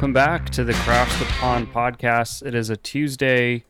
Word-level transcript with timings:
welcome 0.00 0.14
back 0.14 0.48
to 0.48 0.64
the 0.64 0.72
Crash 0.72 1.18
the 1.18 1.26
Pond 1.26 1.70
podcast. 1.74 2.42
It 2.42 2.54
is 2.54 2.70
a 2.70 2.76
Tuesday, 2.78 3.64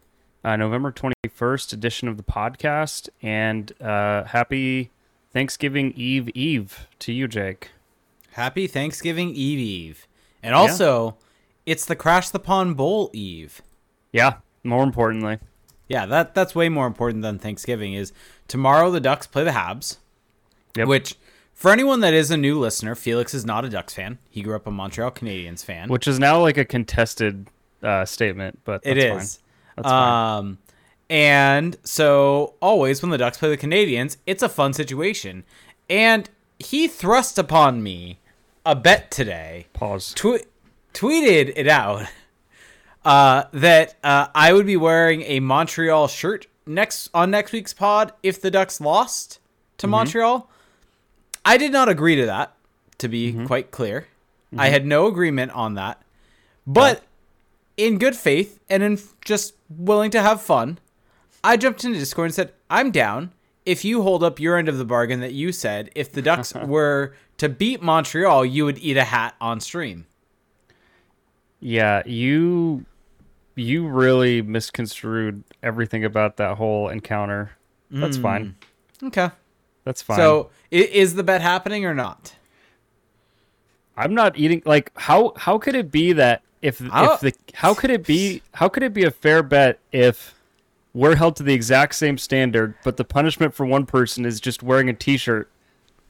uh, 0.45 0.55
November 0.55 0.93
21st 0.93 1.73
edition 1.73 2.07
of 2.07 2.17
the 2.17 2.23
podcast, 2.23 3.09
and 3.21 3.73
uh, 3.83 4.23
happy 4.23 4.93
Thanksgiving 5.33 5.93
Eve 5.97 6.29
Eve 6.29 6.87
to 7.01 7.13
you, 7.13 7.27
Jake. 7.27 7.73
Happy 8.35 8.69
Thanksgiving 8.69 9.31
Eve 9.31 9.59
Eve. 9.59 10.07
And 10.41 10.55
also, 10.55 11.17
it's 11.67 11.85
the 11.85 11.97
Crash 11.97 12.29
the 12.29 12.39
Pond 12.39 12.77
Bowl 12.77 13.11
Eve. 13.13 13.61
Yeah, 14.13 14.35
more 14.63 14.85
importantly. 14.85 15.41
Yeah, 15.89 16.07
that 16.07 16.37
that's 16.37 16.55
way 16.55 16.69
more 16.69 16.87
important 16.87 17.23
than 17.23 17.41
Thanksgiving 17.41 17.95
is 17.95 18.13
tomorrow 18.47 18.93
the 18.93 19.01
Ducks 19.01 19.27
play 19.27 19.43
the 19.43 19.51
Habs. 19.51 19.97
Yep. 20.77 20.87
Which 20.87 21.17
for 21.61 21.71
anyone 21.71 22.01
that 22.01 22.15
is 22.15 22.31
a 22.31 22.39
new 22.39 22.59
listener, 22.59 22.95
Felix 22.95 23.35
is 23.35 23.45
not 23.45 23.67
a 23.67 23.69
Ducks 23.69 23.93
fan. 23.93 24.17
He 24.31 24.41
grew 24.41 24.57
up 24.57 24.67
a 24.67 24.71
Montreal 24.71 25.11
Canadiens 25.11 25.63
fan. 25.63 25.91
Which 25.91 26.09
is 26.09 26.19
now 26.19 26.41
like 26.41 26.57
a 26.57 26.65
contested 26.65 27.49
uh, 27.83 28.07
statement, 28.07 28.61
but 28.65 28.81
It 28.83 28.97
is. 28.97 29.11
Fine. 29.11 29.21
That's 29.77 29.89
fine. 29.89 30.39
Um, 30.39 30.59
and 31.11 31.77
so 31.85 32.55
always 32.63 33.03
when 33.03 33.11
the 33.11 33.19
Ducks 33.19 33.37
play 33.37 33.51
the 33.51 33.59
Canadiens, 33.59 34.17
it's 34.27 34.43
a 34.43 34.49
fun 34.49 34.73
situation. 34.73 35.45
And 35.91 36.31
he 36.59 36.89
thrust 36.89 37.39
upon 37.39 37.83
me 37.83 38.21
a 38.65 38.75
bet 38.75 39.11
today. 39.11 39.67
Pause. 39.75 40.15
Twe- 40.15 40.47
tweeted 40.95 41.53
it 41.57 41.69
out 41.69 42.07
uh, 43.05 43.45
that 43.53 43.97
uh, 44.03 44.29
I 44.35 44.55
would 44.55 44.65
be 44.65 44.79
wearing 44.79 45.21
a 45.23 45.41
Montreal 45.41 46.09
shirt 46.09 46.47
next 46.65 47.11
on 47.13 47.31
next 47.31 47.53
week's 47.53 47.75
pod 47.75 48.15
if 48.23 48.41
the 48.41 48.51
Ducks 48.51 48.81
lost 48.81 49.41
to 49.77 49.87
Montreal. 49.87 50.49
I 51.45 51.57
did 51.57 51.73
not 51.73 51.89
agree 51.89 52.17
to 52.17 52.27
that, 52.27 52.55
to 52.99 53.09
be 53.09 53.33
mm-hmm. 53.33 53.47
quite 53.47 53.71
clear. 53.71 54.07
I 54.53 54.67
mm-hmm. 54.67 54.73
had 54.73 54.87
no 54.87 55.07
agreement 55.07 55.53
on 55.53 55.75
that. 55.75 56.03
But 56.67 57.03
in 57.77 57.99
good 57.99 58.15
faith 58.15 58.61
and 58.69 58.83
in 58.83 58.99
just 59.25 59.55
willing 59.69 60.11
to 60.13 60.23
have 60.23 60.43
fun, 60.43 60.79
I 61.43 61.57
jumped 61.57 61.85
into 61.85 61.99
Discord 61.99 62.27
and 62.27 62.35
said, 62.35 62.53
I'm 62.69 62.91
down. 62.91 63.33
If 63.65 63.85
you 63.85 64.03
hold 64.03 64.23
up 64.23 64.41
your 64.41 64.57
end 64.57 64.69
of 64.69 64.79
the 64.79 64.85
bargain 64.85 65.21
that 65.21 65.33
you 65.33 65.53
said, 65.53 65.91
if 65.95 66.13
the 66.13 66.23
Ducks 66.23 66.55
were 66.67 67.15
to 67.39 67.49
beat 67.49 67.83
Montreal, 67.83 68.45
you 68.45 68.65
would 68.65 68.79
eat 68.79 68.97
a 68.97 69.05
hat 69.05 69.35
on 69.41 69.61
stream. 69.61 70.07
Yeah, 71.61 72.03
you 72.07 72.87
you 73.55 73.87
really 73.87 74.41
misconstrued 74.41 75.45
everything 75.63 76.05
about 76.05 76.39
that 76.39 76.57
whole 76.57 76.89
encounter. 76.89 77.51
That's 77.91 78.17
fine. 78.17 78.55
Mm. 79.03 79.07
Okay. 79.09 79.31
That's 79.85 80.03
fine. 80.03 80.17
So 80.19 80.51
is 80.71 81.15
the 81.15 81.23
bet 81.23 81.41
happening 81.41 81.85
or 81.85 81.95
not? 81.95 82.35
I'm 83.97 84.15
not 84.15 84.39
eating 84.39 84.63
like 84.65 84.93
how 84.97 85.33
how 85.37 85.59
could 85.59 85.75
it 85.75 85.91
be 85.91 86.13
that 86.15 86.43
if 86.63 86.81
I'll- 86.91 87.15
if 87.15 87.21
the 87.21 87.35
how 87.55 87.75
could 87.75 87.91
it 87.91 88.05
be 88.07 88.43
how 88.55 88.69
could 88.69 88.83
it 88.83 88.95
be 88.95 89.05
a 89.05 89.11
fair 89.11 89.43
bet 89.43 89.79
if 89.93 90.35
we're 90.95 91.17
held 91.17 91.37
to 91.37 91.43
the 91.43 91.55
exact 91.55 91.95
same 91.95 92.19
standard 92.19 92.75
but 92.83 92.97
the 92.97 93.05
punishment 93.05 93.55
for 93.55 93.65
one 93.67 93.87
person 93.87 94.25
is 94.25 94.41
just 94.41 94.63
wearing 94.63 94.89
a 94.89 94.93
t-shirt 94.93 95.49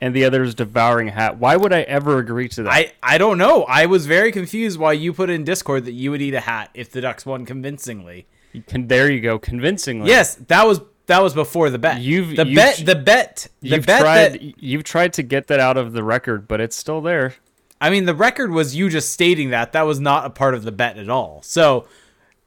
and 0.01 0.15
the 0.15 0.25
other 0.25 0.43
is 0.43 0.55
devouring 0.55 1.09
a 1.09 1.11
hat. 1.11 1.37
Why 1.37 1.57
would 1.57 1.75
I 1.75 1.83
ever 1.83 2.19
agree 2.19 2.49
to 2.51 2.63
that? 2.63 2.73
I, 2.73 2.93
I 3.03 3.19
don't 3.19 3.37
know. 3.37 3.65
I 3.65 3.85
was 3.85 4.07
very 4.07 4.33
confused 4.33 4.79
why 4.79 4.93
you 4.95 5.13
put 5.13 5.29
in 5.29 5.45
Discord 5.45 5.85
that 5.85 5.93
you 5.93 6.11
would 6.11 6.23
eat 6.23 6.33
a 6.33 6.41
hat 6.41 6.71
if 6.73 6.91
the 6.91 7.03
Ducks 7.03 7.27
won 7.27 7.45
convincingly. 7.45 8.27
Can, 8.67 8.89
there 8.89 9.11
you 9.11 9.21
go, 9.21 9.39
convincingly. 9.39 10.09
Yes, 10.09 10.37
that 10.37 10.67
was 10.67 10.81
that 11.11 11.23
was 11.23 11.35
before 11.35 11.69
the 11.71 11.79
bet. 11.79 12.01
You've- 12.01 12.35
the 12.37 12.47
you've 12.47 12.55
bet 12.57 12.83
the 12.85 12.95
bet 12.97 13.49
the 13.61 13.69
You've 13.69 13.87
bet 13.87 14.01
tried 14.01 14.33
that 14.33 14.63
you've 14.63 14.85
tried 14.85 15.13
to 15.15 15.23
get 15.23 15.47
that 15.49 15.61
out 15.61 15.77
of 15.77 15.93
the 15.93 16.03
record, 16.03 16.49
but 16.49 16.61
it's 16.61 16.75
still 16.77 17.01
there. 17.01 17.35
I 17.81 17.91
mean 17.91 18.05
the 18.07 18.15
record 18.15 18.51
was 18.51 18.75
you 18.77 18.89
just 18.89 19.11
stating 19.13 19.51
that 19.51 19.73
that 19.73 19.83
was 19.83 20.01
not 20.01 20.25
a 20.27 20.31
part 20.31 20.55
of 20.55 20.65
the 20.65 20.73
bet 20.73 20.97
at 20.99 21.09
all. 21.09 21.41
So 21.43 21.87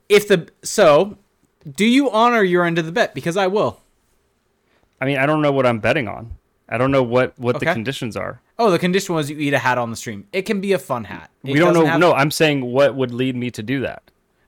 if 0.09 0.27
the 0.27 0.47
so 0.63 1.17
do 1.69 1.85
you 1.85 2.09
honor 2.11 2.43
your 2.43 2.65
end 2.65 2.77
of 2.79 2.85
the 2.85 2.91
bet 2.91 3.13
because 3.13 3.37
I 3.37 3.47
will. 3.47 3.79
I 4.99 5.05
mean, 5.05 5.17
I 5.17 5.25
don't 5.25 5.41
know 5.41 5.51
what 5.51 5.65
I'm 5.65 5.79
betting 5.79 6.07
on. 6.07 6.33
I 6.69 6.77
don't 6.77 6.91
know 6.91 7.03
what 7.03 7.37
what 7.37 7.59
the 7.59 7.65
conditions 7.73 8.15
are. 8.15 8.41
Oh, 8.57 8.71
the 8.71 8.79
condition 8.79 9.15
was 9.15 9.29
you 9.29 9.37
eat 9.37 9.53
a 9.53 9.59
hat 9.59 9.77
on 9.77 9.89
the 9.89 9.95
stream. 9.97 10.27
It 10.31 10.43
can 10.43 10.61
be 10.61 10.71
a 10.73 10.79
fun 10.79 11.03
hat. 11.05 11.29
It 11.43 11.53
we 11.53 11.59
don't 11.59 11.73
know. 11.73 11.85
have- 11.85 11.99
No, 11.99 12.13
I'm 12.13 12.31
saying 12.31 12.63
what 12.65 12.95
would 12.95 13.13
lead 13.13 13.35
me 13.35 13.51
to 13.51 13.61
do 13.63 13.81
that. 13.81 14.03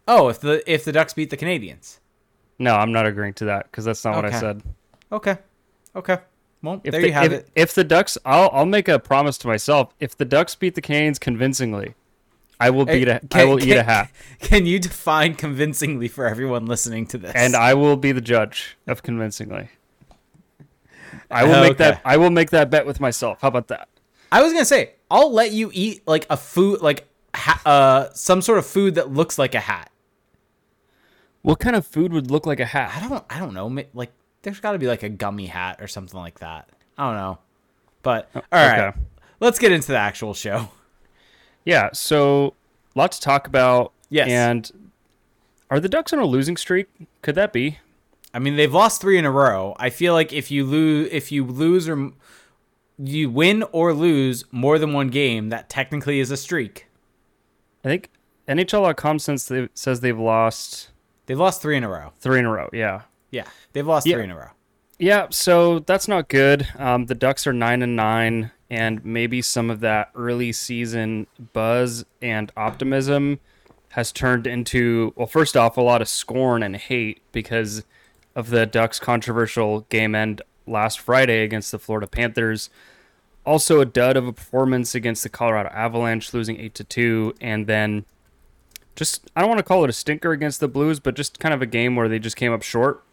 Oh, 0.08 0.30
if 0.30 0.40
the 0.40 0.64
if 0.72 0.86
the 0.86 0.92
Ducks 0.92 1.14
beat 1.14 1.30
the 1.32 1.38
Canadiens. 1.38 2.00
No, 2.60 2.76
I'm 2.76 2.92
not 2.92 3.06
agreeing 3.06 3.34
to 3.36 3.46
that 3.46 3.70
because 3.70 3.86
that's 3.86 4.04
not 4.06 4.16
what 4.16 4.26
I 4.26 4.40
said. 4.40 4.62
Okay. 5.12 5.38
Okay. 5.96 6.18
Well, 6.62 6.82
If 6.84 6.92
there 6.94 7.02
the, 7.02 7.08
you 7.08 7.14
have 7.14 7.26
if, 7.26 7.32
it. 7.32 7.50
If 7.56 7.74
the 7.76 7.84
Ducks, 7.84 8.18
I'll 8.26 8.50
I'll 8.52 8.66
make 8.66 8.88
a 8.88 8.98
promise 8.98 9.38
to 9.40 9.48
myself. 9.48 9.94
If 10.00 10.18
the 10.18 10.26
Ducks 10.26 10.56
beat 10.56 10.76
the 10.76 10.82
Canes 10.82 11.20
convincingly, 11.20 11.94
I 12.60 12.70
will 12.72 12.86
beat 12.86 13.08
a 13.08 13.16
I 13.16 13.20
Can- 13.20 13.50
will 13.50 13.64
eat 13.64 13.74
a 13.74 13.84
hat, 13.84 14.10
Can 14.40 14.66
you 14.66 14.80
define 14.80 15.36
convincingly 15.36 16.08
for 16.08 16.26
everyone 16.26 16.66
listening 16.66 17.06
to 17.08 17.18
this? 17.18 17.34
and 17.36 17.56
I 17.56 17.74
will 17.76 17.98
be 17.98 18.12
the 18.14 18.22
judge 18.22 18.78
of 18.88 19.04
convincingly. 19.04 19.70
I 21.30 21.44
will 21.44 21.62
make 21.62 21.78
that. 21.78 22.02
I 22.06 22.18
will 22.18 22.30
make 22.30 22.50
that 22.52 22.70
bet 22.70 22.86
with 22.86 23.00
myself. 23.00 23.40
How 23.42 23.48
about 23.50 23.68
that? 23.68 23.88
I 24.32 24.42
was 24.42 24.52
gonna 24.54 24.66
say 24.66 24.94
I'll 25.12 25.32
let 25.32 25.52
you 25.52 25.70
eat 25.74 26.08
like 26.08 26.26
a 26.30 26.38
food, 26.38 26.82
like 26.82 27.08
ha- 27.36 27.62
uh, 27.66 28.10
some 28.14 28.42
sort 28.42 28.58
of 28.58 28.66
food 28.66 28.96
that 28.96 29.12
looks 29.12 29.38
like 29.38 29.56
a 29.56 29.60
hat. 29.60 29.92
What 31.46 31.60
kind 31.60 31.76
of 31.76 31.86
food 31.86 32.12
would 32.12 32.32
look 32.32 32.48
like 32.48 32.60
a 32.60 32.66
hat? 32.66 32.92
I 32.96 33.08
don't, 33.08 33.24
I 33.30 33.38
don't 33.38 33.54
know. 33.54 33.68
Like 33.94 34.12
there's 34.42 34.60
got 34.60 34.72
to 34.72 34.80
be 34.80 34.88
like 34.88 35.04
a 35.04 35.10
gummy 35.10 35.46
hat 35.46 35.78
or 35.80 35.88
something 35.88 36.20
like 36.20 36.40
that. 36.40 36.68
I 36.98 37.06
don't 37.06 37.18
know. 37.18 37.38
But 38.02 38.32
oh, 38.34 38.42
all 38.52 38.68
right, 38.68 38.80
Oh, 38.80 38.88
okay. 38.88 39.00
let's 39.40 39.60
get 39.60 39.72
into 39.72 39.90
the 39.90 39.98
actual 39.98 40.34
show. 40.34 40.70
Yeah. 41.64 41.90
So, 41.94 42.56
a 42.96 43.00
lot 43.00 43.12
to 43.12 43.22
talk 43.22 43.48
about. 43.48 43.92
Yes. 44.10 44.28
And 44.30 44.92
are 45.70 45.80
the 45.80 45.90
Ducks 45.90 46.14
on 46.14 46.20
a 46.20 46.26
losing 46.26 46.58
streak? 46.58 46.88
Could 47.22 47.36
that 47.36 47.54
be? 47.54 47.78
I 48.34 48.40
mean, 48.40 48.56
they've 48.56 48.74
lost 48.74 49.00
three 49.02 49.18
in 49.18 49.26
a 49.26 49.32
row. 49.32 49.76
I 49.78 49.90
feel 49.92 50.14
like 50.14 50.34
if 50.34 50.50
you 50.50 50.64
lose, 50.66 51.10
if 51.12 51.32
you 51.32 51.44
lose 51.44 51.88
or 51.88 52.12
you 52.98 53.30
win 53.30 53.64
or 53.72 53.94
lose 53.94 54.46
more 54.52 54.80
than 54.80 54.94
one 54.94 55.10
game, 55.10 55.50
that 55.50 55.70
technically 55.70 56.20
is 56.20 56.32
a 56.32 56.38
streak. 56.38 56.88
I 57.84 57.88
think 57.90 58.10
NHL.com 58.48 59.20
since 59.20 59.46
they, 59.46 59.70
says 59.74 60.00
they've 60.00 60.18
lost 60.18 60.90
They've 61.26 61.40
lost 61.40 61.62
three 61.62 61.78
in 61.78 61.84
a 61.84 61.90
row. 61.90 62.12
three 62.20 62.40
in 62.40 62.46
a 62.46 62.52
row. 62.52 62.70
Yeah. 62.74 63.02
Yeah, 63.32 63.46
they've 63.74 63.86
lost 63.86 64.06
Yeah. 64.08 64.16
three 64.16 64.24
in 64.26 64.32
a 64.32 64.36
row. 64.36 64.50
Yeah, 64.98 65.28
so 65.30 65.80
that's 65.80 66.08
not 66.08 66.30
good. 66.30 66.68
Um, 66.78 67.08
the 67.08 67.16
Ducks 67.16 67.46
are 67.46 67.52
nine 67.54 67.82
and 67.82 67.96
nine, 67.98 68.52
and 68.70 69.04
maybe 69.04 69.42
some 69.42 69.70
of 69.70 69.82
that 69.82 70.10
early 70.16 70.54
season 70.54 71.28
buzz 71.52 72.06
and 72.22 72.52
optimism 72.56 73.40
has 73.90 74.12
turned 74.14 74.48
into 74.48 75.14
well, 75.18 75.28
first 75.28 75.58
off, 75.58 75.76
a 75.78 75.82
lot 75.82 76.02
of 76.02 76.08
scorn 76.08 76.64
and 76.64 76.76
hate 76.78 77.22
because 77.34 77.84
of 78.36 78.50
the 78.52 78.66
Ducks' 78.66 79.00
controversial 79.00 79.82
game 79.90 80.16
end 80.16 80.42
last 80.68 81.00
Friday 81.00 81.44
against 81.44 81.72
the 81.72 81.80
Florida 81.80 82.08
Panthers. 82.08 82.70
Also, 83.46 83.80
a 83.82 83.86
dud 83.86 84.18
of 84.18 84.26
a 84.28 84.34
performance 84.34 84.96
against 84.96 85.24
the 85.24 85.30
Colorado 85.30 85.70
Avalanche, 85.70 86.34
losing 86.34 86.60
eight 86.60 86.74
to 86.76 86.84
two, 86.84 87.34
and 87.42 87.68
then 87.68 88.06
just 88.96 89.30
I 89.36 89.42
don't 89.42 89.50
want 89.50 89.60
to 89.60 89.64
call 89.64 89.84
it 89.84 89.90
a 89.90 89.94
stinker 89.94 90.32
against 90.32 90.60
the 90.60 90.68
Blues, 90.68 91.00
but 91.00 91.16
just 91.16 91.40
kind 91.40 91.54
of 91.54 91.62
a 91.62 91.66
game 91.66 91.96
where 91.96 92.08
they 92.08 92.20
just 92.20 92.36
came 92.36 92.54
up 92.54 92.64
short. 92.64 93.04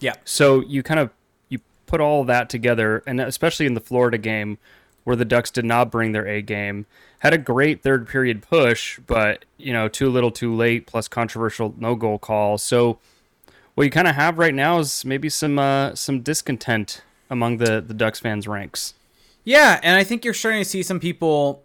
Yeah, 0.00 0.14
So 0.24 0.60
you 0.60 0.82
kind 0.82 1.00
of 1.00 1.10
you 1.48 1.58
put 1.86 2.00
all 2.00 2.22
that 2.24 2.48
together, 2.48 3.02
and 3.06 3.20
especially 3.20 3.66
in 3.66 3.74
the 3.74 3.80
Florida 3.80 4.16
game, 4.16 4.58
where 5.02 5.16
the 5.16 5.24
Ducks 5.24 5.50
did 5.50 5.64
not 5.64 5.90
bring 5.90 6.12
their 6.12 6.26
A 6.26 6.40
game, 6.40 6.86
had 7.20 7.34
a 7.34 7.38
great 7.38 7.82
third 7.82 8.06
period 8.06 8.42
push, 8.42 9.00
but 9.06 9.44
you 9.56 9.72
know 9.72 9.88
too 9.88 10.08
little, 10.08 10.30
too 10.30 10.54
late, 10.54 10.86
plus 10.86 11.08
controversial 11.08 11.74
no 11.78 11.94
goal 11.96 12.18
call. 12.18 12.58
So 12.58 12.98
what 13.74 13.84
you 13.84 13.90
kind 13.90 14.08
of 14.08 14.14
have 14.14 14.38
right 14.38 14.54
now 14.54 14.78
is 14.78 15.04
maybe 15.04 15.28
some 15.28 15.58
uh, 15.58 15.94
some 15.94 16.20
discontent 16.20 17.02
among 17.28 17.56
the 17.58 17.80
the 17.80 17.94
Ducks 17.94 18.20
fans 18.20 18.46
ranks. 18.46 18.94
Yeah, 19.44 19.80
and 19.82 19.96
I 19.96 20.04
think 20.04 20.24
you're 20.24 20.34
starting 20.34 20.62
to 20.62 20.68
see 20.68 20.82
some 20.82 21.00
people. 21.00 21.62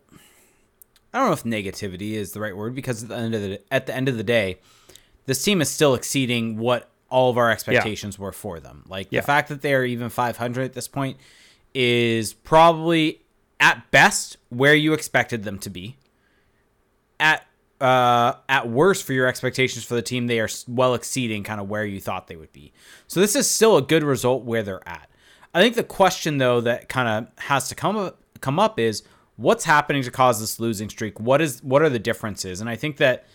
I 1.13 1.19
don't 1.19 1.27
know 1.27 1.33
if 1.33 1.43
negativity 1.43 2.13
is 2.13 2.31
the 2.31 2.39
right 2.39 2.55
word 2.55 2.73
because 2.73 3.03
at 3.03 3.09
the 3.09 3.15
end 3.17 3.35
of 3.35 3.41
the 3.41 3.61
at 3.71 3.85
the 3.85 3.95
end 3.95 4.09
of 4.09 4.17
the 4.17 4.23
day, 4.23 4.59
this 5.25 5.43
team 5.43 5.61
is 5.61 5.69
still 5.69 5.93
exceeding 5.93 6.57
what 6.57 6.89
all 7.09 7.29
of 7.29 7.37
our 7.37 7.51
expectations 7.51 8.17
were 8.17 8.31
for 8.31 8.59
them. 8.59 8.83
Like 8.87 9.07
Yeah. 9.11 9.21
the 9.21 9.25
fact 9.27 9.49
that 9.49 9.61
they 9.61 9.73
are 9.75 9.83
even 9.85 10.09
500 10.09 10.63
at 10.63 10.73
this 10.73 10.87
point 10.87 11.17
is 11.75 12.33
probably 12.33 13.21
at 13.59 13.91
best 13.91 14.37
where 14.49 14.73
you 14.73 14.93
expected 14.93 15.43
them 15.43 15.59
to 15.59 15.69
be. 15.69 15.97
At 17.19 17.45
uh, 17.79 18.33
at 18.49 18.69
worst 18.69 19.03
for 19.03 19.13
your 19.13 19.27
expectations 19.27 19.83
for 19.83 19.93
the 19.95 20.01
team, 20.01 20.27
they 20.27 20.39
are 20.39 20.49
well 20.67 20.93
exceeding 20.93 21.43
kind 21.43 21.59
of 21.61 21.69
where 21.69 21.85
you 21.85 21.99
thought 21.99 22.27
they 22.27 22.35
would 22.35 22.53
be. 22.53 22.71
So 23.07 23.19
this 23.19 23.35
is 23.35 23.49
still 23.49 23.77
a 23.77 23.81
good 23.81 24.03
result 24.03 24.43
where 24.43 24.63
they're 24.63 24.87
at. 24.87 25.09
I 25.53 25.61
think 25.61 25.75
the 25.75 25.83
question 25.83 26.37
though 26.39 26.61
that 26.61 26.89
kind 26.89 27.07
of 27.07 27.43
has 27.45 27.69
to 27.69 27.75
come 27.75 27.95
up, 27.97 28.19
come 28.41 28.57
up 28.57 28.79
is 28.79 29.03
what's 29.35 29.65
happening 29.65 30.03
to 30.03 30.11
cause 30.11 30.39
this 30.39 30.59
losing 30.59 30.89
streak? 30.89 31.19
What 31.19 31.41
is 31.41 31.61
what 31.63 31.81
are 31.81 31.89
the 31.89 31.99
differences? 31.99 32.61
And 32.61 32.69
I 32.69 32.75
think 32.75 32.97
that 32.97 33.25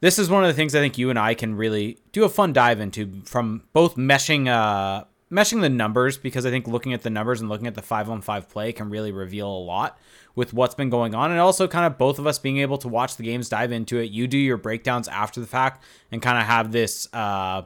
this 0.00 0.18
is 0.18 0.30
one 0.30 0.44
of 0.44 0.48
the 0.48 0.54
things 0.54 0.74
I 0.74 0.80
think 0.80 0.96
you 0.98 1.10
and 1.10 1.18
I 1.18 1.34
can 1.34 1.54
really 1.54 1.98
do 2.12 2.24
a 2.24 2.28
fun 2.28 2.52
dive 2.52 2.80
into 2.80 3.22
from 3.24 3.62
both 3.72 3.96
meshing 3.96 4.48
uh, 4.48 5.04
meshing 5.30 5.60
the 5.60 5.68
numbers 5.68 6.18
because 6.18 6.44
I 6.44 6.50
think 6.50 6.66
looking 6.66 6.92
at 6.92 7.02
the 7.02 7.10
numbers 7.10 7.40
and 7.40 7.48
looking 7.48 7.66
at 7.66 7.74
the 7.74 7.82
five 7.82 8.10
on 8.10 8.20
five 8.20 8.48
play 8.48 8.72
can 8.72 8.90
really 8.90 9.12
reveal 9.12 9.48
a 9.48 9.62
lot 9.62 9.98
with 10.34 10.52
what's 10.52 10.74
been 10.74 10.90
going 10.90 11.14
on. 11.14 11.30
And 11.30 11.40
also, 11.40 11.68
kind 11.68 11.86
of 11.86 11.98
both 11.98 12.18
of 12.18 12.26
us 12.26 12.38
being 12.38 12.58
able 12.58 12.78
to 12.78 12.88
watch 12.88 13.16
the 13.16 13.22
games, 13.22 13.48
dive 13.48 13.72
into 13.72 13.98
it. 13.98 14.10
You 14.10 14.26
do 14.26 14.38
your 14.38 14.56
breakdowns 14.56 15.08
after 15.08 15.40
the 15.40 15.46
fact 15.46 15.84
and 16.10 16.22
kind 16.22 16.38
of 16.38 16.44
have 16.44 16.72
this 16.72 17.12
uh, 17.12 17.62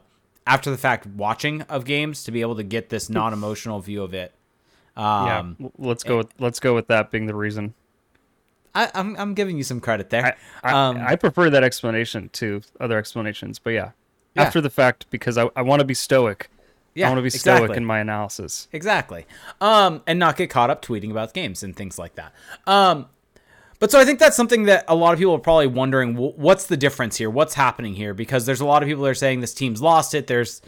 after 0.46 0.70
the 0.70 0.78
fact 0.78 1.06
watching 1.06 1.62
of 1.62 1.84
games 1.84 2.24
to 2.24 2.32
be 2.32 2.40
able 2.40 2.56
to 2.56 2.64
get 2.64 2.88
this 2.88 3.08
non 3.08 3.32
emotional 3.32 3.80
view 3.80 4.02
of 4.02 4.12
it. 4.12 4.33
Um, 4.96 5.56
yeah, 5.58 5.68
let's 5.78 6.04
go. 6.04 6.18
With, 6.18 6.28
let's 6.38 6.60
go 6.60 6.74
with 6.74 6.86
that 6.88 7.10
being 7.10 7.26
the 7.26 7.34
reason. 7.34 7.74
I, 8.74 8.84
am 8.84 8.90
I'm, 8.94 9.16
I'm 9.16 9.34
giving 9.34 9.56
you 9.56 9.62
some 9.62 9.80
credit 9.80 10.10
there. 10.10 10.36
I, 10.62 10.70
I, 10.70 10.88
um, 10.88 10.96
I 10.98 11.16
prefer 11.16 11.50
that 11.50 11.62
explanation 11.62 12.28
to 12.34 12.62
other 12.80 12.98
explanations, 12.98 13.58
but 13.58 13.70
yeah, 13.70 13.90
yeah. 14.34 14.42
after 14.42 14.60
the 14.60 14.70
fact 14.70 15.06
because 15.10 15.38
I, 15.38 15.48
I 15.56 15.62
want 15.62 15.80
to 15.80 15.86
be 15.86 15.94
stoic. 15.94 16.50
Yeah, 16.94 17.06
I 17.06 17.10
want 17.10 17.18
to 17.18 17.22
be 17.22 17.26
exactly. 17.26 17.66
stoic 17.66 17.76
in 17.76 17.84
my 17.84 17.98
analysis. 17.98 18.68
Exactly. 18.72 19.26
Um, 19.60 20.02
and 20.06 20.18
not 20.18 20.36
get 20.36 20.48
caught 20.48 20.70
up 20.70 20.80
tweeting 20.80 21.10
about 21.10 21.34
games 21.34 21.64
and 21.64 21.74
things 21.74 21.98
like 21.98 22.14
that. 22.14 22.32
Um, 22.68 23.06
but 23.80 23.90
so 23.90 23.98
I 23.98 24.04
think 24.04 24.20
that's 24.20 24.36
something 24.36 24.64
that 24.64 24.84
a 24.86 24.94
lot 24.94 25.12
of 25.12 25.18
people 25.18 25.34
are 25.34 25.40
probably 25.40 25.66
wondering 25.66 26.14
what's 26.14 26.66
the 26.66 26.76
difference 26.76 27.16
here? 27.16 27.28
What's 27.28 27.54
happening 27.54 27.94
here? 27.94 28.14
Because 28.14 28.46
there's 28.46 28.60
a 28.60 28.64
lot 28.64 28.82
of 28.82 28.88
people 28.88 29.02
that 29.02 29.10
are 29.10 29.14
saying 29.14 29.40
this 29.40 29.54
team's 29.54 29.82
lost 29.82 30.14
it. 30.14 30.28
There's 30.28 30.62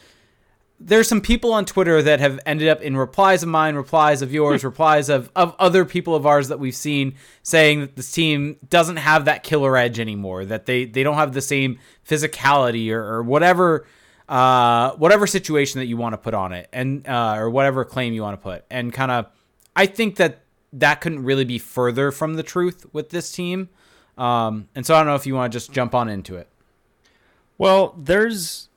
there's 0.78 1.08
some 1.08 1.20
people 1.20 1.52
on 1.52 1.64
Twitter 1.64 2.02
that 2.02 2.20
have 2.20 2.38
ended 2.44 2.68
up 2.68 2.82
in 2.82 2.96
replies 2.96 3.42
of 3.42 3.48
mine, 3.48 3.74
replies 3.76 4.20
of 4.22 4.32
yours, 4.32 4.62
replies 4.64 5.08
of, 5.08 5.30
of 5.34 5.54
other 5.58 5.84
people 5.84 6.14
of 6.14 6.26
ours 6.26 6.48
that 6.48 6.58
we've 6.58 6.76
seen 6.76 7.14
saying 7.42 7.80
that 7.80 7.96
this 7.96 8.12
team 8.12 8.58
doesn't 8.68 8.98
have 8.98 9.24
that 9.24 9.42
killer 9.42 9.76
edge 9.76 9.98
anymore, 9.98 10.44
that 10.44 10.66
they, 10.66 10.84
they 10.84 11.02
don't 11.02 11.16
have 11.16 11.32
the 11.32 11.40
same 11.40 11.78
physicality 12.06 12.90
or, 12.90 13.02
or 13.02 13.22
whatever 13.22 13.86
uh, 14.28 14.92
whatever 14.92 15.26
situation 15.26 15.80
that 15.80 15.86
you 15.86 15.96
want 15.96 16.12
to 16.12 16.18
put 16.18 16.34
on 16.34 16.52
it 16.52 16.68
and 16.72 17.06
uh, 17.06 17.36
or 17.36 17.48
whatever 17.48 17.84
claim 17.84 18.12
you 18.12 18.22
want 18.22 18.38
to 18.38 18.42
put. 18.42 18.64
And 18.70 18.92
kind 18.92 19.10
of 19.10 19.26
I 19.74 19.86
think 19.86 20.16
that 20.16 20.42
that 20.72 21.00
couldn't 21.00 21.24
really 21.24 21.44
be 21.44 21.58
further 21.58 22.10
from 22.10 22.34
the 22.34 22.42
truth 22.42 22.86
with 22.92 23.10
this 23.10 23.30
team. 23.32 23.68
Um, 24.18 24.68
and 24.74 24.84
so 24.84 24.94
I 24.94 24.98
don't 24.98 25.06
know 25.06 25.14
if 25.14 25.26
you 25.26 25.34
want 25.34 25.52
to 25.52 25.56
just 25.56 25.72
jump 25.72 25.94
on 25.94 26.08
into 26.08 26.36
it. 26.36 26.48
Well, 27.58 27.94
there's 27.96 28.68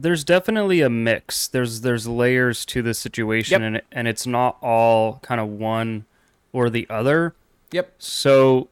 there's 0.00 0.24
definitely 0.24 0.80
a 0.80 0.90
mix. 0.90 1.46
There's 1.46 1.82
there's 1.82 2.06
layers 2.06 2.64
to 2.66 2.82
the 2.82 2.94
situation, 2.94 3.62
yep. 3.62 3.66
and 3.66 3.82
and 3.92 4.08
it's 4.08 4.26
not 4.26 4.56
all 4.62 5.20
kind 5.22 5.40
of 5.40 5.48
one 5.48 6.06
or 6.52 6.70
the 6.70 6.86
other. 6.88 7.34
Yep. 7.72 7.94
So 7.98 8.68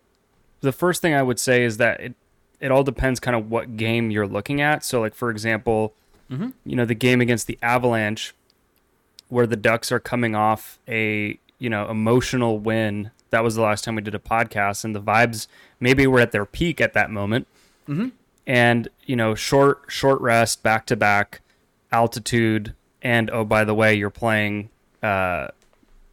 the 0.60 0.72
first 0.72 1.02
thing 1.02 1.14
I 1.14 1.22
would 1.22 1.38
say 1.38 1.64
is 1.64 1.76
that 1.76 2.00
it 2.00 2.14
it 2.60 2.70
all 2.70 2.82
depends 2.82 3.20
kind 3.20 3.36
of 3.36 3.50
what 3.50 3.76
game 3.76 4.10
you're 4.10 4.26
looking 4.26 4.60
at. 4.60 4.84
So 4.84 5.00
like 5.00 5.14
for 5.14 5.30
example, 5.30 5.92
mm-hmm. 6.30 6.48
you 6.64 6.76
know 6.76 6.84
the 6.84 6.94
game 6.94 7.20
against 7.20 7.46
the 7.46 7.58
Avalanche, 7.62 8.34
where 9.28 9.46
the 9.46 9.56
Ducks 9.56 9.92
are 9.92 10.00
coming 10.00 10.34
off 10.34 10.78
a 10.88 11.38
you 11.58 11.70
know 11.70 11.88
emotional 11.88 12.58
win. 12.58 13.10
That 13.30 13.44
was 13.44 13.56
the 13.56 13.62
last 13.62 13.84
time 13.84 13.94
we 13.94 14.02
did 14.02 14.14
a 14.14 14.19
podcast, 14.19 14.84
and 14.84 14.94
the 14.94 15.02
vibes 15.02 15.48
maybe 15.78 16.06
were 16.06 16.20
at 16.20 16.32
their 16.32 16.46
peak 16.46 16.80
at 16.80 16.94
that 16.94 17.10
moment. 17.10 17.46
Mm-hmm 17.86 18.08
and 18.48 18.88
you 19.04 19.14
know 19.14 19.36
short 19.36 19.82
short 19.86 20.20
rest 20.20 20.64
back 20.64 20.86
to 20.86 20.96
back 20.96 21.42
altitude 21.92 22.74
and 23.02 23.30
oh 23.30 23.44
by 23.44 23.62
the 23.62 23.74
way 23.74 23.94
you're 23.94 24.10
playing 24.10 24.70
uh 25.02 25.46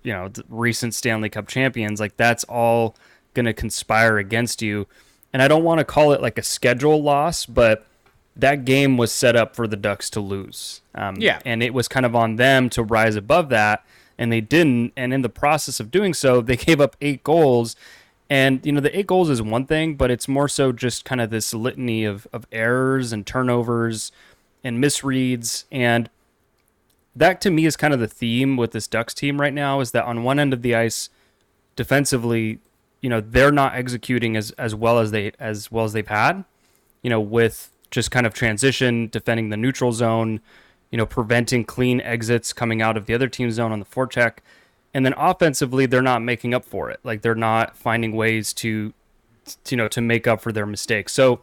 you 0.04 0.14
know 0.14 0.30
recent 0.50 0.94
Stanley 0.94 1.30
Cup 1.30 1.48
champions 1.48 2.00
like 2.00 2.16
that's 2.18 2.44
all 2.44 2.96
going 3.34 3.46
to 3.46 3.54
conspire 3.54 4.18
against 4.18 4.62
you. 4.62 4.88
And 5.34 5.42
I 5.42 5.50
don't 5.50 5.66
want 5.66 5.80
to 5.80 5.84
call 5.84 6.14
it 6.14 6.22
like 6.22 6.38
a 6.38 6.44
schedule 6.44 7.02
loss 7.02 7.46
but 7.46 7.88
that 8.36 8.66
game 8.66 8.98
was 8.98 9.12
set 9.14 9.36
up 9.36 9.56
for 9.56 9.66
the 9.66 9.78
Ducks 9.78 10.10
to 10.12 10.20
lose. 10.20 10.82
Um, 10.94 11.16
yeah. 11.18 11.40
and 11.46 11.64
it 11.64 11.74
was 11.74 11.88
kind 11.88 12.06
of 12.06 12.16
on 12.16 12.36
them 12.36 12.70
to 12.72 12.84
rise 12.84 13.16
above 13.16 13.50
that 13.50 13.86
and 14.18 14.32
they 14.32 14.42
didn't. 14.42 14.94
And 14.96 15.14
in 15.14 15.22
the 15.22 15.30
process 15.30 15.80
of 15.80 15.90
doing 15.90 16.14
so 16.14 16.42
they 16.42 16.56
gave 16.58 16.80
up 16.82 16.96
eight 17.02 17.24
goals 17.24 17.76
and 18.30 18.66
you 18.66 18.72
know, 18.72 18.82
the 18.82 18.98
eight 18.98 19.08
goals 19.08 19.30
is 19.30 19.42
one 19.42 19.66
thing, 19.66 19.96
but 19.96 20.10
it's 20.10 20.28
more 20.28 20.48
so 20.48 20.72
just 20.72 21.06
kind 21.06 21.22
of 21.22 21.30
this 21.30 21.54
litany 21.54 22.06
of 22.06 22.28
of 22.34 22.48
errors 22.52 23.14
and 23.14 23.26
turnovers 23.26 24.12
and 24.64 24.84
misreads. 24.84 25.66
And 25.72 26.10
that 27.16 27.40
to 27.42 27.52
me 27.52 27.66
is 27.66 27.78
kind 27.78 27.94
of 27.94 28.00
the 28.00 28.08
theme 28.08 28.58
with 28.58 28.72
this 28.72 28.88
Ducks 28.88 29.14
team 29.14 29.40
right 29.40 29.54
now 29.54 29.80
is 29.80 29.92
that 29.92 30.06
on 30.06 30.24
one 30.24 30.40
end 30.40 30.54
of 30.54 30.64
the 30.64 30.76
ice 30.76 31.10
defensively, 31.76 32.60
you 33.02 33.10
know, 33.10 33.22
they're 33.22 33.52
not 33.52 33.76
executing 33.76 34.36
as 34.36 34.52
as 34.52 34.74
well 34.74 34.98
as 34.98 35.12
they 35.12 35.32
as 35.40 35.72
well 35.72 35.86
as 35.86 35.94
they've 35.94 36.08
had, 36.08 36.44
you 37.04 37.10
know, 37.10 37.22
with 37.22 37.72
just 37.92 38.10
kind 38.10 38.26
of 38.26 38.34
transition, 38.34 39.08
defending 39.08 39.50
the 39.50 39.58
neutral 39.58 39.92
zone, 39.92 40.42
you 40.90 40.98
know, 40.98 41.06
preventing 41.06 41.64
clean 41.64 42.02
exits 42.02 42.54
coming 42.54 42.82
out 42.82 42.98
of 42.98 43.06
the 43.06 43.14
other 43.14 43.30
team 43.30 43.52
zone 43.52 43.72
on 43.72 43.80
the 43.80 43.86
forecheck 43.86 44.40
and 44.96 45.06
then 45.06 45.14
offensively 45.18 45.86
they're 45.86 46.02
not 46.02 46.22
making 46.22 46.54
up 46.54 46.64
for 46.64 46.90
it. 46.90 47.02
Like 47.04 47.22
they're 47.22 47.36
not 47.36 47.76
finding 47.76 48.16
ways 48.16 48.54
to, 48.54 48.94
to 49.66 49.76
you 49.76 49.78
know 49.78 49.90
to 49.90 50.00
make 50.00 50.26
up 50.26 50.40
for 50.40 50.54
their 50.54 50.66
mistakes. 50.66 51.12
So 51.12 51.42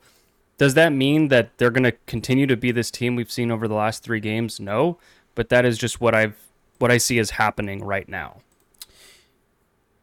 does 0.56 0.72
that 0.72 0.90
mean 0.90 1.28
that 1.28 1.58
they're 1.58 1.70
going 1.70 1.84
to 1.84 1.92
continue 2.06 2.46
to 2.46 2.56
be 2.56 2.72
this 2.72 2.90
team 2.90 3.14
we've 3.14 3.30
seen 3.30 3.50
over 3.50 3.68
the 3.68 3.74
last 3.74 4.02
three 4.02 4.20
games? 4.20 4.58
No. 4.58 4.98
But 5.34 5.50
that 5.50 5.66
is 5.66 5.76
just 5.76 6.00
what 6.00 6.14
i've 6.14 6.36
what 6.78 6.90
i 6.90 6.96
see 6.96 7.18
is 7.18 7.32
happening 7.32 7.84
right 7.84 8.08
now. 8.08 8.40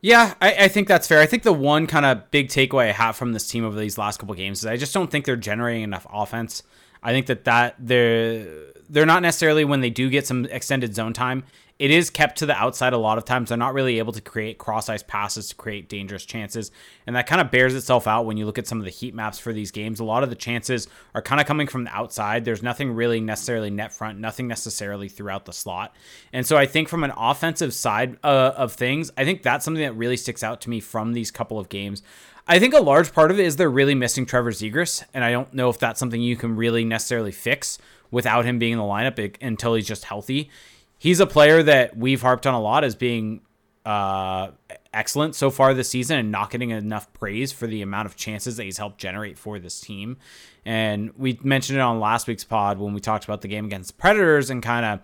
Yeah, 0.02 0.36
I, 0.40 0.54
I, 0.54 0.68
think 0.70 0.88
that's 0.88 1.08
fair. 1.08 1.20
I 1.20 1.26
think 1.26 1.44
the 1.44 1.52
one 1.52 1.86
kind 1.88 2.06
of 2.06 2.32
big 2.32 2.48
takeaway 2.48 2.88
I 2.88 2.94
have 2.94 3.18
from 3.18 3.34
this 3.34 3.50
team 3.50 3.66
over 3.66 3.78
these 3.78 3.98
last 3.98 4.18
couple 4.18 4.34
games 4.34 4.60
is 4.60 4.66
I 4.66 4.78
just 4.78 4.94
don't 4.94 5.12
think 5.12 5.26
they're 5.26 5.36
generating 5.36 5.84
enough 5.84 6.08
offense. 6.10 6.64
I 7.04 7.12
think 7.12 7.26
that 7.26 7.44
that 7.46 7.76
they're 7.80 8.46
they're 8.90 9.08
not 9.08 9.24
necessarily 9.24 9.66
when 9.66 9.82
they 9.82 9.90
do 9.90 10.10
get 10.10 10.28
some 10.28 10.46
extended 10.46 10.94
zone 10.96 11.14
time 11.14 11.44
it 11.80 11.92
is 11.92 12.10
kept 12.10 12.38
to 12.40 12.46
the 12.46 12.56
outside 12.56 12.92
a 12.92 12.98
lot 12.98 13.18
of 13.18 13.24
times. 13.24 13.48
They're 13.48 13.58
not 13.58 13.74
really 13.74 14.00
able 14.00 14.12
to 14.12 14.20
create 14.20 14.58
cross 14.58 14.90
ice 14.90 15.02
passes 15.02 15.48
to 15.48 15.56
create 15.56 15.88
dangerous 15.88 16.26
chances. 16.26 16.72
And 17.08 17.16
that 17.16 17.26
kind 17.26 17.40
of 17.40 17.52
bears 17.52 17.74
itself 17.74 18.06
out 18.06 18.26
when 18.26 18.36
you 18.36 18.46
look 18.46 18.58
at 18.58 18.68
some 18.68 18.80
of 18.80 18.84
the 18.84 18.92
heat 18.92 19.16
maps 19.16 19.40
for 19.40 19.54
these 19.54 19.72
games. 19.72 20.02
A 20.02 20.04
lot 20.04 20.22
of 20.22 20.30
the 20.30 20.36
chances 20.36 20.90
are 21.16 21.22
kind 21.22 21.40
of 21.40 21.48
coming 21.48 21.68
from 21.68 21.86
the 21.86 21.96
outside. 21.96 22.44
There's 22.44 22.62
nothing 22.62 22.92
really 22.92 23.22
necessarily 23.22 23.70
net 23.70 23.94
front, 23.94 24.20
nothing 24.20 24.46
necessarily 24.46 25.08
throughout 25.08 25.46
the 25.46 25.54
slot. 25.54 25.96
And 26.34 26.46
so 26.46 26.58
I 26.58 26.66
think 26.66 26.90
from 26.90 27.06
an 27.06 27.14
offensive 27.16 27.74
side 27.74 28.18
uh, 28.26 28.52
of 28.58 28.74
things, 28.74 29.10
I 29.16 29.24
think 29.24 29.42
that's 29.42 29.64
something 29.64 29.84
that 29.84 29.94
really 29.94 30.18
sticks 30.18 30.44
out 30.44 30.60
to 30.62 30.70
me 30.70 30.82
from 30.82 31.14
these 31.14 31.32
couple 31.32 31.60
of 31.60 31.70
games. 31.70 32.04
I 32.46 32.60
think 32.60 32.74
a 32.74 32.82
large 32.82 33.14
part 33.14 33.32
of 33.32 33.40
it 33.40 33.46
is 33.46 33.56
they're 33.56 33.70
really 33.70 33.96
missing 33.96 34.26
Trevor 34.26 34.52
Zegras, 34.52 35.04
and 35.14 35.24
I 35.24 35.32
don't 35.32 35.54
know 35.54 35.70
if 35.70 35.78
that's 35.78 36.00
something 36.00 36.20
you 36.20 36.36
can 36.36 36.58
really 36.58 36.84
necessarily 36.84 37.32
fix 37.32 37.78
without 38.12 38.44
him 38.44 38.58
being 38.60 38.74
in 38.74 38.80
the 38.80 38.84
lineup 38.84 39.36
until 39.40 39.76
he's 39.76 39.88
just 39.88 40.06
healthy 40.06 40.50
he's 41.00 41.20
a 41.20 41.26
player 41.26 41.64
that 41.64 41.98
we've 41.98 42.22
harped 42.22 42.46
on 42.46 42.54
a 42.54 42.62
lot 42.62 42.84
as 42.84 42.94
being 42.94 43.42
uh, 43.86 44.52
excellent 44.94 45.34
so 45.34 45.50
far 45.50 45.74
this 45.74 45.90
season 45.90 46.20
and 46.20 46.32
not 46.32 46.52
getting 46.52 46.70
enough 46.70 47.12
praise 47.14 47.52
for 47.52 47.66
the 47.66 47.82
amount 47.82 48.06
of 48.06 48.16
chances 48.16 48.58
that 48.58 48.66
he's 48.66 48.78
helped 48.78 49.00
generate 49.00 49.38
for 49.38 49.58
this 49.58 49.80
team. 49.80 50.18
And 50.66 51.12
we 51.18 51.40
mentioned 51.42 51.80
it 51.80 51.82
on 51.82 52.00
last 52.00 52.28
week's 52.28 52.44
pod 52.44 52.78
when 52.78 52.94
we 52.94 53.00
talked 53.00 53.24
about 53.24 53.42
the 53.42 53.48
game 53.48 53.66
against 53.66 53.96
the 53.96 54.02
Predators 54.02 54.50
and 54.50 54.62
kind 54.62 54.86
of 54.86 55.00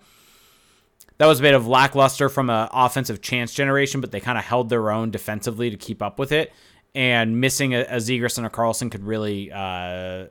that 1.18 1.26
was 1.26 1.38
a 1.38 1.42
bit 1.42 1.54
of 1.54 1.66
lackluster 1.66 2.28
from 2.28 2.50
an 2.50 2.68
offensive 2.72 3.22
chance 3.22 3.54
generation, 3.54 4.02
but 4.02 4.10
they 4.10 4.20
kind 4.20 4.36
of 4.36 4.44
held 4.44 4.68
their 4.68 4.90
own 4.90 5.10
defensively 5.10 5.70
to 5.70 5.76
keep 5.76 6.02
up 6.02 6.18
with 6.18 6.30
it. 6.30 6.52
And 6.94 7.40
missing 7.40 7.74
a, 7.74 7.80
a 7.80 7.96
Zegras 7.96 8.36
and 8.36 8.46
a 8.46 8.50
Carlsson 8.50 8.90
could 8.90 9.04
really 9.04 9.50
uh, 9.50 10.26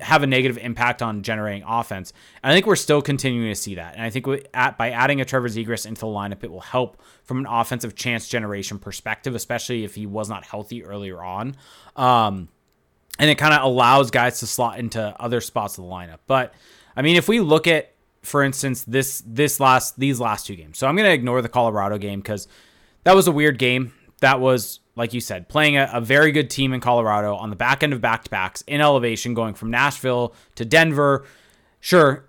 have 0.00 0.22
a 0.22 0.26
negative 0.26 0.58
impact 0.58 1.02
on 1.02 1.22
generating 1.22 1.62
offense. 1.66 2.12
And 2.42 2.52
I 2.52 2.54
think 2.54 2.66
we're 2.66 2.76
still 2.76 3.00
continuing 3.00 3.48
to 3.48 3.54
see 3.54 3.76
that. 3.76 3.94
And 3.94 4.02
I 4.02 4.10
think 4.10 4.26
we, 4.26 4.42
at, 4.52 4.76
by 4.76 4.90
adding 4.90 5.20
a 5.20 5.24
Trevor 5.24 5.48
Zegras 5.48 5.86
into 5.86 6.00
the 6.00 6.06
lineup, 6.06 6.44
it 6.44 6.50
will 6.50 6.60
help 6.60 7.00
from 7.24 7.38
an 7.38 7.46
offensive 7.46 7.94
chance 7.94 8.28
generation 8.28 8.78
perspective, 8.78 9.34
especially 9.34 9.84
if 9.84 9.94
he 9.94 10.06
was 10.06 10.28
not 10.28 10.44
healthy 10.44 10.84
earlier 10.84 11.22
on. 11.22 11.56
Um, 11.96 12.48
and 13.18 13.30
it 13.30 13.38
kind 13.38 13.54
of 13.54 13.62
allows 13.62 14.10
guys 14.10 14.40
to 14.40 14.46
slot 14.46 14.78
into 14.78 15.14
other 15.20 15.40
spots 15.40 15.78
of 15.78 15.84
the 15.84 15.90
lineup. 15.90 16.18
But 16.26 16.54
I 16.96 17.02
mean, 17.02 17.16
if 17.16 17.28
we 17.28 17.40
look 17.40 17.66
at, 17.66 17.94
for 18.22 18.42
instance, 18.42 18.84
this 18.84 19.22
this 19.26 19.58
last 19.58 19.98
these 19.98 20.20
last 20.20 20.46
two 20.46 20.56
games, 20.56 20.78
so 20.78 20.86
I'm 20.86 20.96
going 20.96 21.08
to 21.08 21.12
ignore 21.12 21.42
the 21.42 21.48
Colorado 21.48 21.98
game 21.98 22.20
because 22.20 22.46
that 23.04 23.14
was 23.14 23.26
a 23.26 23.32
weird 23.32 23.58
game. 23.58 23.92
That 24.20 24.40
was 24.40 24.80
like 24.94 25.14
you 25.14 25.20
said, 25.20 25.48
playing 25.48 25.76
a, 25.76 25.90
a, 25.92 26.00
very 26.00 26.32
good 26.32 26.50
team 26.50 26.72
in 26.72 26.80
Colorado 26.80 27.34
on 27.34 27.50
the 27.50 27.56
back 27.56 27.82
end 27.82 27.92
of 27.92 28.00
back 28.00 28.24
to 28.24 28.30
backs 28.30 28.62
in 28.66 28.80
elevation, 28.80 29.34
going 29.34 29.54
from 29.54 29.70
Nashville 29.70 30.34
to 30.54 30.64
Denver. 30.64 31.24
Sure, 31.80 32.24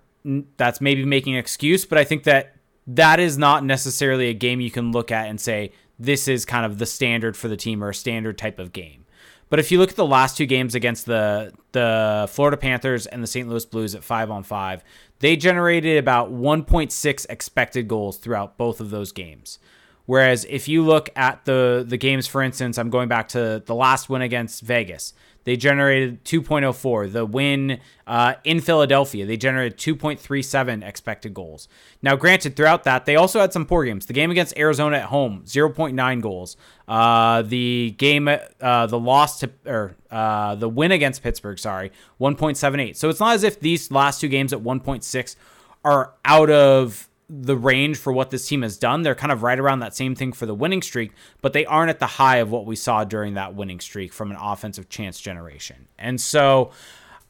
that's 0.56 0.80
maybe 0.80 1.04
making 1.04 1.34
an 1.34 1.38
excuse, 1.38 1.84
but 1.84 1.98
I 1.98 2.04
think 2.04 2.24
that 2.24 2.56
that 2.86 3.20
is 3.20 3.38
not 3.38 3.64
necessarily 3.64 4.28
a 4.28 4.34
game 4.34 4.60
you 4.60 4.70
can 4.70 4.92
look 4.92 5.10
at 5.10 5.28
and 5.28 5.40
say 5.40 5.72
this 5.98 6.28
is 6.28 6.44
kind 6.44 6.66
of 6.66 6.78
the 6.78 6.86
standard 6.86 7.36
for 7.36 7.48
the 7.48 7.56
team 7.56 7.82
or 7.82 7.90
a 7.90 7.94
standard 7.94 8.38
type 8.38 8.58
of 8.58 8.72
game. 8.72 9.04
But 9.50 9.58
if 9.60 9.70
you 9.70 9.78
look 9.78 9.90
at 9.90 9.96
the 9.96 10.06
last 10.06 10.36
two 10.36 10.46
games 10.46 10.74
against 10.74 11.06
the 11.06 11.52
the 11.72 12.28
Florida 12.30 12.56
Panthers 12.56 13.06
and 13.06 13.22
the 13.22 13.26
St. 13.26 13.48
Louis 13.48 13.64
Blues 13.64 13.94
at 13.94 14.02
5 14.02 14.30
on 14.30 14.42
5, 14.42 14.84
they 15.20 15.36
generated 15.36 15.98
about 15.98 16.32
1.6 16.32 17.26
expected 17.28 17.86
goals 17.86 18.16
throughout 18.16 18.56
both 18.56 18.80
of 18.80 18.90
those 18.90 19.12
games. 19.12 19.58
Whereas 20.06 20.44
if 20.50 20.68
you 20.68 20.84
look 20.84 21.08
at 21.16 21.44
the 21.44 21.84
the 21.86 21.96
games, 21.96 22.26
for 22.26 22.42
instance, 22.42 22.78
I'm 22.78 22.90
going 22.90 23.08
back 23.08 23.28
to 23.28 23.62
the 23.64 23.74
last 23.74 24.08
win 24.08 24.22
against 24.22 24.62
Vegas. 24.62 25.14
they 25.44 25.56
generated 25.56 26.24
2.04. 26.24 27.12
The 27.12 27.26
win 27.26 27.78
uh, 28.06 28.34
in 28.44 28.60
Philadelphia, 28.60 29.26
they 29.26 29.36
generated 29.36 29.78
2.37 29.78 30.82
expected 30.86 31.34
goals. 31.34 31.68
Now, 32.00 32.16
granted, 32.16 32.56
throughout 32.56 32.84
that, 32.84 33.04
they 33.04 33.16
also 33.16 33.40
had 33.40 33.52
some 33.52 33.66
poor 33.66 33.84
games. 33.84 34.06
The 34.06 34.14
game 34.14 34.30
against 34.30 34.56
Arizona 34.56 34.96
at 34.98 35.04
home, 35.04 35.42
0.9 35.44 36.22
goals. 36.22 36.56
Uh, 36.88 37.42
the 37.42 37.94
game, 37.98 38.28
uh, 38.28 38.86
the 38.86 38.98
loss 38.98 39.40
to, 39.40 39.50
or 39.66 39.96
uh, 40.10 40.54
the 40.54 40.68
win 40.68 40.92
against 40.92 41.22
Pittsburgh, 41.22 41.58
sorry, 41.58 41.92
1.78. 42.20 42.96
So 42.96 43.10
it's 43.10 43.20
not 43.20 43.34
as 43.34 43.42
if 43.42 43.60
these 43.60 43.90
last 43.90 44.20
two 44.22 44.28
games 44.28 44.52
at 44.52 44.60
1.6 44.60 45.36
are 45.84 46.14
out 46.24 46.50
of 46.50 47.08
the 47.28 47.56
range 47.56 47.96
for 47.96 48.12
what 48.12 48.30
this 48.30 48.46
team 48.46 48.62
has 48.62 48.76
done. 48.76 49.02
They're 49.02 49.14
kind 49.14 49.32
of 49.32 49.42
right 49.42 49.58
around 49.58 49.80
that 49.80 49.94
same 49.94 50.14
thing 50.14 50.32
for 50.32 50.46
the 50.46 50.54
winning 50.54 50.82
streak, 50.82 51.12
but 51.40 51.52
they 51.52 51.64
aren't 51.64 51.90
at 51.90 51.98
the 51.98 52.06
high 52.06 52.36
of 52.36 52.50
what 52.50 52.66
we 52.66 52.76
saw 52.76 53.04
during 53.04 53.34
that 53.34 53.54
winning 53.54 53.80
streak 53.80 54.12
from 54.12 54.30
an 54.30 54.36
offensive 54.40 54.88
chance 54.88 55.20
generation. 55.20 55.88
And 55.98 56.20
so 56.20 56.70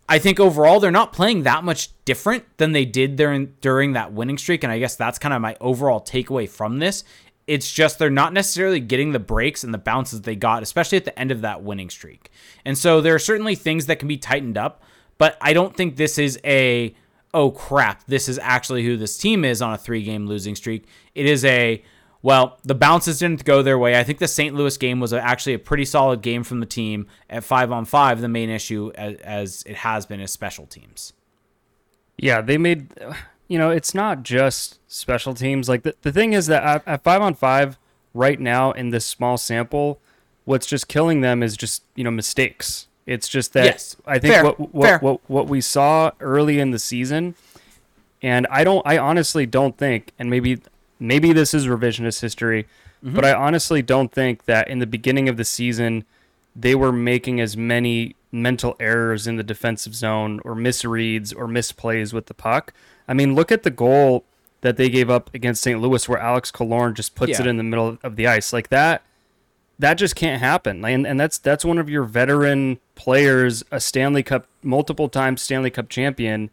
I 0.08 0.18
think 0.18 0.40
overall 0.40 0.80
they're 0.80 0.90
not 0.90 1.12
playing 1.12 1.44
that 1.44 1.64
much 1.64 1.90
different 2.04 2.44
than 2.58 2.72
they 2.72 2.84
did 2.84 3.16
during 3.16 3.54
during 3.60 3.92
that 3.92 4.12
winning 4.12 4.38
streak 4.38 4.64
and 4.64 4.72
I 4.72 4.78
guess 4.78 4.96
that's 4.96 5.18
kind 5.18 5.32
of 5.32 5.40
my 5.40 5.56
overall 5.60 6.00
takeaway 6.00 6.48
from 6.48 6.78
this. 6.78 7.04
It's 7.46 7.72
just 7.72 7.98
they're 7.98 8.10
not 8.10 8.32
necessarily 8.32 8.80
getting 8.80 9.12
the 9.12 9.18
breaks 9.18 9.64
and 9.64 9.72
the 9.72 9.78
bounces 9.78 10.22
they 10.22 10.34
got, 10.34 10.62
especially 10.62 10.96
at 10.96 11.04
the 11.04 11.18
end 11.18 11.30
of 11.30 11.42
that 11.42 11.62
winning 11.62 11.90
streak. 11.90 12.30
And 12.64 12.76
so 12.76 13.00
there 13.00 13.14
are 13.14 13.18
certainly 13.18 13.54
things 13.54 13.86
that 13.86 13.98
can 13.98 14.08
be 14.08 14.16
tightened 14.16 14.56
up, 14.56 14.82
but 15.18 15.36
I 15.40 15.52
don't 15.52 15.76
think 15.76 15.96
this 15.96 16.18
is 16.18 16.38
a 16.44 16.94
oh 17.34 17.50
crap, 17.50 18.04
this 18.06 18.28
is 18.28 18.38
actually 18.38 18.84
who 18.84 18.96
this 18.96 19.18
team 19.18 19.44
is 19.44 19.60
on 19.60 19.74
a 19.74 19.78
three 19.78 20.02
game 20.02 20.26
losing 20.26 20.54
streak. 20.54 20.86
It 21.14 21.26
is 21.26 21.44
a, 21.44 21.82
well, 22.22 22.58
the 22.62 22.74
bounces 22.74 23.18
didn't 23.18 23.44
go 23.44 23.60
their 23.60 23.78
way. 23.78 23.98
I 23.98 24.04
think 24.04 24.20
the 24.20 24.28
St. 24.28 24.54
Louis 24.54 24.76
game 24.78 25.00
was 25.00 25.12
actually 25.12 25.54
a 25.54 25.58
pretty 25.58 25.84
solid 25.84 26.22
game 26.22 26.44
from 26.44 26.60
the 26.60 26.66
team 26.66 27.08
at 27.28 27.44
five 27.44 27.70
on 27.72 27.84
five. 27.84 28.20
The 28.20 28.28
main 28.28 28.48
issue, 28.48 28.92
as, 28.94 29.16
as 29.18 29.62
it 29.66 29.76
has 29.76 30.06
been, 30.06 30.20
is 30.20 30.30
special 30.30 30.66
teams. 30.66 31.12
Yeah, 32.16 32.40
they 32.40 32.56
made, 32.56 32.94
you 33.48 33.58
know, 33.58 33.70
it's 33.70 33.94
not 33.94 34.22
just 34.22 34.78
special 34.90 35.34
teams. 35.34 35.68
Like 35.68 35.82
the, 35.82 35.94
the 36.02 36.12
thing 36.12 36.32
is 36.32 36.46
that 36.46 36.62
at, 36.62 36.88
at 36.88 37.02
five 37.02 37.20
on 37.20 37.34
five, 37.34 37.78
right 38.14 38.38
now 38.38 38.70
in 38.70 38.90
this 38.90 39.04
small 39.04 39.36
sample, 39.36 40.00
what's 40.44 40.66
just 40.66 40.86
killing 40.86 41.20
them 41.20 41.42
is 41.42 41.56
just, 41.56 41.82
you 41.96 42.04
know, 42.04 42.12
mistakes 42.12 42.86
it's 43.06 43.28
just 43.28 43.52
that 43.52 43.64
yes, 43.64 43.96
I 44.06 44.18
think 44.18 44.34
fair, 44.34 44.44
what 44.44 44.60
what, 44.74 45.02
what 45.02 45.20
what 45.28 45.48
we 45.48 45.60
saw 45.60 46.10
early 46.20 46.58
in 46.58 46.70
the 46.70 46.78
season, 46.78 47.34
and 48.22 48.46
I 48.50 48.64
don't, 48.64 48.86
I 48.86 48.98
honestly 48.98 49.46
don't 49.46 49.76
think, 49.76 50.12
and 50.18 50.30
maybe 50.30 50.60
maybe 50.98 51.32
this 51.32 51.52
is 51.52 51.66
revisionist 51.66 52.20
history, 52.20 52.64
mm-hmm. 53.04 53.14
but 53.14 53.24
I 53.24 53.34
honestly 53.34 53.82
don't 53.82 54.10
think 54.10 54.46
that 54.46 54.68
in 54.68 54.78
the 54.78 54.86
beginning 54.86 55.28
of 55.28 55.36
the 55.36 55.44
season 55.44 56.04
they 56.56 56.74
were 56.74 56.92
making 56.92 57.40
as 57.40 57.56
many 57.56 58.14
mental 58.30 58.76
errors 58.78 59.26
in 59.26 59.36
the 59.36 59.42
defensive 59.42 59.94
zone 59.94 60.40
or 60.44 60.54
misreads 60.54 61.34
or 61.36 61.46
misplays 61.46 62.12
with 62.12 62.26
the 62.26 62.34
puck. 62.34 62.72
I 63.08 63.14
mean, 63.14 63.34
look 63.34 63.50
at 63.50 63.62
the 63.62 63.70
goal 63.70 64.24
that 64.60 64.76
they 64.76 64.88
gave 64.88 65.10
up 65.10 65.32
against 65.34 65.62
St. 65.62 65.80
Louis 65.80 66.08
where 66.08 66.18
Alex 66.18 66.50
Killorn 66.50 66.94
just 66.94 67.14
puts 67.14 67.32
yeah. 67.32 67.40
it 67.42 67.46
in 67.46 67.56
the 67.56 67.62
middle 67.62 67.98
of 68.02 68.16
the 68.16 68.26
ice. 68.26 68.52
Like 68.52 68.68
that 68.68 69.02
that 69.78 69.94
just 69.94 70.14
can't 70.16 70.40
happen. 70.40 70.84
And 70.84 71.06
and 71.06 71.18
that's 71.18 71.38
that's 71.38 71.64
one 71.64 71.78
of 71.78 71.88
your 71.88 72.04
veteran 72.04 72.78
players, 72.94 73.64
a 73.70 73.80
Stanley 73.80 74.22
Cup 74.22 74.46
multiple 74.62 75.08
times 75.08 75.42
Stanley 75.42 75.70
Cup 75.70 75.88
champion. 75.88 76.50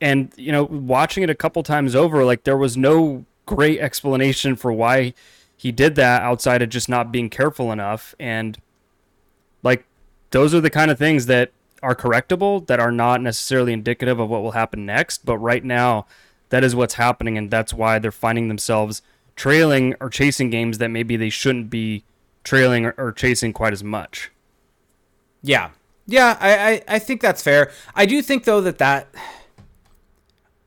And 0.00 0.32
you 0.36 0.52
know, 0.52 0.64
watching 0.64 1.22
it 1.22 1.30
a 1.30 1.34
couple 1.34 1.62
times 1.62 1.94
over, 1.94 2.24
like 2.24 2.44
there 2.44 2.56
was 2.56 2.76
no 2.76 3.24
great 3.46 3.80
explanation 3.80 4.54
for 4.54 4.72
why 4.72 5.14
he 5.56 5.72
did 5.72 5.96
that 5.96 6.22
outside 6.22 6.62
of 6.62 6.68
just 6.68 6.88
not 6.88 7.10
being 7.12 7.28
careful 7.28 7.72
enough. 7.72 8.14
And 8.20 8.58
like 9.62 9.84
those 10.30 10.54
are 10.54 10.60
the 10.60 10.70
kind 10.70 10.90
of 10.90 10.98
things 10.98 11.26
that 11.26 11.52
are 11.82 11.96
correctable 11.96 12.64
that 12.68 12.78
are 12.78 12.92
not 12.92 13.20
necessarily 13.20 13.72
indicative 13.72 14.20
of 14.20 14.28
what 14.28 14.42
will 14.42 14.52
happen 14.52 14.86
next. 14.86 15.24
But 15.24 15.38
right 15.38 15.64
now, 15.64 16.06
that 16.50 16.62
is 16.62 16.76
what's 16.76 16.94
happening, 16.94 17.36
and 17.36 17.50
that's 17.50 17.74
why 17.74 17.98
they're 17.98 18.12
finding 18.12 18.48
themselves 18.48 19.02
trailing 19.34 19.94
or 20.00 20.10
chasing 20.10 20.50
games 20.50 20.78
that 20.78 20.88
maybe 20.88 21.16
they 21.16 21.30
shouldn't 21.30 21.70
be 21.70 22.04
trailing 22.44 22.86
or, 22.86 22.94
or 22.96 23.12
chasing 23.12 23.52
quite 23.52 23.72
as 23.72 23.84
much. 23.84 24.30
Yeah, 25.42 25.70
yeah, 26.06 26.36
I, 26.40 26.72
I, 26.72 26.82
I 26.88 26.98
think 26.98 27.20
that's 27.20 27.42
fair. 27.42 27.70
I 27.94 28.06
do 28.06 28.22
think 28.22 28.44
though 28.44 28.60
that 28.62 28.78
that 28.78 29.08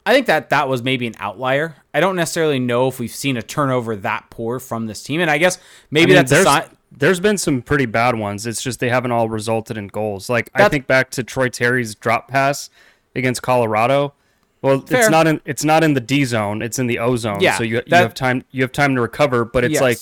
I 0.06 0.14
think 0.14 0.28
that 0.28 0.50
that 0.50 0.70
was 0.70 0.84
maybe 0.84 1.08
an 1.08 1.16
outlier. 1.20 1.76
I 1.94 2.00
don't 2.00 2.16
necessarily 2.16 2.60
know 2.60 2.88
if 2.88 3.00
we've 3.00 3.10
seen 3.10 3.38
a 3.38 3.42
turnover 3.42 3.96
that 3.96 4.30
poor 4.30 4.60
from 4.60 4.88
this 4.88 5.02
team, 5.04 5.22
and 5.22 5.32
I 5.32 5.38
guess 5.38 5.58
maybe 5.90 6.14
I 6.14 6.22
mean, 6.22 6.26
that's 6.26 6.44
there's, 6.46 6.70
there's 6.92 7.20
been 7.20 7.38
some 7.38 7.62
pretty 7.62 7.86
bad 7.86 8.16
ones. 8.16 8.46
It's 8.46 8.62
just 8.62 8.80
they 8.80 8.90
haven't 8.90 9.12
all 9.12 9.30
resulted 9.30 9.78
in 9.78 9.88
goals. 9.88 10.30
Like 10.30 10.52
that's, 10.54 10.66
I 10.66 10.70
think 10.70 10.88
back 10.88 11.10
to 11.12 11.24
Troy 11.24 11.50
Terry's 11.50 11.96
drop 11.96 12.28
pass 12.28 12.70
against 13.16 13.42
Colorado. 13.42 14.14
Well, 14.62 14.82
fair. 14.82 15.02
it's 15.02 15.10
not 15.10 15.28
in 15.28 15.42
it's 15.46 15.64
not 15.64 15.84
in 15.84 15.94
the 15.94 16.02
D 16.02 16.24
zone. 16.26 16.62
It's 16.62 16.80
in 16.80 16.88
the 16.88 17.00
O 17.00 17.16
zone. 17.16 17.42
Yeah, 17.42 17.58
so 17.58 17.64
you, 17.64 17.76
that, 17.76 17.90
you 17.90 17.96
have 17.96 18.14
time 18.14 18.44
you 18.52 18.62
have 18.62 18.72
time 18.72 18.96
to 18.96 19.02
recover. 19.02 19.44
But 19.44 19.64
it's 19.64 19.74
yes. 19.74 19.82
like 19.82 20.00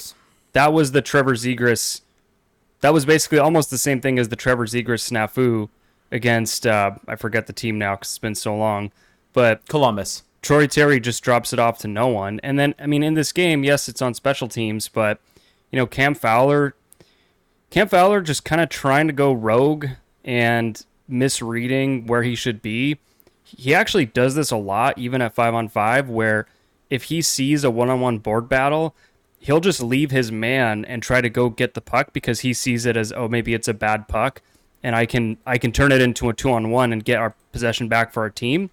that 0.53 0.73
was 0.73 0.91
the 0.91 1.01
Trevor 1.01 1.33
Zegras. 1.33 2.01
That 2.81 2.93
was 2.93 3.05
basically 3.05 3.39
almost 3.39 3.69
the 3.69 3.77
same 3.77 4.01
thing 4.01 4.17
as 4.17 4.29
the 4.29 4.35
Trevor 4.35 4.65
Zegras 4.65 5.09
snafu 5.09 5.69
against 6.11 6.65
uh, 6.65 6.91
I 7.07 7.15
forget 7.15 7.47
the 7.47 7.53
team 7.53 7.77
now 7.77 7.95
because 7.95 8.09
it's 8.09 8.19
been 8.19 8.35
so 8.35 8.55
long, 8.55 8.91
but 9.33 9.67
Columbus. 9.67 10.23
Troy 10.41 10.67
Terry 10.67 10.99
just 10.99 11.23
drops 11.23 11.53
it 11.53 11.59
off 11.59 11.79
to 11.79 11.87
no 11.87 12.07
one, 12.07 12.39
and 12.43 12.59
then 12.59 12.75
I 12.77 12.85
mean 12.85 13.01
in 13.01 13.13
this 13.13 13.31
game, 13.31 13.63
yes, 13.63 13.87
it's 13.87 14.01
on 14.01 14.13
special 14.13 14.47
teams, 14.47 14.87
but 14.89 15.19
you 15.71 15.77
know 15.77 15.87
Cam 15.87 16.13
Fowler, 16.13 16.75
Cam 17.69 17.87
Fowler 17.87 18.21
just 18.21 18.45
kind 18.45 18.61
of 18.61 18.69
trying 18.69 19.07
to 19.07 19.13
go 19.13 19.33
rogue 19.33 19.87
and 20.23 20.85
misreading 21.07 22.07
where 22.07 22.23
he 22.23 22.35
should 22.35 22.61
be. 22.61 22.99
He 23.43 23.73
actually 23.73 24.05
does 24.05 24.35
this 24.35 24.51
a 24.51 24.57
lot, 24.57 24.97
even 24.97 25.21
at 25.21 25.33
five 25.33 25.53
on 25.53 25.69
five, 25.69 26.09
where 26.09 26.47
if 26.89 27.03
he 27.03 27.21
sees 27.21 27.63
a 27.63 27.71
one 27.71 27.89
on 27.89 28.01
one 28.01 28.19
board 28.19 28.49
battle, 28.49 28.95
he'll 29.43 29.59
just 29.59 29.83
leave 29.83 30.09
his 30.09 30.31
man 30.31 30.85
and 30.85 31.03
try 31.03 31.19
to 31.19 31.29
go 31.29 31.49
get 31.49 31.73
the 31.73 31.81
puck 31.81 32.13
because 32.13 32.39
he 32.39 32.53
sees 32.53 32.85
it 32.85 32.95
as 32.95 33.11
oh 33.11 33.27
maybe 33.27 33.53
it's 33.53 33.67
a 33.67 33.73
bad 33.73 34.07
puck 34.07 34.41
and 34.81 34.95
I 34.95 35.05
can 35.05 35.37
I 35.45 35.57
can 35.57 35.71
turn 35.71 35.91
it 35.91 36.01
into 36.01 36.29
a 36.29 36.33
two 36.33 36.51
on 36.51 36.71
one 36.71 36.93
and 36.93 37.03
get 37.03 37.17
our 37.17 37.35
possession 37.51 37.87
back 37.87 38.11
for 38.11 38.23
our 38.23 38.29
team. 38.29 38.69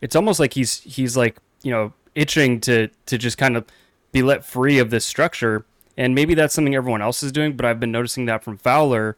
It's 0.00 0.16
almost 0.16 0.40
like 0.40 0.54
he's 0.54 0.80
he's 0.80 1.16
like 1.16 1.36
you 1.62 1.70
know 1.70 1.92
itching 2.14 2.60
to 2.62 2.88
to 3.06 3.18
just 3.18 3.38
kind 3.38 3.56
of 3.56 3.66
be 4.12 4.22
let 4.22 4.44
free 4.44 4.78
of 4.78 4.90
this 4.90 5.04
structure 5.04 5.64
and 5.96 6.14
maybe 6.14 6.34
that's 6.34 6.54
something 6.54 6.74
everyone 6.74 7.02
else 7.02 7.22
is 7.22 7.30
doing 7.30 7.54
but 7.54 7.66
I've 7.66 7.80
been 7.80 7.92
noticing 7.92 8.24
that 8.26 8.42
from 8.42 8.56
Fowler 8.56 9.16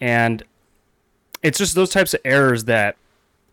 and 0.00 0.42
it's 1.42 1.58
just 1.58 1.74
those 1.74 1.90
types 1.90 2.14
of 2.14 2.20
errors 2.24 2.64
that 2.64 2.96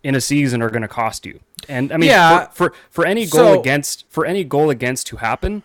in 0.03 0.15
a 0.15 0.21
season 0.21 0.62
are 0.62 0.69
going 0.69 0.83
to 0.83 0.88
cost 0.88 1.25
you. 1.25 1.39
And 1.67 1.91
I 1.91 1.98
mean 1.98 2.09
yeah. 2.09 2.45
for, 2.48 2.69
for 2.69 2.75
for 2.89 3.05
any 3.05 3.25
goal 3.25 3.55
so, 3.55 3.59
against 3.59 4.05
for 4.09 4.25
any 4.25 4.45
goal 4.45 4.69
against 4.69 5.07
to 5.07 5.17
happen 5.17 5.63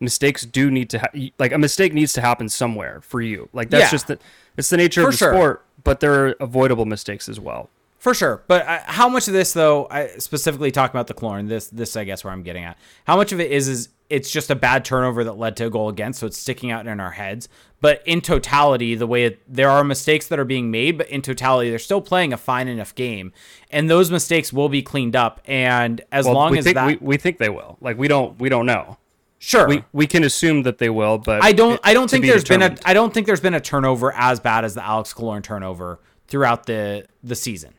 mistakes 0.00 0.44
do 0.44 0.70
need 0.70 0.90
to 0.90 0.98
ha- 0.98 1.30
like 1.38 1.52
a 1.52 1.58
mistake 1.58 1.92
needs 1.92 2.12
to 2.14 2.20
happen 2.20 2.48
somewhere 2.48 3.00
for 3.00 3.20
you. 3.20 3.48
Like 3.52 3.70
that's 3.70 3.84
yeah. 3.84 3.90
just 3.90 4.06
the 4.08 4.18
it's 4.56 4.70
the 4.70 4.76
nature 4.76 5.02
for 5.02 5.08
of 5.08 5.14
the 5.14 5.18
sure. 5.18 5.32
sport, 5.32 5.64
but 5.84 6.00
there 6.00 6.26
are 6.26 6.28
avoidable 6.40 6.84
mistakes 6.84 7.28
as 7.28 7.40
well. 7.40 7.70
For 7.98 8.14
sure, 8.14 8.42
but 8.46 8.66
uh, 8.66 8.80
how 8.84 9.08
much 9.08 9.26
of 9.26 9.34
this 9.34 9.52
though? 9.52 9.88
I 9.90 10.08
specifically 10.18 10.70
talk 10.70 10.90
about 10.90 11.08
the 11.08 11.14
Killorn. 11.14 11.48
This, 11.48 11.66
this, 11.68 11.96
I 11.96 12.04
guess, 12.04 12.22
where 12.22 12.32
I'm 12.32 12.42
getting 12.42 12.62
at. 12.62 12.76
How 13.04 13.16
much 13.16 13.32
of 13.32 13.40
it 13.40 13.50
is 13.50 13.66
is 13.66 13.88
it's 14.08 14.30
just 14.30 14.50
a 14.50 14.54
bad 14.54 14.84
turnover 14.84 15.24
that 15.24 15.38
led 15.38 15.56
to 15.56 15.66
a 15.66 15.70
goal 15.70 15.88
against, 15.88 16.20
so 16.20 16.26
it's 16.26 16.38
sticking 16.38 16.70
out 16.70 16.86
in 16.86 17.00
our 17.00 17.10
heads. 17.10 17.48
But 17.80 18.02
in 18.06 18.20
totality, 18.20 18.94
the 18.94 19.06
way 19.06 19.24
it, 19.24 19.40
there 19.52 19.68
are 19.68 19.82
mistakes 19.82 20.28
that 20.28 20.38
are 20.38 20.44
being 20.44 20.70
made, 20.70 20.96
but 20.98 21.08
in 21.08 21.20
totality, 21.20 21.70
they're 21.70 21.78
still 21.78 22.00
playing 22.00 22.32
a 22.32 22.36
fine 22.36 22.68
enough 22.68 22.94
game, 22.94 23.32
and 23.70 23.90
those 23.90 24.10
mistakes 24.10 24.52
will 24.52 24.68
be 24.68 24.82
cleaned 24.82 25.16
up. 25.16 25.40
And 25.46 26.00
as 26.12 26.26
well, 26.26 26.34
long 26.34 26.56
as 26.56 26.64
think, 26.64 26.76
that, 26.76 26.86
we, 26.86 26.96
we 27.00 27.16
think 27.16 27.38
they 27.38 27.48
will. 27.48 27.76
Like 27.80 27.98
we 27.98 28.08
don't, 28.08 28.38
we 28.38 28.48
don't 28.48 28.66
know. 28.66 28.98
Sure. 29.38 29.68
We 29.68 29.84
we 29.92 30.06
can 30.06 30.24
assume 30.24 30.62
that 30.62 30.78
they 30.78 30.88
will, 30.88 31.18
but 31.18 31.42
I 31.42 31.52
don't 31.52 31.80
I 31.84 31.92
don't 31.94 32.10
think 32.10 32.22
be 32.22 32.28
there's 32.28 32.42
determined. 32.42 32.76
been 32.76 32.86
a 32.86 32.88
I 32.90 32.94
don't 32.94 33.12
think 33.12 33.26
there's 33.26 33.40
been 33.40 33.54
a 33.54 33.60
turnover 33.60 34.12
as 34.14 34.40
bad 34.40 34.64
as 34.64 34.74
the 34.74 34.84
Alex 34.84 35.12
Killorn 35.12 35.42
turnover 35.42 36.00
throughout 36.26 36.66
the 36.66 37.06
the 37.22 37.34
season. 37.34 37.74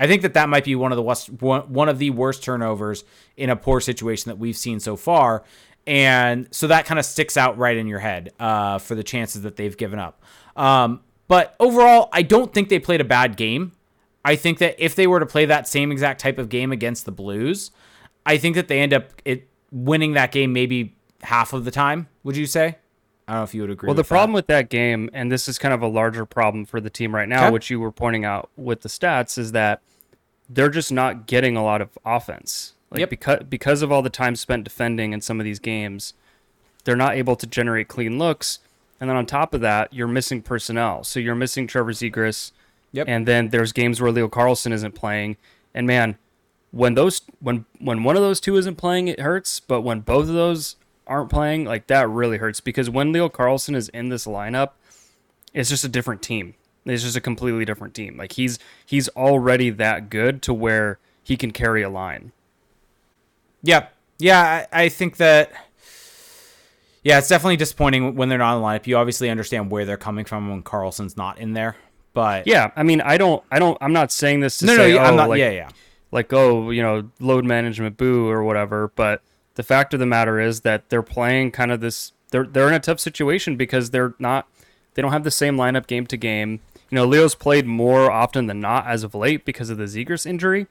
I 0.00 0.06
think 0.06 0.22
that 0.22 0.34
that 0.34 0.48
might 0.48 0.64
be 0.64 0.74
one 0.74 0.92
of 0.92 0.96
the 0.96 1.02
worst, 1.02 1.30
one 1.30 1.88
of 1.88 1.98
the 1.98 2.10
worst 2.10 2.42
turnovers 2.42 3.04
in 3.36 3.48
a 3.48 3.56
poor 3.56 3.80
situation 3.80 4.28
that 4.28 4.38
we've 4.38 4.56
seen 4.56 4.80
so 4.80 4.96
far, 4.96 5.44
and 5.86 6.48
so 6.50 6.66
that 6.66 6.84
kind 6.84 6.98
of 6.98 7.04
sticks 7.04 7.36
out 7.36 7.58
right 7.58 7.76
in 7.76 7.86
your 7.86 8.00
head 8.00 8.32
uh, 8.40 8.78
for 8.78 8.94
the 8.96 9.04
chances 9.04 9.42
that 9.42 9.56
they've 9.56 9.76
given 9.76 9.98
up. 9.98 10.22
Um, 10.56 11.00
but 11.28 11.54
overall, 11.60 12.08
I 12.12 12.22
don't 12.22 12.52
think 12.52 12.68
they 12.70 12.78
played 12.78 13.00
a 13.00 13.04
bad 13.04 13.36
game. 13.36 13.72
I 14.24 14.36
think 14.36 14.58
that 14.58 14.74
if 14.78 14.96
they 14.96 15.06
were 15.06 15.20
to 15.20 15.26
play 15.26 15.44
that 15.46 15.68
same 15.68 15.92
exact 15.92 16.20
type 16.20 16.38
of 16.38 16.48
game 16.48 16.72
against 16.72 17.04
the 17.04 17.12
Blues, 17.12 17.70
I 18.26 18.36
think 18.38 18.56
that 18.56 18.68
they 18.68 18.80
end 18.80 18.92
up 18.92 19.10
it 19.24 19.48
winning 19.74 20.12
that 20.12 20.32
game 20.32 20.52
maybe 20.52 20.94
half 21.22 21.52
of 21.52 21.64
the 21.64 21.70
time. 21.70 22.08
Would 22.22 22.36
you 22.36 22.46
say? 22.46 22.78
I 23.26 23.32
don't 23.32 23.40
know 23.40 23.44
if 23.44 23.54
you 23.54 23.62
would 23.62 23.70
agree. 23.70 23.86
Well, 23.88 23.94
the 23.94 24.02
that. 24.02 24.08
problem 24.08 24.32
with 24.32 24.46
that 24.46 24.68
game, 24.68 25.10
and 25.12 25.32
this 25.32 25.48
is 25.48 25.58
kind 25.58 25.74
of 25.74 25.82
a 25.82 25.86
larger 25.86 26.24
problem 26.24 26.64
for 26.64 26.80
the 26.80 26.90
team 26.90 27.14
right 27.14 27.28
now, 27.28 27.44
okay. 27.44 27.52
which 27.52 27.70
you 27.70 27.80
were 27.80 27.92
pointing 27.92 28.24
out 28.24 28.50
with 28.56 28.82
the 28.82 28.88
stats, 28.88 29.38
is 29.38 29.52
that 29.52 29.80
they're 30.48 30.70
just 30.70 30.92
not 30.92 31.26
getting 31.26 31.56
a 31.56 31.64
lot 31.64 31.80
of 31.80 31.90
offense. 32.04 32.74
Like 32.90 33.00
yep. 33.00 33.10
because 33.10 33.42
because 33.48 33.82
of 33.82 33.90
all 33.90 34.02
the 34.02 34.10
time 34.10 34.36
spent 34.36 34.64
defending 34.64 35.12
in 35.12 35.20
some 35.20 35.40
of 35.40 35.44
these 35.44 35.58
games, 35.58 36.14
they're 36.84 36.96
not 36.96 37.16
able 37.16 37.34
to 37.36 37.46
generate 37.46 37.88
clean 37.88 38.18
looks. 38.18 38.60
And 39.00 39.10
then 39.10 39.16
on 39.16 39.26
top 39.26 39.52
of 39.52 39.60
that, 39.62 39.92
you're 39.92 40.06
missing 40.06 40.40
personnel. 40.40 41.02
So 41.02 41.18
you're 41.18 41.34
missing 41.34 41.66
Trevor 41.66 41.92
Zegras, 41.92 42.52
Yep. 42.94 43.08
And 43.08 43.26
then 43.26 43.48
there's 43.48 43.72
games 43.72 44.00
where 44.00 44.12
Leo 44.12 44.28
Carlsson 44.28 44.72
isn't 44.72 44.94
playing. 44.94 45.36
And 45.74 45.84
man, 45.84 46.16
when 46.74 46.94
those 46.94 47.22
when 47.40 47.64
when 47.78 48.02
one 48.02 48.16
of 48.16 48.22
those 48.22 48.40
two 48.40 48.56
isn't 48.56 48.76
playing, 48.76 49.08
it 49.08 49.20
hurts. 49.20 49.60
But 49.60 49.82
when 49.82 50.00
both 50.00 50.28
of 50.28 50.34
those 50.34 50.76
aren't 51.06 51.30
playing, 51.30 51.64
like 51.64 51.86
that 51.86 52.08
really 52.08 52.38
hurts 52.38 52.60
because 52.60 52.90
when 52.90 53.12
Leo 53.12 53.28
Carlsson 53.28 53.76
is 53.76 53.88
in 53.90 54.08
this 54.08 54.26
lineup, 54.26 54.70
it's 55.52 55.70
just 55.70 55.84
a 55.84 55.88
different 55.88 56.20
team. 56.20 56.54
It's 56.84 57.02
just 57.02 57.16
a 57.16 57.20
completely 57.20 57.64
different 57.64 57.94
team. 57.94 58.16
Like 58.16 58.32
he's 58.32 58.58
he's 58.84 59.08
already 59.10 59.70
that 59.70 60.10
good 60.10 60.42
to 60.42 60.52
where 60.52 60.98
he 61.22 61.36
can 61.36 61.52
carry 61.52 61.82
a 61.82 61.88
line. 61.88 62.32
Yeah, 63.62 63.86
yeah, 64.18 64.66
I, 64.72 64.84
I 64.84 64.88
think 64.88 65.16
that. 65.18 65.52
Yeah, 67.04 67.18
it's 67.18 67.28
definitely 67.28 67.58
disappointing 67.58 68.16
when 68.16 68.30
they're 68.30 68.38
not 68.38 68.56
in 68.56 68.62
the 68.62 68.66
lineup. 68.66 68.86
You 68.86 68.96
obviously 68.96 69.28
understand 69.28 69.70
where 69.70 69.84
they're 69.84 69.98
coming 69.98 70.24
from 70.24 70.48
when 70.48 70.62
Carlsson's 70.62 71.18
not 71.18 71.38
in 71.38 71.52
there, 71.52 71.76
but 72.14 72.46
Yeah, 72.46 72.70
I 72.76 72.82
mean, 72.82 73.02
I 73.02 73.18
don't, 73.18 73.44
I 73.50 73.58
don't, 73.58 73.76
I'm 73.82 73.92
not 73.92 74.10
saying 74.10 74.40
this 74.40 74.56
to 74.58 74.66
no, 74.66 74.76
say, 74.76 74.92
no, 74.92 75.00
oh, 75.00 75.02
I'm 75.02 75.16
not. 75.16 75.28
like, 75.28 75.38
yeah, 75.38 75.50
yeah, 75.50 75.68
like 76.14 76.32
oh 76.32 76.70
you 76.70 76.80
know 76.80 77.10
load 77.20 77.44
management 77.44 77.98
boo 77.98 78.28
or 78.28 78.42
whatever. 78.42 78.92
But 78.94 79.20
the 79.56 79.62
fact 79.62 79.92
of 79.92 80.00
the 80.00 80.06
matter 80.06 80.40
is 80.40 80.60
that 80.60 80.88
they're 80.88 81.02
playing 81.02 81.50
kind 81.50 81.70
of 81.70 81.80
this 81.80 82.12
they're 82.30 82.46
they're 82.46 82.68
in 82.68 82.74
a 82.74 82.80
tough 82.80 83.00
situation 83.00 83.56
because 83.56 83.90
they're 83.90 84.14
not 84.18 84.48
they 84.94 85.02
don't 85.02 85.12
have 85.12 85.24
the 85.24 85.30
same 85.30 85.56
lineup 85.56 85.86
game 85.86 86.06
to 86.06 86.16
game. 86.16 86.60
You 86.88 86.96
know 86.96 87.04
leo's 87.04 87.34
played 87.34 87.66
more 87.66 88.10
often 88.10 88.46
than 88.46 88.60
not 88.60 88.86
as 88.86 89.02
of 89.02 89.14
late 89.14 89.44
because 89.44 89.68
of 89.68 89.76
the 89.76 89.84
Zegras 89.84 90.24
injury. 90.24 90.68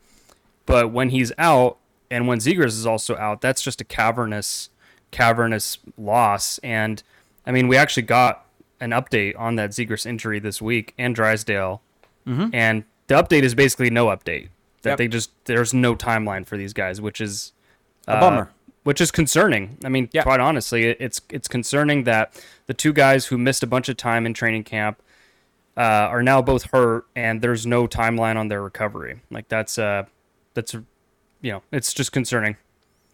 But 0.65 0.91
when 0.91 1.09
he's 1.09 1.33
out 1.37 1.77
and 2.09 2.27
when 2.27 2.39
Zegras 2.39 2.67
is 2.67 2.87
also 2.87 3.17
out 3.17 3.41
that's 3.41 3.61
just 3.61 3.81
a 3.81 3.83
cavernous 3.85 4.69
cavernous 5.11 5.77
loss. 5.97 6.57
And 6.59 7.03
i 7.45 7.51
mean 7.51 7.67
we 7.67 7.75
actually 7.75 8.03
got 8.03 8.45
an 8.79 8.91
update 8.91 9.37
on 9.37 9.57
that 9.57 9.71
Zegras 9.71 10.05
injury 10.05 10.39
this 10.39 10.61
week 10.61 10.93
and 10.97 11.13
drysdale. 11.13 11.81
Mm-hmm. 12.25 12.49
And 12.53 12.85
the 13.07 13.15
update 13.15 13.43
is 13.43 13.53
basically 13.53 13.89
no 13.89 14.05
update 14.05 14.47
that 14.83 14.91
Yep. 14.91 14.97
they 14.99 15.07
just 15.07 15.31
there's 15.45 15.73
no 15.73 15.95
timeline 15.95 16.45
for 16.45 16.57
these 16.57 16.73
guys 16.73 17.01
which 17.01 17.19
is 17.19 17.51
a 18.07 18.19
bummer. 18.19 18.51
which 18.83 19.01
is 19.01 19.11
concerning 19.11 19.77
i 19.83 19.89
mean 19.89 20.09
Yeah. 20.13 20.23
quite 20.23 20.39
honestly 20.39 20.83
it, 20.85 20.97
it's 20.99 21.19
it's 21.29 21.47
concerning 21.47 22.03
that 22.03 22.39
the 22.67 22.73
two 22.73 22.93
guys 22.93 23.25
who 23.27 23.37
missed 23.37 23.63
a 23.63 23.67
bunch 23.67 23.89
of 23.89 23.97
time 23.97 24.25
in 24.25 24.33
training 24.33 24.63
camp 24.63 25.01
uh, 25.75 25.81
are 25.81 26.21
now 26.21 26.41
both 26.41 26.65
hurt 26.71 27.05
and 27.15 27.41
there's 27.41 27.65
no 27.65 27.87
timeline 27.87 28.35
on 28.37 28.47
their 28.49 28.61
recovery 28.61 29.21
like 29.31 29.47
that's 29.49 29.79
uh 29.79 30.03
that's 30.53 30.73
you 31.41 31.51
know 31.51 31.63
it's 31.71 31.93
just 31.93 32.11
concerning 32.11 32.55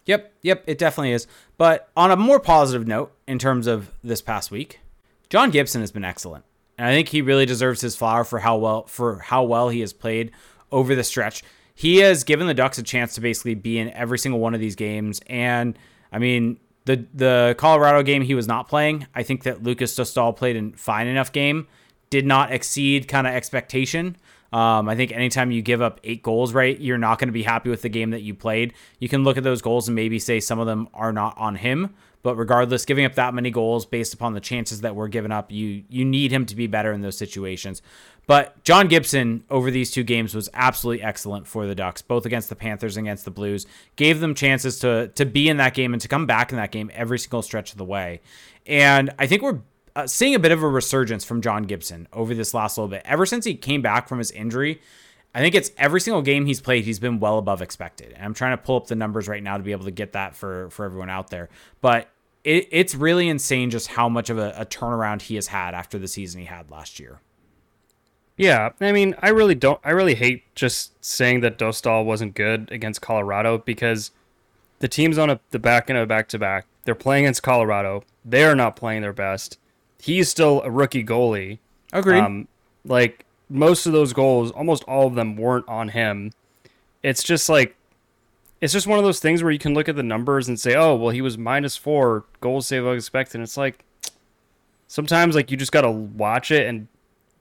Yep, 0.06 0.32
yep, 0.42 0.64
it 0.66 0.78
definitely 0.78 1.12
is. 1.12 1.26
But 1.56 1.88
on 1.96 2.10
a 2.10 2.16
more 2.16 2.40
positive 2.40 2.88
note, 2.88 3.12
in 3.28 3.38
terms 3.38 3.66
of 3.68 3.92
this 4.02 4.22
past 4.22 4.50
week, 4.50 4.80
John 5.28 5.50
Gibson 5.50 5.82
has 5.82 5.92
been 5.92 6.04
excellent, 6.06 6.44
and 6.78 6.88
I 6.88 6.92
think 6.92 7.10
he 7.10 7.20
really 7.22 7.46
deserves 7.46 7.82
his 7.82 7.94
flower 7.94 8.24
for 8.24 8.40
how 8.40 8.56
well 8.56 8.86
for 8.86 9.18
how 9.18 9.44
well 9.44 9.68
he 9.68 9.80
has 9.80 9.92
played 9.92 10.32
over 10.72 10.94
the 10.96 11.04
stretch. 11.04 11.44
He 11.80 11.96
has 12.00 12.24
given 12.24 12.46
the 12.46 12.52
Ducks 12.52 12.76
a 12.76 12.82
chance 12.82 13.14
to 13.14 13.22
basically 13.22 13.54
be 13.54 13.78
in 13.78 13.88
every 13.92 14.18
single 14.18 14.38
one 14.38 14.52
of 14.52 14.60
these 14.60 14.74
games, 14.76 15.18
and 15.28 15.78
I 16.12 16.18
mean 16.18 16.60
the 16.84 17.06
the 17.14 17.54
Colorado 17.56 18.02
game 18.02 18.20
he 18.20 18.34
was 18.34 18.46
not 18.46 18.68
playing. 18.68 19.06
I 19.14 19.22
think 19.22 19.44
that 19.44 19.62
Lukas 19.62 19.94
Dostal 19.94 20.36
played 20.36 20.58
a 20.58 20.76
fine 20.76 21.06
enough 21.06 21.32
game, 21.32 21.68
did 22.10 22.26
not 22.26 22.52
exceed 22.52 23.08
kind 23.08 23.26
of 23.26 23.32
expectation. 23.32 24.18
Um, 24.52 24.90
I 24.90 24.94
think 24.94 25.10
anytime 25.12 25.52
you 25.52 25.62
give 25.62 25.80
up 25.80 26.00
eight 26.04 26.22
goals, 26.22 26.52
right, 26.52 26.78
you're 26.78 26.98
not 26.98 27.18
going 27.18 27.28
to 27.28 27.32
be 27.32 27.44
happy 27.44 27.70
with 27.70 27.80
the 27.80 27.88
game 27.88 28.10
that 28.10 28.20
you 28.20 28.34
played. 28.34 28.74
You 28.98 29.08
can 29.08 29.24
look 29.24 29.38
at 29.38 29.44
those 29.44 29.62
goals 29.62 29.88
and 29.88 29.94
maybe 29.94 30.18
say 30.18 30.38
some 30.38 30.58
of 30.58 30.66
them 30.66 30.86
are 30.92 31.14
not 31.14 31.38
on 31.38 31.54
him, 31.54 31.94
but 32.22 32.36
regardless, 32.36 32.84
giving 32.84 33.06
up 33.06 33.14
that 33.14 33.32
many 33.32 33.50
goals 33.50 33.86
based 33.86 34.12
upon 34.12 34.34
the 34.34 34.40
chances 34.40 34.82
that 34.82 34.94
were 34.94 35.08
given 35.08 35.32
up, 35.32 35.50
you 35.50 35.84
you 35.88 36.04
need 36.04 36.30
him 36.30 36.44
to 36.44 36.54
be 36.54 36.66
better 36.66 36.92
in 36.92 37.00
those 37.00 37.16
situations. 37.16 37.80
But 38.30 38.62
John 38.62 38.86
Gibson 38.86 39.42
over 39.50 39.72
these 39.72 39.90
two 39.90 40.04
games 40.04 40.36
was 40.36 40.48
absolutely 40.54 41.02
excellent 41.02 41.48
for 41.48 41.66
the 41.66 41.74
Ducks, 41.74 42.00
both 42.00 42.26
against 42.26 42.48
the 42.48 42.54
Panthers 42.54 42.96
and 42.96 43.04
against 43.04 43.24
the 43.24 43.32
Blues. 43.32 43.66
Gave 43.96 44.20
them 44.20 44.36
chances 44.36 44.78
to 44.78 45.08
to 45.16 45.26
be 45.26 45.48
in 45.48 45.56
that 45.56 45.74
game 45.74 45.92
and 45.92 46.00
to 46.00 46.06
come 46.06 46.26
back 46.26 46.52
in 46.52 46.56
that 46.56 46.70
game 46.70 46.92
every 46.94 47.18
single 47.18 47.42
stretch 47.42 47.72
of 47.72 47.78
the 47.78 47.84
way. 47.84 48.20
And 48.66 49.10
I 49.18 49.26
think 49.26 49.42
we're 49.42 49.58
uh, 49.96 50.06
seeing 50.06 50.36
a 50.36 50.38
bit 50.38 50.52
of 50.52 50.62
a 50.62 50.68
resurgence 50.68 51.24
from 51.24 51.42
John 51.42 51.64
Gibson 51.64 52.06
over 52.12 52.32
this 52.32 52.54
last 52.54 52.78
little 52.78 52.86
bit. 52.86 53.02
Ever 53.04 53.26
since 53.26 53.44
he 53.44 53.56
came 53.56 53.82
back 53.82 54.06
from 54.06 54.18
his 54.18 54.30
injury, 54.30 54.80
I 55.34 55.40
think 55.40 55.56
it's 55.56 55.72
every 55.76 56.00
single 56.00 56.22
game 56.22 56.46
he's 56.46 56.60
played, 56.60 56.84
he's 56.84 57.00
been 57.00 57.18
well 57.18 57.36
above 57.36 57.62
expected. 57.62 58.12
And 58.12 58.24
I'm 58.24 58.34
trying 58.34 58.56
to 58.56 58.62
pull 58.62 58.76
up 58.76 58.86
the 58.86 58.94
numbers 58.94 59.26
right 59.26 59.42
now 59.42 59.56
to 59.56 59.64
be 59.64 59.72
able 59.72 59.86
to 59.86 59.90
get 59.90 60.12
that 60.12 60.36
for 60.36 60.70
for 60.70 60.84
everyone 60.84 61.10
out 61.10 61.30
there. 61.30 61.48
But 61.80 62.08
it, 62.44 62.68
it's 62.70 62.94
really 62.94 63.28
insane 63.28 63.70
just 63.70 63.88
how 63.88 64.08
much 64.08 64.30
of 64.30 64.38
a, 64.38 64.54
a 64.56 64.64
turnaround 64.64 65.22
he 65.22 65.34
has 65.34 65.48
had 65.48 65.74
after 65.74 65.98
the 65.98 66.06
season 66.06 66.42
he 66.42 66.46
had 66.46 66.70
last 66.70 67.00
year. 67.00 67.18
Yeah, 68.40 68.70
I 68.80 68.92
mean, 68.92 69.14
I 69.20 69.28
really 69.28 69.54
don't. 69.54 69.78
I 69.84 69.90
really 69.90 70.14
hate 70.14 70.44
just 70.54 70.92
saying 71.04 71.40
that 71.40 71.58
Dostal 71.58 72.06
wasn't 72.06 72.34
good 72.34 72.72
against 72.72 73.02
Colorado 73.02 73.58
because 73.58 74.12
the 74.78 74.88
team's 74.88 75.18
on 75.18 75.28
a, 75.28 75.40
the 75.50 75.58
back 75.58 75.90
end 75.90 75.98
of 75.98 76.04
a 76.04 76.06
back 76.06 76.26
to 76.28 76.38
back. 76.38 76.64
They're 76.86 76.94
playing 76.94 77.26
against 77.26 77.42
Colorado. 77.42 78.02
They're 78.24 78.54
not 78.54 78.76
playing 78.76 79.02
their 79.02 79.12
best. 79.12 79.58
He's 80.00 80.30
still 80.30 80.62
a 80.62 80.70
rookie 80.70 81.04
goalie. 81.04 81.58
Agreed. 81.92 82.20
Um, 82.20 82.48
like 82.86 83.26
most 83.50 83.84
of 83.84 83.92
those 83.92 84.14
goals, 84.14 84.52
almost 84.52 84.84
all 84.84 85.06
of 85.06 85.16
them 85.16 85.36
weren't 85.36 85.68
on 85.68 85.90
him. 85.90 86.32
It's 87.02 87.22
just 87.22 87.50
like 87.50 87.76
it's 88.62 88.72
just 88.72 88.86
one 88.86 88.98
of 88.98 89.04
those 89.04 89.20
things 89.20 89.42
where 89.42 89.52
you 89.52 89.58
can 89.58 89.74
look 89.74 89.86
at 89.86 89.96
the 89.96 90.02
numbers 90.02 90.48
and 90.48 90.58
say, 90.58 90.74
"Oh, 90.74 90.94
well, 90.94 91.10
he 91.10 91.20
was 91.20 91.36
minus 91.36 91.76
four 91.76 92.24
goals 92.40 92.68
save 92.68 92.86
expected." 92.86 93.34
And 93.34 93.42
it's 93.42 93.58
like 93.58 93.84
sometimes 94.88 95.34
like 95.34 95.50
you 95.50 95.58
just 95.58 95.72
gotta 95.72 95.90
watch 95.90 96.50
it 96.50 96.66
and. 96.66 96.88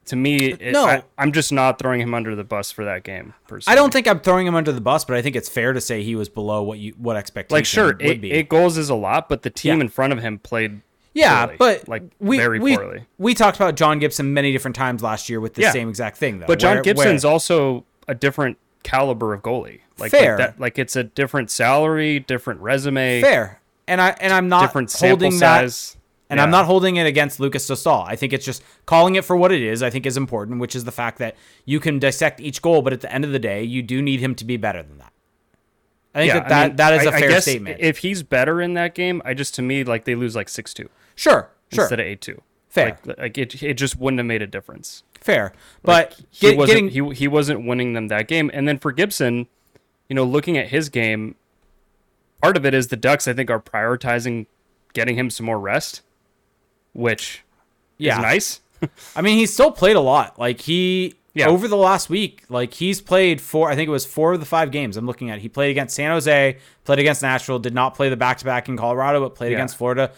To 0.09 0.15
me, 0.15 0.51
it, 0.53 0.71
No. 0.73 0.85
I, 0.85 1.03
I'm 1.17 1.31
just 1.31 1.51
not 1.51 1.79
throwing 1.79 2.01
him 2.01 2.13
under 2.13 2.35
the 2.35 2.43
bus 2.43 2.71
for 2.71 2.85
that 2.85 3.03
game. 3.03 3.33
Personally. 3.47 3.71
I 3.73 3.75
don't 3.75 3.91
think 3.93 4.07
I'm 4.07 4.19
throwing 4.19 4.45
him 4.47 4.55
under 4.55 4.71
the 4.71 4.81
bus, 4.81 5.05
but 5.05 5.15
I 5.15 5.21
think 5.21 5.35
it's 5.35 5.49
fair 5.49 5.71
to 5.73 5.81
say 5.81 6.03
he 6.03 6.15
was 6.15 6.29
below 6.29 6.61
what 6.63 6.79
you 6.79 6.93
what 6.97 7.15
expectation 7.15 7.55
like 7.57 7.65
sure 7.65 7.85
would 7.87 8.01
eight, 8.01 8.21
be. 8.21 8.31
eight 8.31 8.49
goals 8.49 8.77
is 8.77 8.89
a 8.89 8.95
lot, 8.95 9.29
but 9.29 9.41
the 9.43 9.49
team 9.49 9.75
Yeah. 9.77 9.81
in 9.81 9.89
front 9.89 10.11
of 10.13 10.19
him 10.19 10.39
played 10.39 10.81
Yeah, 11.13 11.45
poorly, 11.45 11.55
but 11.59 11.87
like 11.87 12.03
we, 12.19 12.37
very 12.37 12.59
we, 12.59 12.75
poorly. 12.75 13.05
We 13.17 13.33
talked 13.33 13.57
about 13.57 13.75
John 13.75 13.99
Gibson 13.99 14.33
many 14.33 14.51
different 14.51 14.75
times 14.75 15.01
last 15.03 15.29
year 15.29 15.39
with 15.39 15.53
the 15.53 15.61
Yeah. 15.63 15.71
same 15.71 15.89
exact 15.89 16.17
thing, 16.17 16.39
though. 16.39 16.47
But 16.47 16.59
John 16.59 16.75
where- 16.77 16.83
Gibson's 16.83 17.23
where- 17.23 17.31
also 17.33 17.85
a 18.07 18.15
different 18.15 18.57
caliber 18.83 19.33
of 19.33 19.41
goalie. 19.43 19.81
Like 19.99 20.09
Fair. 20.11 20.31
Like, 20.31 20.37
that, 20.37 20.59
like 20.59 20.79
it's 20.79 20.95
a 20.95 21.03
different 21.03 21.51
salary, 21.51 22.19
different 22.19 22.61
resume, 22.61 23.21
fair, 23.21 23.59
and 23.87 24.01
I 24.01 24.15
and 24.21 24.33
I'm 24.33 24.49
not 24.49 24.61
different 24.61 24.89
sample 24.89 25.25
holding 25.25 25.39
that, 25.39 25.95
and 26.29 26.39
I'm 26.39 26.51
not 26.51 26.65
holding 26.65 26.97
it 26.97 27.05
against 27.07 27.39
Lukas 27.39 27.67
Dostal. 27.67 28.05
I 28.07 28.15
think 28.15 28.33
it's 28.33 28.45
just 28.45 28.61
calling 28.85 29.15
it 29.15 29.25
for 29.25 29.35
what 29.35 29.51
it 29.51 29.61
is. 29.61 29.81
I 29.81 29.89
think 29.89 30.05
is 30.05 30.15
important, 30.17 30.59
which 30.59 30.75
is 30.75 30.83
the 30.83 30.91
fact 30.91 31.17
that 31.19 31.35
you 31.65 31.79
can 31.79 31.97
dissect 31.99 32.39
each 32.39 32.61
goal, 32.61 32.81
but 32.81 32.93
at 32.93 33.01
the 33.01 33.11
end 33.11 33.25
of 33.25 33.31
the 33.31 33.39
day, 33.39 33.63
you 33.63 33.81
do 33.81 34.01
need 34.01 34.19
him 34.19 34.35
to 34.35 34.45
be 34.45 34.57
better 34.57 34.83
than 34.83 34.97
that. 34.99 35.11
I 36.13 36.19
think 36.19 36.27
Yeah, 36.33 36.39
that 36.39 36.45
I 36.45 36.49
that, 36.49 36.67
mean, 36.69 36.75
that 36.77 36.93
is 36.93 37.05
a 37.05 37.11
I- 37.11 37.15
I 37.15 37.19
fair 37.19 37.29
guess 37.29 37.43
statement. 37.43 37.77
If 37.79 37.97
he's 37.99 38.23
better 38.23 38.61
in 38.61 38.73
that 38.75 38.95
game, 38.95 39.21
I 39.25 39.33
just 39.33 39.53
to 39.55 39.61
me 39.61 39.83
like 39.83 40.05
they 40.05 40.15
lose 40.15 40.35
like 40.35 40.49
six 40.49 40.73
two 40.73 40.89
sure, 41.15 41.49
sure, 41.71 41.83
instead 41.85 41.99
of 41.99 42.05
eight 42.05 42.21
two. 42.21 42.41
Fair. 42.67 42.99
Like, 43.05 43.17
like 43.17 43.37
it, 43.37 43.63
it 43.63 43.73
just 43.75 43.97
wouldn't 43.99 44.19
have 44.19 44.25
made 44.27 44.41
a 44.43 44.47
difference. 44.47 45.03
fair. 45.21 45.53
But 45.83 46.19
he 46.29 46.49
get- 46.49 46.57
wasn't 46.57 46.91
getting 46.91 47.09
he 47.11 47.15
he 47.15 47.27
wasn't 47.27 47.65
winning 47.65 47.93
them 47.93 48.07
that 48.09 48.27
game. 48.27 48.49
And 48.53 48.67
then 48.67 48.77
for 48.79 48.91
Gibson, 48.91 49.47
you 50.07 50.15
know, 50.15 50.23
looking 50.23 50.57
at 50.57 50.67
his 50.69 50.89
game, 50.89 51.35
part 52.41 52.57
of 52.57 52.65
it 52.65 52.73
is 52.73 52.87
the 52.87 52.95
Ducks 52.97 53.27
I 53.27 53.33
think 53.33 53.49
are 53.49 53.59
prioritizing 53.59 54.45
getting 54.93 55.15
him 55.17 55.29
some 55.29 55.45
more 55.45 55.59
rest, 55.59 56.01
which 56.99 57.43
Yeah. 57.97 58.17
is 58.17 58.21
nice. 58.21 58.61
I 59.15 59.21
mean, 59.21 59.37
he's 59.37 59.53
still 59.53 59.71
played 59.71 59.95
a 59.95 60.01
lot. 60.01 60.37
Like 60.39 60.61
he 60.61 61.15
Yeah. 61.33 61.47
over 61.47 61.67
the 61.67 61.77
last 61.77 62.09
week, 62.09 62.43
like 62.49 62.73
he's 62.75 63.01
played 63.01 63.39
four. 63.41 63.69
I 63.71 63.75
think 63.75 63.87
it 63.87 63.91
was 63.91 64.05
four 64.05 64.33
of 64.33 64.39
the 64.39 64.45
five 64.45 64.71
games 64.71 64.97
I'm 64.97 65.05
looking 65.05 65.29
at. 65.29 65.39
He 65.39 65.49
played 65.49 65.69
against 65.71 65.95
San 65.95 66.11
Jose, 66.11 66.57
played 66.85 66.99
against 66.99 67.21
Nashville, 67.21 67.59
did 67.59 67.73
not 67.73 67.95
play 67.95 68.09
the 68.09 68.17
back 68.17 68.37
to 68.39 68.45
back 68.45 68.67
in 68.69 68.77
Colorado, 68.77 69.19
but 69.21 69.35
played 69.35 69.51
Yeah. 69.51 69.57
against 69.57 69.77
Florida, 69.77 70.11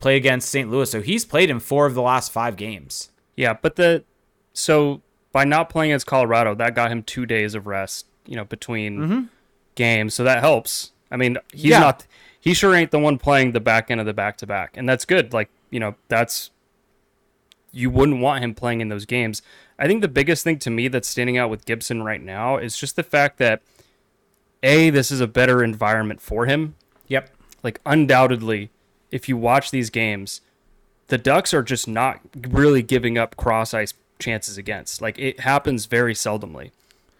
played 0.00 0.16
against 0.16 0.48
St. 0.50 0.70
Louis. 0.70 0.90
So 0.90 1.00
he's 1.02 1.24
played 1.24 1.50
in 1.50 1.60
four 1.60 1.86
of 1.86 1.94
the 1.94 2.02
last 2.02 2.32
five 2.32 2.56
games. 2.56 3.10
Yeah, 3.36 3.54
but 3.60 3.76
the 3.76 4.04
so 4.52 5.02
by 5.32 5.44
not 5.44 5.68
playing 5.68 5.90
against 5.92 6.06
Colorado, 6.06 6.54
that 6.54 6.74
got 6.74 6.90
him 6.90 7.02
two 7.02 7.26
days 7.26 7.54
of 7.54 7.66
rest, 7.66 8.06
you 8.26 8.36
know, 8.36 8.44
between 8.44 9.28
games. 9.74 10.14
So 10.14 10.24
that 10.24 10.40
helps. 10.40 10.92
I 11.10 11.16
mean, 11.16 11.36
he's 11.52 11.60
Mm-hmm. 11.64 11.68
Yeah. 11.72 11.78
not 11.80 12.06
he 12.40 12.54
sure 12.54 12.74
ain't 12.74 12.90
the 12.92 12.98
one 12.98 13.18
playing 13.18 13.52
the 13.52 13.60
back 13.60 13.90
end 13.90 14.00
of 14.00 14.06
the 14.06 14.14
back 14.14 14.36
to 14.38 14.46
back. 14.46 14.76
And 14.76 14.88
that's 14.88 15.04
good. 15.04 15.32
Like, 15.32 15.48
you 15.70 15.80
know, 15.80 15.94
that's 16.08 16.50
you 17.72 17.90
wouldn't 17.90 18.20
want 18.20 18.42
him 18.42 18.54
playing 18.54 18.80
in 18.80 18.88
those 18.88 19.04
games. 19.04 19.42
I 19.78 19.86
think 19.86 20.00
the 20.00 20.08
biggest 20.08 20.42
thing 20.42 20.58
to 20.60 20.70
me 20.70 20.88
that's 20.88 21.08
standing 21.08 21.36
out 21.36 21.50
with 21.50 21.66
Gibson 21.66 22.02
right 22.02 22.22
now 22.22 22.56
is 22.56 22.76
just 22.78 22.96
the 22.96 23.02
fact 23.02 23.38
that 23.38 23.60
A, 24.62 24.88
this 24.90 25.10
is 25.10 25.20
a 25.20 25.26
better 25.26 25.62
environment 25.62 26.20
for 26.22 26.46
him. 26.46 26.74
Yep. 27.08 27.30
Like 27.62 27.80
undoubtedly, 27.84 28.70
if 29.10 29.28
you 29.28 29.36
watch 29.36 29.70
these 29.70 29.90
games, 29.90 30.40
the 31.08 31.18
Ducks 31.18 31.52
are 31.52 31.62
just 31.62 31.86
not 31.86 32.20
really 32.48 32.82
giving 32.82 33.18
up 33.18 33.36
cross 33.36 33.74
ice 33.74 33.92
chances 34.18 34.56
against. 34.56 35.02
Like 35.02 35.18
it 35.18 35.40
happens 35.40 35.86
very 35.86 36.14
seldomly. 36.14 36.70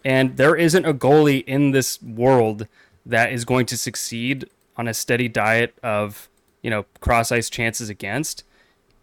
And 0.04 0.36
there 0.36 0.56
isn't 0.56 0.86
a 0.86 0.94
goalie 0.94 1.44
in 1.44 1.72
this 1.72 2.00
world 2.00 2.66
that 3.04 3.32
is 3.32 3.44
going 3.44 3.66
to 3.66 3.76
succeed 3.76 4.48
on 4.76 4.88
a 4.88 4.94
steady 4.94 5.28
diet 5.28 5.76
of, 5.82 6.28
you 6.66 6.70
know, 6.70 6.84
cross 6.98 7.30
ice 7.30 7.48
chances 7.48 7.88
against. 7.88 8.42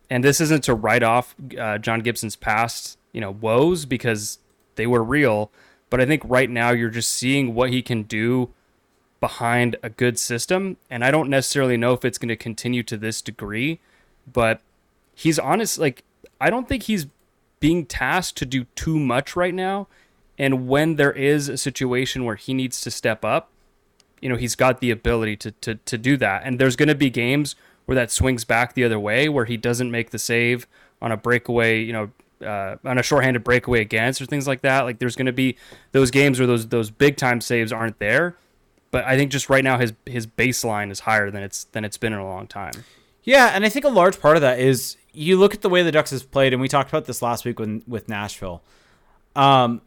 And 0.10 0.22
this 0.22 0.42
isn't 0.42 0.66
to 0.66 0.74
write 0.74 1.02
off 1.02 1.34
uh, 1.58 1.78
John 1.78 2.02
Gibson's 2.02 2.36
past, 2.36 2.98
you 3.14 3.22
know, 3.22 3.32
woes 3.32 3.86
because 3.86 4.40
they 4.76 4.86
were 4.86 5.02
real. 5.02 5.50
But 5.90 6.02
I 6.02 6.06
think 6.06 6.24
right 6.26 6.50
now 6.50 6.72
you're 6.72 6.90
just 6.90 7.14
seeing 7.14 7.56
what 7.56 7.70
he 7.70 7.82
can 7.82 8.04
do 8.04 8.50
behind 9.22 9.78
a 9.82 9.90
good 9.90 10.20
system. 10.20 10.76
And 10.90 11.06
I 11.06 11.12
don't 11.12 11.30
necessarily 11.30 11.78
know 11.78 11.94
if 11.94 12.04
it's 12.04 12.18
going 12.18 12.28
to 12.28 12.36
continue 12.36 12.84
to 12.84 12.98
this 12.98 13.22
degree, 13.22 13.80
but 14.30 14.60
he's 15.16 15.40
honest. 15.40 15.80
Like, 15.80 16.04
I 16.42 16.50
don't 16.50 16.68
think 16.68 16.84
he's 16.84 17.08
being 17.62 17.86
tasked 17.86 18.38
to 18.40 18.46
do 18.46 18.66
too 18.76 19.00
much 19.00 19.38
right 19.38 19.54
now. 19.54 19.88
And 20.38 20.68
when 20.68 20.98
there 20.98 21.14
is 21.14 21.48
a 21.48 21.56
situation 21.56 22.26
where 22.26 22.36
he 22.36 22.54
needs 22.54 22.82
to 22.82 22.92
step 22.92 23.24
up, 23.24 23.53
you 24.24 24.30
know, 24.30 24.38
he's 24.38 24.56
got 24.56 24.80
the 24.80 24.90
ability 24.90 25.36
to, 25.36 25.52
to, 25.52 25.76
to 25.76 25.98
do 25.98 26.16
that. 26.18 26.44
And 26.46 26.58
there's 26.58 26.78
going 26.78 26.88
to 26.88 26.96
be 26.96 27.10
games 27.10 27.56
where 27.86 27.96
that 27.96 28.10
swings 28.10 28.46
back 28.46 28.74
the 28.74 28.86
other 28.86 28.98
way, 28.98 29.28
where 29.28 29.44
he 29.44 29.58
doesn't 29.58 29.92
make 29.92 30.12
the 30.12 30.18
save 30.18 30.66
on 31.02 31.12
a 31.12 31.18
breakaway, 31.18 31.84
you 31.84 31.92
know, 31.92 32.10
uh, 32.42 32.78
on 32.86 32.98
a 32.98 33.04
shorthanded 33.04 33.44
breakaway 33.44 33.82
against 33.82 34.22
or 34.22 34.26
things 34.26 34.48
like 34.48 34.62
that. 34.62 34.82
Like 34.82 35.00
there's 35.00 35.18
going 35.18 35.26
to 35.26 35.34
be 35.34 35.58
those 35.92 36.10
games 36.10 36.40
where 36.40 36.48
those 36.48 36.70
those 36.70 36.90
big 36.90 37.18
time 37.18 37.42
saves 37.42 37.74
aren't 37.74 38.00
there. 38.00 38.38
But 38.92 39.04
I 39.06 39.18
think 39.18 39.30
just 39.30 39.50
right 39.50 39.64
now 39.64 39.78
his 39.78 39.92
his 40.06 40.26
baseline 40.26 40.90
is 40.90 41.02
higher 41.02 41.30
than 41.30 41.44
it's 41.44 41.66
than 41.66 41.84
it's 41.84 41.98
been 41.98 42.14
in 42.14 42.20
a 42.20 42.26
long 42.26 42.48
time. 42.48 42.86
Yeah, 43.24 43.52
and 43.54 43.66
I 43.66 43.70
think 43.70 43.84
a 43.84 43.90
large 43.90 44.22
part 44.22 44.38
of 44.38 44.42
that 44.42 44.60
is 44.60 44.96
you 45.12 45.38
look 45.38 45.54
at 45.54 45.62
the 45.62 45.70
way 45.70 45.84
the 45.84 45.92
Ducks 45.92 46.12
has 46.12 46.24
played, 46.24 46.54
and 46.54 46.62
we 46.62 46.70
talked 46.70 46.90
about 46.90 47.06
this 47.06 47.22
last 47.22 47.44
week 47.44 47.60
with 47.60 47.84
with 47.88 48.08
Nashville. 48.08 48.62
Um, 49.36 49.82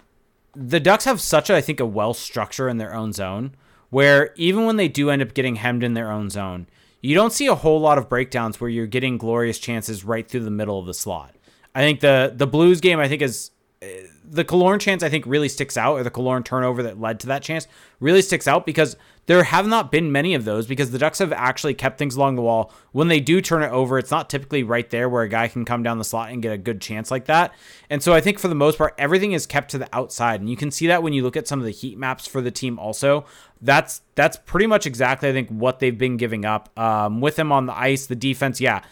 the 0.54 0.80
Ducks 0.80 1.04
have 1.04 1.20
such, 1.20 1.50
a, 1.50 1.56
I 1.56 1.60
think, 1.60 1.80
a 1.80 1.86
well 1.86 2.14
structure 2.14 2.68
in 2.68 2.78
their 2.78 2.94
own 2.94 3.12
zone, 3.12 3.54
where 3.90 4.32
even 4.36 4.66
when 4.66 4.76
they 4.76 4.88
do 4.88 5.10
end 5.10 5.22
up 5.22 5.34
getting 5.34 5.56
hemmed 5.56 5.82
in 5.82 5.94
their 5.94 6.10
own 6.10 6.30
zone, 6.30 6.66
you 7.00 7.14
don't 7.14 7.32
see 7.32 7.46
a 7.46 7.54
whole 7.54 7.80
lot 7.80 7.98
of 7.98 8.08
breakdowns 8.08 8.60
where 8.60 8.70
you're 8.70 8.86
getting 8.86 9.18
glorious 9.18 9.58
chances 9.58 10.04
right 10.04 10.28
through 10.28 10.44
the 10.44 10.50
middle 10.50 10.78
of 10.78 10.86
the 10.86 10.94
slot. 10.94 11.34
I 11.74 11.80
think 11.80 12.00
the 12.00 12.32
the 12.34 12.46
Blues 12.46 12.80
game, 12.80 12.98
I 12.98 13.06
think, 13.06 13.22
is 13.22 13.50
eh, 13.82 14.06
the 14.24 14.44
Killorn 14.44 14.80
chance 14.80 15.02
I 15.02 15.08
think 15.08 15.24
really 15.26 15.48
sticks 15.48 15.76
out, 15.76 15.98
or 15.98 16.02
the 16.02 16.10
Killorn 16.10 16.44
turnover 16.44 16.82
that 16.82 17.00
led 17.00 17.20
to 17.20 17.26
that 17.28 17.42
chance 17.42 17.68
really 18.00 18.22
sticks 18.22 18.48
out 18.48 18.66
because 18.66 18.96
there 19.26 19.42
have 19.42 19.66
not 19.66 19.90
been 19.90 20.12
many 20.12 20.34
of 20.34 20.44
those 20.44 20.66
because 20.66 20.90
the 20.90 20.98
Ducks 20.98 21.18
have 21.18 21.32
actually 21.32 21.74
kept 21.74 21.98
things 21.98 22.16
along 22.16 22.36
the 22.36 22.42
wall. 22.42 22.72
When 22.92 23.08
they 23.08 23.20
do 23.20 23.40
turn 23.40 23.62
it 23.62 23.70
over, 23.72 23.98
it's 23.98 24.10
not 24.10 24.30
typically 24.30 24.62
right 24.62 24.88
there 24.88 25.08
where 25.08 25.24
a 25.24 25.28
guy 25.28 25.48
can 25.48 25.64
come 25.64 25.82
down 25.82 25.98
the 25.98 26.04
slot 26.04 26.30
and 26.30 26.42
get 26.42 26.52
a 26.52 26.58
good 26.58 26.80
chance 26.80 27.10
like 27.10 27.26
that. 27.26 27.52
And 27.90 28.02
so 28.02 28.14
I 28.14 28.20
think 28.20 28.38
for 28.38 28.48
the 28.48 28.54
most 28.54 28.78
part, 28.78 28.94
everything 28.98 29.32
is 29.32 29.46
kept 29.46 29.70
to 29.72 29.78
the 29.78 29.88
outside, 29.92 30.40
and 30.40 30.48
you 30.48 30.56
can 30.56 30.70
see 30.70 30.86
that 30.86 31.02
when 31.02 31.12
you 31.12 31.22
look 31.22 31.36
at 31.36 31.48
some 31.48 31.58
of 31.58 31.64
the 31.64 31.72
heat 31.72 31.98
maps 31.98 32.26
for 32.26 32.40
the 32.40 32.50
team. 32.50 32.78
Also, 32.78 33.26
that's 33.60 34.02
that's 34.14 34.36
pretty 34.36 34.66
much 34.66 34.86
exactly 34.86 35.28
I 35.28 35.32
think 35.32 35.48
what 35.48 35.78
they've 35.78 35.96
been 35.96 36.16
giving 36.16 36.44
up 36.44 36.76
um, 36.78 37.20
with 37.20 37.38
him 37.38 37.52
on 37.52 37.66
the 37.66 37.76
ice. 37.76 38.06
The 38.06 38.16
defense, 38.16 38.60
yeah 38.60 38.82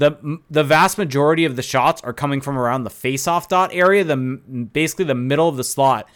the 0.00 0.40
the 0.50 0.64
vast 0.64 0.98
majority 0.98 1.44
of 1.44 1.54
the 1.54 1.62
shots 1.62 2.02
are 2.02 2.12
coming 2.12 2.40
from 2.40 2.58
around 2.58 2.82
the 2.84 2.90
face-off 2.90 3.48
dot 3.48 3.70
area, 3.72 4.02
the 4.02 4.16
basically 4.16 5.04
the 5.04 5.14
middle 5.14 5.48
of 5.48 5.56
the 5.56 5.64
slot. 5.64 6.08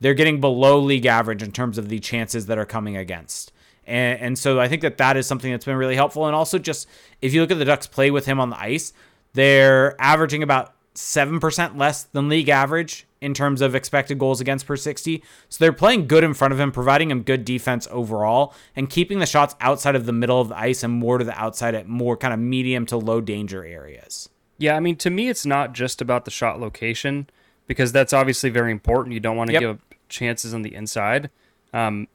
They're 0.00 0.14
getting 0.14 0.40
below 0.40 0.78
league 0.78 1.06
average 1.06 1.42
in 1.42 1.52
terms 1.52 1.78
of 1.78 1.88
the 1.88 2.00
chances 2.00 2.46
that 2.46 2.58
are 2.58 2.66
coming 2.66 2.96
against. 2.96 3.52
And, 3.86 4.20
and 4.20 4.38
so 4.38 4.60
I 4.60 4.68
think 4.68 4.82
that 4.82 4.98
that 4.98 5.16
is 5.16 5.26
something 5.26 5.50
that's 5.50 5.64
been 5.64 5.76
really 5.76 5.96
helpful. 5.96 6.26
And 6.26 6.36
also, 6.36 6.58
just 6.58 6.88
if 7.22 7.32
you 7.32 7.40
look 7.40 7.50
at 7.50 7.58
the 7.58 7.64
Ducks 7.64 7.86
play 7.86 8.10
with 8.10 8.26
him 8.26 8.38
on 8.38 8.50
the 8.50 8.60
ice, 8.60 8.92
they're 9.32 10.00
averaging 10.00 10.42
about 10.42 10.74
7% 10.94 11.78
less 11.78 12.04
than 12.04 12.28
league 12.28 12.48
average 12.48 13.06
in 13.20 13.34
terms 13.34 13.60
of 13.60 13.74
expected 13.74 14.18
goals 14.18 14.40
against 14.40 14.66
per 14.66 14.76
60. 14.76 15.22
So 15.48 15.56
they're 15.58 15.72
playing 15.72 16.06
good 16.06 16.24
in 16.24 16.34
front 16.34 16.52
of 16.52 16.60
him, 16.60 16.70
providing 16.70 17.10
him 17.10 17.22
good 17.22 17.44
defense 17.44 17.88
overall, 17.90 18.54
and 18.76 18.88
keeping 18.88 19.18
the 19.18 19.26
shots 19.26 19.54
outside 19.60 19.96
of 19.96 20.06
the 20.06 20.12
middle 20.12 20.40
of 20.40 20.48
the 20.48 20.58
ice 20.58 20.82
and 20.82 20.92
more 20.92 21.18
to 21.18 21.24
the 21.24 21.38
outside 21.38 21.74
at 21.74 21.88
more 21.88 22.16
kind 22.16 22.32
of 22.32 22.40
medium 22.40 22.86
to 22.86 22.96
low 22.96 23.20
danger 23.20 23.64
areas. 23.64 24.28
Yeah, 24.58 24.76
I 24.76 24.80
mean, 24.80 24.96
to 24.96 25.10
me, 25.10 25.28
it's 25.28 25.46
not 25.46 25.72
just 25.72 26.00
about 26.00 26.24
the 26.24 26.30
shot 26.30 26.60
location 26.60 27.28
because 27.66 27.92
that's 27.92 28.12
obviously 28.12 28.50
very 28.50 28.72
important. 28.72 29.14
You 29.14 29.20
don't 29.20 29.36
want 29.36 29.48
to 29.48 29.52
yep. 29.52 29.60
give 29.60 29.70
up 29.70 29.94
chances 30.08 30.52
on 30.52 30.62
the 30.62 30.74
inside. 30.74 31.30
Um, 31.72 32.08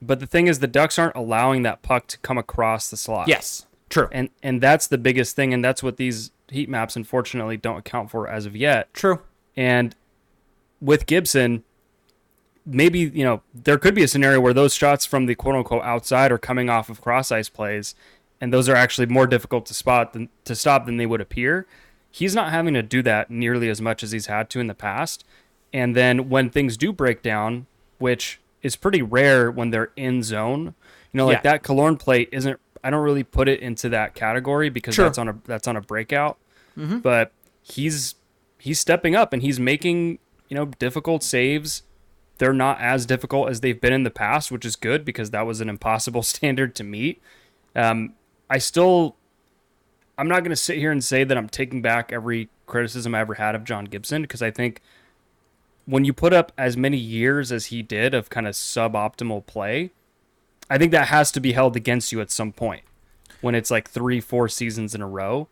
but 0.00 0.20
the 0.20 0.26
thing 0.26 0.46
is, 0.46 0.60
the 0.60 0.66
Ducks 0.66 0.98
aren't 0.98 1.16
allowing 1.16 1.62
that 1.62 1.82
puck 1.82 2.06
to 2.08 2.18
come 2.18 2.38
across 2.38 2.88
the 2.90 2.96
slot. 2.96 3.28
Yes, 3.28 3.66
true. 3.90 4.08
And 4.12 4.30
and 4.42 4.60
that's 4.60 4.86
the 4.86 4.98
biggest 4.98 5.36
thing, 5.36 5.52
and 5.52 5.64
that's 5.64 5.82
what 5.82 5.96
these 5.96 6.30
heat 6.48 6.68
maps 6.68 6.96
unfortunately 6.96 7.56
don't 7.56 7.78
account 7.78 8.10
for 8.10 8.28
as 8.28 8.46
of 8.46 8.56
yet. 8.56 8.92
True. 8.94 9.20
And 9.56 9.94
with 10.84 11.06
Gibson, 11.06 11.64
maybe 12.66 13.00
you 13.00 13.24
know 13.24 13.42
there 13.54 13.78
could 13.78 13.94
be 13.94 14.02
a 14.02 14.08
scenario 14.08 14.40
where 14.40 14.52
those 14.52 14.74
shots 14.74 15.06
from 15.06 15.26
the 15.26 15.34
quote 15.34 15.54
unquote 15.54 15.82
outside 15.82 16.30
are 16.30 16.38
coming 16.38 16.68
off 16.68 16.88
of 16.88 17.00
cross 17.00 17.32
ice 17.32 17.48
plays, 17.48 17.94
and 18.40 18.52
those 18.52 18.68
are 18.68 18.76
actually 18.76 19.06
more 19.06 19.26
difficult 19.26 19.66
to 19.66 19.74
spot 19.74 20.12
than 20.12 20.28
to 20.44 20.54
stop 20.54 20.86
than 20.86 20.98
they 20.98 21.06
would 21.06 21.20
appear. 21.20 21.66
He's 22.10 22.34
not 22.34 22.52
having 22.52 22.74
to 22.74 22.82
do 22.82 23.02
that 23.02 23.30
nearly 23.30 23.68
as 23.68 23.80
much 23.80 24.02
as 24.02 24.12
he's 24.12 24.26
had 24.26 24.48
to 24.50 24.60
in 24.60 24.68
the 24.68 24.74
past. 24.74 25.24
And 25.72 25.96
then 25.96 26.28
when 26.28 26.48
things 26.48 26.76
do 26.76 26.92
break 26.92 27.22
down, 27.22 27.66
which 27.98 28.38
is 28.62 28.76
pretty 28.76 29.02
rare 29.02 29.50
when 29.50 29.70
they're 29.70 29.90
in 29.96 30.22
zone, 30.22 30.74
you 31.12 31.18
know, 31.18 31.26
like 31.26 31.38
yeah. 31.38 31.52
that 31.52 31.62
Killorn 31.62 31.98
play 31.98 32.28
isn't. 32.30 32.60
I 32.84 32.90
don't 32.90 33.02
really 33.02 33.24
put 33.24 33.48
it 33.48 33.60
into 33.60 33.88
that 33.88 34.14
category 34.14 34.68
because 34.68 34.94
sure. 34.94 35.06
that's 35.06 35.16
on 35.16 35.28
a 35.28 35.38
that's 35.44 35.66
on 35.66 35.76
a 35.76 35.80
breakout. 35.80 36.36
Mm-hmm. 36.78 36.98
But 36.98 37.32
he's 37.62 38.14
he's 38.58 38.78
stepping 38.78 39.16
up 39.16 39.32
and 39.32 39.42
he's 39.42 39.58
making 39.58 40.18
you 40.48 40.56
know, 40.56 40.66
difficult 40.66 41.22
saves. 41.22 41.82
They're 42.38 42.52
not 42.52 42.80
as 42.80 43.06
difficult 43.06 43.48
as 43.48 43.60
they've 43.60 43.80
been 43.80 43.92
in 43.92 44.02
the 44.02 44.10
past, 44.10 44.50
which 44.50 44.64
is 44.64 44.76
good 44.76 45.04
because 45.04 45.30
that 45.30 45.46
was 45.46 45.60
an 45.60 45.68
impossible 45.68 46.22
standard 46.34 46.74
to 46.76 46.84
meet. 46.84 47.20
Um, 47.76 48.14
I 48.50 48.58
still, 48.58 49.16
I'm 50.18 50.28
not 50.28 50.40
going 50.40 50.50
to 50.50 50.56
sit 50.56 50.78
here 50.78 50.92
and 50.92 51.02
say 51.02 51.24
that 51.24 51.36
I'm 51.36 51.48
taking 51.48 51.82
back 51.82 52.12
every 52.12 52.48
criticism 52.66 53.14
I 53.14 53.20
ever 53.20 53.34
had 53.34 53.54
of 53.54 53.64
John 53.64 53.84
Gibson 53.84 54.22
because 54.22 54.42
I 54.42 54.50
think 54.50 54.80
when 55.86 56.04
you 56.04 56.12
put 56.12 56.32
up 56.32 56.52
as 56.56 56.76
many 56.76 56.96
years 56.96 57.52
as 57.52 57.66
he 57.66 57.82
did 57.82 58.14
of 58.14 58.30
kind 58.30 58.46
of 58.46 58.54
suboptimal 58.54 59.46
play, 59.46 59.90
I 60.70 60.78
think 60.78 60.92
that 60.92 61.08
has 61.08 61.30
to 61.32 61.40
be 61.40 61.52
held 61.52 61.76
against 61.76 62.10
you 62.10 62.20
at 62.20 62.30
some 62.30 62.52
point 62.52 62.82
when 63.40 63.54
it's 63.54 63.70
like 63.70 63.88
three, 63.88 64.20
four 64.20 64.48
seasons 64.48 64.94
in 64.94 65.02
a 65.02 65.06
row. 65.06 65.48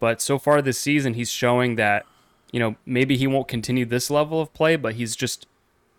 But 0.00 0.20
so 0.20 0.38
far 0.38 0.62
this 0.62 0.78
season, 0.78 1.14
he's 1.14 1.30
showing 1.30 1.76
that 1.76 2.06
you 2.54 2.60
know, 2.60 2.76
maybe 2.86 3.16
he 3.16 3.26
won't 3.26 3.48
continue 3.48 3.84
this 3.84 4.10
level 4.10 4.40
of 4.40 4.54
play, 4.54 4.76
but 4.76 4.94
he's 4.94 5.16
just 5.16 5.48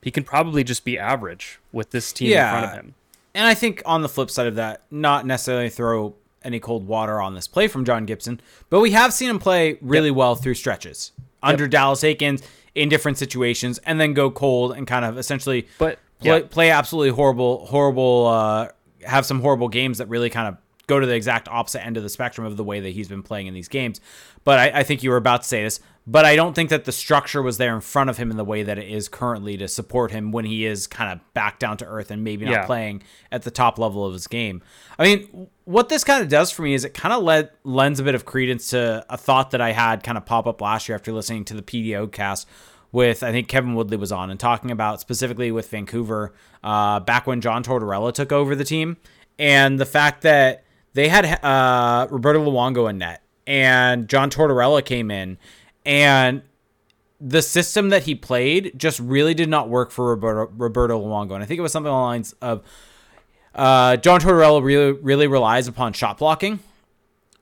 he 0.02 0.10
can 0.10 0.24
probably 0.24 0.64
just 0.64 0.86
be 0.86 0.98
average 0.98 1.60
with 1.74 1.92
this 1.92 2.14
team 2.14 2.32
yeah. 2.32 2.46
in 2.46 2.60
front 2.62 2.66
of 2.66 2.86
him. 2.86 2.96
And 3.34 3.46
I 3.46 3.54
think 3.54 3.82
on 3.86 4.04
the 4.04 4.08
flip 4.08 4.32
side 4.32 4.48
of 4.48 4.56
that, 4.56 4.84
not 4.90 5.26
necessarily 5.26 5.68
throw 5.68 6.16
any 6.46 6.62
cold 6.62 6.88
water 6.88 7.20
on 7.20 7.36
this 7.36 7.46
play 7.46 7.68
from 7.68 7.84
John 7.84 8.06
Gibson, 8.06 8.40
but 8.70 8.80
we 8.80 8.92
have 8.92 9.12
seen 9.12 9.30
him 9.30 9.38
play 9.38 9.78
really 9.82 10.08
yep. 10.08 10.16
well 10.16 10.36
through 10.36 10.54
stretches 10.54 11.12
under 11.44 11.66
yep. 11.66 11.72
Dallas 11.72 12.04
Eakins 12.04 12.42
in 12.74 12.88
different 12.88 13.18
situations, 13.18 13.78
and 13.80 14.00
then 14.00 14.14
go 14.14 14.32
cold 14.32 14.78
and 14.78 14.88
kind 14.88 15.04
of 15.04 15.18
essentially 15.18 15.68
but 15.78 16.00
play, 16.20 16.40
yeah. 16.40 16.48
play 16.50 16.70
absolutely 16.70 17.10
horrible, 17.10 17.66
horrible, 17.66 18.28
uh, 18.28 18.70
have 19.04 19.26
some 19.26 19.42
horrible 19.42 19.68
games 19.68 19.98
that 19.98 20.08
really 20.08 20.30
kind 20.30 20.48
of 20.48 20.58
go 20.88 21.00
to 21.00 21.06
the 21.06 21.16
exact 21.16 21.48
opposite 21.48 21.86
end 21.86 21.98
of 21.98 22.04
the 22.04 22.10
spectrum 22.10 22.46
of 22.46 22.58
the 22.58 22.64
way 22.64 22.80
that 22.80 22.90
he's 22.90 23.08
been 23.08 23.24
playing 23.24 23.48
in 23.48 23.54
these 23.54 23.68
games. 23.68 24.00
But 24.44 24.60
I, 24.60 24.80
I, 24.80 24.84
think 24.84 25.04
you 25.04 25.10
were 25.10 25.18
about 25.18 25.42
to 25.42 25.48
say 25.48 25.64
this, 25.64 25.80
but 26.08 26.26
I 26.26 26.36
don't 26.36 26.54
think 26.54 26.70
that 26.70 26.86
the 26.86 26.92
structure 26.92 27.42
was 27.42 27.58
there 27.58 27.74
in 27.74 27.82
front 27.82 28.10
of 28.10 28.18
him 28.18 28.30
in 28.30 28.38
the 28.38 28.46
way 28.46 28.62
that 28.64 28.78
it 28.78 28.88
is 28.88 29.08
currently 29.08 29.58
to 29.58 29.68
support 29.68 30.12
him 30.12 30.32
when 30.32 30.46
he 30.46 30.66
is 30.66 30.86
kind 30.86 31.12
of 31.12 31.34
back 31.34 31.58
down 31.58 31.78
to 31.78 31.86
earth 31.86 32.12
and 32.12 32.24
maybe 32.24 32.46
not 32.46 32.52
yeah. 32.52 32.66
playing 32.66 33.02
at 33.32 33.42
the 33.42 33.52
top 33.52 33.80
level 33.80 34.06
of 34.06 34.14
his 34.14 34.28
game. 34.28 34.62
I 35.00 35.04
mean, 35.04 35.48
what 35.64 35.90
this 35.90 36.04
kind 36.04 36.22
of 36.22 36.30
does 36.30 36.52
for 36.52 36.62
me 36.62 36.76
is 36.76 36.86
it 36.86 36.94
kind 36.94 37.14
of 37.14 37.24
led, 37.24 37.50
lends 37.64 38.00
a 38.00 38.04
bit 38.04 38.14
of 38.14 38.26
credence 38.26 38.70
to 38.70 39.04
a 39.10 39.18
thought 39.18 39.52
that 39.52 39.62
I 39.62 39.72
had 39.72 40.04
kind 40.04 40.18
of 40.18 40.26
pop 40.26 40.46
up 40.46 40.62
last 40.62 40.88
year 40.88 40.96
after 40.96 41.12
listening 41.12 41.46
to 41.46 41.56
the 41.56 41.64
PDO 41.64 42.12
cast 42.12 42.48
with 42.92 43.24
I 43.24 43.32
think 43.32 43.48
Kevin 43.48 43.76
Woodley 43.76 43.98
was 43.98 44.12
on 44.12 44.30
and 44.30 44.40
talking 44.40 44.72
about 44.72 45.02
specifically 45.02 45.52
with 45.52 45.70
Vancouver 45.70 46.34
uh, 46.64 47.00
back 47.02 47.28
when 47.28 47.42
John 47.42 47.64
Tortorella 47.64 48.14
took 48.14 48.32
over 48.32 48.56
the 48.56 48.64
team 48.64 48.98
and 49.38 49.80
the 49.80 49.86
fact 49.86 50.22
that 50.22 50.65
they 50.96 51.10
had 51.10 51.26
uh, 51.44 52.08
Roberto 52.10 52.44
Luongo 52.44 52.90
in 52.90 52.98
net, 52.98 53.22
and 53.46 54.08
John 54.08 54.30
Tortorella 54.30 54.84
came 54.84 55.12
in, 55.12 55.38
and 55.86 56.42
the 57.20 57.42
system 57.42 57.90
that 57.90 58.04
he 58.04 58.16
played 58.16 58.72
just 58.78 59.00
really 59.02 59.34
did 59.34 59.50
not 59.50 59.68
work 59.68 59.92
for 59.92 60.08
Roberto, 60.08 60.52
Roberto 60.56 61.00
Luongo. 61.00 61.34
And 61.34 61.44
I 61.44 61.46
think 61.46 61.60
it 61.60 61.62
was 61.62 61.74
something 61.74 61.90
along 61.90 62.02
the 62.02 62.08
lines 62.08 62.36
of 62.42 62.64
uh, 63.54 63.98
John 63.98 64.22
Tortorella 64.22 64.64
really, 64.64 64.94
really 64.94 65.28
relies 65.28 65.68
upon 65.68 65.92
shot 65.92 66.18
blocking, 66.18 66.60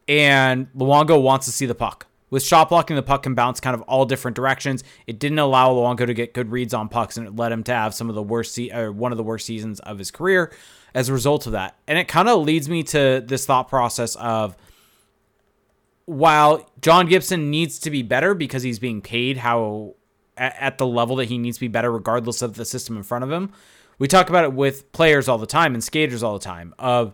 and 0.07 0.67
Luongo 0.75 1.21
wants 1.21 1.45
to 1.45 1.51
see 1.51 1.67
the 1.67 1.75
puck. 1.75 2.07
With 2.33 2.41
shot 2.41 2.69
blocking, 2.69 2.95
the 2.95 3.03
puck 3.03 3.21
can 3.21 3.35
bounce 3.35 3.59
kind 3.59 3.75
of 3.75 3.83
all 3.83 4.05
different 4.05 4.33
directions. 4.33 4.83
It 5.05 5.19
didn't 5.19 5.37
allow 5.37 5.71
Luongo 5.71 6.07
to 6.07 6.15
get 6.15 6.33
good 6.33 6.51
reads 6.51 6.73
on 6.73 6.89
pucks, 6.89 7.15
and 7.15 7.27
it 7.27 7.35
led 7.35 7.51
him 7.51 7.61
to 7.65 7.71
have 7.71 7.93
some 7.93 8.09
of 8.09 8.15
the 8.15 8.23
worst, 8.23 8.55
se- 8.55 8.71
or 8.71 8.91
one 8.91 9.11
of 9.11 9.19
the 9.19 9.23
worst 9.23 9.45
seasons 9.45 9.79
of 9.81 9.99
his 9.99 10.09
career 10.09 10.51
as 10.95 11.09
a 11.09 11.13
result 11.13 11.45
of 11.45 11.51
that. 11.51 11.77
And 11.87 11.99
it 11.99 12.07
kind 12.07 12.27
of 12.27 12.41
leads 12.41 12.67
me 12.67 12.81
to 12.85 13.23
this 13.23 13.45
thought 13.45 13.69
process 13.69 14.15
of 14.15 14.57
while 16.05 16.67
John 16.81 17.05
Gibson 17.05 17.51
needs 17.51 17.77
to 17.77 17.91
be 17.91 18.01
better 18.01 18.33
because 18.33 18.63
he's 18.63 18.79
being 18.79 19.03
paid 19.03 19.37
how 19.37 19.93
at 20.35 20.79
the 20.79 20.87
level 20.87 21.17
that 21.17 21.25
he 21.25 21.37
needs 21.37 21.57
to 21.57 21.61
be 21.61 21.67
better 21.67 21.91
regardless 21.91 22.41
of 22.41 22.55
the 22.55 22.65
system 22.65 22.97
in 22.97 23.03
front 23.03 23.23
of 23.23 23.31
him. 23.31 23.51
We 23.99 24.07
talk 24.07 24.29
about 24.29 24.43
it 24.43 24.53
with 24.53 24.91
players 24.91 25.29
all 25.29 25.37
the 25.37 25.45
time 25.45 25.75
and 25.75 25.83
skaters 25.83 26.23
all 26.23 26.33
the 26.33 26.43
time 26.43 26.73
of 26.79 27.13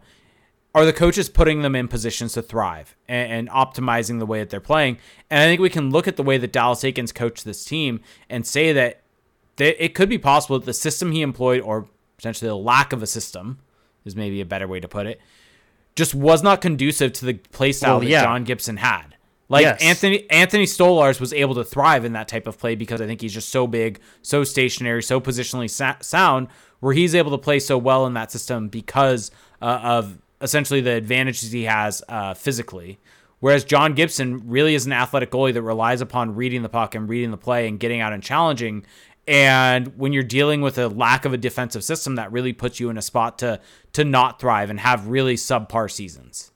are 0.76 0.86
the 0.86 0.94
coaches 0.94 1.30
putting 1.30 1.62
them 1.62 1.76
in 1.76 1.88
positions 1.88 2.34
to 2.34 2.42
thrive 2.42 2.96
and, 3.08 3.32
and, 3.32 3.50
optimizing 3.50 4.20
the 4.20 4.26
way 4.26 4.40
that 4.40 4.50
they're 4.50 4.60
playing? 4.60 4.98
And 5.30 5.42
I 5.42 5.46
think 5.46 5.62
we 5.62 5.70
can 5.70 5.90
look 5.90 6.08
at 6.08 6.16
the 6.16 6.24
way 6.24 6.38
that 6.38 6.52
Dallas 6.52 6.82
Eakins 6.82 7.14
coached 7.14 7.44
this 7.44 7.66
team 7.66 8.02
and 8.30 8.46
say 8.46 8.72
that 8.74 9.02
it 9.58 9.94
could 9.94 10.10
be 10.10 10.18
possible 10.18 10.60
that 10.60 10.66
the 10.66 10.74
system 10.74 11.12
he 11.12 11.22
employed, 11.22 11.62
or 11.62 11.88
potentially 12.18 12.48
the 12.48 12.56
lack 12.56 12.94
of 12.94 13.04
a 13.04 13.08
system, 13.08 13.60
is 14.06 14.16
maybe 14.16 14.40
a 14.42 14.46
better 14.46 14.68
way 14.68 14.80
to 14.80 14.88
put 14.88 15.06
it, 15.06 15.20
just 15.96 16.16
was 16.16 16.42
not 16.44 16.62
conducive 16.62 17.12
to 17.14 17.26
the 17.26 17.34
play 17.34 17.72
style 17.72 17.96
Well, 17.96 18.00
that 18.02 18.10
yeah. 18.10 18.24
John 18.24 18.44
Gibson 18.44 18.78
had. 18.78 19.16
Like 19.50 19.64
Yes. 19.64 19.82
Anthony 19.82 20.30
Anthony 20.30 20.66
Stolarz 20.66 21.20
was 21.20 21.34
able 21.34 21.56
to 21.56 21.64
thrive 21.64 22.06
in 22.06 22.14
that 22.14 22.28
type 22.28 22.46
of 22.46 22.58
play 22.60 22.76
because 22.76 23.02
I 23.02 23.08
think 23.08 23.20
he's 23.20 23.34
just 23.34 23.50
so 23.50 23.66
big, 23.66 24.00
so 24.22 24.44
stationary, 24.44 25.02
so 25.02 25.20
positionally 25.20 25.70
sa- 25.70 25.98
sound, 26.02 26.48
where 26.80 26.94
he's 26.94 27.16
able 27.16 27.32
to 27.32 27.38
play 27.38 27.60
so 27.60 27.78
well 27.78 28.06
in 28.06 28.14
that 28.14 28.32
system 28.32 28.70
because 28.70 29.32
uh, 29.62 29.80
of 29.84 30.20
essentially 30.42 30.82
the 30.82 30.92
advantages 30.92 31.52
he 31.52 31.64
has 31.64 32.04
uh, 32.10 32.34
physically. 32.34 33.00
Whereas 33.40 33.64
John 33.64 33.94
Gibson 33.94 34.50
really 34.50 34.76
is 34.76 34.86
an 34.86 34.92
athletic 34.92 35.32
goalie 35.32 35.54
that 35.54 35.62
relies 35.62 36.02
upon 36.02 36.36
reading 36.36 36.62
the 36.62 36.70
puck 36.70 36.94
and 36.96 37.08
reading 37.08 37.32
the 37.32 37.38
play 37.38 37.68
and 37.68 37.80
getting 37.80 38.02
out 38.02 38.12
and 38.12 38.22
challenging. 38.22 38.86
And 39.28 39.98
when 39.98 40.12
you're 40.12 40.24
dealing 40.24 40.62
with 40.62 40.78
a 40.78 40.88
lack 40.90 41.24
of 41.24 41.34
a 41.34 41.38
defensive 41.38 41.84
system, 41.84 42.16
that 42.16 42.32
really 42.32 42.52
puts 42.52 42.80
you 42.80 42.90
in 42.90 42.98
a 42.98 43.02
spot 43.02 43.38
to 43.40 43.60
to 43.94 44.04
not 44.04 44.40
thrive 44.42 44.70
and 44.70 44.80
have 44.80 45.08
really 45.08 45.36
subpar 45.36 45.90
seasons. 45.90 46.52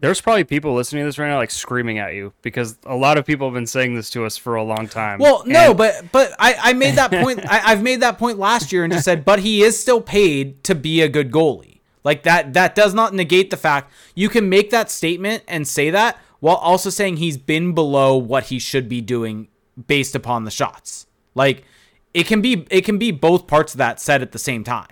There's 0.00 0.20
probably 0.20 0.44
people 0.44 0.74
listening 0.74 1.02
to 1.02 1.06
this 1.08 1.18
right 1.18 1.28
now 1.28 1.38
like 1.38 1.50
screaming 1.50 1.98
at 1.98 2.14
you 2.14 2.32
because 2.42 2.78
a 2.84 2.94
lot 2.96 3.16
of 3.16 3.24
people 3.24 3.46
have 3.46 3.54
been 3.54 3.66
saying 3.66 3.94
this 3.94 4.10
to 4.10 4.24
us 4.24 4.36
for 4.36 4.54
a 4.54 4.62
long 4.62 4.86
time. 4.86 5.18
Well, 5.18 5.42
no, 5.46 5.70
And- 5.70 5.78
but 5.78 6.12
but 6.12 6.32
I, 6.38 6.54
I 6.60 6.72
made 6.74 6.96
that 6.96 7.10
point. 7.10 7.40
I, 7.50 7.72
I've 7.72 7.82
made 7.82 8.00
that 8.00 8.18
point 8.18 8.38
last 8.38 8.72
year 8.72 8.84
and 8.84 8.92
just 8.92 9.04
said, 9.04 9.24
but 9.24 9.38
he 9.40 9.62
is 9.62 9.78
still 9.80 10.00
paid 10.00 10.62
to 10.64 10.74
be 10.74 11.00
a 11.00 11.08
good 11.08 11.30
goalie. 11.30 11.73
Like 12.04 12.22
that 12.24 12.52
that 12.52 12.74
does 12.74 12.92
not 12.94 13.14
negate 13.14 13.50
the 13.50 13.56
fact 13.56 13.90
you 14.14 14.28
can 14.28 14.48
make 14.48 14.70
that 14.70 14.90
statement 14.90 15.42
and 15.48 15.66
say 15.66 15.88
that 15.90 16.18
while 16.40 16.56
also 16.56 16.90
saying 16.90 17.16
he's 17.16 17.38
been 17.38 17.72
below 17.74 18.16
what 18.16 18.44
he 18.44 18.58
should 18.58 18.88
be 18.88 19.00
doing 19.00 19.48
based 19.86 20.14
upon 20.14 20.44
the 20.44 20.50
shots. 20.50 21.06
Like 21.34 21.64
it 22.12 22.26
can 22.26 22.42
be 22.42 22.66
it 22.70 22.82
can 22.84 22.98
be 22.98 23.10
both 23.10 23.46
parts 23.46 23.72
of 23.74 23.78
that 23.78 24.00
said 24.00 24.20
at 24.22 24.32
the 24.32 24.38
same 24.38 24.62
time. 24.64 24.88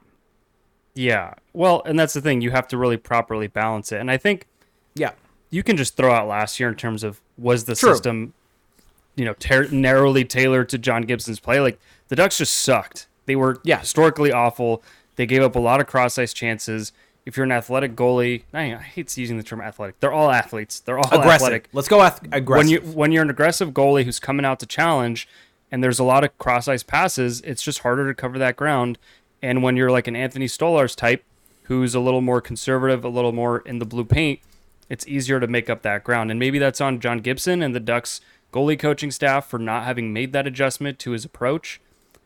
yeah. 0.94 1.34
Well, 1.54 1.82
and 1.84 1.98
that's 1.98 2.14
the 2.14 2.20
thing. 2.22 2.40
You 2.40 2.50
have 2.50 2.66
to 2.68 2.78
really 2.78 2.96
properly 2.96 3.46
balance 3.46 3.92
it. 3.92 4.00
And 4.00 4.10
I 4.10 4.16
think 4.16 4.46
Yeah. 4.94 5.12
you 5.50 5.62
can 5.62 5.76
just 5.76 5.96
throw 5.96 6.12
out 6.12 6.26
last 6.28 6.58
year 6.58 6.70
in 6.70 6.76
terms 6.76 7.02
of 7.04 7.20
was 7.36 7.64
the 7.64 7.74
True. 7.74 7.90
system, 7.92 8.32
you 9.16 9.24
know, 9.26 9.34
ter- 9.34 9.68
narrowly 9.68 10.24
tailored 10.24 10.68
to 10.70 10.78
John 10.78 11.02
Gibson's 11.02 11.40
play. 11.40 11.60
Like 11.60 11.78
the 12.08 12.16
Ducks 12.16 12.38
just 12.38 12.54
sucked. 12.54 13.06
They 13.26 13.36
were 13.36 13.60
Yeah. 13.64 13.80
historically 13.80 14.32
awful. 14.32 14.82
They 15.16 15.26
gave 15.26 15.42
up 15.42 15.54
a 15.54 15.58
lot 15.60 15.80
of 15.80 15.86
cross 15.86 16.18
ice 16.18 16.32
chances. 16.32 16.92
If 17.24 17.36
you're 17.36 17.44
an 17.44 17.52
athletic 17.52 17.94
goalie, 17.94 18.42
I, 18.52 18.74
hate 18.74 19.16
using 19.16 19.36
the 19.36 19.44
term 19.44 19.60
athletic. 19.60 20.00
They're 20.00 20.12
all 20.12 20.30
athletes. 20.30 20.80
They're 20.80 20.98
all 20.98 21.06
Aggressive. 21.06 21.30
athletic. 21.30 21.68
Let's 21.72 21.88
go 21.88 22.02
ath- 22.02 22.20
aggressive. 22.32 22.48
When 22.48 22.68
you 22.68 22.80
when 22.80 23.12
you're 23.12 23.22
an 23.22 23.30
aggressive 23.30 23.70
goalie 23.70 24.04
who's 24.04 24.18
coming 24.18 24.44
out 24.44 24.58
to 24.60 24.66
challenge, 24.66 25.28
and 25.70 25.84
there's 25.84 25.98
a 25.98 26.04
lot 26.04 26.24
of 26.24 26.36
cross 26.38 26.66
ice 26.68 26.82
passes, 26.82 27.40
it's 27.42 27.62
just 27.62 27.80
harder 27.80 28.08
to 28.08 28.14
cover 28.14 28.38
that 28.38 28.56
ground. 28.56 28.98
And 29.40 29.62
when 29.62 29.76
you're 29.76 29.90
like 29.90 30.06
an 30.08 30.16
Anthony 30.16 30.46
Stolarz 30.46 30.94
type, 30.96 31.24
who's 31.64 31.94
a 31.94 32.00
little 32.00 32.20
more 32.20 32.40
conservative, 32.40 33.04
a 33.04 33.08
little 33.08 33.32
more 33.32 33.60
in 33.60 33.78
the 33.78 33.86
blue 33.86 34.04
paint, 34.04 34.40
it's 34.88 35.06
easier 35.06 35.40
to 35.40 35.46
make 35.46 35.70
up 35.70 35.82
that 35.82 36.04
ground. 36.04 36.30
And 36.30 36.38
maybe 36.38 36.58
that's 36.58 36.80
on 36.80 37.00
John 37.00 37.18
Gibson 37.18 37.62
and 37.62 37.74
the 37.74 37.80
Ducks 37.80 38.20
goalie 38.52 38.78
coaching 38.78 39.10
staff 39.10 39.48
for 39.48 39.58
not 39.58 39.84
having 39.84 40.12
made 40.12 40.32
that 40.32 40.46
adjustment 40.46 40.98
to 41.00 41.12
his 41.12 41.24
approach. 41.24 41.80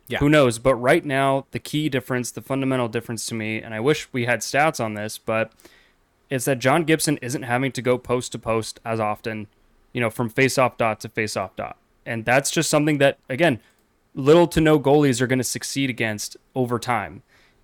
Yeah. 0.08 0.18
Who 0.18 0.28
knows? 0.28 0.58
But 0.58 0.76
right 0.76 1.04
now, 1.04 1.46
the 1.50 1.58
key 1.58 1.88
difference, 1.88 2.30
the 2.30 2.42
fundamental 2.42 2.88
difference 2.88 3.26
to 3.26 3.34
me, 3.34 3.60
and 3.60 3.74
I 3.74 3.80
wish 3.80 4.08
we 4.12 4.24
had 4.26 4.40
stats 4.40 4.82
on 4.82 4.94
this, 4.94 5.18
but 5.18 5.52
it's 6.30 6.44
that 6.44 6.58
John 6.58 6.84
Gibson 6.84 7.18
isn't 7.18 7.42
having 7.42 7.72
to 7.72 7.82
go 7.82 7.98
post 7.98 8.32
to 8.32 8.38
post 8.38 8.80
as 8.84 9.00
often, 9.00 9.48
you 9.92 10.00
know, 10.00 10.10
from 10.10 10.28
face-off 10.28 10.76
dot 10.76 11.00
to 11.00 11.08
face-off 11.08 11.56
dot. 11.56 11.76
And 12.04 12.24
that's 12.24 12.50
just 12.50 12.70
something 12.70 12.98
that, 12.98 13.18
again, 13.28 13.60
little 14.14 14.46
to 14.48 14.60
no 14.60 14.78
goalies 14.78 15.20
are 15.20 15.26
going 15.26 15.38
to 15.40 15.44
succeed 15.44 15.90
against 15.90 16.36
over 16.54 16.78
time. 16.78 17.22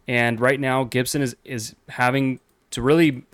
And 0.09 0.40
right 0.40 0.59
now, 0.59 0.83
Gibson 0.85 1.22
is 1.22 1.37
is 1.44 1.76
having 1.88 2.40
to 2.72 2.83
really, 2.83 3.24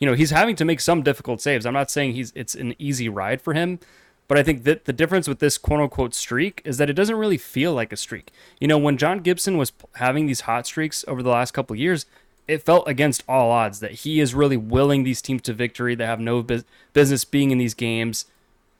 you 0.00 0.06
know, 0.06 0.14
he's 0.14 0.30
having 0.30 0.56
to 0.56 0.64
make 0.64 0.80
some 0.80 1.02
difficult 1.02 1.40
saves. 1.40 1.64
I'm 1.64 1.72
not 1.72 1.90
saying 1.90 2.14
he's 2.14 2.32
it's 2.34 2.56
an 2.56 2.74
easy 2.78 3.08
ride 3.08 3.40
for 3.40 3.54
him, 3.54 3.78
but 4.28 4.36
I 4.38 4.42
think 4.42 4.64
that 4.64 4.84
the 4.86 4.92
difference 4.92 5.28
with 5.28 5.38
this 5.38 5.58
quote 5.58 5.80
unquote 5.80 6.14
streak 6.14 6.60
is 6.64 6.78
that 6.78 6.90
it 6.90 6.94
doesn't 6.94 7.16
really 7.16 7.38
feel 7.38 7.72
like 7.72 7.92
a 7.92 7.96
streak. 7.96 8.32
You 8.60 8.68
know, 8.68 8.78
when 8.78 8.96
John 8.96 9.20
Gibson 9.20 9.56
was 9.56 9.72
having 9.96 10.26
these 10.26 10.42
hot 10.42 10.66
streaks 10.66 11.04
over 11.06 11.22
the 11.22 11.30
last 11.30 11.52
couple 11.52 11.74
of 11.74 11.80
years, 11.80 12.06
it 12.48 12.62
felt 12.62 12.88
against 12.88 13.22
all 13.28 13.50
odds 13.50 13.80
that 13.80 13.90
he 13.92 14.20
is 14.20 14.34
really 14.34 14.56
willing 14.56 15.04
these 15.04 15.20
teams 15.22 15.42
to 15.42 15.52
victory. 15.52 15.94
that 15.94 16.06
have 16.06 16.20
no 16.20 16.42
bus- 16.42 16.64
business 16.92 17.24
being 17.24 17.50
in 17.50 17.58
these 17.58 17.74
games. 17.74 18.26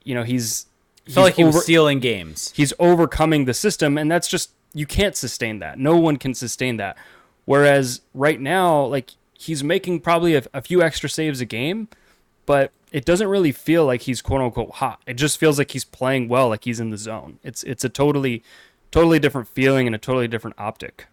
You 0.05 0.15
know, 0.15 0.23
he's 0.23 0.67
I 1.09 1.11
felt 1.13 1.25
like 1.25 1.35
he 1.35 1.45
was 1.45 1.63
stealing 1.63 2.01
games. 2.01 2.53
he's 2.57 2.73
overcoming 2.79 3.45
the 3.45 3.55
system 3.55 3.97
and 3.97 4.11
that's 4.11 4.27
just 4.29 4.51
you 4.75 4.87
can't 4.87 5.15
sustain 5.17 5.61
that 5.61 5.79
no 5.79 5.97
one 5.97 6.17
can 6.17 6.35
sustain 6.35 6.77
that 6.79 6.97
whereas 7.45 8.01
right 8.13 8.41
now 8.41 8.85
like 8.85 9.13
he's 9.39 9.63
making 9.63 10.01
probably 10.01 10.35
a, 10.35 10.43
a 10.53 10.61
few 10.61 10.83
extra 10.83 11.09
saves 11.09 11.41
a 11.41 11.45
game 11.45 11.87
but 12.47 12.73
it 12.93 13.05
doesn't 13.05 13.29
really 13.29 13.53
feel 13.53 13.85
like 13.85 14.03
he's 14.03 14.23
quote 14.23 14.41
unquote 14.41 14.71
hot 14.77 15.03
it 15.07 15.15
just 15.15 15.39
feels 15.39 15.59
like 15.59 15.73
he's 15.73 15.85
playing 15.85 16.29
well 16.29 16.49
like 16.49 16.65
he's 16.65 16.81
in 16.81 16.91
the 16.91 16.97
zone 16.97 17.39
it's 17.43 17.63
it's 17.65 17.85
a 17.85 17.89
totally 17.89 18.43
totally 18.91 19.19
different 19.19 19.47
feeling 19.49 19.87
and 19.87 19.95
a 19.95 19.99
totally 19.99 20.29
different 20.29 20.57
optic 20.59 21.07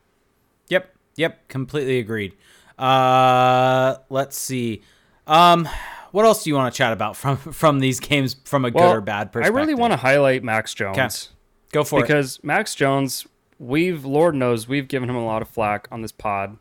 Yep. 0.70 0.96
Yep. 1.18 1.48
Completely 1.50 2.00
agreed. 2.00 2.34
Uh, 2.80 3.98
let's 4.10 4.38
see. 4.38 4.82
Um, 5.28 5.68
what 6.12 6.26
else 6.26 6.44
do 6.44 6.50
you 6.50 6.56
want 6.56 6.74
to 6.74 6.78
chat 6.78 6.94
about 6.94 7.16
from 7.16 7.38
from 7.54 7.80
these 7.80 8.00
games 8.00 8.36
from 8.46 8.66
a 8.66 8.72
good 8.72 8.82
or 8.82 9.02
bad 9.02 9.32
perspective? 9.32 9.56
i 9.56 9.60
really 9.60 9.74
want 9.76 9.92
to 9.94 9.98
highlight 9.98 10.44
max 10.44 10.74
jones 10.74 11.30
go 11.72 11.84
for 11.84 12.00
it. 12.00 12.04
because 12.04 12.42
Max 12.44 12.76
Jones, 12.76 13.28
we've 13.60 14.06
Lord 14.06 14.36
knows 14.36 14.68
we've 14.68 14.88
given 14.88 15.10
him 15.10 15.16
a 15.16 15.26
lot 15.26 15.42
of 15.42 15.48
flack 15.50 15.88
on 15.92 16.02
this 16.02 16.12
pod, 16.12 16.58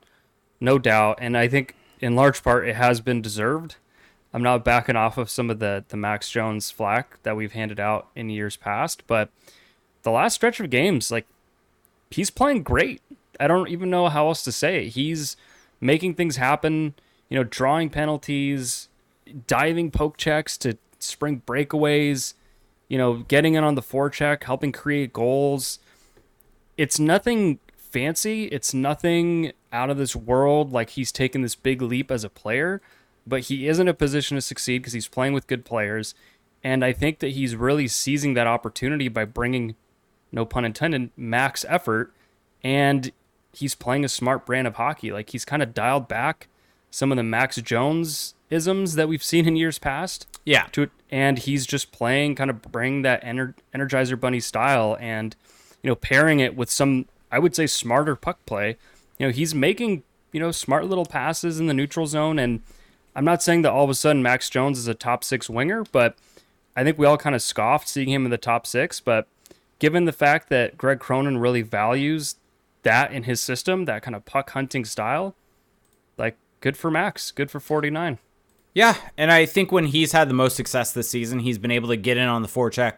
no 0.60 0.78
doubt, 0.78 1.18
and 1.20 1.36
I 1.36 1.48
think 1.48 1.74
in 2.00 2.16
large 2.16 2.42
part 2.42 2.66
it 2.68 2.76
has 2.76 3.00
been 3.00 3.22
deserved. 3.22 3.76
I'm 4.34 4.42
not 4.42 4.64
backing 4.64 4.96
off 4.96 5.18
of 5.18 5.30
some 5.30 5.50
of 5.50 5.58
the 5.58 5.84
the 5.88 5.96
Max 5.96 6.30
Jones 6.30 6.70
flack 6.70 7.22
that 7.22 7.36
we've 7.36 7.52
handed 7.52 7.78
out 7.78 8.08
in 8.14 8.30
years 8.30 8.56
past, 8.56 9.06
but 9.06 9.30
the 10.02 10.10
last 10.10 10.34
stretch 10.34 10.60
of 10.60 10.70
games, 10.70 11.10
like 11.10 11.26
he's 12.10 12.30
playing 12.30 12.62
great. 12.62 13.02
I 13.38 13.46
don't 13.46 13.68
even 13.68 13.90
know 13.90 14.08
how 14.08 14.28
else 14.28 14.42
to 14.44 14.52
say 14.52 14.86
it. 14.86 14.90
He's 14.90 15.36
making 15.80 16.14
things 16.14 16.36
happen, 16.36 16.94
you 17.28 17.38
know, 17.38 17.44
drawing 17.44 17.90
penalties, 17.90 18.88
diving 19.46 19.90
poke 19.90 20.16
checks 20.16 20.56
to 20.58 20.78
spring 20.98 21.42
breakaways, 21.46 22.34
you 22.88 22.98
know, 22.98 23.18
getting 23.18 23.54
in 23.54 23.64
on 23.64 23.74
the 23.74 23.82
forecheck, 23.82 24.44
helping 24.44 24.72
create 24.72 25.12
goals. 25.12 25.78
It's 26.76 26.98
nothing 26.98 27.58
fancy. 27.76 28.44
It's 28.46 28.72
nothing 28.72 29.52
out 29.72 29.90
of 29.90 29.96
this 29.96 30.14
world 30.14 30.72
like 30.72 30.90
he's 30.90 31.12
taken 31.12 31.42
this 31.42 31.54
big 31.54 31.82
leap 31.82 32.10
as 32.10 32.24
a 32.24 32.28
player, 32.28 32.80
but 33.26 33.42
he 33.42 33.68
is 33.68 33.78
in 33.78 33.88
a 33.88 33.94
position 33.94 34.36
to 34.36 34.40
succeed 34.40 34.78
because 34.78 34.92
he's 34.92 35.08
playing 35.08 35.32
with 35.32 35.46
good 35.46 35.64
players. 35.64 36.14
And 36.64 36.84
I 36.84 36.92
think 36.92 37.18
that 37.20 37.32
he's 37.32 37.56
really 37.56 37.88
seizing 37.88 38.34
that 38.34 38.46
opportunity 38.46 39.08
by 39.08 39.24
bringing, 39.24 39.74
no 40.30 40.44
pun 40.44 40.64
intended, 40.64 41.10
max 41.16 41.64
effort. 41.68 42.12
And 42.62 43.12
he's 43.52 43.74
playing 43.74 44.04
a 44.04 44.08
smart 44.08 44.46
brand 44.46 44.66
of 44.66 44.76
hockey. 44.76 45.12
Like 45.12 45.30
he's 45.30 45.44
kind 45.44 45.62
of 45.62 45.74
dialed 45.74 46.08
back 46.08 46.48
some 46.90 47.10
of 47.10 47.16
the 47.16 47.22
Max 47.22 47.56
Jones 47.56 48.34
isms 48.50 48.94
that 48.94 49.08
we've 49.08 49.22
seen 49.22 49.48
in 49.48 49.56
years 49.56 49.78
past 49.78 50.26
yeah. 50.44 50.66
to 50.72 50.82
it, 50.82 50.90
and 51.10 51.38
he's 51.38 51.66
just 51.66 51.90
playing 51.90 52.34
kind 52.34 52.50
of 52.50 52.60
bring 52.62 53.02
that 53.02 53.24
ener- 53.24 53.54
Energizer 53.74 54.20
Bunny 54.20 54.40
style, 54.40 54.96
and 55.00 55.34
you 55.82 55.88
know 55.88 55.94
pairing 55.94 56.38
it 56.38 56.54
with 56.54 56.70
some 56.70 57.06
I 57.30 57.38
would 57.38 57.56
say 57.56 57.66
smarter 57.66 58.14
puck 58.14 58.44
play. 58.46 58.76
You 59.18 59.26
know 59.26 59.32
he's 59.32 59.54
making 59.54 60.02
you 60.32 60.40
know 60.40 60.52
smart 60.52 60.84
little 60.84 61.06
passes 61.06 61.58
in 61.58 61.66
the 61.66 61.74
neutral 61.74 62.06
zone, 62.06 62.38
and 62.38 62.60
I'm 63.14 63.24
not 63.24 63.42
saying 63.42 63.62
that 63.62 63.72
all 63.72 63.84
of 63.84 63.90
a 63.90 63.94
sudden 63.94 64.22
Max 64.22 64.48
Jones 64.48 64.78
is 64.78 64.88
a 64.88 64.94
top 64.94 65.22
six 65.24 65.50
winger, 65.50 65.84
but 65.92 66.16
I 66.76 66.84
think 66.84 66.98
we 66.98 67.06
all 67.06 67.18
kind 67.18 67.34
of 67.34 67.42
scoffed 67.42 67.88
seeing 67.88 68.08
him 68.08 68.24
in 68.24 68.30
the 68.30 68.38
top 68.38 68.66
six. 68.66 69.00
But 69.00 69.28
given 69.78 70.04
the 70.04 70.12
fact 70.12 70.48
that 70.48 70.78
Greg 70.78 71.00
Cronin 71.00 71.38
really 71.38 71.62
values 71.62 72.36
that 72.82 73.12
in 73.12 73.24
his 73.24 73.40
system, 73.40 73.84
that 73.84 74.02
kind 74.02 74.16
of 74.16 74.24
puck 74.24 74.50
hunting 74.50 74.84
style, 74.84 75.34
like 76.16 76.36
good 76.60 76.76
for 76.76 76.90
Max, 76.90 77.30
good 77.30 77.50
for 77.50 77.60
49. 77.60 78.18
Yeah, 78.74 78.96
and 79.18 79.30
I 79.30 79.44
think 79.44 79.70
when 79.70 79.86
he's 79.86 80.12
had 80.12 80.30
the 80.30 80.34
most 80.34 80.56
success 80.56 80.92
this 80.92 81.10
season, 81.10 81.40
he's 81.40 81.58
been 81.58 81.70
able 81.70 81.90
to 81.90 81.96
get 81.96 82.16
in 82.16 82.26
on 82.28 82.40
the 82.40 82.48
forecheck 82.48 82.94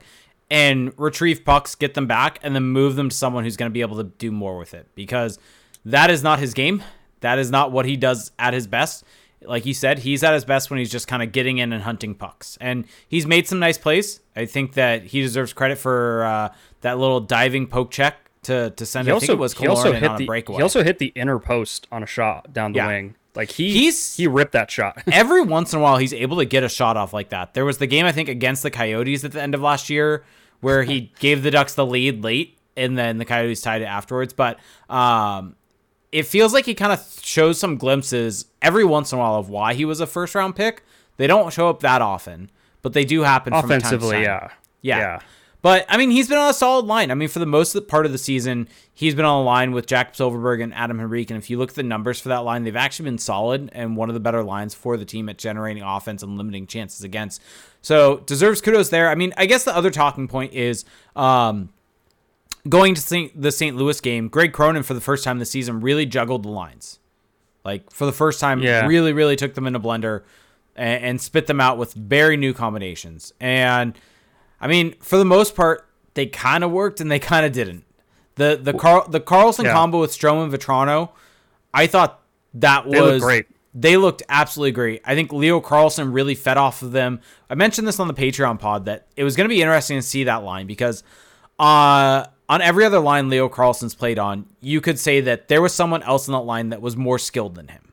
and 0.51 0.93
retrieve 0.97 1.45
pucks, 1.45 1.75
get 1.75 1.95
them 1.95 2.07
back, 2.07 2.39
and 2.43 2.55
then 2.55 2.65
move 2.65 2.95
them 2.95 3.09
to 3.09 3.17
someone 3.17 3.43
who's 3.43 3.57
going 3.57 3.71
to 3.71 3.73
be 3.73 3.81
able 3.81 3.97
to 3.97 4.05
do 4.05 4.31
more 4.31 4.57
with 4.57 4.73
it 4.73 4.87
because 4.95 5.39
that 5.85 6.11
is 6.11 6.23
not 6.23 6.39
his 6.39 6.55
game. 6.55 6.83
That 7.21 7.39
is 7.39 7.51
not 7.51 7.73
what 7.73 7.87
he 7.87 7.97
does 7.97 8.31
at 8.39 8.55
his 8.55 8.67
best. 8.67 9.05
Like 9.47 9.67
you 9.67 9.75
said, 9.75 10.01
he's 10.01 10.23
at 10.23 10.35
his 10.35 10.45
best 10.45 10.71
when 10.71 10.79
he's 10.79 10.91
just 10.91 11.07
kind 11.09 11.23
of 11.23 11.33
getting 11.33 11.59
in 11.59 11.73
and 11.73 11.83
hunting 11.83 12.15
pucks. 12.15 12.57
And 12.61 12.87
he's 13.09 13.27
made 13.27 13.47
some 13.49 13.59
nice 13.59 13.79
plays. 13.79 14.21
I 14.37 14.47
think 14.47 14.75
that 14.75 15.05
he 15.05 15.21
deserves 15.21 15.53
credit 15.53 15.79
for 15.79 16.25
uh, 16.25 16.55
that 16.83 16.99
little 16.99 17.21
diving 17.21 17.67
poke 17.67 17.91
check 17.91 18.17
to, 18.43 18.71
to 18.71 18.85
send, 18.87 19.07
He 19.07 19.11
I 19.11 19.15
also, 19.15 19.27
think 19.27 19.37
it 19.39 19.41
was 19.41 19.55
he 19.55 19.67
also 19.69 19.93
hit 19.93 20.05
on 20.05 20.17
a 20.17 20.19
the 20.19 20.27
breakaway. 20.27 20.57
he 20.59 20.63
also 20.63 20.83
hit 20.83 20.99
the 20.99 21.13
inner 21.15 21.39
post 21.39 21.87
on 21.91 22.03
a 22.03 22.07
shot 22.07 22.53
down 22.53 22.73
the 22.73 22.79
Yeah. 22.79 22.87
wing. 22.89 23.15
Like 23.35 23.51
he 23.51 23.73
He's- 23.73 24.17
he 24.17 24.27
ripped 24.27 24.53
that 24.53 24.71
shot. 24.71 25.03
every 25.13 25.41
once 25.43 25.73
in 25.73 25.79
a 25.81 25.83
while 25.83 25.97
he's 25.97 26.13
able 26.13 26.37
to 26.37 26.45
get 26.45 26.63
a 26.63 26.69
shot 26.69 26.97
off 26.97 27.13
like 27.13 27.31
that. 27.31 27.55
There 27.55 27.65
was 27.65 27.79
the 27.79 27.87
game 27.87 28.05
I 28.07 28.13
think 28.13 28.29
against 28.29 28.63
the 28.63 28.71
Coyotes 28.71 29.25
at 29.25 29.33
the 29.33 29.43
end 29.43 29.55
of 29.55 29.61
last 29.61 29.89
year 29.91 30.25
where 30.61 30.83
he 30.85 31.13
gave 31.19 31.43
the 31.43 31.51
Ducks 31.51 31.75
the 31.75 31.87
lead 31.87 32.23
late 32.23 32.59
and 32.77 32.97
then 32.99 33.19
the 33.19 33.25
Coyotes 33.25 33.61
tied 33.61 33.83
it 33.83 33.87
afterwards. 33.87 34.33
But 34.33 34.59
um, 34.91 35.57
it 36.15 36.27
feels 36.27 36.55
like 36.55 36.65
he 36.65 36.75
kind 36.75 36.93
of 36.93 37.05
shows 37.23 37.59
some 37.59 37.77
glimpses 37.77 38.47
every 38.63 38.85
once 38.85 39.11
in 39.11 39.19
a 39.19 39.21
while 39.21 39.35
of 39.35 39.49
why 39.49 39.75
he 39.75 39.85
was 39.85 39.99
a 39.99 40.07
first 40.07 40.37
round 40.37 40.55
pick. 40.55 40.85
They 41.17 41.27
don't 41.27 41.53
show 41.53 41.69
up 41.69 41.81
that 41.81 42.03
often, 42.03 42.53
but 42.83 42.93
they 42.93 43.05
do 43.05 43.23
happen 43.23 43.53
offensively. 43.53 43.99
From 43.99 44.25
time 44.25 44.33
to 44.33 44.39
time. 44.39 44.51
Yeah. 44.81 44.97
yeah, 44.97 44.99
yeah. 44.99 45.21
But 45.61 45.87
I 45.89 45.97
mean, 45.97 46.13
he's 46.13 46.29
been 46.29 46.39
on 46.39 46.51
a 46.51 46.55
solid 46.55 46.85
line. 46.85 47.11
I 47.11 47.15
mean, 47.15 47.29
for 47.29 47.41
the 47.41 47.47
most 47.47 47.75
of 47.75 47.83
the 47.83 47.89
part 47.89 48.07
of 48.07 48.13
the 48.13 48.19
season, 48.19 48.69
he's 48.93 49.17
been 49.17 49.25
on 49.25 49.41
a 49.41 49.43
line 49.43 49.73
with 49.73 49.87
Jack 49.87 50.15
Silfverberg 50.15 50.63
and 50.63 50.73
Adam 50.73 51.01
Henrique. 51.01 51.31
And 51.31 51.39
if 51.39 51.51
you 51.51 51.59
look 51.59 51.71
at 51.71 51.75
the 51.75 51.83
numbers 51.83 52.21
for 52.21 52.29
that 52.29 52.45
line, 52.45 52.63
they've 52.63 52.77
actually 52.77 53.07
been 53.07 53.19
solid 53.19 53.71
and 53.73 53.97
one 53.97 54.09
of 54.09 54.15
the 54.15 54.21
better 54.21 54.45
lines 54.45 54.73
for 54.73 54.97
the 54.97 55.05
team 55.05 55.29
at 55.29 55.39
generating 55.39 55.83
offense 55.83 56.23
and 56.23 56.37
limiting 56.37 56.69
chances 56.69 57.03
against. 57.03 57.43
So 57.83 58.19
deserves 58.19 58.61
kudos 58.61 58.91
there. 58.91 59.09
I 59.09 59.17
mean, 59.17 59.35
I 59.37 59.47
guess 59.47 59.65
the 59.65 59.75
other 59.75 59.91
talking 59.91 60.29
point 60.29 60.53
is 60.53 60.85
um, 61.17 61.71
going 62.69 62.95
to 62.95 63.31
the 63.35 63.53
St. 63.53 63.77
Louis 63.77 64.01
game. 64.01 64.29
Greg 64.29 64.53
Cronin 64.53 64.83
for 64.83 64.95
the 64.95 65.01
first 65.01 65.25
time 65.25 65.39
this 65.39 65.51
season 65.51 65.81
really 65.81 66.07
juggled 66.07 66.45
the 66.45 66.51
lines, 66.51 66.99
like 67.65 67.91
for 67.91 68.07
the 68.07 68.13
first 68.13 68.41
time, 68.41 68.61
yeah. 68.61 68.87
really, 68.87 69.13
really 69.13 69.37
took 69.37 69.55
them 69.55 69.67
in 69.67 69.75
a 69.75 69.81
blender 69.81 70.23
and, 70.75 71.05
and 71.05 71.21
spit 71.21 71.47
them 71.47 71.61
out 71.61 71.79
with 71.79 71.95
very 71.95 72.37
new 72.37 72.53
combinations 72.53 73.33
and 73.41 73.99
I 74.65 74.67
mean, 74.67 74.95
for 75.01 75.19
the 75.19 75.27
most 75.27 75.55
part, 75.55 75.87
they 76.15 76.25
kind 76.25 76.65
of 76.65 76.71
worked 76.71 77.03
and 77.03 77.11
they 77.11 77.19
kind 77.19 77.45
of 77.45 77.53
didn't. 77.53 77.85
The 78.37 78.59
the 78.61 78.73
Carl 78.73 79.07
the 79.07 79.21
Carlsson 79.21 79.65
yeah. 79.65 79.73
combo 79.73 80.01
with 80.01 80.11
Strome 80.11 80.43
and 80.43 80.53
Vatrano, 80.53 81.11
I 81.75 81.87
thought 81.87 82.23
that 82.55 82.87
was 82.87 82.97
they 82.97 83.19
great. 83.21 83.47
They 83.75 83.99
looked 83.99 84.23
absolutely 84.29 84.73
great. 84.73 85.03
I 85.05 85.15
think 85.15 85.35
Leo 85.35 85.61
Carlsson 85.61 86.15
really 86.15 86.35
fed 86.35 86.57
off 86.57 86.81
of 86.81 86.93
them. 86.93 87.21
I 87.51 87.57
mentioned 87.57 87.87
this 87.87 88.01
on 88.01 88.09
the 88.09 88.15
Patreon 88.15 88.59
pod 88.59 88.87
that 88.87 89.07
it 89.17 89.25
was 89.25 89.37
going 89.37 89.49
to 89.49 89.55
be 89.55 89.61
interesting 89.61 89.99
to 89.99 90.03
see 90.03 90.25
that 90.25 90.45
line 90.45 90.67
because 90.67 91.05
uh, 91.59 92.25
on 92.49 92.61
every 92.61 92.85
other 92.85 93.01
line 93.01 93.29
Leo 93.29 93.49
Carlsson's 93.49 93.95
played 93.95 94.19
on, 94.19 94.47
you 94.61 94.81
could 94.81 94.99
say 94.99 95.21
that 95.23 95.49
there 95.49 95.63
was 95.63 95.73
someone 95.73 96.03
else 96.03 96.29
in 96.29 96.33
that 96.33 96.41
line 96.41 96.71
that 96.71 96.83
was 96.83 96.97
more 96.97 97.19
skilled 97.19 97.55
than 97.55 97.69
him 97.69 97.93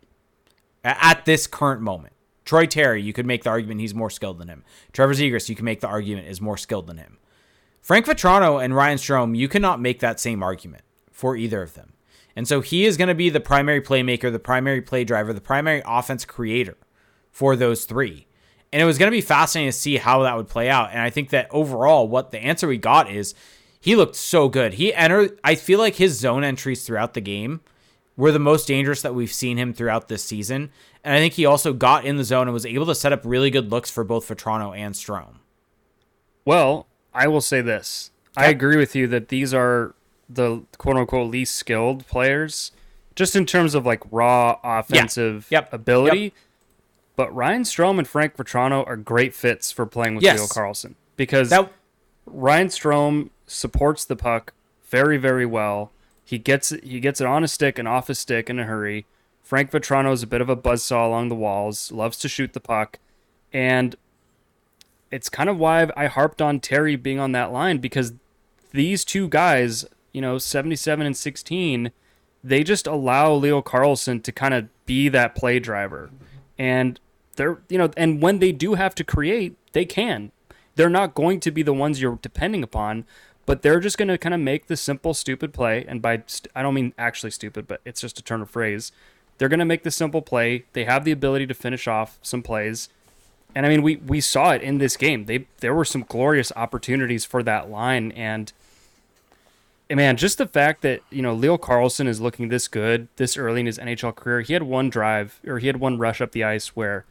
at 0.84 1.26
this 1.26 1.48
current 1.48 1.82
moment. 1.82 2.14
Troy 2.44 2.66
Terry, 2.66 3.02
you 3.02 3.14
could 3.14 3.26
make 3.26 3.44
the 3.44 3.50
argument 3.50 3.82
he's 3.82 3.96
more 3.96 4.10
skilled 4.10 4.40
than 4.40 4.50
him. 4.50 4.64
Trevor 4.94 5.14
Zegras, 5.14 5.48
you 5.48 5.56
can 5.56 5.66
make 5.66 5.80
the 5.80 5.88
argument 5.88 6.28
is 6.28 6.42
more 6.42 6.58
skilled 6.58 6.88
than 6.88 6.98
him. 6.98 7.18
Frank 7.82 8.06
Vatrano 8.06 8.64
and 8.64 8.76
Ryan 8.76 8.98
Strome, 8.98 9.38
you 9.38 9.48
cannot 9.48 9.80
make 9.80 10.00
that 10.00 10.20
same 10.20 10.44
argument 10.44 10.84
for 11.12 11.36
either 11.36 11.62
of 11.62 11.76
them. 11.76 11.94
And 12.36 12.48
so 12.48 12.62
he 12.62 12.86
is 12.86 12.98
going 12.98 13.08
to 13.10 13.16
be 13.16 13.30
the 13.30 13.40
primary 13.40 13.82
playmaker, 13.82 14.32
the 14.32 14.40
primary 14.40 14.82
play 14.82 15.04
driver, 15.04 15.34
the 15.34 15.42
primary 15.42 15.82
offense 15.86 16.26
creator 16.26 16.78
for 17.32 17.56
those 17.56 17.86
three. 17.86 18.28
And 18.72 18.82
it 18.82 18.86
was 18.86 18.98
going 18.98 19.12
to 19.12 19.16
be 19.16 19.22
fascinating 19.22 19.72
to 19.72 19.78
see 19.78 19.98
how 19.98 20.24
that 20.24 20.38
would 20.38 20.48
play 20.48 20.70
out. 20.70 20.92
And 20.92 21.02
I 21.02 21.10
think 21.10 21.30
that 21.30 21.48
overall, 21.52 22.08
what 22.08 22.32
the 22.32 22.40
answer 22.40 22.68
we 22.68 22.78
got 22.78 23.12
is 23.12 23.36
he 23.82 23.96
looked 23.96 24.16
so 24.16 24.48
good. 24.48 24.76
He 24.76 24.94
entered, 24.94 25.40
I 25.44 25.56
feel 25.56 25.80
like 25.80 25.96
his 25.96 26.18
zone 26.18 26.44
entries 26.44 26.86
throughout 26.86 27.16
the 27.16 27.22
game 27.22 27.62
were 28.16 28.32
the 28.32 28.40
most 28.40 28.68
dangerous 28.68 29.02
that 29.02 29.16
we've 29.16 29.34
seen 29.34 29.58
him 29.58 29.74
throughout 29.74 30.08
this 30.08 30.24
season. 30.24 30.70
And 31.04 31.16
I 31.16 31.18
think 31.18 31.34
he 31.34 31.46
also 31.46 31.74
got 31.74 32.06
in 32.06 32.18
the 32.18 32.24
zone 32.24 32.48
and 32.48 32.54
was 32.54 32.66
able 32.66 32.86
to 32.86 32.96
set 32.96 33.12
up 33.12 33.22
really 33.26 33.50
good 33.50 33.72
looks 33.72 33.90
for 33.90 34.04
both 34.04 34.28
Vatrano 34.28 34.78
and 34.78 34.94
Strome. 34.94 35.40
Well, 36.46 36.86
I 37.14 37.28
will 37.28 37.42
say 37.42 37.62
this. 37.62 38.12
I 38.38 38.48
agree 38.48 38.78
with 38.78 38.96
you 38.96 39.08
that 39.08 39.30
these 39.30 39.54
are 39.54 39.96
the 40.30 40.64
quote 40.78 40.98
unquote 40.98 41.32
least 41.32 41.56
skilled 41.56 42.08
players, 42.08 42.72
just 43.16 43.36
in 43.36 43.46
terms 43.46 43.76
of 43.76 43.86
like 43.86 44.04
raw 44.12 44.60
offensive 44.64 45.48
yeah. 45.50 45.60
yep. 45.60 45.74
ability. 45.74 46.20
Yep. 46.20 46.34
But 47.16 47.36
Ryan 47.36 47.64
Strome 47.64 47.98
and 47.98 48.08
Frank 48.08 48.38
Vatrano 48.38 48.88
are 48.88 48.96
great 48.96 49.34
fits 49.34 49.72
for 49.72 49.86
playing 49.86 50.16
with 50.16 50.24
yes. 50.24 50.40
Leo 50.40 50.48
Carlsson 50.48 50.96
because 51.18 51.50
that... 51.50 51.72
Ryan 52.26 52.68
Strome 52.68 53.30
supports 53.52 54.06
the 54.06 54.16
puck 54.16 54.54
very, 54.90 55.18
very 55.18 55.46
well. 55.46 55.92
He 56.24 56.38
gets 56.38 56.70
he 56.70 57.00
gets 57.00 57.20
it 57.20 57.28
on 57.28 57.44
a 57.44 57.48
stick 57.48 57.78
and 57.78 57.88
off 57.88 58.10
a 58.10 58.16
stick 58.16 58.50
in 58.50 58.60
a 58.60 58.66
hurry. 58.66 59.06
Frank 59.44 59.72
Vatrano 59.72 60.14
is 60.14 60.24
a 60.24 60.28
bit 60.28 60.42
of 60.42 60.50
a 60.50 60.56
buzzsaw 60.56 61.06
along 61.06 61.30
the 61.30 61.36
walls, 61.36 61.92
loves 61.92 62.18
to 62.20 62.30
shoot 62.30 62.54
the 62.54 62.60
puck, 62.60 63.00
and 63.52 63.96
it's 65.12 65.30
kind 65.30 65.50
of 65.50 65.58
why 65.58 65.90
I 65.98 66.08
harped 66.08 66.42
on 66.42 66.60
Terry 66.60 66.96
being 66.96 67.20
on 67.20 67.34
that 67.34 67.52
line 67.52 67.80
because 67.80 68.14
these 68.72 69.04
two 69.04 69.28
guys, 69.28 69.86
you 70.14 70.22
know, 70.22 70.38
77 70.38 71.06
and 71.06 71.18
16, 71.18 71.92
they 72.44 72.64
just 72.64 72.88
allow 72.88 73.34
Leo 73.34 73.62
Carlsson 73.62 74.24
to 74.24 74.32
kind 74.32 74.54
of 74.54 74.70
be 74.86 75.10
that 75.10 75.36
play 75.36 75.60
driver. 75.60 76.10
And 76.58 77.00
they're, 77.36 77.60
you 77.70 77.78
know, 77.78 77.92
and 77.98 78.22
when 78.22 78.40
they 78.40 78.52
do 78.52 78.76
have 78.76 78.96
to 78.96 79.04
create, 79.04 79.58
they 79.74 79.86
can. 79.86 80.32
They're 80.76 80.90
not 80.90 81.14
going 81.14 81.42
to 81.42 81.52
be 81.52 81.64
the 81.64 81.74
ones 81.74 82.02
you're 82.02 82.20
depending 82.22 82.64
upon, 82.64 83.06
but 83.46 83.62
they're 83.62 83.80
just 83.80 83.98
going 83.98 84.08
to 84.08 84.18
kind 84.18 84.34
of 84.34 84.40
make 84.40 84.68
the 84.68 84.78
simple, 84.78 85.14
stupid 85.14 85.54
play. 85.54 85.86
And 85.88 86.02
by, 86.02 86.24
st- 86.28 86.52
I 86.56 86.62
don't 86.62 86.74
mean 86.74 86.94
actually 86.98 87.32
stupid, 87.32 87.68
but 87.68 87.82
it's 87.86 88.02
just 88.02 88.20
a 88.20 88.24
turn 88.24 88.42
of 88.42 88.50
phrase. 88.50 88.92
They're 89.38 89.50
going 89.50 89.60
to 89.60 89.66
make 89.66 89.84
the 89.84 89.92
simple 89.92 90.22
play. 90.22 90.66
They 90.74 90.86
have 90.86 91.04
the 91.04 91.12
ability 91.12 91.48
to 91.48 91.54
finish 91.54 91.88
off 91.88 92.20
some 92.22 92.44
plays. 92.44 92.90
And 93.56 93.66
I 93.66 93.70
mean, 93.70 93.82
we, 93.82 93.98
we 93.98 94.22
saw 94.22 94.52
it 94.52 94.62
in 94.62 94.78
this 94.78 94.96
game. 94.96 95.26
They 95.26 95.48
there 95.60 95.74
were 95.74 95.86
some 95.86 96.06
glorious 96.08 96.52
opportunities 96.56 97.26
for 97.26 97.44
that 97.44 97.70
line, 97.70 98.12
and, 98.14 98.54
and 99.90 99.98
man, 99.98 100.16
just 100.16 100.38
the 100.38 100.48
fact 100.48 100.84
that 100.84 101.02
you 101.10 101.22
know 101.22 101.34
Leo 101.34 101.58
Carlsson 101.58 102.08
is 102.08 102.22
looking 102.22 102.48
this 102.48 102.68
good 102.68 103.10
this 103.18 103.36
early 103.36 103.60
in 103.60 103.66
his 103.66 103.78
NHL 103.78 104.16
career. 104.16 104.42
He 104.42 104.54
had 104.54 104.64
one 104.64 104.90
drive 104.90 105.40
or 105.46 105.60
he 105.60 105.68
had 105.68 105.82
one 105.82 105.98
rush 105.98 106.22
up 106.22 106.32
the 106.32 106.44
ice 106.44 106.76
where 106.76 107.04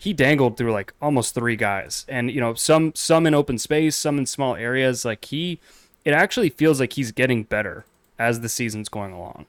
he 0.00 0.14
dangled 0.14 0.56
through 0.56 0.72
like 0.72 0.94
almost 1.02 1.34
three 1.34 1.56
guys, 1.56 2.06
and 2.08 2.30
you 2.30 2.40
know 2.40 2.54
some 2.54 2.94
some 2.94 3.26
in 3.26 3.34
open 3.34 3.58
space, 3.58 3.94
some 3.94 4.16
in 4.16 4.24
small 4.24 4.56
areas. 4.56 5.04
Like 5.04 5.26
he, 5.26 5.60
it 6.06 6.12
actually 6.12 6.48
feels 6.48 6.80
like 6.80 6.94
he's 6.94 7.12
getting 7.12 7.42
better 7.42 7.84
as 8.18 8.40
the 8.40 8.48
season's 8.48 8.88
going 8.88 9.12
along. 9.12 9.44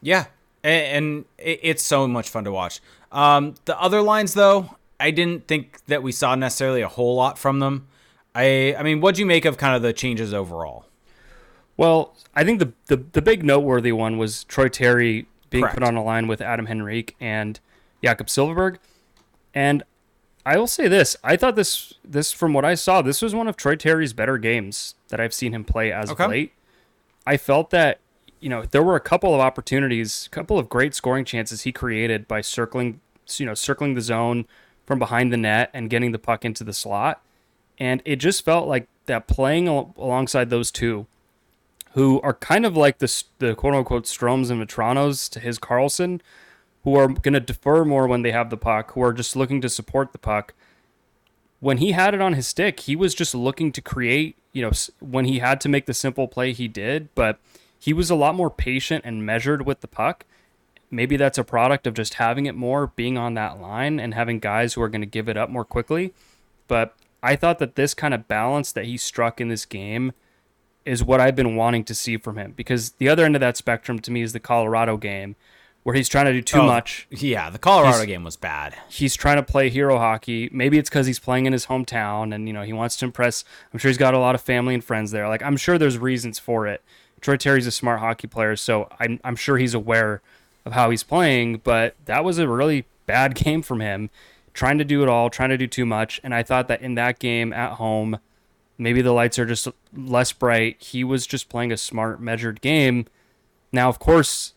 Yeah, 0.00 0.26
and, 0.62 1.24
it's 1.38 1.82
so 1.82 2.06
much 2.06 2.28
fun 2.28 2.44
to 2.44 2.52
watch. 2.52 2.80
Um, 3.10 3.56
the 3.64 3.76
other 3.80 4.00
lines, 4.00 4.34
though, 4.34 4.76
I 5.00 5.10
didn't 5.10 5.48
think 5.48 5.84
that 5.86 6.04
we 6.04 6.12
saw 6.12 6.36
necessarily 6.36 6.82
a 6.82 6.88
whole 6.88 7.16
lot 7.16 7.36
from 7.36 7.58
them. 7.58 7.88
I, 8.32 8.76
I 8.78 8.84
mean, 8.84 9.00
what'd 9.00 9.18
you 9.18 9.26
make 9.26 9.44
of 9.44 9.58
kind 9.58 9.74
of 9.74 9.82
the 9.82 9.92
changes 9.92 10.32
overall? 10.32 10.86
Well, 11.76 12.14
I 12.32 12.44
think 12.44 12.60
the 12.60 12.72
the, 12.86 13.04
the 13.10 13.22
big 13.22 13.42
noteworthy 13.42 13.90
one 13.90 14.18
was 14.18 14.44
Troy 14.44 14.68
Terry 14.68 15.26
being 15.50 15.64
Correct. 15.64 15.74
put 15.74 15.82
on 15.82 15.96
a 15.96 16.04
line 16.04 16.28
with 16.28 16.40
Adam 16.40 16.68
Henrique 16.68 17.16
and 17.18 17.58
Jakob 18.04 18.28
Silfverberg. 18.28 18.76
And 19.52 19.82
I 20.46 20.56
will 20.56 20.66
say 20.66 20.88
this: 20.88 21.16
I 21.22 21.36
thought 21.36 21.56
this 21.56 21.94
this 22.02 22.32
from 22.32 22.54
what 22.54 22.64
I 22.64 22.74
saw, 22.74 23.02
this 23.02 23.20
was 23.20 23.34
one 23.34 23.48
of 23.48 23.56
Troy 23.56 23.76
Terry's 23.76 24.14
better 24.14 24.38
games 24.38 24.94
that 25.08 25.20
I've 25.20 25.34
seen 25.34 25.52
him 25.52 25.64
play 25.64 25.92
as 25.92 26.10
okay. 26.10 26.24
of 26.24 26.30
late. 26.30 26.52
I 27.26 27.36
felt 27.36 27.70
that 27.70 28.00
you 28.40 28.48
know, 28.48 28.64
there 28.70 28.82
were 28.82 28.96
a 28.96 29.00
couple 29.00 29.34
of 29.34 29.40
opportunities, 29.40 30.26
a 30.26 30.30
couple 30.30 30.58
of 30.58 30.68
great 30.68 30.94
scoring 30.94 31.24
chances 31.24 31.62
he 31.62 31.72
created 31.72 32.28
by 32.28 32.40
circling, 32.40 33.00
you 33.36 33.46
know, 33.46 33.54
circling 33.54 33.94
the 33.94 34.00
zone 34.00 34.46
from 34.84 34.98
behind 34.98 35.32
the 35.32 35.36
net 35.36 35.70
and 35.74 35.90
getting 35.90 36.12
the 36.12 36.18
puck 36.18 36.44
into 36.44 36.62
the 36.62 36.72
slot. 36.72 37.22
And 37.78 38.02
it 38.04 38.16
just 38.16 38.44
felt 38.44 38.68
like 38.68 38.88
that 39.06 39.26
playing 39.26 39.68
al- 39.68 39.94
alongside 39.96 40.50
those 40.50 40.70
two, 40.70 41.06
who 41.92 42.20
are 42.20 42.34
kind 42.34 42.66
of 42.66 42.76
like 42.76 42.98
the, 42.98 43.24
the 43.38 43.54
quote 43.54 43.74
unquote 43.74 44.04
Stromes 44.04 44.50
and 44.50 44.66
Vatranos 44.66 45.30
to 45.30 45.40
his 45.40 45.58
Carlsson, 45.58 46.20
who 46.86 46.94
are 46.94 47.08
going 47.08 47.34
to 47.34 47.40
defer 47.40 47.84
more 47.84 48.06
when 48.06 48.22
they 48.22 48.30
have 48.30 48.48
the 48.48 48.56
puck, 48.56 48.92
who 48.92 49.02
are 49.02 49.12
just 49.12 49.34
looking 49.34 49.60
to 49.60 49.68
support 49.68 50.12
the 50.12 50.18
puck. 50.18 50.54
When 51.58 51.78
he 51.78 51.90
had 51.90 52.14
it 52.14 52.20
on 52.20 52.34
his 52.34 52.46
stick, 52.46 52.78
he 52.78 52.94
was 52.94 53.12
just 53.12 53.34
looking 53.34 53.72
to 53.72 53.82
create, 53.82 54.36
you 54.52 54.62
know, 54.62 54.70
when 55.00 55.24
he 55.24 55.40
had 55.40 55.60
to 55.62 55.68
make 55.68 55.86
the 55.86 55.92
simple 55.92 56.28
play, 56.28 56.52
he 56.52 56.68
did. 56.68 57.12
But 57.16 57.40
he 57.76 57.92
was 57.92 58.08
a 58.08 58.14
lot 58.14 58.36
more 58.36 58.50
patient 58.50 59.04
and 59.04 59.26
measured 59.26 59.66
with 59.66 59.80
the 59.80 59.88
puck. 59.88 60.26
Maybe 60.88 61.16
that's 61.16 61.38
a 61.38 61.42
product 61.42 61.88
of 61.88 61.94
just 61.94 62.14
having 62.14 62.46
it 62.46 62.54
more, 62.54 62.86
being 62.86 63.18
on 63.18 63.34
that 63.34 63.60
line, 63.60 63.98
and 63.98 64.14
having 64.14 64.38
guys 64.38 64.74
who 64.74 64.82
are 64.82 64.88
going 64.88 65.00
to 65.00 65.08
give 65.08 65.28
it 65.28 65.36
up 65.36 65.50
more 65.50 65.64
quickly. 65.64 66.14
But 66.68 66.94
I 67.20 67.34
thought 67.34 67.58
that 67.58 67.74
this 67.74 67.94
kind 67.94 68.14
of 68.14 68.28
balance 68.28 68.70
that 68.70 68.84
he 68.84 68.96
struck 68.96 69.40
in 69.40 69.48
this 69.48 69.64
game 69.64 70.12
is 70.84 71.02
what 71.02 71.20
I've 71.20 71.34
been 71.34 71.56
wanting 71.56 71.82
to 71.82 71.96
see 71.96 72.16
from 72.16 72.38
him 72.38 72.52
because 72.54 72.92
the 72.92 73.08
other 73.08 73.24
end 73.24 73.34
of 73.34 73.40
that 73.40 73.56
spectrum 73.56 73.98
to 73.98 74.12
me 74.12 74.22
is 74.22 74.32
the 74.32 74.38
Colorado 74.38 74.96
game 74.96 75.34
where 75.86 75.94
he's 75.94 76.08
trying 76.08 76.24
to 76.24 76.32
do 76.32 76.42
too 76.42 76.58
oh, 76.58 76.66
much. 76.66 77.06
Yeah, 77.10 77.48
the 77.48 77.60
Colorado 77.60 77.98
he's, 77.98 78.06
game 78.06 78.24
was 78.24 78.36
bad. 78.36 78.74
He's 78.88 79.14
trying 79.14 79.36
to 79.36 79.42
play 79.44 79.70
hero 79.70 79.98
hockey. 79.98 80.50
Maybe 80.52 80.78
it's 80.78 80.90
because 80.90 81.06
he's 81.06 81.20
playing 81.20 81.46
in 81.46 81.52
his 81.52 81.66
hometown 81.66 82.34
and 82.34 82.48
you 82.48 82.52
know 82.52 82.62
he 82.62 82.72
wants 82.72 82.96
to 82.96 83.04
impress. 83.04 83.44
I'm 83.72 83.78
sure 83.78 83.88
he's 83.88 83.96
got 83.96 84.12
a 84.12 84.18
lot 84.18 84.34
of 84.34 84.40
family 84.40 84.74
and 84.74 84.82
friends 84.82 85.12
there. 85.12 85.28
Like 85.28 85.44
I'm 85.44 85.56
sure 85.56 85.78
there's 85.78 85.96
reasons 85.96 86.40
for 86.40 86.66
it. 86.66 86.82
Troy 87.20 87.36
Terry's 87.36 87.68
a 87.68 87.70
smart 87.70 88.00
hockey 88.00 88.26
player, 88.26 88.56
so 88.56 88.88
I'm, 88.98 89.20
I'm 89.22 89.36
sure 89.36 89.58
he's 89.58 89.74
aware 89.74 90.22
of 90.64 90.72
how 90.72 90.90
he's 90.90 91.04
playing, 91.04 91.58
but 91.62 91.94
that 92.06 92.24
was 92.24 92.40
a 92.40 92.48
really 92.48 92.86
bad 93.06 93.34
game 93.44 93.62
from 93.62 93.78
him, 93.78 94.10
trying 94.54 94.78
to 94.78 94.84
do 94.84 95.04
it 95.04 95.08
all, 95.08 95.30
trying 95.30 95.50
to 95.50 95.56
do 95.56 95.68
too 95.68 95.86
much. 95.86 96.20
And 96.24 96.34
I 96.34 96.42
thought 96.42 96.66
that 96.66 96.82
in 96.82 96.96
that 96.96 97.20
game 97.20 97.52
at 97.52 97.74
home, 97.74 98.18
maybe 98.76 99.02
the 99.02 99.12
lights 99.12 99.38
are 99.38 99.46
just 99.46 99.68
less 99.96 100.32
bright. 100.32 100.82
He 100.82 101.04
was 101.04 101.28
just 101.28 101.48
playing 101.48 101.70
a 101.70 101.76
smart, 101.76 102.20
measured 102.20 102.60
game. 102.60 103.06
Now, 103.70 103.88
of 103.88 104.00
course, 104.00 104.54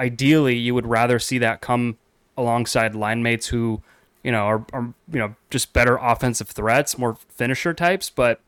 ideally, 0.00 0.56
you 0.56 0.74
would 0.74 0.86
rather 0.86 1.18
see 1.18 1.38
that 1.38 1.60
come 1.60 1.98
alongside 2.36 2.94
line 2.94 3.22
mates 3.22 3.48
who, 3.48 3.82
you 4.22 4.32
know, 4.32 4.44
are, 4.44 4.64
are 4.72 4.94
you 5.12 5.18
know 5.18 5.34
just 5.50 5.72
better 5.72 5.96
offensive 5.96 6.48
threats, 6.48 6.98
more 6.98 7.16
finisher 7.28 7.74
types, 7.74 8.10
but 8.10 8.40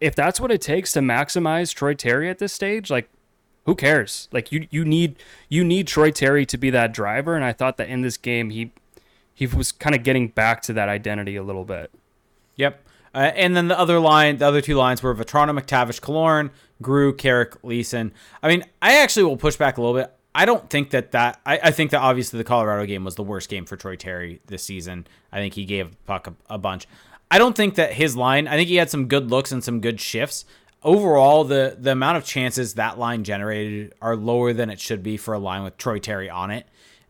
if 0.00 0.14
that's 0.14 0.40
what 0.40 0.50
it 0.50 0.60
takes 0.60 0.92
to 0.92 1.00
maximize 1.00 1.74
Troy 1.74 1.94
Terry 1.94 2.28
at 2.30 2.38
this 2.38 2.52
stage, 2.52 2.90
like 2.90 3.08
who 3.66 3.74
cares? 3.74 4.28
Like 4.32 4.52
you 4.52 4.66
you 4.70 4.84
need 4.84 5.16
you 5.48 5.64
need 5.64 5.86
Troy 5.86 6.10
Terry 6.10 6.46
to 6.46 6.56
be 6.56 6.70
that 6.70 6.92
driver, 6.92 7.34
and 7.34 7.44
I 7.44 7.52
thought 7.52 7.76
that 7.78 7.88
in 7.88 8.02
this 8.02 8.16
game 8.16 8.50
he 8.50 8.72
he 9.34 9.46
was 9.46 9.72
kind 9.72 9.94
of 9.94 10.02
getting 10.02 10.28
back 10.28 10.62
to 10.62 10.72
that 10.72 10.88
identity 10.88 11.36
a 11.36 11.42
little 11.42 11.64
bit. 11.64 11.90
Yep. 12.56 12.82
Uh, 13.14 13.30
and 13.34 13.56
then 13.56 13.68
the 13.68 13.78
other 13.78 13.98
line, 13.98 14.38
the 14.38 14.46
other 14.46 14.60
two 14.60 14.74
lines 14.74 15.02
were 15.02 15.14
Vatrano, 15.14 15.58
McTavish, 15.58 16.00
Killorn, 16.00 16.50
Groulx, 16.82 17.18
Carrick, 17.18 17.64
Leason. 17.64 18.12
I 18.42 18.48
mean, 18.48 18.64
I 18.82 18.98
actually 18.98 19.24
will 19.24 19.36
push 19.36 19.56
back 19.56 19.78
a 19.78 19.80
little 19.80 19.96
bit. 19.96 20.12
I 20.34 20.44
don't 20.44 20.68
think 20.70 20.90
that 20.90 21.12
that. 21.12 21.40
I, 21.44 21.58
I 21.64 21.70
think 21.70 21.90
that 21.90 22.00
obviously 22.00 22.38
the 22.38 22.44
Colorado 22.44 22.86
game 22.86 23.04
was 23.04 23.14
the 23.16 23.22
worst 23.22 23.48
game 23.48 23.64
for 23.66 23.76
Troy 23.76 23.96
Terry 23.96 24.40
this 24.46 24.62
season. 24.62 25.06
I 25.32 25.38
think 25.38 25.54
he 25.54 25.64
gave 25.64 25.96
puck 26.06 26.26
a, 26.26 26.34
a 26.48 26.58
bunch. 26.58 26.86
I 27.30 27.38
don't 27.38 27.56
think 27.56 27.74
that 27.74 27.92
his 27.94 28.16
line. 28.16 28.46
I 28.48 28.56
think 28.56 28.68
he 28.68 28.76
had 28.76 28.90
some 28.90 29.06
good 29.08 29.30
looks 29.30 29.52
and 29.52 29.62
some 29.64 29.80
good 29.80 30.00
shifts. 30.00 30.44
Overall, 30.84 31.42
the 31.44 31.76
the 31.78 31.92
amount 31.92 32.18
of 32.18 32.24
chances 32.24 32.74
that 32.74 32.98
line 32.98 33.24
generated 33.24 33.94
are 34.00 34.14
lower 34.14 34.52
than 34.52 34.70
it 34.70 34.78
should 34.80 35.02
be 35.02 35.16
for 35.16 35.34
a 35.34 35.38
line 35.38 35.64
with 35.64 35.76
Troy 35.76 35.98
Terry 35.98 36.30
on 36.30 36.50
it. 36.50 36.66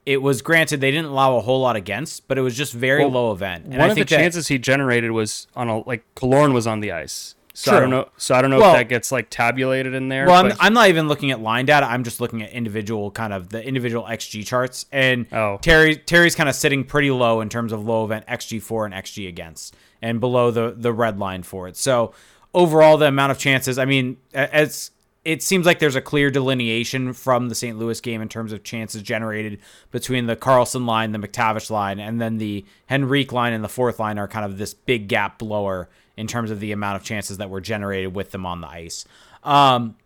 It 0.06 0.22
was 0.22 0.40
granted 0.40 0.80
they 0.80 0.90
didn't 0.90 1.10
allow 1.10 1.36
a 1.36 1.40
whole 1.42 1.60
lot 1.60 1.76
against, 1.76 2.28
but 2.28 2.38
it 2.38 2.40
was 2.40 2.56
just 2.56 2.72
very 2.72 3.00
Well, 3.04 3.10
low 3.10 3.32
event. 3.32 3.64
And 3.66 3.74
One 3.74 3.82
I 3.82 3.88
of 3.88 3.94
the 3.96 4.04
that- 4.04 4.08
chances 4.08 4.48
he 4.48 4.56
generated 4.58 5.10
was 5.10 5.48
on 5.54 5.68
a 5.68 5.86
like 5.86 6.02
Killorn 6.14 6.54
was 6.54 6.66
on 6.66 6.80
the 6.80 6.92
ice. 6.92 7.34
So 7.60 7.76
I 7.76 7.80
don't 7.80 7.90
know. 7.90 8.08
So 8.16 8.36
I 8.36 8.40
don't 8.42 8.50
know 8.52 8.60
Well- 8.60 8.72
if 8.74 8.78
that 8.78 8.88
gets 8.88 9.10
like 9.10 9.30
tabulated 9.30 9.92
in 9.92 10.08
there. 10.08 10.26
Well, 10.26 10.46
I'm, 10.46 10.52
I'm 10.60 10.72
not 10.74 10.88
even 10.90 11.08
looking 11.08 11.32
at 11.32 11.40
line 11.40 11.66
data. 11.66 11.86
I'm 11.86 12.04
just 12.04 12.20
looking 12.20 12.40
at 12.40 12.50
individual 12.52 13.10
kind 13.10 13.32
of 13.32 13.48
the 13.48 13.60
individual 13.66 14.04
XG 14.04 14.46
charts. 14.46 14.86
And 14.92 15.26
Oh. 15.32 15.58
Terry 15.60 15.96
Terry's 15.96 16.36
kind 16.36 16.48
of 16.48 16.54
sitting 16.54 16.84
pretty 16.84 17.10
low 17.10 17.40
in 17.40 17.48
terms 17.48 17.72
of 17.72 17.84
low 17.84 18.04
event 18.04 18.26
XG 18.28 18.62
for 18.62 18.84
and 18.84 18.94
XG 18.94 19.26
against, 19.28 19.74
and 20.00 20.20
below 20.20 20.52
the 20.52 20.72
the 20.76 20.92
red 20.92 21.18
line 21.18 21.42
for 21.42 21.66
it. 21.66 21.76
So 21.76 22.14
overall, 22.54 22.96
the 22.96 23.06
amount 23.06 23.32
of 23.32 23.38
chances. 23.38 23.76
I 23.76 23.86
mean, 23.86 24.18
as 24.32 24.92
it 25.24 25.42
seems 25.42 25.66
like 25.66 25.80
there's 25.80 25.96
a 25.96 26.00
clear 26.00 26.30
delineation 26.30 27.12
from 27.12 27.48
the 27.48 27.54
St. 27.56 27.76
Louis 27.76 28.00
game 28.00 28.22
in 28.22 28.28
terms 28.28 28.52
of 28.52 28.62
chances 28.62 29.02
generated 29.02 29.58
between 29.90 30.26
the 30.26 30.36
Carlsson 30.36 30.86
line, 30.86 31.10
the 31.10 31.18
McTavish 31.18 31.70
line, 31.70 31.98
and 31.98 32.20
then 32.20 32.38
the 32.38 32.64
Henrique 32.88 33.32
line 33.32 33.52
and 33.52 33.64
the 33.64 33.68
fourth 33.68 33.98
line 33.98 34.16
are 34.16 34.28
kind 34.28 34.44
of 34.46 34.58
this 34.58 34.74
big 34.74 35.08
gap 35.08 35.38
blower 35.40 35.88
in 36.18 36.26
terms 36.26 36.50
of 36.50 36.58
the 36.58 36.72
amount 36.72 36.96
of 36.96 37.04
chances 37.04 37.38
that 37.38 37.48
were 37.48 37.60
generated 37.60 38.14
with 38.14 38.32
them 38.32 38.44
on 38.44 38.60
the 38.60 38.66
ice. 38.66 39.04
Um, 39.44 39.96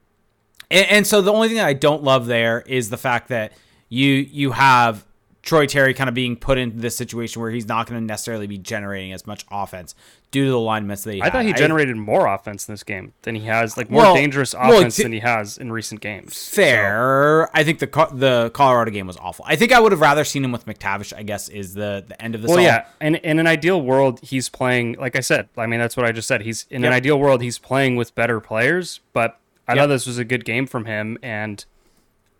and, 0.70 0.86
and 0.90 1.06
so 1.06 1.22
the 1.22 1.32
only 1.32 1.48
thing 1.48 1.56
that 1.56 1.66
I 1.66 1.72
don't 1.72 2.02
love 2.02 2.26
there 2.26 2.62
is 2.66 2.90
the 2.90 2.98
fact 2.98 3.28
that 3.28 3.52
you 3.88 4.10
you 4.10 4.52
have 4.52 5.06
Troy 5.42 5.66
Terry 5.66 5.94
kind 5.94 6.08
of 6.08 6.14
being 6.14 6.36
put 6.36 6.58
into 6.58 6.78
this 6.78 6.94
situation 6.94 7.40
where 7.40 7.50
he's 7.50 7.66
not 7.66 7.86
going 7.86 8.00
to 8.00 8.06
necessarily 8.06 8.46
be 8.46 8.58
generating 8.58 9.12
as 9.12 9.26
much 9.26 9.44
offense 9.50 9.94
due 10.32 10.46
to 10.46 10.50
the 10.50 10.56
alignments 10.56 11.04
that 11.04 11.12
he 11.12 11.20
had. 11.20 11.28
I 11.28 11.30
thought 11.30 11.44
he 11.44 11.52
generated 11.52 11.96
more 11.96 12.26
offense 12.26 12.66
in 12.68 12.72
this 12.72 12.82
game 12.82 13.12
than 13.22 13.36
he 13.36 13.42
has, 13.46 13.76
like 13.76 13.88
more 13.90 14.02
Well- 14.02 14.14
dangerous 14.14 14.54
well, 14.54 14.72
offense 14.78 14.96
t- 14.96 15.04
than 15.04 15.12
he 15.12 15.20
has 15.20 15.56
in 15.58 15.70
recent 15.70 16.00
games. 16.00 16.48
fair. 16.48 17.48
I 17.54 17.62
think 17.64 17.78
the 17.78 17.86
the 18.12 18.50
Colorado 18.54 18.90
game 18.90 19.06
was 19.06 19.16
awful. 19.18 19.44
I 19.48 19.56
think 19.56 19.72
I 19.72 19.78
would 19.78 19.92
have 19.92 20.00
rather 20.00 20.24
seen 20.24 20.44
him 20.44 20.50
with 20.52 20.66
McTavish. 20.66 21.12
I 21.16 21.22
guess 21.22 21.48
is 21.48 21.74
the 21.74 22.04
the 22.08 22.20
end 22.20 22.34
of 22.34 22.42
this. 22.42 22.48
Well, 22.48 22.58
all. 22.58 22.64
yeah, 22.64 22.86
and 23.00 23.16
in 23.16 23.38
an 23.38 23.46
ideal 23.46 23.80
world, 23.80 24.20
he's 24.22 24.48
playing. 24.48 24.94
Like 24.98 25.14
I 25.16 25.20
said, 25.20 25.48
I 25.56 25.66
mean 25.66 25.78
that's 25.78 25.96
what 25.96 26.06
I 26.06 26.12
just 26.12 26.26
said. 26.26 26.42
He's 26.42 26.66
in 26.70 26.84
an 26.84 26.92
ideal 26.92 27.18
world, 27.20 27.42
he's 27.42 27.58
playing 27.58 27.96
with 27.96 28.14
better 28.14 28.40
players. 28.40 29.00
But 29.12 29.38
I 29.68 29.74
Yep. 29.74 29.82
thought 29.82 29.86
this 29.88 30.06
was 30.06 30.18
a 30.18 30.24
good 30.24 30.44
game 30.44 30.66
from 30.66 30.86
him, 30.86 31.18
and 31.22 31.64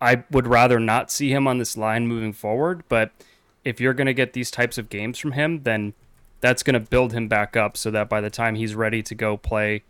I 0.01 0.23
would 0.31 0.47
rather 0.47 0.79
not 0.79 1.09
see 1.11 1.31
him 1.31 1.47
on 1.47 1.57
this 1.59 1.77
line 1.77 2.07
moving 2.07 2.33
forward. 2.33 2.83
But 2.89 3.11
if 3.63 3.79
you're 3.79 3.93
going 3.93 4.07
to 4.07 4.13
get 4.13 4.33
these 4.33 4.51
types 4.51 4.77
of 4.77 4.89
games 4.89 5.17
from 5.19 5.31
him, 5.33 5.61
then 5.63 5.93
that's 6.43 6.61
going 6.61 6.73
to 6.73 6.79
build 6.81 7.13
him 7.13 7.29
back 7.29 7.55
up 7.55 7.77
so 7.77 7.89
that 7.89 8.09
by 8.09 8.19
the 8.19 8.29
time 8.29 8.55
he's 8.55 8.75
ready 8.75 9.01
to 9.01 9.15
go 9.15 9.37
play 9.37 9.81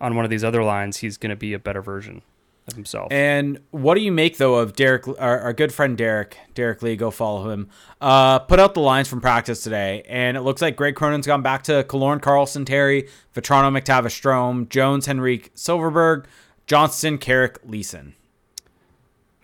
on 0.00 0.16
one 0.16 0.24
of 0.24 0.32
these 0.32 0.42
other 0.42 0.64
lines, 0.64 0.96
he's 0.96 1.16
going 1.16 1.30
to 1.30 1.36
be 1.36 1.52
a 1.52 1.60
better 1.60 1.80
version 1.80 2.22
of 2.66 2.74
himself. 2.74 3.06
And 3.12 3.60
what 3.70 3.94
do 3.94 4.00
you 4.00 4.10
make 4.10 4.36
though 4.36 4.56
of 4.56 4.74
Derek, 4.74 5.06
our, 5.06 5.38
our 5.38 5.52
good 5.52 5.72
friend 5.72 5.96
Derek, 5.96 6.36
Derek 6.54 6.82
Lee? 6.82 6.96
Go 6.96 7.12
follow 7.12 7.50
him. 7.50 7.68
Uh, 8.00 8.40
put 8.40 8.58
out 8.58 8.74
the 8.74 8.80
lines 8.80 9.06
from 9.06 9.20
practice 9.20 9.62
today, 9.62 10.02
and 10.08 10.36
it 10.36 10.40
looks 10.40 10.60
like 10.60 10.74
Greg 10.74 10.96
Cronin's 10.96 11.24
gone 11.24 11.40
back 11.40 11.62
to 11.64 11.84
Killorn, 11.84 12.20
Carlsson, 12.20 12.66
Terry, 12.66 13.08
Vatrano, 13.32 13.70
McTavish, 13.70 14.20
Strome, 14.20 14.68
Jones, 14.68 15.08
Henrique, 15.08 15.54
Silfverberg, 15.54 16.24
Johnston, 16.66 17.16
Carrick, 17.16 17.58
Leason. 17.64 18.16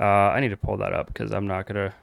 Uh, 0.01 0.03
I 0.03 0.41
need 0.41 0.49
to 0.49 0.57
pull 0.57 0.77
that 0.79 0.93
up 0.93 1.07
because 1.07 1.33
I'm 1.33 1.47
not 1.47 1.69
gonna, 1.69 1.95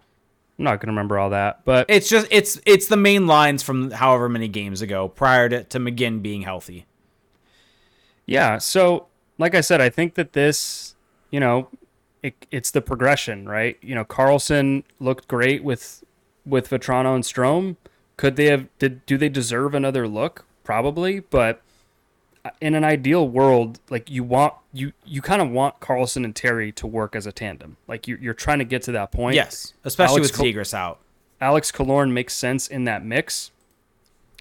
I'm 0.57 0.63
not 0.65 0.79
gonna 0.79 0.91
remember 0.91 1.19
all 1.19 1.31
that. 1.31 1.65
But 1.65 1.87
It's 1.89 2.09
just 2.09 2.27
it's 2.31 2.59
it's 2.65 2.87
the 2.87 2.97
main 2.97 3.27
lines 3.27 3.61
from 3.63 3.91
however 3.91 4.29
many 4.29 4.47
games 4.47 4.81
ago 4.81 5.09
prior 5.09 5.49
to, 5.49 5.63
to 5.65 5.79
McGinn 5.79 6.21
being 6.21 6.43
healthy. 6.43 6.85
Yeah. 8.25 8.57
So, 8.57 9.07
like 9.37 9.53
I 9.53 9.61
said, 9.61 9.81
I 9.81 9.89
think 9.89 10.15
that 10.15 10.33
this, 10.33 10.95
you 11.29 11.39
know, 11.39 11.69
it, 12.23 12.47
it's 12.49 12.71
the 12.71 12.81
progression, 12.81 13.47
right? 13.47 13.77
You 13.81 13.95
know, 13.95 14.05
Carlsson 14.05 14.83
looked 14.99 15.27
great 15.27 15.63
with 15.63 16.03
with 16.45 16.69
Vatrano 16.69 17.15
and 17.15 17.23
Strome. 17.23 17.75
Could 18.17 18.35
they 18.35 18.45
have? 18.45 18.67
Did 18.79 19.05
do 19.05 19.17
they 19.17 19.29
deserve 19.29 19.75
another 19.75 20.07
look? 20.07 20.45
Probably, 20.63 21.19
but 21.19 21.61
in 22.61 22.75
an 22.75 22.83
ideal 22.83 23.27
world, 23.27 23.79
like 23.89 24.09
you 24.09 24.23
want 24.23 24.53
you 24.73 24.93
you 25.05 25.21
kind 25.21 25.41
of 25.41 25.49
want 25.49 25.79
Carlsson 25.79 26.23
and 26.25 26.35
Terry 26.35 26.71
to 26.73 26.87
work 26.87 27.15
as 27.15 27.25
a 27.25 27.31
tandem. 27.31 27.77
Like 27.87 28.07
you're 28.07 28.19
you're 28.19 28.33
trying 28.33 28.59
to 28.59 28.65
get 28.65 28.81
to 28.83 28.91
that 28.93 29.11
point. 29.11 29.35
Yes, 29.35 29.73
especially 29.83 30.17
Alex 30.21 30.31
with 30.31 30.37
Col- 30.37 30.45
Zegras 30.45 30.73
out. 30.73 30.99
Alex 31.41 31.71
Killorn 31.71 32.11
makes 32.11 32.33
sense 32.33 32.67
in 32.67 32.85
that 32.85 33.03
mix. 33.05 33.51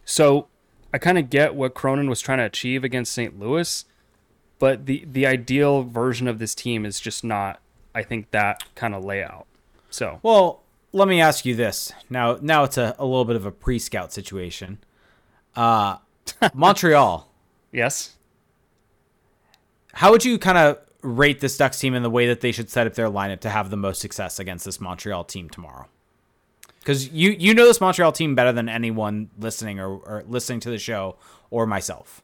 So 0.04 0.48
I 0.92 0.98
kind 0.98 1.18
of 1.18 1.30
get 1.30 1.54
what 1.54 1.74
Cronin 1.74 2.08
was 2.08 2.20
trying 2.20 2.38
to 2.38 2.44
achieve 2.44 2.84
against 2.84 3.12
St. 3.12 3.38
Louis, 3.38 3.84
but 4.58 4.86
the 4.86 5.04
the 5.10 5.26
ideal 5.26 5.82
version 5.82 6.28
of 6.28 6.38
this 6.38 6.54
team 6.54 6.84
is 6.84 7.00
just 7.00 7.24
not, 7.24 7.60
I 7.94 8.02
think, 8.02 8.30
that 8.30 8.62
kind 8.74 8.94
of 8.94 9.04
layout. 9.04 9.46
So 9.90 10.20
Well, 10.22 10.62
let 10.92 11.08
me 11.08 11.20
ask 11.20 11.44
you 11.46 11.54
this. 11.54 11.92
Now 12.10 12.38
now 12.40 12.64
it's 12.64 12.76
a, 12.78 12.94
a 12.98 13.04
little 13.06 13.24
bit 13.24 13.36
of 13.36 13.46
a 13.46 13.50
pre-scout 13.50 14.12
situation. 14.12 14.78
Uh 15.56 15.96
Montreal. 16.54 17.28
Yes, 17.74 18.14
How 19.92 20.10
would 20.12 20.24
you 20.24 20.38
kind 20.38 20.56
of 20.56 20.78
rate 21.02 21.40
this 21.40 21.56
Ducks 21.56 21.78
team 21.78 21.94
in 21.94 22.02
the 22.02 22.10
way 22.10 22.26
that 22.28 22.40
they 22.40 22.52
should 22.52 22.70
set 22.70 22.86
up 22.86 22.94
their 22.94 23.10
lineup 23.10 23.40
to 23.40 23.50
have 23.50 23.68
the 23.70 23.76
most 23.76 24.00
success 24.00 24.38
against 24.38 24.64
this 24.64 24.80
Montreal 24.80 25.24
team 25.24 25.50
tomorrow? 25.50 25.88
Because 26.78 27.08
you 27.08 27.30
you 27.30 27.52
know 27.54 27.64
this 27.66 27.80
Montreal 27.80 28.12
team 28.12 28.34
better 28.34 28.52
than 28.52 28.68
anyone 28.68 29.30
listening 29.38 29.80
or, 29.80 29.96
or 29.96 30.24
listening 30.28 30.60
to 30.60 30.70
the 30.70 30.78
show 30.78 31.16
or 31.50 31.66
myself. 31.66 32.22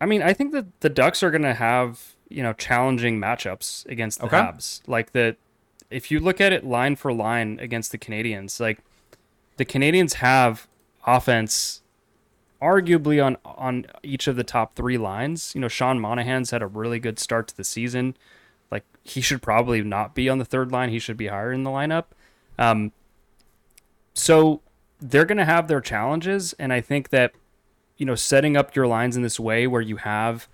I 0.00 0.06
mean, 0.06 0.22
I 0.22 0.32
think 0.32 0.52
that 0.52 0.80
the 0.80 0.88
Ducks 0.88 1.22
are 1.22 1.30
going 1.30 1.42
to 1.42 1.54
have 1.54 2.14
you 2.28 2.42
know 2.42 2.52
challenging 2.52 3.20
matchups 3.20 3.84
against 3.86 4.20
the 4.20 4.26
Okay. 4.26 4.36
Habs. 4.36 4.80
Like 4.86 5.12
the, 5.12 5.36
if 5.90 6.10
you 6.10 6.20
look 6.20 6.40
at 6.40 6.52
it 6.52 6.64
line 6.64 6.96
for 6.96 7.12
line 7.12 7.58
against 7.60 7.92
the 7.92 7.98
Canadiens, 7.98 8.60
like 8.60 8.78
the 9.56 9.64
Canadiens 9.64 10.14
have 10.14 10.66
offense, 11.06 11.82
arguably 12.60 13.24
on 13.24 13.36
on 13.44 13.86
each 14.02 14.26
of 14.26 14.36
the 14.36 14.44
top 14.44 14.74
three 14.74 14.98
lines. 14.98 15.54
You 15.54 15.60
know, 15.60 15.68
Sean 15.68 16.00
Monahan's 16.00 16.50
had 16.50 16.62
a 16.62 16.66
really 16.66 16.98
good 16.98 17.18
start 17.18 17.48
to 17.48 17.56
the 17.56 17.64
season. 17.64 18.16
Like 18.70 18.84
he 19.02 19.20
should 19.20 19.42
probably 19.42 19.82
not 19.82 20.14
be 20.14 20.28
on 20.28 20.38
the 20.38 20.44
third 20.44 20.72
line. 20.72 20.90
He 20.90 20.98
should 20.98 21.16
be 21.16 21.28
higher 21.28 21.52
in 21.52 21.64
the 21.64 21.70
lineup. 21.70 22.06
Um, 22.58 22.92
so 24.14 24.62
they're 25.00 25.26
going 25.26 25.38
to 25.38 25.44
have 25.44 25.68
their 25.68 25.80
challenges, 25.80 26.54
and 26.54 26.72
I 26.72 26.80
think 26.80 27.10
that 27.10 27.32
you 27.96 28.06
know 28.06 28.14
setting 28.14 28.56
up 28.56 28.74
your 28.74 28.86
lines 28.86 29.16
in 29.16 29.22
this 29.22 29.38
way 29.38 29.66
where 29.66 29.82
you 29.82 29.96
have 29.96 30.48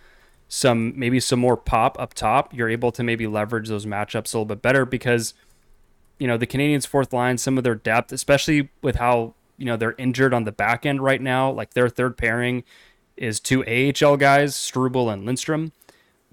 some 0.48 0.92
maybe 0.98 1.18
some 1.20 1.38
more 1.38 1.56
pop 1.56 1.98
up 1.98 2.12
top, 2.12 2.52
you're 2.52 2.68
able 2.68 2.92
to 2.92 3.02
maybe 3.02 3.26
leverage 3.26 3.68
those 3.68 3.86
matchups 3.86 4.34
a 4.34 4.36
little 4.36 4.44
bit 4.44 4.60
better 4.60 4.84
because 4.84 5.34
you 6.18 6.26
know 6.26 6.36
the 6.36 6.46
Canadiens' 6.46 6.86
fourth 6.86 7.12
line, 7.12 7.38
some 7.38 7.56
of 7.56 7.64
their 7.64 7.74
depth, 7.74 8.12
especially 8.12 8.68
with 8.82 8.96
how 8.96 9.34
you 9.62 9.66
know 9.66 9.76
they're 9.76 9.94
injured 9.96 10.34
on 10.34 10.42
the 10.42 10.50
back 10.50 10.84
end 10.84 11.04
right 11.04 11.22
now. 11.22 11.48
Like 11.48 11.74
their 11.74 11.88
third 11.88 12.16
pairing 12.16 12.64
is 13.16 13.38
two 13.38 13.64
AHL 13.64 14.16
guys, 14.16 14.56
Struble 14.56 15.08
and 15.08 15.24
Lindstrom. 15.24 15.70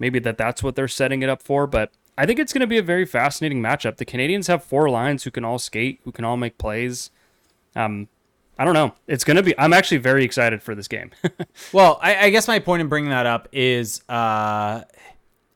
Maybe 0.00 0.18
that 0.18 0.36
that's 0.36 0.64
what 0.64 0.74
they're 0.74 0.88
setting 0.88 1.22
it 1.22 1.28
up 1.28 1.40
for, 1.40 1.68
but 1.68 1.92
I 2.18 2.26
think 2.26 2.40
it's 2.40 2.52
going 2.52 2.62
to 2.62 2.66
be 2.66 2.78
a 2.78 2.82
very 2.82 3.06
fascinating 3.06 3.62
matchup. 3.62 3.98
The 3.98 4.04
Canadiens 4.04 4.48
have 4.48 4.64
four 4.64 4.90
lines 4.90 5.22
who 5.22 5.30
can 5.30 5.44
all 5.44 5.60
skate, 5.60 6.00
who 6.02 6.10
can 6.10 6.24
all 6.24 6.36
make 6.36 6.58
plays. 6.58 7.12
Um, 7.76 8.08
I 8.58 8.64
don't 8.64 8.74
know. 8.74 8.94
It's 9.06 9.22
going 9.22 9.36
to 9.36 9.44
be. 9.44 9.56
I'm 9.56 9.72
actually 9.72 9.98
very 9.98 10.24
excited 10.24 10.60
for 10.60 10.74
this 10.74 10.88
game. 10.88 11.12
Well, 11.72 12.00
I, 12.02 12.26
I 12.26 12.30
guess 12.30 12.48
my 12.48 12.58
point 12.58 12.80
in 12.80 12.88
bringing 12.88 13.10
that 13.10 13.26
up 13.26 13.48
is, 13.52 14.02
uh, 14.08 14.82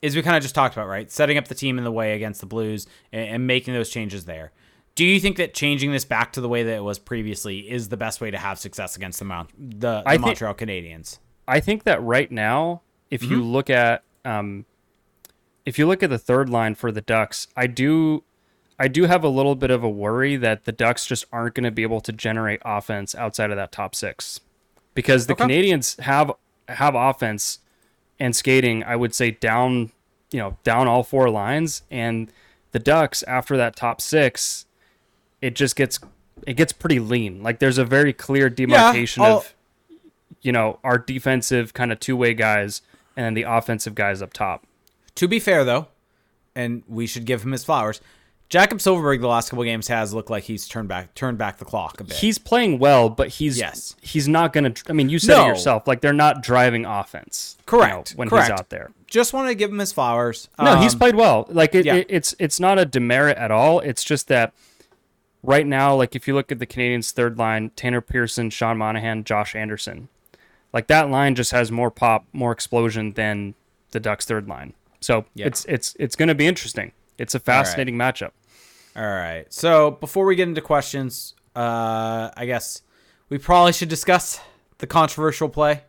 is 0.00 0.14
we 0.14 0.22
kind 0.22 0.36
of 0.36 0.42
just 0.44 0.54
talked 0.54 0.76
about 0.76 0.86
right, 0.86 1.10
setting 1.10 1.38
up 1.38 1.48
the 1.48 1.56
team 1.56 1.76
in 1.76 1.82
the 1.82 1.90
way 1.90 2.14
against 2.14 2.40
the 2.40 2.46
Blues 2.46 2.86
and, 3.12 3.28
and 3.28 3.46
making 3.48 3.74
those 3.74 3.90
changes 3.90 4.26
there. 4.26 4.52
Do 4.94 5.04
you 5.04 5.18
think 5.18 5.36
that 5.38 5.54
changing 5.54 5.90
this 5.92 6.04
back 6.04 6.32
to 6.34 6.40
the 6.40 6.48
way 6.48 6.62
that 6.62 6.76
it 6.76 6.84
was 6.84 6.98
previously 6.98 7.68
is 7.70 7.88
the 7.88 7.96
best 7.96 8.20
way 8.20 8.30
to 8.30 8.38
have 8.38 8.58
success 8.58 8.94
against 8.96 9.18
the 9.18 9.24
Mount 9.24 9.50
the, 9.58 10.02
the 10.02 10.02
I 10.06 10.12
think- 10.12 10.26
Montreal 10.26 10.54
Canadiens? 10.54 11.18
I 11.46 11.60
think 11.60 11.82
that 11.84 12.02
right 12.02 12.30
now, 12.30 12.80
if 13.10 13.22
you 13.22 13.42
look 13.42 13.68
at 13.68 14.02
um, 14.24 14.64
if 15.66 15.78
you 15.78 15.86
look 15.86 16.02
at 16.02 16.08
the 16.10 16.18
third 16.18 16.48
line 16.48 16.74
for 16.74 16.90
the 16.90 17.00
Ducks, 17.02 17.48
I 17.56 17.66
do 17.66 18.22
I 18.78 18.88
do 18.88 19.04
have 19.04 19.22
a 19.24 19.28
little 19.28 19.54
bit 19.54 19.70
of 19.70 19.84
a 19.84 19.88
worry 19.90 20.36
that 20.36 20.64
the 20.64 20.72
Ducks 20.72 21.06
just 21.06 21.26
aren't 21.32 21.54
going 21.54 21.64
to 21.64 21.70
be 21.70 21.82
able 21.82 22.00
to 22.00 22.12
generate 22.12 22.60
offense 22.64 23.14
outside 23.14 23.50
of 23.50 23.56
that 23.56 23.72
top 23.72 23.94
six 23.94 24.40
because 24.94 25.26
the 25.26 25.34
Okay. 25.34 25.44
Canadiens 25.44 26.00
have 26.00 26.32
have 26.68 26.94
offense 26.94 27.58
and 28.18 28.34
skating, 28.34 28.82
I 28.84 28.96
would 28.96 29.14
say 29.14 29.32
down, 29.32 29.92
you 30.30 30.38
know, 30.38 30.56
down 30.64 30.88
all 30.88 31.02
four 31.02 31.28
lines. 31.28 31.82
And 31.90 32.32
the 32.72 32.78
Ducks, 32.78 33.22
after 33.24 33.56
that 33.58 33.76
top 33.76 34.00
six, 34.00 34.64
it 35.44 35.54
just 35.54 35.76
gets 35.76 35.98
it 36.46 36.54
gets 36.54 36.72
pretty 36.72 36.98
lean. 37.00 37.42
Like 37.42 37.58
there's 37.58 37.78
a 37.78 37.84
very 37.84 38.12
clear 38.12 38.48
demarcation 38.50 39.22
I'll- 39.22 39.38
of, 39.38 39.54
you 40.42 40.52
know, 40.52 40.78
our 40.82 40.98
defensive 40.98 41.72
kind 41.74 41.92
of 41.92 42.00
two 42.00 42.16
way 42.16 42.34
guys 42.34 42.82
and 43.16 43.24
then 43.26 43.34
the 43.34 43.42
offensive 43.42 43.94
guys 43.94 44.20
up 44.22 44.32
top. 44.32 44.64
To 45.16 45.28
be 45.28 45.38
fair, 45.38 45.64
though, 45.64 45.86
and 46.54 46.82
we 46.88 47.06
should 47.06 47.24
give 47.24 47.42
him 47.44 47.52
his 47.52 47.64
flowers. 47.64 48.00
Jakob 48.50 48.78
Silfverberg 48.78 49.20
the 49.20 49.26
last 49.26 49.48
couple 49.50 49.64
games 49.64 49.88
has 49.88 50.12
looked 50.12 50.28
like 50.30 50.44
he's 50.44 50.68
turned 50.68 50.88
back 50.88 51.14
turned 51.14 51.38
back 51.38 51.58
the 51.58 51.64
clock 51.64 52.00
a 52.00 52.04
bit. 52.04 52.16
He's 52.16 52.38
playing 52.38 52.78
well, 52.78 53.08
but 53.08 53.28
he's 53.28 53.58
Yes. 53.58 53.96
he's 54.02 54.28
not 54.28 54.52
going 54.52 54.72
to. 54.72 54.82
I 54.88 54.92
mean, 54.92 55.08
you 55.08 55.18
said 55.18 55.36
No. 55.36 55.44
it 55.44 55.48
yourself. 55.48 55.86
Like 55.88 56.00
they're 56.02 56.12
not 56.12 56.42
driving 56.42 56.84
offense. 56.84 57.56
you 57.58 57.64
Correct, 57.66 58.12
know, 58.14 58.18
when 58.18 58.28
correct. 58.28 58.50
he's 58.50 58.60
out 58.60 58.68
there. 58.70 58.90
Just 59.06 59.32
want 59.32 59.48
to 59.48 59.54
give 59.54 59.70
him 59.70 59.78
his 59.78 59.92
flowers. 59.92 60.48
No, 60.60 60.76
he's 60.76 60.92
Um, 60.94 60.98
played 60.98 61.14
well. 61.14 61.46
Like 61.48 61.74
it, 61.74 61.86
yeah. 61.86 61.94
it, 61.96 62.06
it's 62.10 62.34
it's 62.38 62.60
not 62.60 62.78
a 62.78 62.84
demerit 62.84 63.38
at 63.38 63.50
all. 63.50 63.80
It's 63.80 64.04
just 64.04 64.28
that 64.28 64.52
right 65.44 65.66
now, 65.66 65.94
like 65.94 66.16
if 66.16 66.26
you 66.26 66.34
look 66.34 66.50
at 66.50 66.58
the 66.58 66.66
Canadiens' 66.66 67.12
third 67.12 67.38
line, 67.38 67.70
Tanner 67.76 68.00
Pearson, 68.00 68.50
Sean 68.50 68.78
Monahan, 68.78 69.24
Josh 69.24 69.54
Anderson, 69.54 70.08
like 70.72 70.86
that 70.88 71.10
line 71.10 71.34
just 71.34 71.52
has 71.52 71.70
more 71.70 71.90
pop, 71.90 72.24
more 72.32 72.52
explosion 72.52 73.12
than 73.12 73.54
the 73.92 74.00
Ducks' 74.00 74.24
third 74.24 74.48
line. 74.48 74.74
So 75.00 75.26
Yeah. 75.34 75.46
it's 75.46 75.64
it's 75.66 75.94
it's 76.00 76.16
going 76.16 76.28
to 76.28 76.34
be 76.34 76.46
interesting. 76.46 76.92
It's 77.18 77.34
a 77.34 77.38
fascinating 77.40 77.94
matchup. 77.96 78.30
All 78.96 79.02
right. 79.04 79.44
So 79.52 79.92
before 79.92 80.24
we 80.24 80.34
get 80.36 80.48
into 80.48 80.60
questions, 80.60 81.34
uh, 81.54 82.30
I 82.36 82.46
guess 82.46 82.82
we 83.28 83.38
probably 83.38 83.72
should 83.72 83.88
discuss 83.88 84.40
the 84.78 84.86
controversial 84.86 85.48
play. 85.48 85.82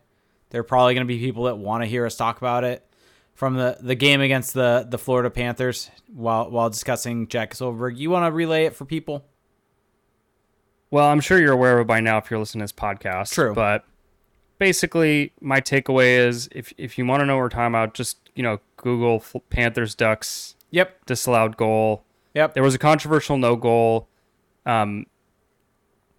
There 0.52 0.62
are 0.62 0.64
probably 0.66 0.94
going 0.94 1.06
to 1.08 1.12
be 1.14 1.20
people 1.20 1.46
that 1.46 1.58
want 1.58 1.82
to 1.84 1.88
hear 1.88 2.06
us 2.06 2.16
talk 2.16 2.38
about 2.38 2.64
it 2.64 2.86
from 3.34 3.56
the, 3.56 3.78
the 3.82 3.96
game 3.96 4.22
against 4.22 4.54
the, 4.54 4.86
the 4.90 4.98
Florida 4.98 5.30
Panthers 5.30 5.90
while 6.14 6.50
while 6.52 6.70
discussing 6.70 7.28
Jack 7.28 7.54
Silfverberg. 7.54 7.98
You 7.98 8.10
want 8.10 8.26
to 8.26 8.32
relay 8.32 8.66
it 8.66 8.76
for 8.76 8.86
people? 8.86 9.26
Well, 10.96 11.10
I'm 11.10 11.20
sure 11.20 11.38
you're 11.38 11.52
aware 11.52 11.78
of 11.78 11.82
it 11.82 11.88
by 11.88 12.00
now 12.00 12.20
if 12.20 12.32
you're 12.32 12.40
listening 12.40 12.62
to 12.62 12.64
this 12.64 12.72
podcast. 12.72 13.34
True. 13.34 13.54
But 13.54 13.84
basically, 14.60 15.34
my 15.42 15.60
takeaway 15.60 16.26
is 16.26 16.48
if 16.54 16.72
if 16.78 16.98
you 16.98 17.06
want 17.06 17.20
to 17.20 17.26
know 17.26 17.36
what 17.36 17.42
we're 17.42 17.50
talking 17.50 17.68
about, 17.68 17.96
just 17.96 18.30
you 18.34 18.42
know 18.42 18.62
Google 18.78 19.22
Panthers 19.50 19.94
Ducks 19.94 20.56
Yep. 20.72 21.06
disallowed 21.06 21.58
goal. 21.58 22.06
Yep. 22.34 22.54
There 22.54 22.64
was 22.64 22.76
a 22.76 22.78
controversial 22.78 23.38
no 23.38 23.58
goal. 23.58 24.08
Um, 24.66 25.06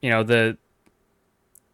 you 0.02 0.10
know 0.10 0.22
the 0.22 0.58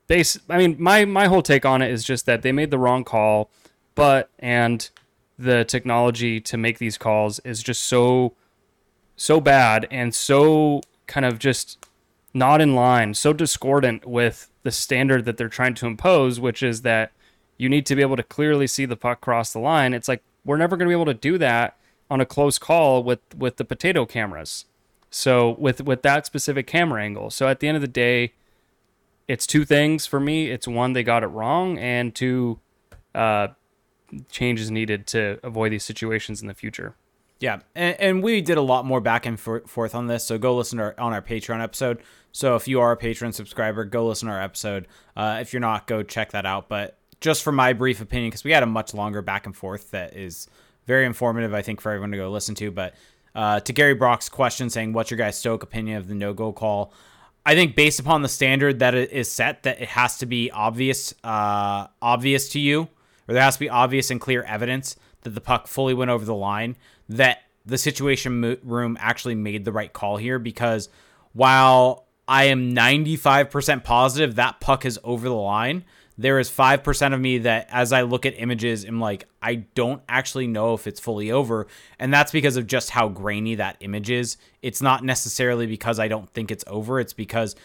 base. 0.06 0.38
I 0.48 0.56
mean, 0.56 0.76
my 0.78 1.04
my 1.04 1.26
whole 1.26 1.42
take 1.42 1.66
on 1.66 1.82
it 1.82 1.90
is 1.90 2.04
just 2.04 2.24
that 2.26 2.42
they 2.42 2.52
made 2.52 2.70
the 2.70 2.78
wrong 2.78 3.02
call, 3.02 3.50
but 3.96 4.30
and 4.38 4.88
the 5.36 5.64
technology 5.64 6.40
to 6.42 6.56
make 6.56 6.78
these 6.78 6.98
calls 6.98 7.40
is 7.40 7.64
just 7.64 7.82
so 7.82 8.36
so 9.16 9.40
bad 9.40 9.88
and 9.90 10.14
so 10.14 10.82
kind 11.08 11.26
of 11.26 11.40
just 11.40 11.81
not 12.34 12.60
in 12.60 12.74
line, 12.74 13.14
so 13.14 13.32
discordant 13.32 14.06
with 14.06 14.50
the 14.62 14.70
standard 14.70 15.24
that 15.24 15.36
they're 15.36 15.48
trying 15.48 15.74
to 15.74 15.86
impose, 15.86 16.40
which 16.40 16.62
is 16.62 16.82
that 16.82 17.12
you 17.58 17.68
need 17.68 17.86
to 17.86 17.96
be 17.96 18.02
able 18.02 18.16
to 18.16 18.22
clearly 18.22 18.66
see 18.66 18.84
the 18.86 18.96
puck 18.96 19.20
cross 19.20 19.52
the 19.52 19.58
line. 19.58 19.94
It's 19.94 20.08
like 20.08 20.22
we're 20.44 20.56
never 20.56 20.76
going 20.76 20.86
to 20.86 20.96
be 20.96 21.00
able 21.00 21.12
to 21.12 21.14
do 21.14 21.38
that 21.38 21.76
on 22.10 22.20
a 22.20 22.26
close 22.26 22.58
call 22.58 23.02
with 23.02 23.20
with 23.36 23.56
the 23.56 23.64
potato 23.64 24.06
cameras. 24.06 24.66
So 25.10 25.50
with 25.58 25.82
with 25.82 26.02
that 26.02 26.26
specific 26.26 26.66
camera 26.66 27.02
angle. 27.02 27.30
So 27.30 27.48
at 27.48 27.60
the 27.60 27.68
end 27.68 27.76
of 27.76 27.82
the 27.82 27.88
day, 27.88 28.32
it's 29.28 29.46
two 29.46 29.64
things 29.64 30.06
for 30.06 30.20
me. 30.20 30.50
It's 30.50 30.66
one 30.66 30.94
they 30.94 31.02
got 31.02 31.22
it 31.22 31.28
wrong, 31.28 31.78
and 31.78 32.14
two, 32.14 32.60
uh, 33.14 33.48
changes 34.30 34.70
needed 34.70 35.06
to 35.08 35.38
avoid 35.42 35.72
these 35.72 35.84
situations 35.84 36.42
in 36.42 36.48
the 36.48 36.54
future. 36.54 36.94
Yeah, 37.42 37.58
and, 37.74 38.00
and 38.00 38.22
we 38.22 38.40
did 38.40 38.56
a 38.56 38.62
lot 38.62 38.86
more 38.86 39.00
back 39.00 39.26
and 39.26 39.38
for- 39.38 39.66
forth 39.66 39.96
on 39.96 40.06
this. 40.06 40.22
So 40.24 40.38
go 40.38 40.56
listen 40.56 40.78
to 40.78 40.84
our, 40.84 40.94
on 40.96 41.12
our 41.12 41.20
Patreon 41.20 41.60
episode. 41.60 42.00
So 42.30 42.54
if 42.54 42.68
you 42.68 42.80
are 42.80 42.92
a 42.92 42.96
Patreon 42.96 43.34
subscriber, 43.34 43.84
go 43.84 44.06
listen 44.06 44.28
to 44.28 44.34
our 44.34 44.40
episode. 44.40 44.86
Uh, 45.16 45.38
if 45.40 45.52
you're 45.52 45.58
not, 45.58 45.88
go 45.88 46.04
check 46.04 46.30
that 46.30 46.46
out. 46.46 46.68
But 46.68 46.98
just 47.20 47.42
for 47.42 47.50
my 47.50 47.72
brief 47.72 48.00
opinion, 48.00 48.30
because 48.30 48.44
we 48.44 48.52
had 48.52 48.62
a 48.62 48.66
much 48.66 48.94
longer 48.94 49.22
back 49.22 49.44
and 49.44 49.56
forth 49.56 49.90
that 49.90 50.16
is 50.16 50.46
very 50.86 51.04
informative, 51.04 51.52
I 51.52 51.62
think, 51.62 51.80
for 51.80 51.90
everyone 51.90 52.12
to 52.12 52.16
go 52.16 52.30
listen 52.30 52.54
to. 52.54 52.70
But 52.70 52.94
uh, 53.34 53.58
to 53.58 53.72
Gary 53.72 53.94
Brock's 53.94 54.28
question 54.28 54.70
saying, 54.70 54.92
"What's 54.92 55.10
your 55.10 55.18
guys' 55.18 55.36
Stoke 55.36 55.64
opinion 55.64 55.96
of 55.96 56.06
the 56.06 56.14
no 56.14 56.32
go 56.32 56.52
call?" 56.52 56.94
I 57.44 57.56
think 57.56 57.74
based 57.74 57.98
upon 57.98 58.22
the 58.22 58.28
standard 58.28 58.78
that 58.78 58.94
it 58.94 59.10
is 59.10 59.28
set, 59.28 59.64
that 59.64 59.82
it 59.82 59.88
has 59.88 60.18
to 60.18 60.26
be 60.26 60.52
obvious, 60.52 61.12
uh, 61.24 61.88
obvious 62.00 62.50
to 62.50 62.60
you, 62.60 62.82
or 63.26 63.34
there 63.34 63.42
has 63.42 63.54
to 63.54 63.60
be 63.60 63.68
obvious 63.68 64.12
and 64.12 64.20
clear 64.20 64.44
evidence 64.44 64.94
that 65.22 65.30
the 65.30 65.40
puck 65.40 65.66
fully 65.66 65.92
went 65.94 66.10
over 66.10 66.24
the 66.24 66.34
line. 66.36 66.76
That 67.12 67.42
the 67.64 67.78
situation 67.78 68.40
mo- 68.40 68.56
room 68.62 68.96
actually 69.00 69.34
made 69.34 69.64
the 69.64 69.72
right 69.72 69.92
call 69.92 70.16
here 70.16 70.38
because 70.38 70.88
while 71.32 72.06
I 72.28 72.44
am 72.44 72.74
95% 72.74 73.84
positive 73.84 74.36
that 74.36 74.60
puck 74.60 74.84
is 74.84 74.98
over 75.04 75.28
the 75.28 75.34
line, 75.34 75.84
there 76.18 76.38
is 76.38 76.50
5% 76.50 77.14
of 77.14 77.20
me 77.20 77.38
that 77.38 77.68
as 77.70 77.92
I 77.92 78.02
look 78.02 78.26
at 78.26 78.38
images 78.38 78.84
am 78.84 79.00
like 79.00 79.26
I 79.40 79.56
don't 79.56 80.02
actually 80.08 80.46
know 80.46 80.74
if 80.74 80.86
it's 80.86 81.00
fully 81.00 81.30
over 81.30 81.66
and 81.98 82.12
that's 82.12 82.32
because 82.32 82.56
of 82.56 82.66
just 82.66 82.90
how 82.90 83.08
grainy 83.08 83.56
that 83.56 83.76
image 83.80 84.10
is. 84.10 84.36
It's 84.60 84.82
not 84.82 85.04
necessarily 85.04 85.66
because 85.66 85.98
I 85.98 86.08
don't 86.08 86.28
think 86.30 86.50
it's 86.50 86.64
over, 86.66 87.00
it's 87.00 87.12
because 87.12 87.56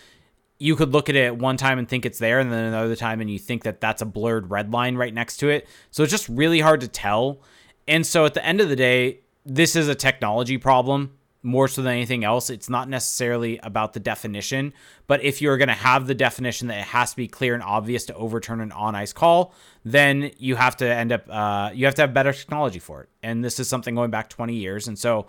you 0.59 0.75
could 0.75 0.91
look 0.91 1.07
at 1.07 1.15
it 1.15 1.37
one 1.37 1.57
time 1.57 1.77
and 1.77 1.87
think 1.87 2.05
it's 2.05 2.17
there 2.19 2.39
and 2.39 2.51
then 2.51 2.63
another 2.65 2.95
time 2.95 3.21
and 3.21 3.29
you 3.29 3.37
think 3.37 3.63
that 3.63 3.79
that's 3.79 4.01
a 4.01 4.05
blurred 4.05 4.49
red 4.49 4.73
line 4.73 4.95
right 4.95 5.13
next 5.13 5.37
to 5.37 5.49
it. 5.49 5.67
So 5.91 6.03
it's 6.03 6.11
just 6.11 6.27
really 6.29 6.61
hard 6.61 6.81
to 6.81 6.87
tell. 6.87 7.41
And 7.87 8.05
so 8.05 8.25
at 8.25 8.33
the 8.33 8.43
end 8.43 8.59
of 8.59 8.69
the 8.69 8.75
day, 8.75 9.19
this 9.47 9.75
is 9.75 9.87
a 9.87 9.95
technology 9.95 10.57
problem 10.57 11.17
more 11.43 11.67
so 11.67 11.81
than 11.81 11.93
anything 11.93 12.23
else. 12.23 12.49
It's 12.49 12.69
not 12.69 12.89
necessarily 12.89 13.57
about 13.59 13.93
the 13.93 13.99
definition, 13.99 14.73
but 15.07 15.23
if 15.23 15.41
you're 15.41 15.57
going 15.57 15.69
to 15.69 15.73
have 15.73 16.05
the 16.05 16.13
definition 16.13 16.67
that 16.67 16.79
it 16.79 16.85
has 16.85 17.11
to 17.11 17.15
be 17.15 17.27
clear 17.27 17.53
and 17.53 17.63
obvious 17.63 18.05
to 18.07 18.15
overturn 18.15 18.59
an 18.59 18.71
on 18.73 18.95
ice 18.95 19.13
call, 19.13 19.53
then 19.85 20.31
you 20.37 20.55
have 20.55 20.75
to 20.77 20.85
end 20.85 21.11
up 21.13 21.25
uh, 21.29 21.71
you 21.73 21.85
have 21.85 21.95
to 21.95 22.01
have 22.01 22.13
better 22.13 22.33
technology 22.33 22.79
for 22.79 23.03
it. 23.03 23.09
And 23.23 23.43
this 23.43 23.59
is 23.59 23.69
something 23.69 23.95
going 23.95 24.11
back 24.11 24.29
20 24.29 24.55
years, 24.55 24.87
and 24.87 24.99
so 24.99 25.27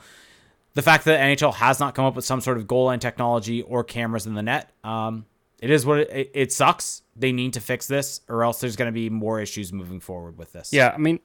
the 0.75 0.83
fact 0.83 1.05
that 1.05 1.21
NHL 1.21 1.55
has 1.55 1.81
not 1.81 1.95
come 1.95 2.05
up 2.05 2.17
with 2.17 2.25
some 2.25 2.41
sort 2.41 2.57
of 2.57 2.67
goal 2.67 2.87
line 2.87 3.01
technology 3.01 3.63
or 3.63 3.85
cameras 3.85 4.27
in 4.27 4.35
the 4.35 4.43
net, 4.43 4.71
um, 4.85 5.27
it 5.61 5.71
is 5.71 5.85
what 5.87 6.01
it, 6.01 6.11
it, 6.11 6.31
it 6.35 6.53
sucks. 6.53 7.03
They 7.17 7.33
need 7.33 7.55
to 7.55 7.61
fix 7.61 7.87
this, 7.87 8.21
or 8.29 8.45
else 8.45 8.61
there's 8.61 8.77
going 8.77 8.87
to 8.87 8.93
be 8.93 9.11
more 9.11 9.41
issues 9.41 9.73
moving 9.73 10.01
forward 10.01 10.39
with 10.39 10.53
this. 10.53 10.73
Yeah, 10.73 10.93
I 10.95 10.99
mean, 10.99 11.21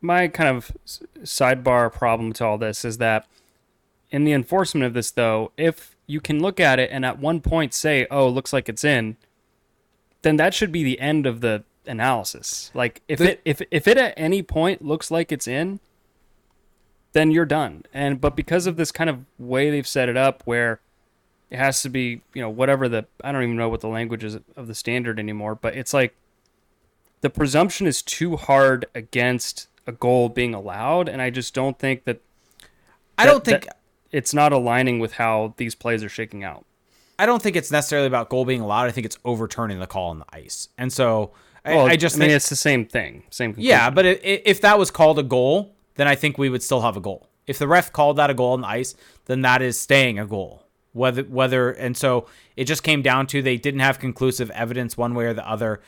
my 0.00 0.28
kind 0.28 0.48
of 0.56 0.72
sidebar 1.22 1.92
problem 1.92 2.32
to 2.34 2.44
all 2.44 2.58
this 2.58 2.84
is 2.84 2.98
that 2.98 3.26
in 4.10 4.24
the 4.24 4.32
enforcement 4.32 4.84
of 4.86 4.94
this, 4.94 5.10
though, 5.10 5.52
if 5.56 5.96
you 6.06 6.20
can 6.20 6.40
look 6.40 6.58
at 6.60 6.78
it 6.78 6.90
and 6.90 7.04
at 7.04 7.18
one 7.18 7.40
point 7.40 7.74
say, 7.74 8.06
"Oh, 8.10 8.28
looks 8.28 8.52
like 8.52 8.68
it's 8.68 8.84
in," 8.84 9.16
then 10.22 10.36
that 10.36 10.54
should 10.54 10.72
be 10.72 10.82
the 10.82 10.98
end 11.00 11.26
of 11.26 11.40
the 11.40 11.64
analysis. 11.86 12.70
Like 12.74 13.02
if 13.08 13.18
The- 13.18 13.32
it 13.32 13.40
if 13.44 13.62
if 13.70 13.86
it 13.88 13.98
at 13.98 14.14
any 14.16 14.42
point 14.42 14.84
looks 14.84 15.10
like 15.10 15.30
it's 15.32 15.46
in, 15.48 15.80
then 17.12 17.30
you're 17.30 17.44
done. 17.44 17.84
And 17.92 18.20
but 18.20 18.36
because 18.36 18.66
of 18.66 18.76
this 18.76 18.92
kind 18.92 19.10
of 19.10 19.24
way 19.38 19.70
they've 19.70 19.86
set 19.86 20.08
it 20.08 20.16
up, 20.16 20.42
where 20.44 20.80
it 21.50 21.58
has 21.58 21.80
to 21.82 21.88
be, 21.88 22.20
you 22.34 22.42
know, 22.42 22.50
whatever 22.50 22.88
the 22.88 23.06
I 23.22 23.32
don't 23.32 23.42
even 23.42 23.56
know 23.56 23.68
what 23.68 23.80
the 23.80 23.88
language 23.88 24.24
is 24.24 24.38
of 24.56 24.66
the 24.66 24.74
standard 24.74 25.18
anymore, 25.18 25.54
but 25.54 25.74
it's 25.76 25.92
like 25.92 26.14
the 27.20 27.30
presumption 27.30 27.86
is 27.86 28.00
too 28.02 28.36
hard 28.36 28.86
against 28.94 29.67
a 29.88 29.92
goal 29.92 30.28
being 30.28 30.54
allowed, 30.54 31.08
and 31.08 31.20
I 31.20 31.30
just 31.30 31.52
don't 31.54 31.76
think 31.78 32.04
that 32.04 32.20
I 33.16 33.24
that- 33.24 33.32
don't 33.32 33.44
think 33.44 33.66
it's 34.12 34.32
not 34.32 34.52
aligning 34.52 35.00
with 35.00 35.14
how 35.14 35.54
these 35.56 35.74
plays 35.74 36.04
are 36.04 36.08
shaking 36.08 36.44
out. 36.44 36.64
I 37.18 37.26
don't 37.26 37.42
think 37.42 37.56
it's 37.56 37.72
necessarily 37.72 38.06
about 38.06 38.28
goal 38.28 38.44
being 38.44 38.60
allowed. 38.60 38.86
I 38.86 38.90
think 38.92 39.04
it's 39.06 39.18
overturning 39.24 39.80
the 39.80 39.86
call 39.88 40.10
on 40.10 40.20
the 40.20 40.26
ice, 40.32 40.68
and 40.78 40.92
so 40.92 41.32
I, 41.64 41.74
Well, 41.74 41.86
I 41.86 41.96
just 41.96 42.14
I 42.16 42.18
mean 42.20 42.28
think 42.28 42.36
it's 42.36 42.48
the 42.48 42.54
same 42.56 42.86
thing, 42.86 43.24
same. 43.30 43.54
Yeah, 43.58 43.90
but 43.90 44.06
i- 44.06 44.10
i- 44.10 44.42
if 44.46 44.60
that 44.60 44.78
was 44.78 44.90
called 44.92 45.18
a 45.18 45.22
goal, 45.24 45.74
then 45.96 46.06
I 46.06 46.14
think 46.14 46.38
we 46.38 46.48
would 46.48 46.62
still 46.62 46.82
have 46.82 46.96
a 46.96 47.00
goal. 47.00 47.26
If 47.48 47.58
the 47.58 47.66
ref 47.66 47.92
called 47.92 48.16
that 48.18 48.30
a 48.30 48.34
goal 48.34 48.52
on 48.52 48.60
the 48.60 48.68
ice, 48.68 48.94
then 49.24 49.40
that 49.42 49.60
is 49.62 49.80
staying 49.80 50.18
a 50.18 50.26
goal. 50.26 50.62
Whether 50.92 51.22
whether 51.24 51.70
and 51.70 51.96
so 51.96 52.26
it 52.56 52.64
just 52.64 52.82
came 52.82 53.02
down 53.02 53.26
to 53.28 53.42
they 53.42 53.56
didn't 53.56 53.80
have 53.80 53.98
conclusive 53.98 54.50
evidence 54.52 54.96
one 54.96 55.14
way 55.14 55.24
or 55.26 55.34
the 55.34 55.46
other. 55.48 55.80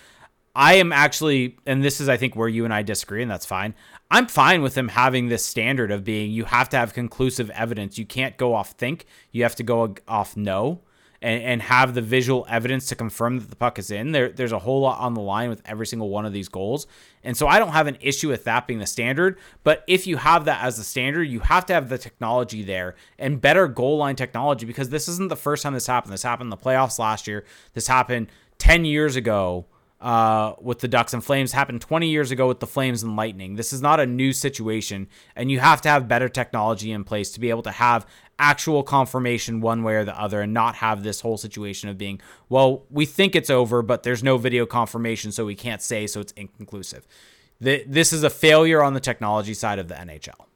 I 0.55 0.75
am 0.75 0.93
actually, 0.93 1.57
and 1.65 1.83
this 1.83 2.01
is 2.01 2.09
I 2.09 2.17
think 2.17 2.35
where 2.35 2.49
you 2.49 2.65
and 2.65 2.75
I 2.75 2.83
disagree, 2.83 3.23
and 3.23 3.31
that's 3.31 3.47
fine. 3.47 3.75
I'm 4.11 4.27
fine 4.27 4.63
with 4.63 4.75
them 4.75 4.89
having 4.89 5.29
this 5.29 5.45
standard 5.45 5.91
of 5.93 6.03
being 6.03 6.33
you 6.33 6.45
have 6.45 6.69
to 6.71 6.77
have 6.77 6.93
conclusive 6.93 7.51
evidence. 7.51 7.99
You 7.99 8.07
can't 8.07 8.37
go 8.37 8.55
off 8.55 8.73
think. 8.73 9.07
You 9.31 9.45
have 9.45 9.55
to 9.57 9.63
go 9.63 9.95
off 10.09 10.37
know 10.37 10.81
and, 11.23 11.43
and 11.43 11.63
have 11.63 11.95
the 11.95 12.03
visual 12.03 12.47
evidence 12.49 12.87
to 12.89 12.97
confirm 12.97 13.39
that 13.39 13.51
the 13.51 13.57
puck 13.57 13.79
is 13.79 13.91
in. 13.91 14.11
There, 14.11 14.31
there's 14.31 14.53
a 14.53 14.59
whole 14.59 14.81
lot 14.81 14.99
on 15.01 15.15
the 15.15 15.21
line 15.21 15.51
with 15.51 15.63
every 15.65 15.87
single 15.87 16.09
one 16.09 16.27
of 16.27 16.33
these 16.33 16.49
goals. 16.49 16.87
And 17.23 17.37
so 17.37 17.47
I 17.47 17.59
don't 17.59 17.71
have 17.71 17.87
an 17.87 17.99
issue 18.01 18.29
with 18.29 18.45
that 18.45 18.67
being 18.67 18.81
the 18.81 18.87
standard. 18.87 19.39
But 19.63 19.85
if 19.87 20.07
you 20.07 20.17
have 20.17 20.47
that 20.47 20.65
as 20.65 20.79
the 20.79 20.85
standard, 20.85 21.25
you 21.25 21.41
have 21.41 21.67
to 21.67 21.75
have 21.75 21.89
the 21.89 21.99
technology 21.99 22.65
there 22.65 22.97
and 23.19 23.41
better 23.41 23.69
goal 23.69 23.99
line 23.99 24.17
technology 24.17 24.67
because 24.67 24.89
this 24.89 25.09
isn't 25.09 25.29
the 25.29 25.37
first 25.37 25.63
time 25.63 25.75
this 25.75 25.87
happened. 25.87 26.13
This 26.13 26.23
happened 26.23 26.47
in 26.47 26.51
the 26.51 26.57
playoffs 26.57 26.99
last 26.99 27.27
year. 27.29 27.45
This 27.75 27.87
happened 27.87 28.29
10 28.59 28.85
years 28.85 29.15
ago 29.15 29.67
uh, 30.01 30.55
with 30.61 30.79
the 30.79 30.89
Ducks 30.89 31.13
and 31.13 31.23
Flames 31.23 31.53
happened 31.53 31.81
20 31.81 32.09
years 32.09 32.31
ago 32.31 32.49
with 32.49 32.61
the 32.61 32.67
Flames 32.67 33.03
and 33.03 33.17
Lightning. 33.17 33.57
This 33.57 33.73
is 33.73 33.83
not 33.83 34.01
a 34.01 34.07
new 34.07 34.33
situation, 34.33 35.09
and 35.37 35.51
you 35.51 35.61
have 35.61 35.83
to 35.83 35.89
have 35.89 36.09
better 36.09 36.29
technology 36.29 36.91
in 36.91 37.05
place 37.05 37.31
to 37.33 37.41
be 37.41 37.51
able 37.51 37.63
to 37.63 37.71
have 37.71 38.07
actual 38.39 38.83
confirmation 38.83 39.61
one 39.61 39.83
way 39.83 39.97
or 39.97 40.05
the 40.05 40.19
other 40.19 40.41
and 40.41 40.55
not 40.55 40.77
have 40.77 41.03
this 41.03 41.21
whole 41.21 41.37
situation 41.37 41.91
of 41.91 41.99
being, 41.99 42.21
well, 42.49 42.85
we 42.91 43.05
think 43.05 43.37
it's 43.37 43.51
over, 43.51 43.83
but 43.83 44.03
there's 44.03 44.23
no 44.23 44.39
video 44.39 44.65
confirmation, 44.65 45.31
so 45.31 45.45
we 45.45 45.55
can't 45.55 45.83
say, 45.83 46.07
so 46.07 46.21
it's 46.21 46.33
inconclusive. 46.33 47.07
This 47.61 48.15
is 48.15 48.23
a 48.23 48.31
failure 48.31 48.83
on 48.83 48.95
the 48.95 49.01
technology 49.01 49.53
side 49.53 49.79
of 49.79 49.89
the 49.89 49.95
NHL. 49.95 50.47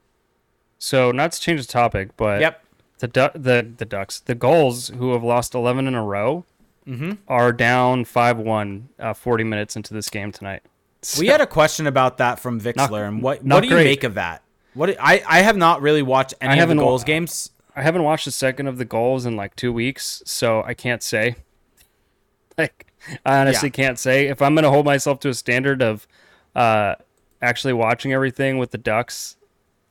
So, 0.78 1.12
not 1.12 1.32
to 1.32 1.40
change 1.40 1.61
the 1.61 1.70
topic, 1.70 2.16
but 2.16 2.40
yep. 2.40 2.64
the 2.99 3.09
du- 3.09 3.32
the 3.34 3.74
the 3.76 3.84
Ducks, 3.84 4.20
the 4.20 4.34
Gulls, 4.34 4.88
who 4.88 5.12
have 5.12 5.22
lost 5.22 5.55
11 5.55 5.86
in 5.86 5.95
a 5.95 6.03
row, 6.03 6.47
mm-hmm. 6.87 7.12
are 7.28 7.53
down 7.53 8.05
5-1 8.05 8.85
uh, 8.99 9.14
40 9.14 9.45
minutes 9.45 9.76
into 9.76 9.95
this 9.95 10.09
game 10.11 10.32
tonight. 10.32 10.62
So, 11.03 11.20
we 11.20 11.26
had 11.26 11.41
a 11.41 11.47
question 11.47 11.87
about 11.87 12.18
that 12.18 12.39
from 12.39 12.61
Vixler, 12.61 12.76
not, 12.76 12.93
and 12.93 13.22
what 13.22 13.45
what 13.45 13.62
do 13.62 13.68
you 13.68 13.76
make 13.76 14.05
of 14.05 14.14
that? 14.14 14.43
What 14.72 14.97
I 14.99 15.22
I 15.28 15.43
have 15.43 15.57
not 15.57 15.82
really 15.82 16.01
watched 16.01 16.32
any 16.41 16.61
of 16.61 16.68
the 16.68 16.74
Gulls 16.74 17.05
games. 17.05 17.51
I 17.76 17.82
haven't 17.82 18.05
watched 18.05 18.26
a 18.26 18.30
second 18.30 18.68
of 18.68 18.78
the 18.78 18.87
Gulls 18.87 19.26
in 19.26 19.37
like 19.37 19.55
two 19.55 19.70
weeks, 19.72 20.22
so 20.24 20.62
I 20.62 20.74
can't 20.74 21.03
say. 21.03 21.37
Like, 22.57 22.87
I 23.26 23.41
honestly 23.41 23.66
yeah. 23.66 23.72
can't 23.72 23.99
say 23.99 24.28
if 24.28 24.41
I'm 24.41 24.55
going 24.55 24.62
to 24.62 24.70
hold 24.70 24.87
myself 24.87 25.18
to 25.20 25.28
a 25.28 25.35
standard 25.35 25.82
of 25.82 26.07
uh, 26.55 26.95
actually 27.43 27.72
watching 27.72 28.12
everything 28.12 28.59
with 28.59 28.70
the 28.70 28.78
Ducks. 28.78 29.37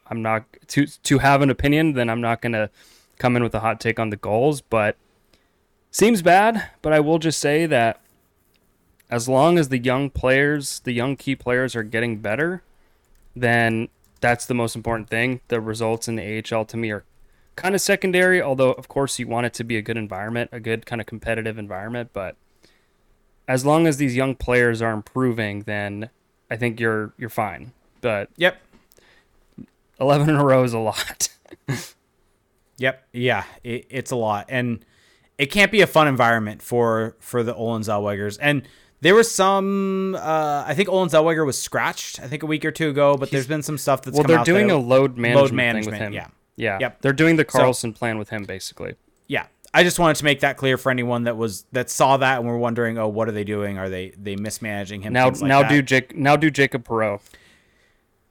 I'm 0.08 0.22
not 0.22 0.46
to 0.68 0.86
to 0.86 1.18
have 1.20 1.42
an 1.42 1.50
opinion. 1.50 1.94
Then 1.94 2.10
I'm 2.10 2.22
not 2.22 2.42
going 2.42 2.54
to 2.54 2.70
come 3.18 3.36
in 3.36 3.44
with 3.44 3.56
a 3.56 3.60
hot 3.60 3.80
take 3.80 4.00
on 4.00 4.10
the 4.10 4.18
Gulls, 4.18 4.62
but 4.62 4.98
seems 5.94 6.22
bad. 6.22 6.70
But 6.82 6.92
I 6.92 7.00
will 7.00 7.20
just 7.20 7.40
say 7.40 7.66
that 7.68 8.02
as 9.10 9.30
long 9.30 9.58
as 9.58 9.70
the 9.70 9.78
young 9.78 10.10
players, 10.10 10.82
the 10.82 10.92
young 10.92 11.16
key 11.16 11.38
players, 11.38 11.74
are 11.76 11.84
getting 11.84 12.18
better, 12.18 12.64
then 13.34 13.88
that's 14.20 14.46
the 14.46 14.54
most 14.54 14.76
important 14.76 15.10
thing. 15.10 15.40
The 15.48 15.62
results 15.62 16.10
in 16.10 16.18
the 16.18 16.44
AHL 16.52 16.66
to 16.66 16.78
me 16.78 16.92
are 16.92 17.06
kind 17.56 17.76
of 17.76 17.82
secondary, 17.82 18.42
although 18.42 18.72
of 18.72 18.88
course 18.88 19.20
you 19.20 19.28
want 19.28 19.46
it 19.46 19.54
to 19.54 19.64
be 19.64 19.78
a 19.78 19.82
good 19.82 19.98
environment, 19.98 20.50
a 20.52 20.60
good 20.60 20.86
kind 20.86 21.00
of 21.00 21.08
competitive 21.08 21.58
environment, 21.58 22.10
but 22.12 22.36
as 23.48 23.66
long 23.66 23.88
as 23.88 23.98
these 23.98 24.16
young 24.16 24.36
players 24.36 24.82
are 24.82 24.94
improving, 24.94 25.64
then 25.64 26.10
I 26.50 26.56
think 26.56 26.80
you're 26.80 27.14
you're 27.18 27.30
fine. 27.30 27.74
But 28.02 28.30
yep. 28.38 28.58
11 30.00 30.30
in 30.30 30.36
a 30.36 30.44
row 30.44 30.64
is 30.64 30.74
a 30.74 30.80
lot. 30.80 31.30
yep. 32.78 33.08
Yeah, 33.12 33.44
it, 33.64 33.86
it's 33.90 34.12
a 34.12 34.16
lot 34.16 34.46
and 34.50 34.84
it 35.38 35.48
can't 35.48 35.72
be 35.72 35.82
a 35.82 35.88
fun 35.88 36.08
environment 36.08 36.62
for 36.62 37.16
for 37.20 37.44
the 37.44 37.56
Olen 37.56 37.82
Zellwegers. 37.82 38.38
And 38.42 38.68
there 39.02 39.16
was 39.16 39.30
some. 39.30 40.16
Uh, 40.16 40.64
I 40.66 40.74
think 40.76 40.90
Olen 40.90 41.10
Zellweger 41.10 41.46
was 41.46 41.62
scratched. 41.62 42.22
I 42.22 42.28
think 42.28 42.44
a 42.44 42.46
week 42.46 42.64
or 42.64 42.72
two 42.72 42.90
ago, 42.90 43.18
but 43.18 43.30
He's, 43.30 43.32
there's 43.32 43.48
been 43.48 43.64
some 43.64 43.78
stuff 43.78 44.02
that's 44.02 44.18
well. 44.18 44.26
they're 44.26 44.44
doing 44.44 44.72
a 44.72 44.78
load 44.78 45.18
management, 45.18 45.36
load 45.36 45.54
management 45.54 45.92
with 45.92 46.02
him. 46.02 46.14
Yeah, 46.14 46.28
yeah. 46.56 46.78
Yep. 46.80 47.02
They're 47.02 47.14
doing 47.14 47.36
the 47.36 47.46
Carlsson 47.46 47.94
so, 47.94 48.00
plan 48.00 48.18
with 48.18 48.30
him 48.30 48.46
basically. 48.46 48.96
Yeah. 49.28 49.48
I 49.76 49.84
just 49.84 49.98
wanted 49.98 50.18
to 50.18 50.26
make 50.26 50.42
that 50.42 50.56
clear 50.58 50.78
for 50.78 50.92
anyone 50.92 51.24
that 51.24 51.36
was 51.36 51.66
that 51.72 51.90
saw 51.90 52.18
that 52.18 52.38
and 52.38 52.48
were 52.48 52.60
wondering, 52.60 53.00
oh, 53.00 53.08
what 53.08 53.28
are 53.28 53.32
they 53.32 53.44
doing? 53.44 53.80
Are 53.80 53.90
they 53.90 54.12
they 54.12 54.36
mismanaging 54.36 55.02
him? 55.02 55.14
Now 55.14 55.30
like 55.30 55.42
now 55.42 55.62
that. 55.64 55.70
do 55.70 55.82
Jake 55.82 56.16
now 56.16 56.36
do 56.36 56.52
Jacob 56.52 56.88
Perreault. 56.88 57.22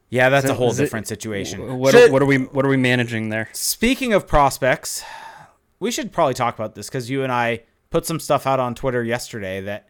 Yeah, 0.09 0.29
that's 0.29 0.49
a 0.49 0.55
whole 0.55 0.73
different 0.73 1.07
it, 1.07 1.09
situation. 1.09 1.79
What, 1.79 1.95
what 2.13 2.23
are 2.23 2.27
we 2.27 2.39
what 2.39 2.65
are 2.65 2.69
we 2.69 2.77
managing 2.77 3.31
there? 3.31 3.49
Speaking 3.53 4.13
of 4.13 4.29
prospects, 4.29 5.03
we 5.83 5.91
should 5.91 6.13
probably 6.13 6.35
talk 6.35 6.55
about 6.55 6.75
this 6.75 6.89
because 6.89 7.11
you 7.11 7.25
and 7.25 7.33
I 7.33 7.65
put 7.91 8.07
some 8.07 8.21
stuff 8.21 8.47
out 8.47 8.61
on 8.61 8.75
Twitter 8.75 9.03
yesterday 9.03 9.63
that 9.63 9.89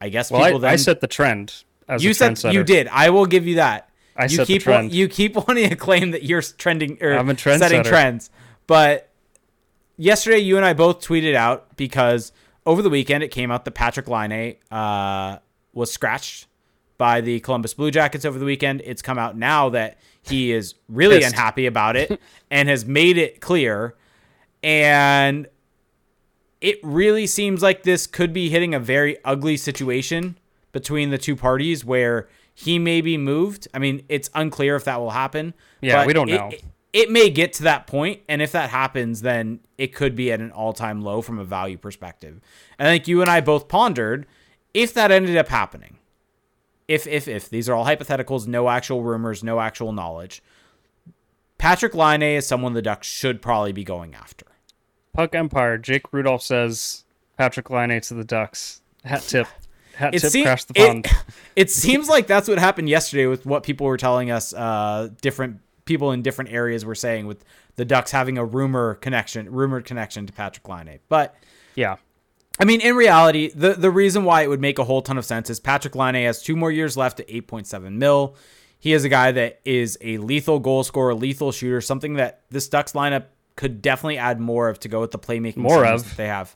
I 0.00 0.08
guess 0.08 0.30
well, 0.30 0.42
people 0.42 0.58
I, 0.58 0.60
then 0.62 0.70
I 0.70 0.76
set 0.76 1.00
the 1.00 1.06
trend. 1.06 1.62
you 1.98 2.14
said 2.14 2.42
you 2.44 2.64
did. 2.64 2.88
I 2.88 3.10
will 3.10 3.26
give 3.26 3.46
you 3.46 3.56
that. 3.56 3.90
I 4.16 4.24
you 4.24 4.30
set 4.30 4.46
keep 4.46 4.62
the 4.62 4.64
trend. 4.64 4.92
you 4.94 5.08
keep 5.08 5.34
wanting 5.46 5.68
to 5.68 5.76
claim 5.76 6.12
that 6.12 6.22
you're 6.22 6.40
trending 6.40 6.98
or 7.02 7.12
I'm 7.12 7.28
a 7.28 7.34
trend 7.34 7.60
setting 7.60 7.80
setter. 7.80 7.90
trends, 7.90 8.30
but 8.66 9.10
yesterday 9.98 10.38
you 10.38 10.56
and 10.56 10.64
I 10.64 10.72
both 10.72 11.06
tweeted 11.06 11.34
out 11.34 11.76
because 11.76 12.32
over 12.64 12.80
the 12.80 12.90
weekend 12.90 13.22
it 13.22 13.28
came 13.28 13.50
out 13.50 13.66
that 13.66 13.74
Patrik 13.74 14.08
Laine 14.08 14.56
uh, 14.70 15.38
was 15.74 15.92
scratched 15.92 16.46
by 16.96 17.20
the 17.20 17.40
Columbus 17.40 17.74
Blue 17.74 17.90
Jackets 17.90 18.24
over 18.24 18.38
the 18.38 18.46
weekend. 18.46 18.80
It's 18.86 19.02
come 19.02 19.18
out 19.18 19.36
now 19.36 19.68
that 19.68 19.98
he 20.22 20.50
is 20.50 20.74
really 20.88 21.18
Pissed. 21.18 21.34
unhappy 21.34 21.66
about 21.66 21.94
it 21.96 22.18
and 22.50 22.70
has 22.70 22.86
made 22.86 23.18
it 23.18 23.42
clear. 23.42 23.94
And 24.66 25.46
it 26.60 26.80
really 26.82 27.28
seems 27.28 27.62
like 27.62 27.84
this 27.84 28.08
could 28.08 28.32
be 28.32 28.48
hitting 28.48 28.74
a 28.74 28.80
very 28.80 29.16
ugly 29.24 29.56
situation 29.56 30.36
between 30.72 31.10
the 31.10 31.18
two 31.18 31.36
parties 31.36 31.84
where 31.84 32.28
he 32.52 32.80
may 32.80 33.00
be 33.00 33.16
moved. 33.16 33.68
I 33.72 33.78
mean, 33.78 34.02
it's 34.08 34.28
unclear 34.34 34.74
if 34.74 34.82
that 34.82 34.98
will 34.98 35.10
happen. 35.10 35.54
Yeah, 35.80 36.04
we 36.04 36.12
don't 36.12 36.28
know. 36.28 36.48
It, 36.48 36.64
it 36.92 37.10
may 37.12 37.30
get 37.30 37.52
to 37.54 37.62
that 37.62 37.86
point, 37.86 38.22
and 38.28 38.42
if 38.42 38.50
that 38.52 38.70
happens, 38.70 39.22
then 39.22 39.60
it 39.78 39.94
could 39.94 40.16
be 40.16 40.32
at 40.32 40.40
an 40.40 40.50
all-time 40.50 41.00
low 41.00 41.22
from 41.22 41.38
a 41.38 41.44
value 41.44 41.78
perspective. 41.78 42.40
And 42.76 42.88
I 42.88 42.90
think 42.90 43.06
you 43.06 43.20
and 43.20 43.30
I 43.30 43.40
both 43.42 43.68
pondered 43.68 44.26
if 44.74 44.92
that 44.94 45.12
ended 45.12 45.36
up 45.36 45.46
happening. 45.46 45.98
If 46.88 47.06
if 47.06 47.28
if 47.28 47.48
these 47.48 47.68
are 47.68 47.74
all 47.74 47.84
hypotheticals, 47.84 48.48
no 48.48 48.68
actual 48.68 49.04
rumors, 49.04 49.44
no 49.44 49.60
actual 49.60 49.92
knowledge. 49.92 50.42
Patrik 51.56 51.94
Laine 51.94 52.36
is 52.36 52.48
someone 52.48 52.72
the 52.72 52.82
Ducks 52.82 53.06
should 53.06 53.40
probably 53.40 53.72
be 53.72 53.84
going 53.84 54.12
after. 54.12 54.46
Puck 55.16 55.34
Empire. 55.34 55.78
Jake 55.78 56.12
Rudolph 56.12 56.42
says 56.42 57.04
Patrik 57.38 57.70
Laine 57.70 58.00
to 58.02 58.14
the 58.14 58.24
Ducks. 58.24 58.82
Hat 59.04 59.22
tip. 59.22 59.46
Hat 59.94 60.14
it 60.14 60.20
tip. 60.20 60.30
Seem, 60.30 60.44
crash 60.44 60.64
the 60.64 60.74
pond. 60.74 61.06
It, 61.06 61.12
it, 61.56 61.70
seems 61.70 62.08
like 62.08 62.26
that's 62.26 62.48
what 62.48 62.58
happened 62.58 62.88
yesterday 62.88 63.26
with 63.26 63.46
what 63.46 63.62
people 63.62 63.86
were 63.86 63.96
telling 63.96 64.30
us. 64.30 64.52
Uh, 64.52 65.08
different 65.22 65.60
people 65.86 66.12
in 66.12 66.20
different 66.20 66.50
areas 66.50 66.84
were 66.84 66.94
saying 66.94 67.26
with 67.26 67.44
the 67.76 67.84
Ducks 67.84 68.10
having 68.10 68.36
a 68.36 68.44
rumor 68.44 68.94
connection, 68.96 69.50
rumored 69.50 69.86
connection 69.86 70.26
to 70.26 70.32
Patrik 70.32 70.68
Laine. 70.68 70.98
But 71.08 71.34
yeah, 71.74 71.96
I 72.60 72.64
mean, 72.64 72.82
in 72.82 72.94
reality, 72.94 73.50
the 73.54 73.72
the 73.72 73.90
reason 73.90 74.24
why 74.24 74.42
it 74.42 74.48
would 74.48 74.60
make 74.60 74.78
a 74.78 74.84
whole 74.84 75.00
ton 75.00 75.16
of 75.16 75.24
sense 75.24 75.48
is 75.48 75.60
Patrik 75.60 75.94
Laine 75.94 76.24
has 76.26 76.42
two 76.42 76.56
more 76.56 76.70
years 76.70 76.96
left 76.96 77.20
at 77.20 77.28
8.7 77.28 77.92
mil. 77.92 78.36
He 78.78 78.92
is 78.92 79.04
a 79.04 79.08
guy 79.08 79.32
that 79.32 79.60
is 79.64 79.96
a 80.02 80.18
lethal 80.18 80.58
goal 80.58 80.84
scorer, 80.84 81.14
lethal 81.14 81.52
shooter, 81.52 81.80
something 81.80 82.14
that 82.14 82.42
this 82.50 82.68
Ducks 82.68 82.92
lineup 82.92 83.24
could 83.56 83.82
definitely 83.82 84.18
add 84.18 84.38
more 84.38 84.68
of 84.68 84.78
to 84.80 84.88
go 84.88 85.00
with 85.00 85.10
the 85.10 85.18
playmaking 85.18 85.56
more 85.56 85.84
of 85.84 86.16
they 86.16 86.28
have. 86.28 86.54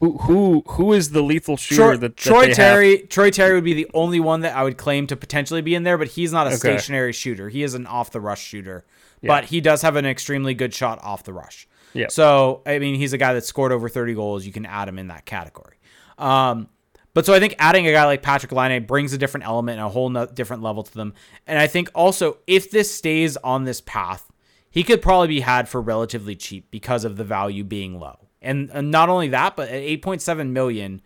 Who 0.00 0.18
who 0.18 0.64
who 0.66 0.92
is 0.92 1.10
the 1.10 1.22
lethal 1.22 1.56
shooter 1.56 1.82
Troy, 1.82 1.92
that, 1.92 2.00
that 2.00 2.16
Troy 2.16 2.52
Terry? 2.52 2.98
Have? 2.98 3.08
Troy 3.08 3.30
Terry 3.30 3.54
would 3.54 3.64
be 3.64 3.74
the 3.74 3.88
only 3.94 4.20
one 4.20 4.40
that 4.40 4.54
I 4.54 4.62
would 4.64 4.76
claim 4.76 5.06
to 5.06 5.16
potentially 5.16 5.62
be 5.62 5.74
in 5.74 5.84
there, 5.84 5.96
but 5.96 6.08
he's 6.08 6.32
not 6.32 6.46
a 6.46 6.50
okay. 6.50 6.56
stationary 6.56 7.12
shooter. 7.12 7.48
He 7.48 7.62
is 7.62 7.74
an 7.74 7.86
off 7.86 8.10
the 8.10 8.20
rush 8.20 8.42
shooter, 8.42 8.84
yeah. 9.22 9.28
but 9.28 9.44
he 9.46 9.60
does 9.60 9.82
have 9.82 9.96
an 9.96 10.04
extremely 10.04 10.52
good 10.52 10.74
shot 10.74 10.98
off 11.02 11.22
the 11.22 11.32
rush. 11.32 11.68
Yeah. 11.94 12.08
So 12.08 12.62
I 12.66 12.80
mean, 12.80 12.96
he's 12.96 13.12
a 13.12 13.18
guy 13.18 13.34
that 13.34 13.44
scored 13.44 13.72
over 13.72 13.88
thirty 13.88 14.14
goals. 14.14 14.44
You 14.44 14.52
can 14.52 14.66
add 14.66 14.88
him 14.88 14.98
in 14.98 15.06
that 15.08 15.24
category. 15.24 15.76
Um, 16.18 16.68
but 17.14 17.24
so 17.24 17.32
I 17.32 17.38
think 17.38 17.54
adding 17.60 17.86
a 17.86 17.92
guy 17.92 18.04
like 18.04 18.22
Patrik 18.22 18.50
Laine 18.50 18.84
brings 18.84 19.12
a 19.12 19.18
different 19.18 19.46
element 19.46 19.78
and 19.78 19.86
a 19.86 19.88
whole 19.88 20.10
no- 20.10 20.26
different 20.26 20.62
level 20.62 20.82
to 20.82 20.92
them. 20.92 21.14
And 21.46 21.58
I 21.58 21.68
think 21.68 21.88
also 21.94 22.38
if 22.48 22.72
this 22.72 22.92
stays 22.92 23.36
on 23.38 23.64
this 23.64 23.80
path, 23.80 24.28
he 24.74 24.82
could 24.82 25.00
probably 25.00 25.28
be 25.28 25.40
had 25.40 25.68
for 25.68 25.80
relatively 25.80 26.34
cheap 26.34 26.68
because 26.72 27.04
of 27.04 27.16
the 27.16 27.22
value 27.22 27.62
being 27.62 28.00
low. 28.00 28.18
And, 28.42 28.70
and 28.72 28.90
not 28.90 29.08
only 29.08 29.28
that, 29.28 29.54
but 29.54 29.68
at 29.68 29.80
8.7 29.80 30.50
million, 30.50 31.00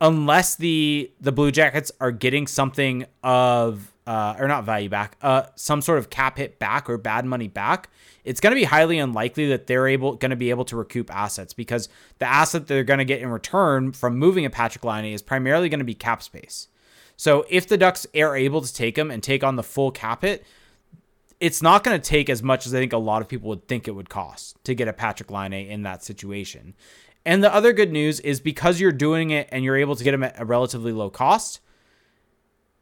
unless 0.00 0.54
the 0.54 1.10
the 1.20 1.32
Blue 1.32 1.50
Jackets 1.50 1.90
are 2.00 2.12
getting 2.12 2.46
something 2.46 3.04
of 3.24 3.92
uh, 4.06 4.36
or 4.38 4.46
not 4.46 4.62
value 4.64 4.88
back, 4.88 5.16
uh, 5.22 5.42
some 5.56 5.82
sort 5.82 5.98
of 5.98 6.08
cap 6.08 6.38
hit 6.38 6.60
back 6.60 6.88
or 6.88 6.96
bad 6.96 7.24
money 7.24 7.48
back, 7.48 7.90
it's 8.22 8.38
going 8.38 8.52
to 8.52 8.60
be 8.60 8.64
highly 8.64 8.98
unlikely 8.98 9.48
that 9.48 9.66
they're 9.66 9.88
able 9.88 10.14
going 10.14 10.30
to 10.30 10.36
be 10.36 10.50
able 10.50 10.64
to 10.66 10.76
recoup 10.76 11.12
assets 11.12 11.52
because 11.52 11.88
the 12.20 12.26
asset 12.26 12.68
they're 12.68 12.84
going 12.84 12.98
to 12.98 13.04
get 13.04 13.20
in 13.20 13.28
return 13.28 13.90
from 13.90 14.16
moving 14.16 14.44
a 14.44 14.50
Patrik 14.50 14.84
Laine 14.84 15.12
is 15.12 15.20
primarily 15.20 15.68
going 15.68 15.80
to 15.80 15.84
be 15.84 15.94
cap 15.94 16.22
space. 16.22 16.68
So 17.16 17.44
if 17.50 17.66
the 17.66 17.76
Ducks 17.76 18.06
are 18.14 18.36
able 18.36 18.60
to 18.60 18.72
take 18.72 18.96
him 18.96 19.10
and 19.10 19.20
take 19.20 19.42
on 19.42 19.56
the 19.56 19.64
full 19.64 19.90
cap 19.90 20.22
hit, 20.22 20.46
it's 21.44 21.60
not 21.60 21.84
going 21.84 22.00
to 22.00 22.02
take 22.02 22.30
as 22.30 22.42
much 22.42 22.64
as 22.64 22.74
I 22.74 22.78
think 22.78 22.94
a 22.94 22.98
lot 22.98 23.20
of 23.20 23.28
people 23.28 23.50
would 23.50 23.68
think 23.68 23.86
it 23.86 23.90
would 23.90 24.08
cost 24.08 24.56
to 24.64 24.74
get 24.74 24.88
a 24.88 24.94
Patrik 24.94 25.30
Laine 25.30 25.68
in 25.68 25.82
that 25.82 26.02
situation. 26.02 26.72
And 27.26 27.44
the 27.44 27.54
other 27.54 27.74
good 27.74 27.92
news 27.92 28.18
is 28.20 28.40
because 28.40 28.80
you're 28.80 28.92
doing 28.92 29.28
it 29.28 29.50
and 29.52 29.62
you're 29.62 29.76
able 29.76 29.94
to 29.94 30.02
get 30.02 30.14
him 30.14 30.22
at 30.22 30.40
a 30.40 30.46
relatively 30.46 30.90
low 30.90 31.10
cost, 31.10 31.60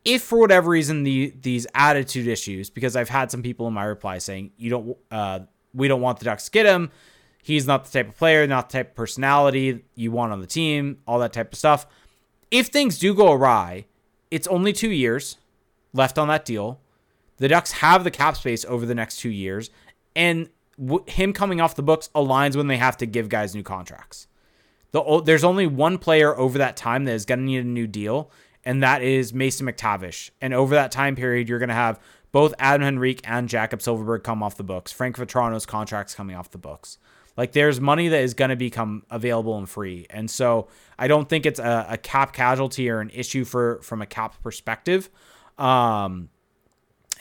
if 0.05 0.23
for 0.23 0.39
whatever 0.39 0.71
reason 0.71 1.03
the 1.03 1.35
these 1.41 1.67
attitude 1.75 2.29
issues, 2.29 2.71
because 2.71 2.95
I've 2.95 3.09
had 3.09 3.33
some 3.33 3.43
people 3.43 3.67
in 3.67 3.75
my 3.75 3.83
reply 3.83 4.19
saying 4.19 4.53
you 4.57 4.71
don't, 4.71 4.97
uh, 5.11 5.41
we 5.75 5.89
don't 5.89 6.01
want 6.01 6.21
the 6.21 6.25
Ducks 6.25 6.45
to 6.45 6.51
get 6.53 6.65
him. 6.65 6.93
He's 7.43 7.67
not 7.67 7.85
the 7.85 7.91
type 7.91 8.11
of 8.11 8.17
player, 8.17 8.47
not 8.47 8.71
the 8.71 8.75
type 8.75 8.91
of 8.91 8.95
personality 8.95 9.85
you 9.97 10.13
want 10.13 10.31
on 10.33 10.41
the 10.41 10.47
team, 10.47 10.99
all 11.05 11.19
that 11.19 11.33
type 11.33 11.53
of 11.53 11.59
stuff. 11.59 11.85
If 12.53 12.69
things 12.69 12.97
do 12.97 13.13
go 13.13 13.33
awry, 13.33 13.87
it's 14.31 14.47
only 14.47 14.73
two 14.73 14.93
years 14.93 15.39
left 15.93 16.17
on 16.17 16.29
that 16.29 16.45
deal. 16.45 16.79
The 17.43 17.49
Ducks 17.49 17.73
have 17.73 18.05
the 18.05 18.13
cap 18.13 18.37
space 18.37 18.65
over 18.65 18.87
the 18.87 18.95
next 18.95 19.17
two 19.17 19.29
years, 19.29 19.69
and 20.15 20.49
w- 20.79 21.05
him 21.09 21.33
coming 21.33 21.61
off 21.61 21.75
the 21.75 21.83
books 21.83 22.09
aligns 22.15 22.55
when 22.55 22.69
they 22.69 22.77
have 22.77 22.97
to 22.99 23.05
give 23.05 23.29
guys 23.29 23.53
new 23.53 23.65
contracts. 23.65 24.29
The, 24.93 25.23
there's 25.25 25.43
only 25.43 25.67
one 25.67 25.99
player 25.99 26.39
over 26.39 26.59
that 26.59 26.77
time 26.77 27.05
that 27.07 27.15
is 27.15 27.25
going 27.25 27.41
to 27.41 27.45
need 27.45 27.65
a 27.65 27.69
new 27.69 27.89
deal, 27.89 28.31
and 28.65 28.81
that 28.85 29.03
is 29.03 29.35
Mason 29.35 29.67
McTavish. 29.67 30.31
And 30.41 30.55
over 30.55 30.77
that 30.77 30.93
time 30.93 31.17
period, 31.17 31.49
you're 31.49 31.59
going 31.59 31.69
to 31.69 31.75
have 31.75 31.99
both 32.31 32.55
Adam 32.61 32.87
Henrique 32.87 33.23
and 33.25 33.49
Jakob 33.49 33.81
Silfverberg 33.81 34.23
come 34.23 34.41
off 34.41 34.57
the 34.57 34.63
books. 34.63 34.93
Frank 34.93 35.17
Vatrano's 35.17 35.67
contracts 35.67 36.15
coming 36.15 36.37
off 36.37 36.53
the 36.53 36.59
books. 36.59 36.97
Like 37.37 37.51
there's 37.51 37.81
money 37.81 38.07
that 38.07 38.21
is 38.21 38.35
going 38.35 38.51
to 38.51 38.57
become 38.57 39.03
available 39.11 39.59
and 39.59 39.69
free, 39.69 40.07
and 40.11 40.31
so 40.31 40.69
I 40.97 41.09
don't 41.09 41.29
think 41.29 41.45
it's 41.45 41.59
a, 41.59 41.87
a 41.91 41.97
cap 41.99 42.35
casualty 42.35 42.89
or 42.89 43.01
an 43.01 43.11
issue 43.11 43.45
for 43.45 43.81
from 43.83 44.01
a 44.01 44.07
cap 44.07 44.41
perspective. 44.45 45.11
Um, 45.59 46.29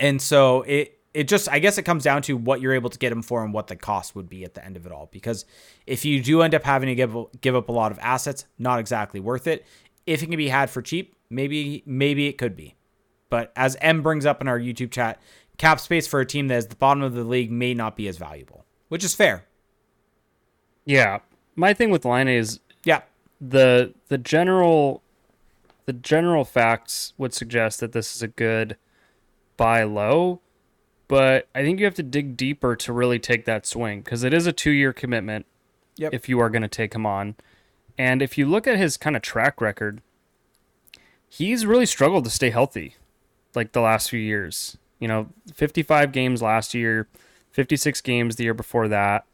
and 0.02 0.22
so 0.22 0.64
it 0.64 0.98
it 1.14 1.28
just 1.28 1.48
I 1.50 1.60
guess 1.60 1.78
it 1.78 1.84
comes 1.84 2.04
down 2.04 2.22
to 2.24 2.36
what 2.36 2.60
you're 2.60 2.74
able 2.74 2.90
to 2.90 2.98
get 2.98 3.12
him 3.12 3.22
for 3.22 3.44
and 3.44 3.54
what 3.54 3.68
the 3.68 3.76
cost 3.78 4.16
would 4.16 4.28
be 4.30 4.44
at 4.44 4.54
the 4.56 4.64
end 4.66 4.76
of 4.76 4.86
it 4.86 4.92
all. 4.92 5.08
Because 5.12 5.46
if 5.88 6.04
you 6.04 6.22
do 6.22 6.42
end 6.42 6.54
up 6.56 6.64
having 6.64 6.88
to 6.88 6.96
give 6.96 7.16
give 7.42 7.56
up 7.56 7.70
a 7.70 7.72
lot 7.72 7.92
of 7.94 8.00
assets, 8.00 8.46
not 8.58 8.80
exactly 8.80 9.20
worth 9.20 9.48
it. 9.48 9.66
If 10.06 10.24
it 10.24 10.28
can 10.28 10.36
be 10.38 10.50
had 10.50 10.70
for 10.70 10.82
cheap, 10.82 11.16
maybe 11.30 11.84
maybe 11.86 12.28
it 12.28 12.38
could 12.38 12.56
be. 12.56 12.76
But 13.30 13.54
as 13.56 13.78
M 13.80 14.02
brings 14.02 14.26
up 14.26 14.42
in 14.42 14.48
our 14.48 14.60
YouTube 14.60 14.92
chat, 14.92 15.22
cap 15.58 15.80
space 15.80 16.08
for 16.08 16.20
a 16.20 16.26
team 16.26 16.48
that 16.50 16.56
is 16.58 16.68
the 16.68 16.76
bottom 16.76 17.04
of 17.04 17.14
the 17.14 17.24
league 17.24 17.52
may 17.52 17.74
not 17.74 17.96
be 17.96 18.08
as 18.08 18.18
valuable, 18.18 18.66
which 18.90 19.04
is 19.04 19.14
fair. 19.16 19.46
Yeah. 20.86 21.20
My 21.56 21.74
thing 21.74 21.92
with 21.92 22.06
Laine 22.06 22.28
is 22.28 22.60
Yeah. 22.84 23.02
the 23.40 23.94
the 24.08 24.18
general 24.18 25.04
the 25.86 25.94
general 25.94 26.46
facts 26.46 27.14
would 27.18 27.34
suggest 27.34 27.80
that 27.82 27.92
this 27.92 28.16
is 28.16 28.22
a 28.22 28.28
good 28.28 28.78
buy 29.62 29.84
low, 29.84 30.42
but 31.08 31.48
I 31.54 31.62
think 31.62 31.78
you 31.80 31.86
have 31.86 31.94
to 31.96 32.04
dig 32.04 32.36
deeper 32.36 32.76
to 32.78 32.92
really 32.92 33.20
take 33.20 33.46
that 33.46 33.68
swing 33.68 34.02
because 34.02 34.24
it 34.24 34.34
is 34.34 34.48
a 34.48 34.52
two 34.52 34.72
year 34.72 34.92
commitment 34.92 35.46
Yep. 35.98 36.14
if 36.16 36.28
you 36.28 36.40
are 36.40 36.50
going 36.50 36.64
to 36.64 36.68
take 36.68 36.96
him 36.96 37.06
on. 37.06 37.36
And 37.98 38.24
if 38.24 38.38
you 38.38 38.48
look 38.48 38.66
at 38.66 38.78
his 38.78 38.98
kind 38.98 39.16
of 39.16 39.22
track 39.22 39.62
record, 39.62 40.02
he's 41.28 41.66
really 41.66 41.86
struggled 41.86 42.24
to 42.24 42.30
stay 42.32 42.50
healthy 42.50 42.96
like 43.54 43.74
the 43.74 43.82
last 43.82 44.10
few 44.10 44.20
years. 44.20 44.78
You 45.00 45.08
know, 45.08 45.28
55 45.54 46.12
games 46.12 46.42
last 46.42 46.74
year, 46.74 47.08
56 47.52 48.02
games 48.02 48.38
the 48.38 48.46
year 48.46 48.54
before 48.56 48.88
that. 48.88 49.26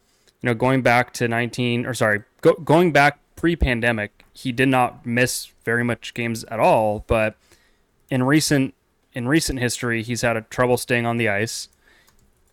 You 0.42 0.48
know, 0.48 0.56
going 0.56 0.82
back 0.82 1.14
to 1.14 1.28
19 1.28 1.86
or 1.86 1.94
sorry, 1.94 2.24
go, 2.42 2.54
going 2.56 2.92
back 2.92 3.20
pre-pandemic, 3.38 4.26
he 4.34 4.52
did 4.52 4.68
not 4.68 5.06
miss 5.06 5.54
very 5.64 5.84
much 5.84 6.14
games 6.14 6.44
at 6.46 6.60
all, 6.60 7.06
but 7.08 7.38
in 8.10 8.24
recent 8.24 8.74
in 9.14 9.28
recent 9.28 9.60
history, 9.60 10.04
he's 10.04 10.22
had 10.22 10.38
a 10.38 10.42
trouble 10.42 10.78
staying 10.78 11.06
on 11.06 11.18
the 11.18 11.30
ice. 11.30 11.70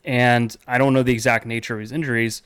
And 0.05 0.57
I 0.67 0.79
don't 0.79 0.93
know 0.93 1.03
the 1.03 1.13
exact 1.13 1.47
nature 1.47 1.75
of 1.75 1.81
his 1.81 1.93
injuries. 1.93 2.43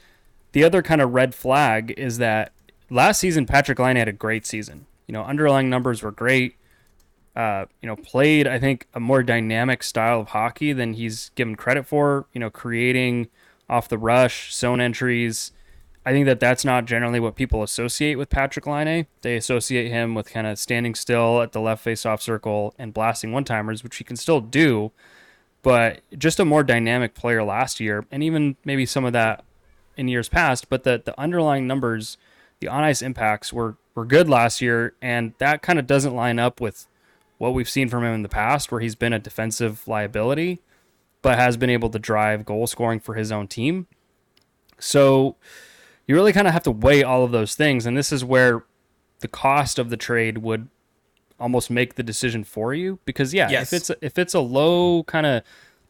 The 0.53 0.65
other 0.65 0.83
kind 0.83 1.01
of 1.01 1.13
red 1.13 1.35
flag 1.35 1.93
is 1.97 2.19
that 2.19 2.53
last 2.91 3.21
season 3.21 3.47
Patrik 3.47 3.79
Laine 3.79 3.97
had 3.97 4.09
a 4.09 4.13
great 4.13 4.47
season. 4.47 4.87
You 5.07 5.13
know, 5.13 5.25
underlying 5.25 5.69
numbers 5.71 6.03
were 6.03 6.13
great. 6.13 6.55
Uh, 7.35 7.67
you 7.83 7.87
know, 7.87 7.97
played 7.97 8.47
I 8.47 8.59
think 8.59 8.87
a 8.95 9.01
more 9.01 9.23
dynamic 9.23 9.83
style 9.83 10.21
of 10.21 10.29
hockey 10.29 10.73
than 10.73 10.95
he's 10.95 11.31
given 11.35 11.55
credit 11.55 11.87
for. 11.87 12.27
You 12.33 12.41
know, 12.41 12.51
creating 12.51 13.29
off 13.69 13.89
the 13.89 13.99
rush, 13.99 14.55
zone 14.55 14.81
entries. 14.81 15.53
I 16.09 16.13
think 16.13 16.25
that 16.25 16.41
that's 16.41 16.65
not 16.65 16.87
generally 16.87 17.21
what 17.21 17.35
people 17.35 17.63
associate 17.63 18.15
with 18.15 18.31
Patrik 18.31 18.67
Laine. 18.67 19.07
They 19.21 19.37
associate 19.37 19.91
him 19.91 20.15
with 20.15 20.31
kind 20.31 20.47
of 20.47 20.59
standing 20.59 20.95
still 20.95 21.43
at 21.43 21.53
the 21.53 21.61
left 21.61 21.85
face-off 21.85 22.23
circle 22.23 22.75
and 22.79 22.95
blasting 22.95 23.31
one-timers, 23.31 23.85
which 23.85 23.97
he 23.97 24.05
can 24.05 24.17
still 24.17 24.41
do, 24.41 24.91
but 25.63 26.01
just 26.17 26.41
a 26.41 26.47
more 26.47 26.65
dynamic 26.65 27.13
player 27.13 27.45
last 27.45 27.79
year, 27.79 28.07
and 28.11 28.23
even 28.23 28.57
maybe 28.65 28.87
some 28.87 29.05
of 29.05 29.13
that 29.13 29.45
in 29.99 30.09
years 30.09 30.31
past. 30.31 30.71
But 30.71 30.85
the 30.85 31.03
the 31.05 31.21
underlying 31.21 31.67
numbers, 31.67 32.17
the 32.61 32.69
on-ice 32.69 33.03
impacts 33.03 33.53
were 33.53 33.77
were 33.95 34.07
good 34.07 34.31
last 34.31 34.63
year, 34.63 34.95
and 35.03 35.35
that 35.37 35.61
kind 35.61 35.79
of 35.79 35.87
doesn't 35.87 36.17
line 36.17 36.39
up 36.39 36.59
with 36.59 36.87
what 37.37 37.53
we've 37.53 37.69
seen 37.69 37.91
from 37.91 38.03
him 38.03 38.15
in 38.15 38.23
the 38.23 38.31
past, 38.31 38.73
where 38.73 38.81
he's 38.81 38.95
been 38.95 39.13
a 39.13 39.19
defensive 39.19 39.87
liability, 39.87 40.63
but 41.21 41.37
has 41.37 41.59
been 41.59 41.69
able 41.69 41.91
to 41.91 41.99
drive 41.99 42.47
goal 42.47 42.67
scoring 42.67 42.99
for 42.99 43.13
his 43.13 43.31
own 43.31 43.47
team. 43.47 43.89
So 44.79 45.37
you 46.09 46.15
really 46.17 46.33
kind 46.33 46.49
of 46.49 46.53
have 46.53 46.65
to 46.65 46.71
weigh 46.73 47.05
all 47.05 47.23
of 47.23 47.31
those 47.31 47.55
things, 47.55 47.87
and 47.87 47.97
this 47.97 48.11
is 48.11 48.25
where 48.25 48.65
the 49.21 49.29
cost 49.29 49.79
of 49.79 49.91
the 49.91 49.97
trade 49.97 50.39
would 50.39 50.69
almost 51.39 51.71
make 51.71 51.95
the 51.95 52.03
decision 52.03 52.43
for 52.43 52.75
you. 52.75 52.99
Because 53.05 53.33
yeah, 53.33 53.49
Yes. 53.51 53.73
if 53.73 53.77
it's 53.77 53.91
a, 53.91 53.97
if 54.05 54.19
it's 54.19 54.35
a 54.35 54.41
low 54.41 55.05
kind 55.05 55.27
of 55.27 55.43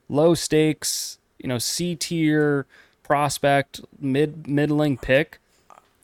low 0.08 0.34
stakes, 0.34 1.18
you 1.38 1.48
know, 1.48 1.58
C 1.58 1.94
tier 1.96 2.66
prospect, 3.02 3.80
mid 3.98 4.46
middling 4.46 4.98
pick, 4.98 5.38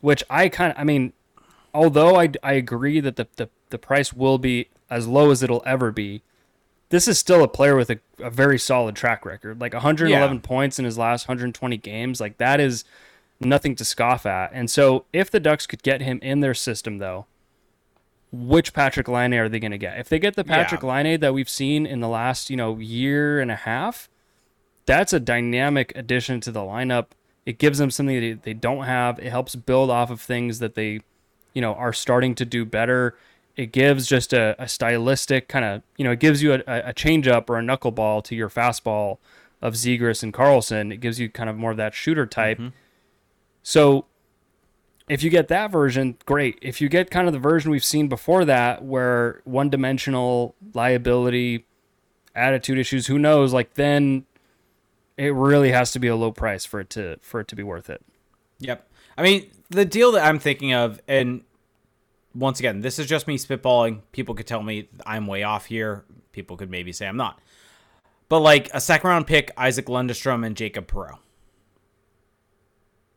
which 0.00 0.22
I 0.30 0.48
kind 0.48 0.72
of, 0.72 0.78
I 0.78 0.84
mean, 0.84 1.12
although 1.74 2.16
I, 2.18 2.30
I 2.42 2.54
agree 2.54 3.00
that 3.00 3.16
the, 3.16 3.26
the 3.36 3.48
the 3.70 3.78
price 3.78 4.12
will 4.12 4.38
be 4.38 4.68
as 4.88 5.06
low 5.08 5.30
as 5.30 5.42
it'll 5.42 5.62
ever 5.66 5.90
be. 5.90 6.22
This 6.90 7.08
is 7.08 7.18
still 7.18 7.42
a 7.42 7.48
player 7.48 7.74
with 7.74 7.90
a, 7.90 7.98
a 8.20 8.30
very 8.30 8.58
solid 8.58 8.94
track 8.94 9.26
record, 9.26 9.60
like 9.60 9.72
111 9.72 10.36
Yeah. 10.36 10.40
points 10.42 10.78
in 10.78 10.84
his 10.84 10.96
last 10.96 11.26
120 11.26 11.76
games. 11.78 12.20
Like 12.20 12.36
that 12.38 12.60
is 12.60 12.84
nothing 13.40 13.74
to 13.76 13.84
scoff 13.84 14.26
at. 14.26 14.50
And 14.52 14.70
so, 14.70 15.04
if 15.12 15.30
the 15.30 15.40
Ducks 15.40 15.66
could 15.66 15.82
get 15.82 16.00
him 16.00 16.18
in 16.22 16.40
their 16.40 16.54
system, 16.54 16.98
though, 16.98 17.26
which 18.32 18.72
Patrik 18.72 19.08
Laine 19.08 19.34
are 19.34 19.48
they 19.48 19.60
going 19.60 19.70
to 19.70 19.78
get? 19.78 19.98
If 19.98 20.08
they 20.08 20.18
get 20.18 20.34
the 20.34 20.44
Patrik 20.44 20.82
Yeah. 20.82 20.88
Laine 20.88 21.20
that 21.20 21.34
we've 21.34 21.48
seen 21.48 21.86
in 21.86 22.00
the 22.00 22.08
last, 22.08 22.50
you 22.50 22.56
know, 22.56 22.78
year 22.78 23.40
and 23.40 23.50
a 23.50 23.56
half, 23.56 24.08
that's 24.86 25.12
a 25.12 25.20
dynamic 25.20 25.92
addition 25.94 26.40
to 26.40 26.50
the 26.50 26.60
lineup. 26.60 27.08
It 27.46 27.58
gives 27.58 27.78
them 27.78 27.90
something 27.90 28.20
that 28.20 28.42
they 28.42 28.54
don't 28.54 28.84
have. 28.84 29.18
It 29.18 29.30
helps 29.30 29.54
build 29.54 29.90
off 29.90 30.10
of 30.10 30.20
things 30.20 30.58
that 30.58 30.74
they, 30.74 31.00
you 31.52 31.60
know, 31.62 31.74
are 31.74 31.92
starting 31.92 32.34
to 32.36 32.44
do 32.44 32.64
better. 32.64 33.16
It 33.56 33.70
gives 33.70 34.06
just 34.06 34.32
a, 34.32 34.56
a 34.58 34.66
stylistic 34.66 35.46
kind 35.48 35.64
of, 35.64 35.82
you 35.96 36.04
know, 36.04 36.12
it 36.12 36.20
gives 36.20 36.42
you 36.42 36.54
a, 36.54 36.62
a 36.66 36.92
change 36.92 37.28
up 37.28 37.48
or 37.48 37.58
a 37.58 37.62
knuckleball 37.62 38.24
to 38.24 38.34
your 38.34 38.50
fastball 38.50 39.18
of 39.62 39.74
Zegras 39.74 40.22
and 40.22 40.34
Carlsson. 40.34 40.92
It 40.92 40.96
gives 40.96 41.20
you 41.20 41.28
kind 41.28 41.48
of 41.48 41.56
more 41.56 41.70
of 41.70 41.76
that 41.76 41.94
shooter 41.94 42.26
type. 42.26 42.58
Mm-hmm. 42.58 42.76
So 43.64 44.04
if 45.08 45.22
you 45.24 45.30
get 45.30 45.48
that 45.48 45.72
version, 45.72 46.16
great. 46.26 46.58
If 46.62 46.80
you 46.80 46.88
get 46.88 47.10
kind 47.10 47.26
of 47.26 47.32
the 47.32 47.40
version 47.40 47.72
we've 47.72 47.84
seen 47.84 48.08
before 48.08 48.44
that, 48.44 48.84
where 48.84 49.40
one 49.44 49.70
dimensional 49.70 50.54
liability, 50.74 51.66
attitude 52.36 52.78
issues, 52.78 53.08
who 53.08 53.18
knows? 53.18 53.52
Like 53.52 53.74
then 53.74 54.26
it 55.16 55.34
really 55.34 55.72
has 55.72 55.92
to 55.92 55.98
be 55.98 56.08
a 56.08 56.14
low 56.14 56.30
price 56.30 56.64
for 56.64 56.78
it 56.78 56.90
to 56.90 57.16
for 57.22 57.40
it 57.40 57.48
to 57.48 57.56
be 57.56 57.62
worth 57.62 57.90
it. 57.90 58.02
Yep. 58.60 58.88
I 59.16 59.22
mean, 59.22 59.50
the 59.70 59.84
deal 59.84 60.12
that 60.12 60.24
I'm 60.24 60.38
thinking 60.38 60.74
of, 60.74 61.00
and 61.08 61.42
once 62.34 62.58
again, 62.58 62.80
this 62.80 62.98
is 62.98 63.06
just 63.06 63.26
me 63.26 63.38
spitballing. 63.38 64.00
People 64.12 64.34
could 64.34 64.46
tell 64.46 64.62
me 64.62 64.88
I'm 65.06 65.26
way 65.26 65.42
off 65.42 65.66
here. 65.66 66.04
People 66.32 66.56
could 66.56 66.70
maybe 66.70 66.92
say 66.92 67.06
I'm 67.06 67.16
not. 67.16 67.40
But 68.28 68.40
like 68.40 68.70
a 68.74 68.80
second 68.80 69.08
round 69.08 69.26
pick, 69.26 69.50
Isac 69.58 69.86
Lundestrom 69.86 70.44
and 70.44 70.56
Jacob 70.56 70.86
Perreault. 70.86 71.18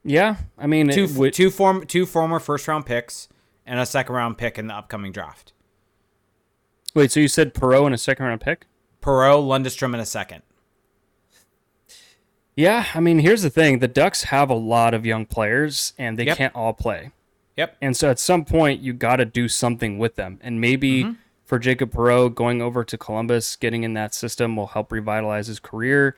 Yeah, 0.10 0.38
I 0.58 0.68
mean, 0.68 0.88
Two, 0.90 1.08
would- 1.16 1.34
two, 1.34 1.50
form, 1.52 1.86
two 1.86 2.06
former 2.06 2.40
first 2.40 2.68
round 2.68 2.86
picks 2.86 3.28
and 3.66 3.80
a 3.80 3.86
second 3.86 4.16
round 4.16 4.38
pick 4.38 4.58
in 4.58 4.68
the 4.68 4.74
upcoming 4.74 5.12
draft. 5.12 5.52
wait. 6.96 7.12
So 7.12 7.20
you 7.20 7.28
said 7.28 7.54
Perreault 7.54 7.88
in 7.88 7.94
a 7.94 7.98
second 7.98 8.26
round 8.26 8.40
pick? 8.42 8.66
Perreault, 9.02 9.44
Lundestrom 9.46 9.94
in 9.94 10.00
a 10.00 10.06
second. 10.06 10.44
Yeah, 12.56 12.86
I 12.96 13.00
mean, 13.00 13.20
here's 13.20 13.44
the 13.44 13.50
thing: 13.50 13.80
the 13.80 13.88
Ducks 13.88 14.24
have 14.24 14.50
a 14.50 14.56
lot 14.56 14.94
of 14.94 15.06
young 15.06 15.26
players, 15.26 15.94
and 15.98 16.18
they 16.18 16.26
Yep. 16.26 16.38
can't 16.38 16.56
all 16.56 16.74
play. 16.74 17.12
Yep. 17.56 17.78
And 17.82 17.96
so 17.98 18.10
at 18.10 18.20
some 18.20 18.46
point, 18.46 18.82
you 18.82 18.94
got 18.94 19.18
to 19.18 19.26
do 19.26 19.48
something 19.48 19.98
with 19.98 20.16
them. 20.16 20.40
And 20.42 20.62
maybe 20.62 21.04
Mm-hmm. 21.04 21.14
for 21.44 21.60
Jacob 21.60 21.92
Perreault, 21.92 22.36
going 22.36 22.62
over 22.62 22.84
to 22.84 22.98
Columbus, 22.98 23.56
getting 23.56 23.84
in 23.84 23.94
that 23.94 24.14
system 24.14 24.56
will 24.56 24.68
help 24.68 24.92
revitalize 24.92 25.48
his 25.48 25.60
career. 25.60 26.18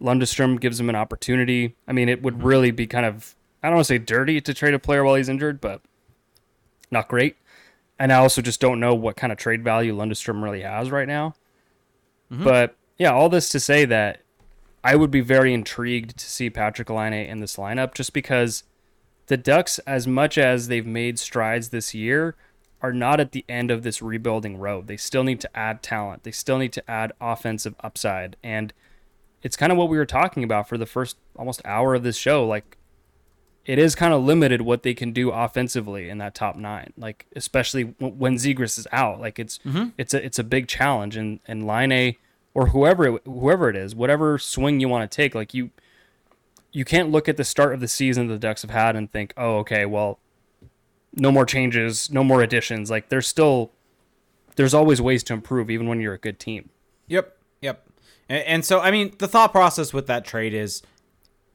Lundestrom 0.00 0.60
gives 0.60 0.80
him 0.80 0.88
an 0.88 0.96
opportunity. 0.96 1.76
I 1.86 1.92
mean, 1.92 2.08
it 2.08 2.22
would 2.22 2.42
really 2.42 2.70
be 2.70 2.86
kind 2.86 3.06
of, 3.06 3.34
I 3.62 3.68
don't 3.68 3.76
want 3.76 3.86
to 3.86 3.94
say 3.94 3.98
dirty 3.98 4.40
to 4.40 4.54
trade 4.54 4.74
a 4.74 4.78
player 4.78 5.04
while 5.04 5.14
he's 5.14 5.28
injured, 5.28 5.60
but 5.60 5.80
not 6.90 7.08
great. 7.08 7.36
And 7.98 8.12
I 8.12 8.16
also 8.16 8.42
just 8.42 8.60
don't 8.60 8.80
know 8.80 8.94
what 8.94 9.16
kind 9.16 9.32
of 9.32 9.38
trade 9.38 9.62
value 9.62 9.96
Lundestrom 9.96 10.42
really 10.42 10.62
has 10.62 10.90
right 10.90 11.08
now. 11.08 11.34
Mm-hmm. 12.30 12.44
But 12.44 12.76
yeah, 12.98 13.12
all 13.12 13.28
this 13.28 13.48
to 13.50 13.60
say 13.60 13.84
that 13.84 14.20
I 14.82 14.96
would 14.96 15.10
be 15.10 15.20
very 15.20 15.54
intrigued 15.54 16.18
to 16.18 16.28
see 16.28 16.50
Patrik 16.50 16.94
Laine 16.94 17.26
in 17.26 17.40
this 17.40 17.56
lineup 17.56 17.94
just 17.94 18.12
because 18.12 18.64
the 19.26 19.36
Ducks, 19.36 19.78
as 19.80 20.06
much 20.06 20.36
as 20.36 20.68
they've 20.68 20.86
made 20.86 21.18
strides 21.18 21.70
this 21.70 21.94
year, 21.94 22.34
are 22.82 22.92
not 22.92 23.18
at 23.18 23.32
the 23.32 23.46
end 23.48 23.70
of 23.70 23.82
this 23.82 24.02
rebuilding 24.02 24.58
road. 24.58 24.86
They 24.86 24.98
still 24.98 25.24
need 25.24 25.40
to 25.40 25.56
add 25.56 25.82
talent. 25.82 26.24
They 26.24 26.32
still 26.32 26.58
need 26.58 26.74
to 26.74 26.90
add 26.90 27.12
offensive 27.18 27.74
upside. 27.80 28.36
And 28.44 28.74
it's 29.44 29.56
kind 29.56 29.70
of 29.70 29.78
what 29.78 29.88
we 29.88 29.96
were 29.96 30.06
talking 30.06 30.42
about 30.42 30.68
for 30.68 30.76
the 30.76 30.86
first 30.86 31.16
almost 31.36 31.62
hour 31.64 31.94
of 31.94 32.02
this 32.02 32.16
show. 32.16 32.44
Like, 32.44 32.76
it 33.64 33.78
is 33.78 33.94
kind 33.94 34.12
of 34.12 34.22
limited 34.22 34.62
what 34.62 34.82
they 34.82 34.94
can 34.94 35.12
do 35.12 35.30
offensively 35.30 36.08
in 36.08 36.18
that 36.18 36.34
top 36.34 36.56
nine. 36.56 36.92
Like, 36.96 37.26
especially 37.36 37.84
w- 37.84 38.14
when 38.14 38.34
Zegras 38.34 38.78
is 38.78 38.88
out. 38.90 39.20
Like, 39.20 39.38
it's 39.38 39.58
mm-hmm. 39.58 39.90
it's 39.96 40.14
a 40.14 40.24
it's 40.24 40.38
a 40.40 40.44
big 40.44 40.66
challenge. 40.66 41.16
And 41.16 41.38
and 41.46 41.66
Laine 41.66 42.16
or 42.54 42.68
whoever 42.68 43.16
it, 43.16 43.22
whoever 43.26 43.68
it 43.68 43.76
is, 43.76 43.94
whatever 43.94 44.38
swing 44.38 44.80
you 44.80 44.88
want 44.88 45.08
to 45.08 45.14
take, 45.14 45.34
like 45.34 45.52
you 45.52 45.70
you 46.72 46.84
can't 46.84 47.10
look 47.10 47.28
at 47.28 47.36
the 47.36 47.44
start 47.44 47.74
of 47.74 47.80
the 47.80 47.86
season 47.86 48.26
the 48.26 48.38
Ducks 48.38 48.62
have 48.62 48.70
had 48.70 48.96
and 48.96 49.10
think, 49.10 49.32
oh, 49.36 49.58
okay, 49.58 49.86
well, 49.86 50.18
no 51.12 51.30
more 51.30 51.46
changes, 51.46 52.10
no 52.10 52.24
more 52.24 52.42
additions. 52.42 52.90
Like 52.90 53.10
there's 53.10 53.28
still 53.28 53.72
there's 54.56 54.74
always 54.74 55.02
ways 55.02 55.22
to 55.24 55.32
improve, 55.34 55.70
even 55.70 55.88
when 55.88 56.00
you're 56.00 56.14
a 56.14 56.18
good 56.18 56.38
team. 56.38 56.70
Yep. 57.08 57.36
And, 58.28 58.44
and 58.44 58.64
so, 58.64 58.80
I 58.80 58.90
mean, 58.90 59.14
the 59.18 59.28
thought 59.28 59.52
process 59.52 59.92
with 59.92 60.06
that 60.06 60.24
trade 60.24 60.54
is 60.54 60.82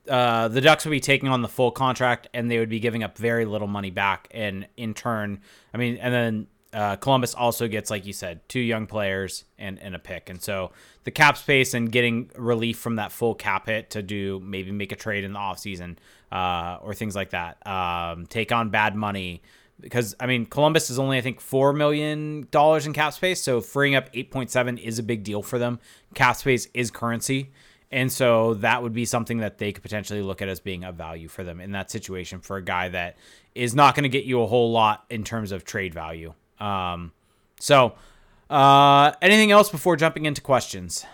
uh, 0.10 0.48
the 0.48 0.62
Ducks 0.62 0.86
would 0.86 0.92
be 0.92 1.00
taking 1.00 1.30
on 1.30 1.42
the 1.42 1.48
full 1.48 1.72
contract, 1.72 2.28
and 2.34 2.50
they 2.50 2.60
would 2.60 2.70
be 2.70 2.80
giving 2.80 3.04
up 3.04 3.18
very 3.18 3.46
little 3.46 3.68
money 3.68 3.92
back. 3.92 4.28
And 4.32 4.68
in 4.78 4.94
turn, 4.94 5.42
I 5.74 5.78
mean, 5.78 5.98
and 5.98 6.14
then 6.14 6.48
uh, 6.74 6.96
Columbus 6.98 7.34
also 7.34 7.68
gets, 7.68 7.90
like 7.90 8.06
you 8.06 8.14
said, 8.14 8.48
two 8.48 8.60
young 8.60 8.86
players 8.86 9.46
and, 9.58 9.80
and 9.80 9.96
a 9.96 10.00
pick. 10.00 10.30
And 10.30 10.42
so 10.42 10.72
the 11.04 11.12
cap 11.12 11.38
space 11.38 11.74
and 11.74 11.92
getting 11.92 12.30
relief 12.36 12.78
from 12.78 12.98
that 12.98 13.12
full 13.12 13.34
cap 13.36 13.66
hit 13.66 13.90
to 13.92 14.04
do 14.04 14.40
maybe 14.40 14.72
make 14.72 14.92
a 14.92 14.96
trade 14.96 15.24
in 15.24 15.34
the 15.34 15.40
offseason 15.40 15.98
uh, 16.32 16.78
or 16.82 16.94
things 16.94 17.16
like 17.16 17.32
that, 17.32 17.66
um, 17.66 18.28
take 18.28 18.52
on 18.52 18.70
bad 18.70 18.96
money. 18.96 19.42
Because 19.80 20.16
I 20.20 20.26
mean, 20.26 20.46
Columbus 20.46 20.90
is 20.90 21.00
only 21.00 21.18
I 21.18 21.22
think 21.22 21.40
four 21.40 21.74
million 21.74 22.48
dollars 22.52 22.86
in 22.86 22.94
cap 22.94 23.14
space, 23.14 23.42
so 23.42 23.62
freeing 23.62 23.96
up 23.96 24.10
eight 24.14 24.32
point 24.32 24.52
seven 24.52 24.78
is 24.78 25.00
a 25.00 25.04
big 25.04 25.24
deal 25.24 25.42
for 25.42 25.58
them. 25.58 25.80
Cap 26.14 26.36
space 26.36 26.68
is 26.74 26.92
currency, 26.92 27.52
and 27.92 28.12
so 28.12 28.56
that 28.56 28.84
would 28.84 28.94
be 28.94 29.06
something 29.06 29.38
that 29.40 29.58
they 29.58 29.72
could 29.72 29.84
potentially 29.84 30.22
look 30.22 30.42
at 30.42 30.50
as 30.50 30.60
being 30.60 30.84
a 30.84 30.92
value 30.92 31.28
for 31.28 31.44
them 31.44 31.62
in 31.62 31.72
that 31.72 31.90
situation 31.90 32.42
for 32.42 32.58
a 32.58 32.64
guy 32.64 32.90
that 32.90 33.18
is 33.56 33.74
not 33.74 33.96
going 33.96 34.04
to 34.04 34.10
get 34.10 34.26
you 34.26 34.42
a 34.42 34.48
whole 34.48 34.72
lot 34.72 35.06
in 35.10 35.24
terms 35.24 35.52
of 35.52 35.64
trade 35.64 35.94
value. 35.94 36.34
Um, 36.60 37.14
so, 37.60 37.96
uh, 38.50 39.14
anything 39.22 39.52
else 39.52 39.70
before 39.70 39.96
jumping 39.96 40.26
into 40.26 40.42
questions? 40.42 41.06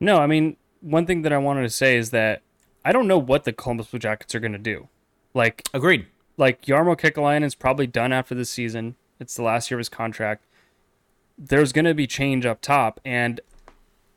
No, 0.00 0.18
I 0.18 0.26
mean, 0.26 0.56
one 0.80 1.06
thing 1.06 1.22
that 1.22 1.32
I 1.32 1.38
wanted 1.38 1.62
to 1.62 1.70
say 1.70 1.96
is 1.96 2.10
that 2.10 2.42
I 2.84 2.92
don't 2.92 3.08
know 3.08 3.18
what 3.18 3.44
the 3.44 3.52
Columbus 3.52 3.86
Blue 3.86 3.98
Jackets 3.98 4.34
are 4.34 4.40
going 4.40 4.52
to 4.52 4.58
do. 4.58 4.88
Like, 5.32 5.66
agreed. 5.72 6.06
Like 6.36 6.62
Kekalainen 6.62 7.44
is 7.44 7.54
probably 7.54 7.86
done 7.86 8.12
after 8.12 8.34
the 8.34 8.44
season. 8.44 8.96
It's 9.20 9.36
the 9.36 9.42
last 9.42 9.70
year 9.70 9.78
of 9.78 9.80
his 9.80 9.88
contract. 9.88 10.44
There's 11.38 11.72
going 11.72 11.84
to 11.84 11.94
be 11.94 12.06
change 12.06 12.46
up 12.46 12.60
top, 12.60 13.00
and 13.04 13.40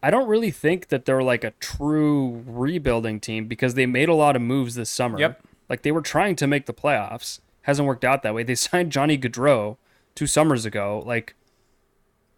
I 0.02 0.10
don't 0.12 0.28
really 0.28 0.52
think 0.52 0.90
that 0.90 1.06
they're 1.06 1.24
like 1.24 1.44
a 1.44 1.52
true 1.60 2.44
rebuilding 2.46 3.20
team 3.20 3.48
because 3.48 3.74
they 3.74 3.86
made 3.86 4.10
a 4.10 4.14
lot 4.14 4.36
of 4.36 4.42
moves 4.42 4.76
this 4.76 4.90
summer. 4.90 5.20
Yep. 5.20 5.42
Like 5.70 5.82
they 5.82 5.92
were 5.92 6.02
trying 6.02 6.36
to 6.38 6.48
make 6.48 6.66
the 6.66 6.74
playoffs. 6.74 7.40
Hasn't 7.64 7.88
worked 7.88 8.06
out 8.06 8.24
that 8.24 8.34
way. 8.34 8.44
They 8.44 8.56
signed 8.56 8.92
Johnny 8.92 9.18
Gaudreau 9.18 9.78
two 10.16 10.28
summers 10.28 10.66
ago. 10.66 11.04
Like 11.06 11.36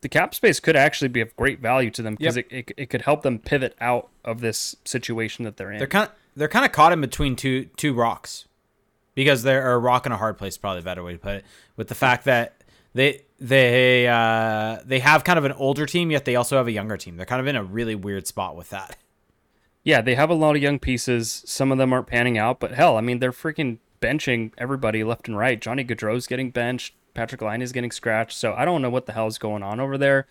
the 0.01 0.09
cap 0.09 0.33
space 0.33 0.59
could 0.59 0.75
actually 0.75 1.09
be 1.09 1.21
of 1.21 1.35
great 1.35 1.59
value 1.59 1.91
to 1.91 2.01
them 2.01 2.15
because 2.15 2.37
Yep. 2.37 2.45
it, 2.49 2.55
it, 2.69 2.71
it 2.77 2.89
could 2.89 3.01
help 3.03 3.21
them 3.23 3.39
pivot 3.39 3.75
out 3.81 4.09
of 4.23 4.39
this 4.41 4.75
situation 4.85 5.43
that 5.45 5.57
they're 5.57 5.71
in. 5.71 5.77
They're 5.77 5.87
kind 5.87 6.07
of 6.07 6.13
they're 6.35 6.47
kind 6.47 6.65
of 6.65 6.71
caught 6.71 6.93
in 6.93 7.01
between 7.01 7.35
two 7.35 7.65
two 7.75 7.93
rocks 7.93 8.45
because 9.19 9.43
they're 9.43 9.73
a 9.73 9.77
rock 9.77 10.05
and 10.05 10.13
a 10.13 10.17
hard 10.17 10.37
place. 10.37 10.57
Probably 10.57 10.79
a 10.79 10.83
better 10.83 11.03
way 11.03 11.11
to 11.11 11.19
put 11.19 11.35
it. 11.35 11.45
With 11.75 11.89
the 11.89 11.95
fact 11.95 12.23
that 12.23 12.63
they 12.93 13.25
they 13.37 14.07
uh, 14.07 14.77
they 14.85 14.99
have 14.99 15.25
kind 15.25 15.37
of 15.37 15.43
an 15.43 15.51
older 15.51 15.85
team, 15.85 16.09
yet 16.09 16.23
they 16.23 16.37
also 16.37 16.55
have 16.55 16.67
a 16.67 16.71
younger 16.71 16.95
team. 16.95 17.17
They're 17.17 17.25
kind 17.25 17.41
of 17.41 17.47
in 17.47 17.57
a 17.57 17.63
really 17.63 17.95
weird 17.95 18.27
spot 18.27 18.55
with 18.55 18.69
that. 18.69 18.95
Yeah, 19.83 19.99
they 19.99 20.15
have 20.15 20.29
a 20.29 20.33
lot 20.33 20.55
of 20.55 20.61
young 20.61 20.79
pieces. 20.79 21.43
Some 21.45 21.69
of 21.69 21.77
them 21.77 21.91
aren't 21.91 22.07
panning 22.07 22.37
out, 22.37 22.61
but 22.61 22.71
hell, 22.71 22.95
I 22.95 23.01
mean, 23.01 23.19
they're 23.19 23.33
freaking 23.33 23.79
benching 24.01 24.51
everybody 24.57 25.03
left 25.03 25.27
and 25.27 25.37
right. 25.37 25.59
Johnny 25.59 25.83
Gaudreau's 25.83 26.25
getting 26.25 26.49
benched. 26.49 26.93
Patrik 27.13 27.41
Laine 27.41 27.61
is 27.61 27.73
getting 27.73 27.91
scratched. 27.91 28.37
So 28.37 28.53
I 28.53 28.63
don't 28.63 28.81
know 28.81 28.89
what 28.89 29.05
the 29.05 29.11
hell 29.11 29.27
is 29.27 29.37
going 29.37 29.63
on 29.63 29.81
over 29.81 29.97
there. 29.97 30.27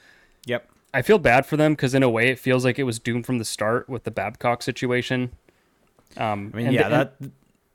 Yep. 0.47 0.67
I 0.95 1.03
feel 1.03 1.19
bad 1.19 1.45
for 1.45 1.59
them 1.59 1.73
because 1.73 1.95
in 1.95 2.03
a 2.03 2.09
way 2.09 2.29
it 2.29 2.39
feels 2.39 2.65
like 2.65 2.79
it 2.79 2.85
was 2.85 2.99
doomed 2.99 3.27
from 3.27 3.37
the 3.37 3.45
start 3.45 3.87
with 3.87 4.05
the 4.05 4.11
Babcock 4.11 4.63
situation. 4.63 5.33
Um, 6.17 6.51
I 6.55 6.57
mean, 6.57 6.73
yeah, 6.73 6.89
that 6.89 7.17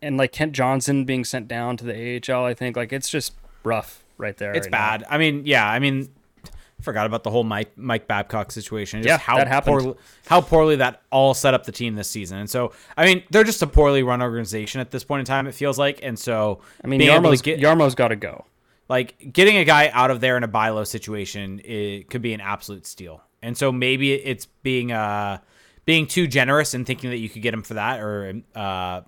and 0.03 0.17
like 0.17 0.31
Kent 0.31 0.53
Johnson 0.53 1.05
being 1.05 1.23
sent 1.23 1.47
down 1.47 1.77
to 1.77 1.85
the 1.85 2.21
AHL. 2.29 2.45
I 2.45 2.53
think 2.53 2.75
like 2.77 2.93
it's 2.93 3.09
just 3.09 3.33
rough 3.63 4.03
right 4.17 4.37
there. 4.37 4.53
it's 4.53 4.67
right 4.67 4.71
now. 4.71 4.77
bad. 4.77 5.03
I 5.09 5.17
mean, 5.17 5.43
yeah, 5.45 5.67
I 5.67 5.79
mean, 5.79 6.09
I 6.45 6.83
forgot 6.83 7.05
about 7.05 7.23
the 7.23 7.29
whole 7.31 7.43
Mike 7.43 7.77
Mike 7.77 8.07
Babcock 8.07 8.51
situation. 8.51 9.01
Just 9.01 9.07
Yeah, 9.07 9.17
how 9.17 9.37
that 9.37 9.47
happened. 9.47 9.79
Poorly, 9.79 9.97
how 10.27 10.41
poorly 10.41 10.75
that 10.77 11.01
all 11.11 11.33
set 11.33 11.53
up 11.53 11.63
the 11.65 11.71
team 11.71 11.95
this 11.95 12.09
season. 12.09 12.37
And 12.39 12.49
so, 12.49 12.73
I 12.97 13.05
mean, 13.05 13.23
they're 13.31 13.43
just 13.45 13.61
a 13.61 13.67
poorly 13.67 14.03
run 14.03 14.21
organization 14.21 14.81
at 14.81 14.91
this 14.91 15.03
point 15.03 15.21
in 15.21 15.25
time. 15.25 15.47
It 15.47 15.55
feels 15.55 15.79
like, 15.79 15.99
and 16.03 16.19
so 16.19 16.59
I 16.83 16.87
mean, 16.87 16.99
being 16.99 17.11
able 17.11 17.21
to 17.21 17.27
Jarmo's, 17.29 17.41
get- 17.41 17.59
Jarmo's 17.59 17.95
got 17.95 18.09
to 18.09 18.15
go. 18.15 18.45
like 18.89 19.31
getting 19.31 19.57
a 19.57 19.63
guy 19.65 19.89
out 19.93 20.11
of 20.11 20.19
there 20.19 20.35
in 20.37 20.43
a 20.43 20.47
buy 20.47 20.69
low 20.69 20.83
situation 20.83 21.61
it 21.63 22.09
could 22.09 22.21
be 22.21 22.33
an 22.33 22.41
absolute 22.41 22.85
steal 22.85 23.23
and 23.41 23.57
so 23.57 23.71
maybe 23.71 24.11
it's 24.11 24.45
being 24.61 24.91
uh 24.91 25.37
being 25.85 26.05
too 26.05 26.27
generous 26.27 26.73
and 26.73 26.85
thinking 26.85 27.09
that 27.09 27.17
you 27.17 27.29
could 27.29 27.41
get 27.41 27.53
him 27.53 27.63
for 27.63 27.75
that 27.75 28.01
or 28.01 28.41
uh 28.55 28.99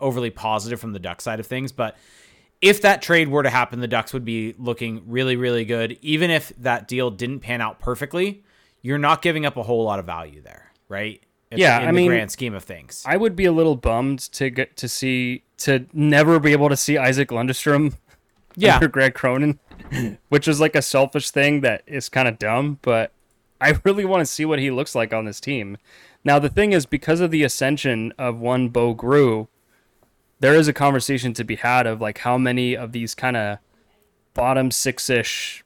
overly 0.00 0.30
positive 0.30 0.80
from 0.80 0.92
the 0.92 0.98
duck 0.98 1.20
side 1.20 1.40
of 1.40 1.46
things 1.46 1.72
but 1.72 1.96
if 2.62 2.80
that 2.82 3.02
trade 3.02 3.28
were 3.28 3.42
to 3.42 3.50
happen 3.50 3.80
the 3.80 3.88
ducks 3.88 4.12
would 4.12 4.24
be 4.24 4.54
looking 4.58 5.02
really 5.06 5.36
really 5.36 5.64
good. 5.64 5.98
Even 6.02 6.30
if 6.30 6.52
that 6.58 6.88
deal 6.88 7.10
didn't 7.10 7.40
pan 7.40 7.60
out 7.60 7.78
perfectly 7.78 8.42
you're 8.82 8.98
not 8.98 9.22
giving 9.22 9.44
up 9.44 9.56
a 9.56 9.62
whole 9.62 9.84
lot 9.84 9.98
of 9.98 10.06
value 10.06 10.40
there 10.42 10.72
right? 10.88 11.22
Yeah, 11.52 11.78
in 11.78 11.84
I 11.84 11.86
the 11.86 11.92
mean- 11.92 12.08
grand 12.08 12.30
scheme 12.30 12.54
of 12.54 12.64
things. 12.64 13.02
I 13.06 13.16
would 13.16 13.36
be 13.36 13.44
a 13.44 13.52
little 13.52 13.76
bummed 13.76 14.18
to 14.32 14.50
get 14.50 14.76
to 14.78 14.88
see 14.88 15.44
to 15.58 15.86
never 15.92 16.38
be 16.40 16.52
able 16.52 16.68
to 16.68 16.76
see 16.76 16.98
Isac 16.98 17.28
Lundestrom 17.28 17.94
yeah. 18.56 18.74
under 18.74 18.88
Greg 18.88 19.14
Cronin, 19.14 19.58
which 20.28 20.48
is 20.48 20.60
like 20.60 20.74
a 20.74 20.82
selfish 20.82 21.30
thing 21.30 21.60
that 21.60 21.82
is 21.86 22.08
kind 22.08 22.28
of 22.28 22.38
dumb, 22.38 22.78
but 22.82 23.12
I 23.60 23.78
really 23.84 24.04
want 24.04 24.20
to 24.20 24.26
see 24.26 24.44
what 24.44 24.58
he 24.58 24.70
looks 24.70 24.94
like 24.94 25.12
on 25.12 25.24
this 25.24 25.40
team. 25.40 25.78
Now 26.24 26.38
the 26.38 26.48
thing 26.48 26.72
is, 26.72 26.84
because 26.86 27.20
of 27.20 27.30
the 27.30 27.44
ascension 27.44 28.12
of 28.18 28.40
one 28.40 28.68
Bo 28.68 28.94
Groulx, 28.94 29.48
there 30.40 30.54
is 30.54 30.68
a 30.68 30.72
conversation 30.72 31.32
to 31.34 31.44
be 31.44 31.56
had 31.56 31.86
of 31.86 32.00
like 32.00 32.18
how 32.18 32.36
many 32.38 32.76
of 32.76 32.92
these 32.92 33.14
kind 33.14 33.36
of 33.36 33.58
bottom 34.34 34.70
six 34.70 35.08
ish 35.08 35.64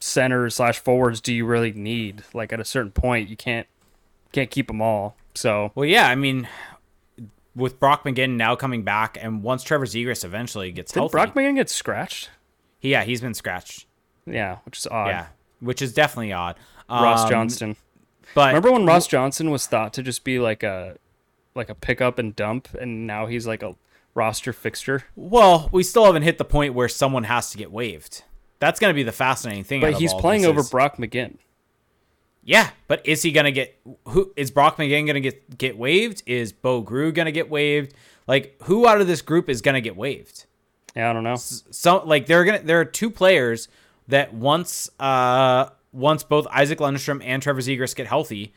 centers 0.00 0.56
slash 0.56 0.78
forwards 0.78 1.20
do 1.20 1.32
you 1.34 1.46
really 1.46 1.72
need? 1.72 2.24
Like 2.34 2.52
at 2.52 2.60
a 2.60 2.64
certain 2.64 2.92
point, 2.92 3.28
you 3.28 3.36
can't 3.36 3.66
can't 4.32 4.50
keep 4.50 4.66
them 4.68 4.80
all. 4.82 5.16
So 5.34 5.72
Well, 5.74 5.86
yeah, 5.86 6.08
I 6.08 6.14
mean, 6.14 6.48
with 7.54 7.78
Brock 7.80 8.04
McGinn 8.04 8.36
now 8.36 8.56
coming 8.56 8.82
back, 8.82 9.18
and 9.20 9.42
once 9.42 9.62
Trevor 9.62 9.86
Zegras 9.86 10.24
eventually 10.24 10.72
gets 10.72 10.92
did 10.92 11.00
healthy, 11.00 11.12
Brock 11.12 11.34
McGinn 11.34 11.54
get 11.56 11.70
scratched? 11.70 12.30
he- 12.80 12.90
yeah, 12.90 13.04
he's 13.04 13.20
been 13.20 13.34
scratched. 13.34 13.86
Yeah, 14.26 14.58
which 14.64 14.78
is 14.78 14.86
odd. 14.86 15.08
Yeah, 15.08 15.26
which 15.60 15.82
is 15.82 15.92
definitely 15.92 16.32
odd. 16.32 16.56
Ross 16.88 17.24
Um, 17.24 17.30
Johnston. 17.30 17.76
but 18.34 18.48
Remember 18.48 18.72
when 18.72 18.84
Ross 18.86 19.06
Johnston 19.06 19.50
was 19.50 19.66
thought 19.66 19.92
to 19.94 20.02
just 20.02 20.22
be 20.24 20.38
like 20.38 20.62
a 20.62 20.96
like 21.54 21.68
a 21.70 21.74
pick 21.74 22.00
up 22.00 22.18
and 22.18 22.34
dump, 22.36 22.68
and 22.74 23.06
now 23.06 23.26
he's 23.26 23.46
like 23.46 23.62
a 23.62 23.74
roster 24.14 24.52
fixture. 24.52 25.04
Well, 25.16 25.68
we 25.72 25.82
still 25.82 26.04
haven't 26.04 26.22
hit 26.22 26.38
the 26.38 26.44
point 26.44 26.74
where 26.74 26.88
someone 26.88 27.24
has 27.24 27.50
to 27.50 27.58
get 27.58 27.72
waived. 27.72 28.24
That's 28.58 28.78
going 28.78 28.92
to 28.92 28.94
be 28.94 29.02
the 29.02 29.12
fascinating 29.12 29.64
thing. 29.64 29.80
But 29.80 29.94
he's 29.94 30.14
playing 30.14 30.44
over 30.46 30.62
Brock 30.62 30.96
McGinn. 30.96 31.36
Yeah, 32.44 32.70
but 32.88 33.06
is 33.06 33.22
he 33.22 33.30
going 33.32 33.44
to 33.44 33.52
get 33.52 33.78
who? 34.06 34.32
Is 34.36 34.50
Brock 34.50 34.76
McGinn 34.76 35.06
going 35.06 35.14
to 35.14 35.20
get 35.20 35.58
get 35.58 35.78
waived? 35.78 36.22
Is 36.26 36.52
Bo 36.52 36.82
Groulx 36.82 37.14
going 37.14 37.26
to 37.26 37.32
get 37.32 37.48
waived? 37.48 37.94
Like 38.26 38.56
who 38.64 38.86
out 38.86 39.00
of 39.00 39.06
this 39.06 39.22
group 39.22 39.48
is 39.48 39.62
going 39.62 39.74
to 39.74 39.80
get 39.80 39.96
waived? 39.96 40.46
Yeah, 40.96 41.10
I 41.10 41.12
don't 41.12 41.24
know. 41.24 41.36
so 41.36 42.02
like 42.04 42.26
they're 42.26 42.44
gonna 42.44 42.60
there 42.60 42.80
are 42.80 42.84
two 42.84 43.10
players 43.10 43.68
that 44.08 44.34
once 44.34 44.90
uh 45.00 45.70
once 45.92 46.22
both 46.22 46.46
Isac 46.54 46.78
Lundestrom 46.78 47.22
and 47.24 47.42
Trevor 47.42 47.60
Zegras 47.60 47.94
get 47.94 48.06
healthy, 48.06 48.52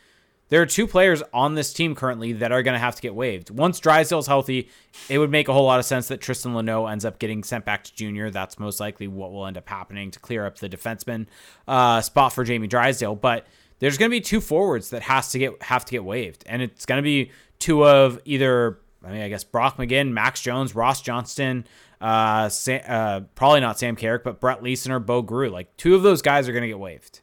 there 0.49 0.61
are 0.61 0.65
two 0.65 0.87
players 0.87 1.23
on 1.33 1.55
this 1.55 1.73
team 1.73 1.95
currently 1.95 2.33
that 2.33 2.51
are 2.51 2.63
gonna 2.63 2.79
have 2.79 2.95
to 2.95 3.01
get 3.01 3.15
waived. 3.15 3.49
Once 3.49 3.79
Drysdale's 3.79 4.27
healthy, 4.27 4.69
it 5.09 5.17
would 5.17 5.31
make 5.31 5.47
a 5.47 5.53
whole 5.53 5.65
lot 5.65 5.79
of 5.79 5.85
sense 5.85 6.07
that 6.09 6.21
Tristan 6.21 6.53
Luneau 6.53 6.91
ends 6.91 7.05
up 7.05 7.19
getting 7.19 7.43
sent 7.43 7.65
back 7.65 7.83
to 7.85 7.95
junior. 7.95 8.29
That's 8.29 8.59
most 8.59 8.79
likely 8.79 9.07
what 9.07 9.31
will 9.31 9.45
end 9.45 9.57
up 9.57 9.67
happening 9.67 10.11
to 10.11 10.19
clear 10.19 10.45
up 10.45 10.57
the 10.57 10.69
defenseman 10.69 11.27
uh, 11.67 12.01
spot 12.01 12.33
for 12.33 12.43
Jamie 12.43 12.67
Drysdale. 12.67 13.15
But 13.15 13.47
there's 13.79 13.97
gonna 13.97 14.09
be 14.09 14.21
two 14.21 14.41
forwards 14.41 14.91
that 14.91 15.01
has 15.03 15.31
to 15.31 15.39
get 15.39 15.61
have 15.63 15.85
to 15.85 15.91
get 15.91 16.03
waived, 16.03 16.43
and 16.45 16.61
it's 16.61 16.85
gonna 16.85 17.01
be 17.01 17.31
two 17.59 17.85
of 17.85 18.19
either 18.25 18.79
I 19.05 19.11
mean, 19.11 19.21
I 19.21 19.29
guess 19.29 19.43
Brock 19.43 19.77
McGinn, 19.77 20.11
Max 20.11 20.41
Jones, 20.41 20.73
Ross 20.73 21.01
Johnston, 21.01 21.65
uh, 22.01 22.49
Sam, 22.49 22.81
uh, 22.87 23.21
probably 23.35 23.59
not 23.61 23.77
Sam 23.77 23.95
Carrick, 23.95 24.23
but 24.23 24.39
Brett 24.39 24.63
Leason 24.63 24.91
or 24.91 24.99
Bo 24.99 25.21
Groulx. 25.23 25.51
Like 25.51 25.77
two 25.77 25.95
of 25.95 26.01
those 26.01 26.21
guys 26.21 26.49
are 26.49 26.51
going 26.51 26.63
to 26.63 26.67
get 26.67 26.79
waived. 26.79 27.21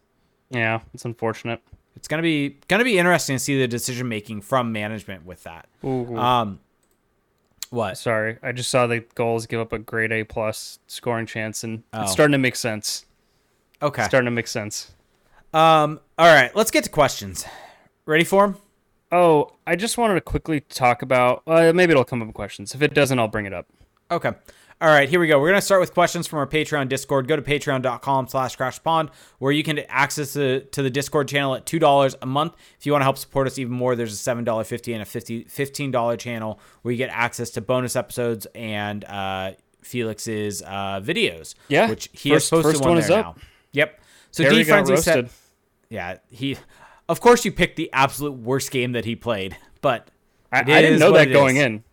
Yeah, 0.51 0.81
it's 0.95 1.05
unfortunate. 1.05 1.61
It's 1.97 2.09
gonna 2.09 2.22
be 2.22 2.59
gonna 2.68 2.84
be 2.84 2.99
interesting 2.99 3.36
to 3.36 3.38
see 3.40 3.59
the 3.59 3.68
decision 3.68 4.09
making 4.09 4.40
from 4.43 4.72
management 4.72 5.24
with 5.26 5.43
that. 5.45 5.66
Ooh, 5.84 6.16
Um, 6.16 6.61
what? 7.70 7.97
sorry, 7.99 8.38
I 8.43 8.53
just 8.53 8.70
saw 8.70 8.86
the 8.86 9.01
Gulls 9.14 9.47
give 9.47 9.61
up 9.61 9.72
a 9.72 9.78
grade 9.78 10.12
A 10.12 10.24
plus 10.24 10.78
scoring 10.86 11.26
chance, 11.26 11.62
and 11.64 11.82
Oh. 11.93 12.03
it's 12.03 12.12
starting 12.12 12.32
to 12.32 12.38
make 12.38 12.57
sense. 12.57 13.05
Okay. 13.80 14.05
Starting 14.05 14.26
to 14.26 14.30
make 14.30 14.47
sense. 14.47 14.93
Um. 15.53 16.01
All 16.18 16.32
right. 16.32 16.55
Let's 16.57 16.70
get 16.70 16.84
to 16.84 16.90
questions. 16.90 17.45
Ready 18.07 18.24
for 18.24 18.47
them? 18.47 18.57
Oh, 19.11 19.53
I 19.66 19.76
just 19.76 19.99
wanted 19.99 20.14
to 20.14 20.20
quickly 20.22 20.61
talk 20.61 21.03
about. 21.03 21.43
Uh, 21.47 21.72
maybe 21.74 21.90
it'll 21.90 22.05
come 22.05 22.22
up 22.22 22.28
in 22.28 22.32
questions. 22.32 22.74
If 22.74 22.80
it 22.82 22.95
doesn't, 22.95 23.18
I'll 23.18 23.28
bring 23.28 23.45
it 23.47 23.53
up. 23.53 23.66
Okay. 24.11 24.32
All 24.83 24.89
right, 24.89 25.09
here 25.09 25.20
we 25.20 25.28
go. 25.28 25.39
We're 25.39 25.51
going 25.51 25.61
to 25.61 25.64
start 25.64 25.80
with 25.80 25.95
questions 25.95 26.26
from 26.26 26.41
our 26.41 26.47
Patreon 26.47 26.89
Discord. 26.89 27.28
Go 27.28 27.37
to 27.37 27.43
patreon.com 27.43 28.26
slash 28.26 28.57
crashpond 28.57 29.11
where 29.39 29.53
you 29.53 29.62
can 29.62 29.78
access 29.89 30.33
to, 30.33 30.62
to 30.62 30.83
the 30.83 30.91
Discord 30.91 31.28
channel 31.28 31.55
at 31.55 31.64
$2 31.66 32.14
a 32.20 32.26
month. 32.26 32.57
If 32.80 32.85
you 32.87 32.91
want 32.91 33.03
to 33.03 33.05
help 33.05 33.16
support 33.16 33.47
us 33.47 33.61
even 33.61 33.74
more, 33.74 33.95
there's 33.95 34.12
a 34.12 34.30
$7.50 34.30 34.93
and 34.93 35.03
a 35.03 35.05
50, 35.05 35.45
$15 35.45 36.18
channel 36.18 36.59
where 36.83 36.91
you 36.91 36.99
get 36.99 37.11
access 37.11 37.51
to 37.51 37.61
bonus 37.61 37.95
episodes 37.95 38.49
and 38.57 39.05
uh, 39.05 39.53
Felix's 39.83 40.62
uh, 40.62 41.01
videos. 41.01 41.55
Yeah, 41.68 41.89
Which 41.89 42.09
he 42.12 42.30
first- 42.30 42.51
has 42.51 42.62
posted 42.62 42.80
one, 42.80 42.91
one 42.95 42.99
is 42.99 43.07
there 43.07 43.20
up. 43.20 43.37
now. 43.37 43.43
Yep. 43.74 44.01
So 44.33 44.43
Harry 44.43 44.57
D 44.57 44.64
Frenzy 44.64 44.97
said, 44.97 45.30
yeah, 45.91 46.16
he. 46.28 46.57
Of 47.09 47.20
course, 47.20 47.45
you 47.45 47.53
picked 47.53 47.76
the 47.76 47.89
absolute 47.93 48.33
worst 48.33 48.72
game 48.72 48.93
that 48.93 49.05
he 49.05 49.14
played, 49.14 49.57
but 49.80 50.09
I, 50.51 50.61
I 50.61 50.62
didn't 50.64 50.99
know 50.99 51.12
that 51.12 51.30
going 51.33 51.57
is. 51.59 51.62
in. 51.62 51.85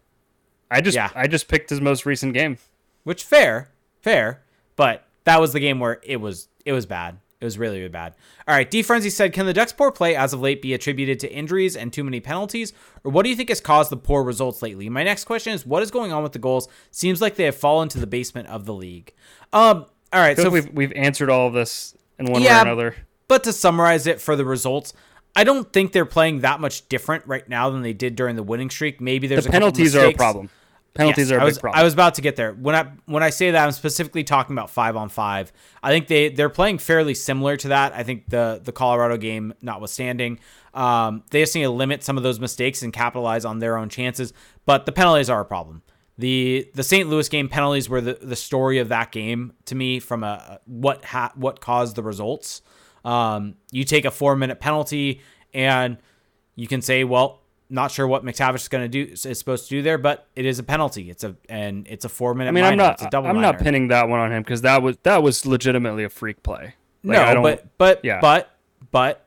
I 0.72 0.82
just 0.82 0.96
Yeah. 0.96 1.10
I 1.14 1.28
just 1.28 1.48
picked 1.48 1.70
his 1.70 1.82
most 1.82 2.08
recent 2.08 2.34
game. 2.34 2.58
Which 3.10 3.24
fair, 3.24 3.72
fair, 4.04 4.44
but 4.76 5.08
that 5.24 5.42
was 5.42 5.52
the 5.52 5.60
game 5.60 5.80
where 5.80 6.00
it 6.04 6.18
was 6.18 6.48
it 6.64 6.74
was 6.74 6.86
bad. 6.86 7.18
It 7.42 7.44
was 7.44 7.58
really, 7.58 7.78
really 7.80 7.90
bad. 7.90 8.14
All 8.48 8.54
right, 8.54 8.70
D 8.70 8.84
Frenzy 8.84 9.10
said, 9.10 9.34
"Can 9.34 9.48
the 9.48 9.52
Ducks' 9.54 9.74
poor 9.74 9.92
play 9.92 10.16
as 10.16 10.32
of 10.32 10.42
late 10.42 10.62
be 10.62 10.76
attributed 10.76 11.20
to 11.22 11.34
injuries 11.34 11.76
and 11.76 11.92
too 11.92 12.04
many 12.04 12.20
penalties, 12.20 12.72
or 13.04 13.12
what 13.12 13.24
do 13.24 13.30
you 13.32 13.36
think 13.36 13.50
has 13.50 13.62
caused 13.62 13.90
the 13.90 13.98
poor 13.98 14.22
results 14.22 14.62
lately?" 14.62 14.90
My 14.90 15.02
next 15.02 15.24
question 15.24 15.54
is, 15.54 15.66
what 15.66 15.82
is 15.82 15.90
going 15.90 16.14
on 16.14 16.22
with 16.22 16.34
the 16.34 16.38
Gulls? 16.38 16.68
Seems 16.92 17.20
like 17.20 17.34
they 17.34 17.46
have 17.46 17.56
fallen 17.56 17.90
to 17.90 18.00
the 18.00 18.06
basement 18.06 18.48
of 18.48 18.68
the 18.68 18.76
league. 18.76 19.12
Um, 19.54 19.88
all 20.14 20.22
right, 20.22 20.38
so 20.38 20.44
like 20.44 20.54
we've 20.54 20.72
we've 20.72 20.94
answered 20.94 21.32
all 21.32 21.48
of 21.48 21.54
this 21.54 21.96
in 22.20 22.28
one 22.28 22.44
Yeah, 22.44 22.58
way 22.58 22.70
or 22.70 22.74
another. 22.74 22.96
But 23.28 23.44
to 23.46 23.54
summarize 23.54 24.06
it 24.06 24.22
for 24.22 24.36
the 24.36 24.46
results, 24.46 24.94
I 25.36 25.44
don't 25.44 25.74
think 25.74 25.94
they're 25.94 26.06
playing 26.06 26.42
that 26.42 26.60
much 26.60 26.88
different 26.90 27.26
right 27.26 27.50
now 27.50 27.72
than 27.72 27.82
they 27.82 27.94
did 27.94 28.16
during 28.16 28.36
the 28.36 28.44
winning 28.44 28.70
streak. 28.70 29.02
Maybe 29.02 29.26
there's 29.26 29.46
The 29.46 29.52
penalties 29.52 29.96
are 29.96 30.06
a 30.06 30.14
problem. 30.14 30.52
Penalties 30.94 31.30
Yes, 31.30 31.36
are 31.36 31.40
a 31.40 31.42
I 31.42 31.46
was, 31.46 31.58
big 31.58 31.62
problem. 31.62 31.80
I 31.80 31.84
was 31.84 31.94
about 31.94 32.16
to 32.16 32.22
get 32.22 32.36
there. 32.36 32.54
When 32.54 32.76
I 32.76 32.92
when 33.06 33.24
I 33.24 33.30
say 33.30 33.52
that, 33.52 33.64
I'm 33.64 33.72
specifically 33.72 34.24
talking 34.24 34.56
about 34.56 34.70
five 34.70 34.96
on 34.96 35.10
five. 35.10 35.52
I 35.84 35.92
think 35.92 36.08
they 36.08 36.30
they're 36.30 36.50
playing 36.50 36.80
fairly 36.80 37.14
similar 37.14 37.58
to 37.58 37.70
that. 37.70 37.94
I 37.94 38.04
think 38.04 38.30
the 38.30 38.60
the 38.64 38.72
Colorado 38.72 39.18
game, 39.18 39.54
notwithstanding, 39.62 40.40
um, 40.74 41.24
they 41.30 41.42
just 41.42 41.56
need 41.56 41.64
to 41.64 41.70
limit 41.70 42.04
some 42.04 42.18
of 42.18 42.24
those 42.24 42.40
mistakes 42.40 42.82
and 42.82 42.92
capitalize 42.92 43.46
on 43.46 43.60
their 43.60 43.78
own 43.78 43.90
chances. 43.90 44.34
But 44.66 44.86
the 44.86 44.92
penalties 44.92 45.30
are 45.30 45.40
a 45.40 45.46
problem. 45.46 45.84
The 46.18 46.70
the 46.74 46.84
St. 46.84 47.08
Louis 47.08 47.30
game 47.30 47.48
penalties 47.48 47.88
were 47.88 48.02
the, 48.02 48.18
the 48.22 48.36
story 48.36 48.80
of 48.80 48.90
that 48.90 49.12
game 49.12 49.54
to 49.66 49.76
me 49.76 50.00
from 50.00 50.24
a 50.24 50.60
what 50.66 51.06
ha- 51.06 51.32
what 51.36 51.62
caused 51.62 51.96
the 51.96 52.04
results. 52.04 52.62
Um, 53.06 53.56
you 53.72 53.86
take 53.86 54.04
a 54.06 54.12
four 54.12 54.36
minute 54.36 54.60
penalty 54.60 55.22
and 55.54 55.98
you 56.56 56.68
can 56.68 56.82
say, 56.82 57.06
well, 57.06 57.42
not 57.70 57.92
sure 57.92 58.08
what 58.08 58.24
McTavish 58.26 58.56
is 58.62 58.68
going 58.68 58.90
to 58.90 59.06
do 59.06 59.12
is 59.14 59.38
supposed 59.38 59.66
to 59.66 59.70
do 59.70 59.82
there, 59.82 59.98
but 59.98 60.28
it 60.36 60.46
is 60.46 60.58
a 60.60 60.64
penalty. 60.64 61.10
It's 61.10 61.24
a 61.24 61.36
and 61.48 61.88
it's 61.88 62.04
a 62.06 62.10
four 62.10 62.34
minute. 62.34 62.50
I 62.50 62.52
mean, 62.54 62.64
minor. 62.64 62.72
I'm 62.72 62.78
not 62.78 62.94
It's 62.94 63.04
a 63.04 63.10
double 63.10 63.30
I'm 63.30 63.42
not 63.42 63.60
pinning 63.60 63.90
that 63.90 64.10
one 64.10 64.20
on 64.20 64.32
him 64.32 64.42
because 64.44 64.62
that 64.64 64.82
was 64.82 64.98
that 65.04 65.22
was 65.22 65.46
legitimately 65.46 66.04
a 66.04 66.10
freak 66.10 66.42
play. 66.44 66.76
Like, 67.04 67.18
I 67.18 67.28
no, 67.30 67.34
don't- 67.36 67.44
but 67.44 67.78
but 67.78 68.06
yeah. 68.06 68.20
but 68.22 68.50
but 68.92 69.26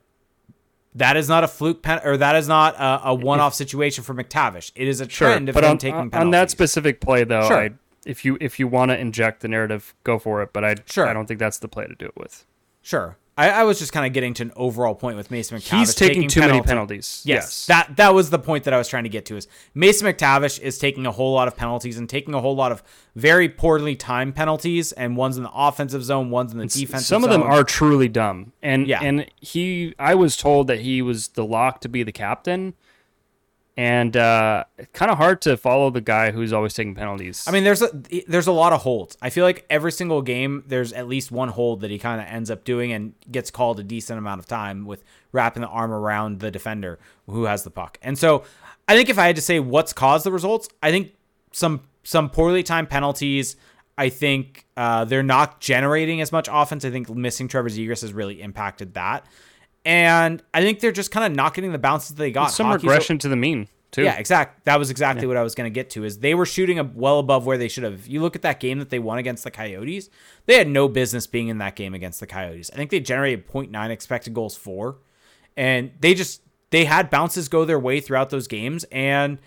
that 0.95 1.17
is 1.17 1.29
not 1.29 1.43
a 1.45 1.49
fluke 1.49 1.83
pen 1.83 2.01
or 2.05 2.17
that 2.19 2.37
is 2.37 2.49
not 2.49 2.75
a, 2.77 3.09
a 3.09 3.15
one 3.15 3.41
off 3.41 3.55
situation 3.55 4.05
for 4.05 4.15
McTavish. 4.15 4.73
It 4.75 4.89
is 4.89 5.01
a 5.01 5.09
sure. 5.09 5.29
trend 5.29 5.49
of 5.49 5.55
But 5.55 5.65
him 5.65 5.71
on, 5.71 5.79
taking 5.79 6.11
penalties. 6.11 6.21
on 6.21 6.31
that 6.33 6.51
specific 6.51 7.01
play 7.01 7.25
though, 7.25 7.47
Sure. 7.49 7.59
I, 7.59 7.71
if 8.05 8.25
you 8.25 8.37
if 8.41 8.59
you 8.59 8.67
want 8.69 8.91
to 8.91 8.99
inject 8.99 9.41
the 9.41 9.49
narrative, 9.49 9.95
go 10.05 10.19
for 10.19 10.43
it. 10.43 10.53
But 10.53 10.65
I 10.65 10.75
Sure. 10.87 11.07
I 11.07 11.13
don't 11.13 11.27
think 11.27 11.39
that's 11.41 11.59
the 11.59 11.69
play 11.69 11.87
to 11.87 11.95
do 11.95 12.07
it 12.07 12.17
with. 12.17 12.45
sure. 12.83 13.17
I, 13.39 13.49
I 13.49 13.63
was 13.65 13.79
just 13.79 13.93
kind 13.95 14.07
of 14.07 14.13
getting 14.13 14.35
to 14.35 14.43
an 14.43 14.53
overall 14.57 14.95
point 14.95 15.17
with 15.17 15.31
Mason 15.31 15.57
McTavish. 15.59 15.79
He's 15.79 15.95
taking, 15.95 16.29
too 16.29 16.41
many 16.41 16.61
penalties. 16.61 17.23
Yes, 17.25 17.37
Yes. 17.45 17.67
that 17.67 17.97
that 17.97 18.13
was 18.15 18.29
the 18.29 18.39
point 18.39 18.65
that 18.65 18.75
I 18.75 18.79
was 18.79 18.89
trying 18.89 19.05
to 19.05 19.09
get 19.09 19.25
to. 19.27 19.37
Is 19.37 19.49
Mason 19.75 20.07
McTavish 20.07 20.61
is 20.61 20.79
taking 20.79 21.07
a 21.07 21.11
whole 21.13 21.33
lot 21.33 21.49
of 21.49 21.57
penalties 21.57 21.97
and 21.97 22.09
taking 22.09 22.35
a 22.35 22.41
whole 22.43 22.55
lot 22.55 22.73
of 22.73 22.83
very 23.17 23.49
poorly 23.49 23.97
timed 23.97 24.35
penalties, 24.35 24.93
and 24.93 25.17
ones 25.17 25.39
in 25.39 25.45
the 25.45 25.51
offensive 25.55 26.05
zone, 26.05 26.29
ones 26.31 26.53
in 26.53 26.59
the 26.59 26.67
defensive. 26.67 27.07
Zone. 27.07 27.23
Some 27.23 27.25
of 27.25 27.31
them 27.31 27.41
zone. 27.41 27.51
are 27.51 27.65
truly 27.65 28.09
dumb. 28.09 28.53
And 28.63 28.87
Yeah. 28.87 29.01
and 29.03 29.27
he 29.41 29.95
I 29.99 30.15
was 30.15 30.37
told 30.37 30.67
that 30.67 30.81
he 30.81 31.01
was 31.01 31.29
the 31.29 31.45
lock 31.45 31.81
to 31.83 31.89
be 31.89 32.03
the 32.03 32.13
captain. 32.13 32.75
And 33.77 34.17
uh 34.17 34.65
it's 34.77 34.91
kind 34.93 35.11
of 35.11 35.17
hard 35.17 35.41
to 35.43 35.57
follow 35.57 35.89
the 35.91 36.03
guy 36.03 36.31
who's 36.31 36.53
always 36.53 36.75
taking 36.75 36.95
penalties. 36.95 37.45
I 37.49 37.53
mean, 37.53 37.65
there's 37.65 37.81
a 37.81 37.91
there's 38.29 38.47
a 38.47 38.53
lot 38.53 38.73
of 38.73 38.83
holds. 38.83 39.17
I 39.23 39.31
feel 39.31 39.45
like 39.45 39.65
every 39.71 39.93
single 39.93 40.21
game 40.21 40.65
there's 40.67 40.93
at 40.93 41.09
least 41.09 41.31
one 41.31 41.49
hold 41.49 41.81
that 41.81 41.91
he 41.91 41.99
kind 41.99 42.21
of 42.21 42.27
ends 42.27 42.51
up 42.51 42.65
doing 42.65 42.93
and 42.93 43.15
gets 43.31 43.51
called 43.51 43.81
a 43.81 43.83
decent 43.83 44.19
amount 44.19 44.41
of 44.41 44.47
time 44.47 44.85
with 44.85 45.03
wrapping 45.33 45.63
the 45.63 45.69
arm 45.69 45.91
around 45.91 46.41
the 46.41 46.51
defender 46.51 46.99
who 47.27 47.45
has 47.45 47.65
the 47.65 47.71
puck. 47.71 47.99
And 48.03 48.19
so, 48.19 48.45
I 48.89 48.95
think 48.95 49.09
if 49.09 49.19
I 49.19 49.27
had 49.27 49.37
to 49.37 49.43
say 49.43 49.59
what's 49.59 49.95
caused 49.95 50.27
the 50.27 50.33
results, 50.33 50.69
I 50.83 50.91
think 50.91 51.13
some 51.53 51.81
some 52.03 52.29
poorly 52.29 52.63
timed 52.63 52.91
penalties. 52.91 53.57
I 53.97 54.09
think 54.09 54.67
uh, 54.77 55.05
they're 55.05 55.23
not 55.23 55.61
generating 55.61 56.21
as 56.21 56.33
much 56.33 56.49
offense. 56.51 56.85
I 56.85 56.91
think 56.91 57.09
missing 57.11 57.47
Trevor 57.47 57.69
Zegras 57.69 58.01
has 58.01 58.13
really 58.13 58.41
impacted 58.41 58.95
that. 58.95 59.27
And 59.85 60.43
I 60.55 60.63
think 60.63 60.81
they're 60.81 60.93
just 60.93 61.11
kind 61.11 61.27
of 61.27 61.37
not 61.37 61.55
getting 61.55 61.73
the 61.73 61.79
bounces 61.79 62.11
that 62.11 62.17
they 62.17 62.31
got. 62.31 62.47
some 62.53 62.67
Hockey's 62.67 62.85
regression 62.85 63.19
to 63.19 63.29
the 63.29 63.37
mean 63.37 63.69
too. 63.93 64.03
yeah, 64.03 64.17
exact. 64.17 64.65
That 64.65 64.79
was 64.79 64.91
exactly 64.91 65.27
what 65.27 65.37
I 65.37 65.43
was 65.43 65.55
going 65.55 65.71
to 65.71 65.75
get 65.75 65.91
to. 65.91 66.05
Is 66.05 66.19
they 66.19 66.35
were 66.35 66.47
shooting 66.47 66.79
a, 66.79 66.85
well 66.85 67.19
above 67.19 67.47
where 67.47 67.59
they 67.59 67.69
should 67.69 67.85
have. 67.85 68.07
You 68.07 68.21
look 68.21 68.35
at 68.35 68.43
that 68.43 68.59
game 68.59 68.79
that 68.79 68.91
they 68.91 68.99
won 68.99 69.19
against 69.19 69.45
the 69.45 69.51
Coyotes, 69.51 70.11
they 70.47 70.57
had 70.57 70.67
no 70.67 70.89
business 70.89 71.27
being 71.27 71.49
in 71.49 71.59
that 71.59 71.77
game 71.77 71.95
against 71.95 72.19
the 72.19 72.27
Coyotes. 72.27 72.71
I 72.73 72.77
think 72.77 72.91
they 72.91 73.01
generated 73.01 73.47
0.9 73.47 73.91
expected 73.91 74.35
goals 74.35 74.57
for, 74.57 74.97
and 75.57 75.93
they 76.01 76.15
just 76.15 76.41
they 76.71 76.87
had 76.87 77.11
bounces 77.11 77.49
go 77.49 77.65
their 77.65 77.79
way 77.79 78.01
throughout 78.01 78.31
those 78.31 78.49
games, 78.49 78.85
and 78.91 79.39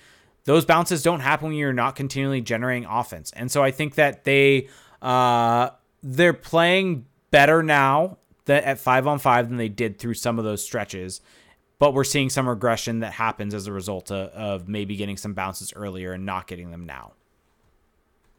those 0.45 0.63
bounces 0.63 1.01
don't 1.01 1.21
happen 1.21 1.49
when 1.49 1.57
you're 1.57 1.73
not 1.73 1.95
continually 1.95 2.41
generating 2.41 2.85
offense. 2.85 3.31
And 3.35 3.51
so 3.51 3.63
I 3.63 3.71
think 3.71 3.95
that 3.95 4.23
they 4.23 4.69
uh, 5.01 5.71
they're 6.03 6.33
playing 6.33 7.07
better 7.31 7.63
now 7.63 8.19
that 8.45 8.63
at 8.63 8.79
five 8.79 9.07
on 9.07 9.19
five 9.19 9.49
than 9.49 9.57
they 9.57 9.69
did 9.69 9.99
through 9.99 10.13
some 10.13 10.39
of 10.39 10.45
those 10.45 10.63
stretches 10.63 11.21
but 11.79 11.93
we're 11.93 12.03
seeing 12.03 12.29
some 12.29 12.47
regression 12.47 12.99
that 12.99 13.13
happens 13.13 13.53
as 13.53 13.67
a 13.67 13.71
result 13.71 14.11
of, 14.11 14.29
of 14.29 14.67
maybe 14.67 14.95
getting 14.95 15.17
some 15.17 15.33
bounces 15.33 15.73
earlier 15.75 16.13
and 16.13 16.25
not 16.25 16.47
getting 16.47 16.71
them 16.71 16.85
now. 16.85 17.13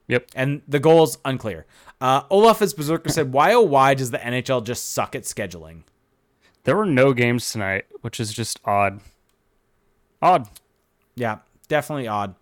Yep. 0.08 0.30
And 0.34 0.62
the 0.66 0.78
Gulls 0.78 1.18
unclear. 1.24 1.66
Uh, 2.00 2.22
Olaf 2.30 2.62
as 2.62 2.74
Berserker 2.74 3.10
said, 3.10 3.32
"Why 3.32 3.52
oh 3.52 3.62
why 3.62 3.94
does 3.94 4.10
the 4.10 4.18
NHL 4.18 4.64
just 4.64 4.92
suck 4.92 5.14
at 5.16 5.24
scheduling?" 5.24 5.82
There 6.64 6.76
were 6.76 6.86
no 6.86 7.12
games 7.12 7.50
tonight, 7.50 7.86
which 8.02 8.20
is 8.20 8.32
just 8.32 8.60
odd. 8.64 9.00
Odd. 10.22 10.48
Yeah, 11.14 11.38
definitely 11.68 12.08
odd. 12.08 12.34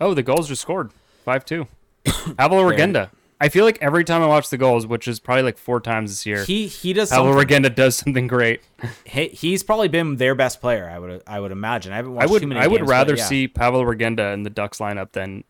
Oh, 0.00 0.14
the 0.14 0.22
Gulls 0.22 0.48
just 0.48 0.62
scored. 0.62 0.90
5 1.24 1.44
2. 1.44 1.66
Pavel 2.36 2.58
Regenda. 2.64 3.10
I 3.38 3.50
feel 3.50 3.64
like 3.66 3.78
every 3.82 4.02
time 4.02 4.22
I 4.22 4.26
watch 4.26 4.48
the 4.48 4.56
Gulls, 4.56 4.86
which 4.86 5.06
is 5.06 5.20
probably 5.20 5.42
like 5.42 5.58
four 5.58 5.78
times 5.80 6.10
this 6.10 6.24
year, 6.24 6.44
He 6.44 6.66
he 6.68 6.92
does 6.94 7.10
Pavel. 7.10 7.32
Regenda 7.34 7.74
does 7.74 7.96
something 7.96 8.26
great. 8.26 8.62
He, 9.04 9.28
he's 9.28 9.62
probably 9.62 9.88
been 9.88 10.16
their 10.16 10.34
best 10.34 10.60
player. 10.60 10.88
I 10.88 10.98
would 10.98 11.22
I 11.26 11.38
would 11.40 11.52
imagine. 11.52 11.92
I 11.92 11.96
haven't 11.96 12.14
watched 12.14 12.28
I 12.28 12.32
would 12.32 12.40
too 12.42 12.46
many. 12.48 12.60
I 12.60 12.66
would 12.66 12.78
games, 12.78 12.88
but 12.88 12.92
rather 12.92 13.16
yeah. 13.16 13.24
see 13.24 13.48
Pavel 13.48 13.82
Regenda 13.84 14.32
in 14.34 14.42
the 14.42 14.50
Ducks 14.50 14.78
lineup 14.78 15.12
than 15.12 15.44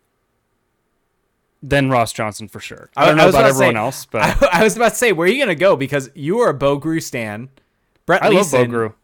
than 1.63 1.91
Ross 1.91 2.13
Johnston 2.13 2.49
for 2.49 2.61
sure. 2.61 2.91
I 2.97 3.03
I- 3.03 3.07
don't 3.07 3.15
I 3.15 3.19
know 3.19 3.27
was 3.27 3.35
about 3.35 3.41
about 3.41 3.49
to 3.49 3.55
say- 3.55 3.65
everyone 3.67 3.77
else, 3.85 4.07
but 4.07 4.23
I, 4.23 4.49
I 4.61 4.65
was 4.65 4.77
about 4.77 4.91
to 4.91 4.95
say, 4.97 5.13
where 5.13 5.27
are 5.27 5.31
you 5.31 5.39
going 5.39 5.49
to 5.57 5.61
go? 5.61 5.77
Because 5.77 6.11
you 6.15 6.39
are 6.41 6.51
a 6.51 6.55
Bo 6.55 6.79
Groulx 6.79 7.05
stan. 7.05 7.49
Brett 8.05 8.23
I 8.23 8.27
love 8.29 8.53
Leason, 8.53 8.71
Bogru. 8.71 8.95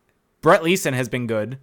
Brett 0.42 0.62
Leason 0.62 0.94
has 0.94 1.08
been 1.08 1.26
good. 1.26 1.58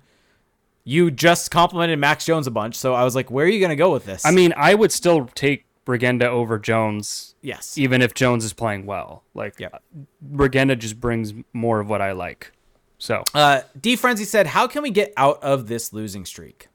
You 0.84 1.12
just 1.12 1.52
complimented 1.52 2.00
Max 2.00 2.26
Jones 2.26 2.48
a 2.48 2.52
bunch, 2.52 2.76
so 2.76 2.94
I 2.94 3.04
was 3.04 3.16
like, 3.16 3.30
where 3.30 3.46
are 3.46 3.50
you 3.50 3.60
going 3.60 3.70
to 3.70 3.76
go 3.76 3.92
with 3.92 4.06
this? 4.06 4.26
I 4.26 4.32
mean, 4.32 4.54
I 4.58 4.74
would 4.74 4.92
still 4.92 5.28
take 5.36 5.66
Regenda 5.86 6.26
over 6.26 6.60
Jones, 6.60 7.36
yes. 7.42 7.78
even 7.78 8.02
if 8.02 8.14
Jones 8.14 8.46
is 8.46 8.54
playing 8.54 8.86
well. 8.86 9.24
Like, 9.34 9.60
Yep. 9.60 9.82
Regenda 10.34 10.78
just 10.78 11.00
brings 11.00 11.34
more 11.54 11.80
of 11.80 11.90
what 11.90 12.02
I 12.02 12.12
like. 12.12 12.52
So, 13.00 13.24
Uh, 13.34 13.62
D 13.80 13.96
Frenzy 13.96 14.26
said, 14.26 14.48
"How 14.48 14.68
can 14.68 14.84
we 14.84 14.92
get 14.92 15.14
out 15.18 15.42
of 15.42 15.68
this 15.68 15.94
losing 15.94 16.26
streak?" 16.26 16.68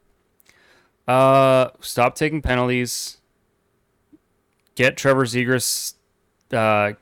uh, 1.06 1.68
stop 1.80 2.14
taking 2.14 2.40
penalties. 2.40 3.18
Get 4.74 4.96
Trevor 4.96 5.26
Zegras, 5.26 5.94
uh, 6.52 6.94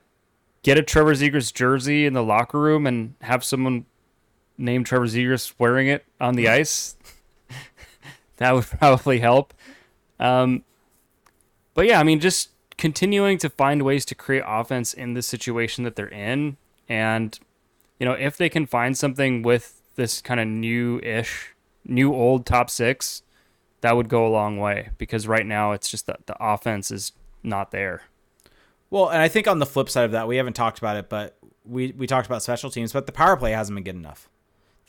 get 0.62 0.76
a 0.76 0.82
Trevor 0.82 1.14
Zegras 1.14 1.54
jersey 1.54 2.04
in 2.04 2.12
the 2.12 2.22
locker 2.22 2.58
room 2.60 2.86
and 2.86 3.14
have 3.22 3.44
someone 3.44 3.86
named 4.58 4.86
Trevor 4.86 5.06
Zegras 5.06 5.54
wearing 5.58 5.86
it 5.88 6.04
on 6.20 6.34
the 6.34 6.48
ice. 6.60 6.96
that 8.38 8.54
would 8.54 8.64
probably 8.66 9.20
help. 9.20 9.54
Um, 10.18 10.64
but 11.74 11.86
yeah, 11.86 12.00
I 12.00 12.02
mean, 12.02 12.20
just 12.20 12.50
continuing 12.78 13.38
to 13.38 13.48
find 13.48 13.82
ways 13.82 14.04
to 14.06 14.14
create 14.14 14.42
offense 14.46 14.92
in 14.92 15.14
the 15.14 15.22
situation 15.22 15.84
that 15.84 15.96
they're 15.96 16.06
in, 16.08 16.56
and 16.88 17.38
you 17.98 18.06
know, 18.06 18.12
if 18.12 18.36
they 18.36 18.48
can 18.48 18.66
find 18.66 18.96
something 18.96 19.42
with 19.42 19.80
this 19.94 20.20
kind 20.20 20.40
of 20.40 20.48
new-ish, 20.48 21.54
new 21.84 22.12
old 22.12 22.46
top 22.46 22.70
six, 22.70 23.22
that 23.80 23.96
would 23.96 24.08
go 24.08 24.26
a 24.26 24.28
long 24.28 24.58
way. 24.58 24.90
Because 24.98 25.28
right 25.28 25.46
now, 25.46 25.72
it's 25.72 25.88
just 25.88 26.06
that 26.06 26.26
the 26.26 26.36
offense 26.40 26.90
is 26.90 27.12
not 27.42 27.70
there. 27.70 28.02
Well, 28.90 29.08
and 29.08 29.22
I 29.22 29.28
think 29.28 29.46
on 29.46 29.58
the 29.58 29.66
flip 29.66 29.88
side 29.88 30.04
of 30.04 30.12
that, 30.12 30.28
we 30.28 30.36
haven't 30.36 30.54
talked 30.54 30.78
about 30.78 30.96
it, 30.96 31.08
but 31.08 31.36
we 31.64 31.92
we 31.92 32.06
talked 32.06 32.26
about 32.26 32.42
special 32.42 32.70
teams, 32.70 32.92
but 32.92 33.06
the 33.06 33.12
power 33.12 33.36
play 33.36 33.52
hasn't 33.52 33.76
been 33.76 33.84
good 33.84 33.94
enough. 33.94 34.28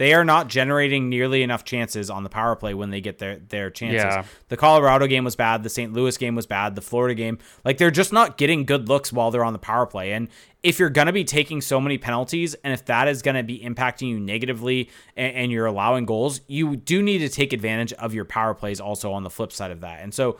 They 0.03 0.13
are 0.13 0.25
not 0.25 0.49
generating 0.49 1.07
nearly 1.07 1.43
enough 1.43 1.63
chances 1.63 2.09
on 2.09 2.23
the 2.23 2.29
power 2.29 2.57
play 2.57 2.73
when 2.73 2.89
they 2.89 2.99
get 2.99 3.19
their 3.19 3.37
their 3.37 3.69
chances. 3.69 4.03
Yeah. 4.03 4.25
The 4.49 4.57
Colorado 4.57 5.07
game 5.07 5.23
was 5.23 5.37
bad, 5.37 5.63
the 5.63 5.69
St. 5.69 5.93
Louis 5.93 6.17
game 6.17 6.35
was 6.35 6.45
bad, 6.45 6.75
the 6.75 6.81
Florida 6.81 7.15
game, 7.15 7.37
like 7.63 7.77
they're 7.77 7.89
just 7.89 8.11
not 8.11 8.37
getting 8.37 8.65
good 8.65 8.89
looks 8.89 9.13
while 9.13 9.31
they're 9.31 9.45
on 9.45 9.53
the 9.53 9.59
power 9.59 9.85
play. 9.85 10.11
And 10.11 10.27
if 10.61 10.77
you're 10.77 10.89
going 10.89 11.07
to 11.07 11.13
be 11.13 11.23
taking 11.23 11.61
so 11.61 11.79
many 11.79 11.97
penalties 11.97 12.53
and 12.65 12.73
if 12.73 12.83
that 12.87 13.07
is 13.07 13.21
going 13.21 13.35
to 13.35 13.43
be 13.43 13.61
impacting 13.61 14.09
you 14.09 14.19
negatively 14.19 14.89
and, 15.15 15.33
and 15.37 15.51
you're 15.53 15.67
allowing 15.67 16.05
goals, 16.05 16.41
you 16.47 16.75
do 16.75 17.01
need 17.01 17.19
to 17.19 17.29
take 17.29 17.53
advantage 17.53 17.93
of 17.93 18.13
your 18.13 18.25
power 18.25 18.53
plays 18.53 18.81
also 18.81 19.13
on 19.13 19.23
the 19.23 19.29
flip 19.29 19.53
side 19.53 19.71
of 19.71 19.79
that. 19.79 20.01
And 20.01 20.13
so 20.13 20.37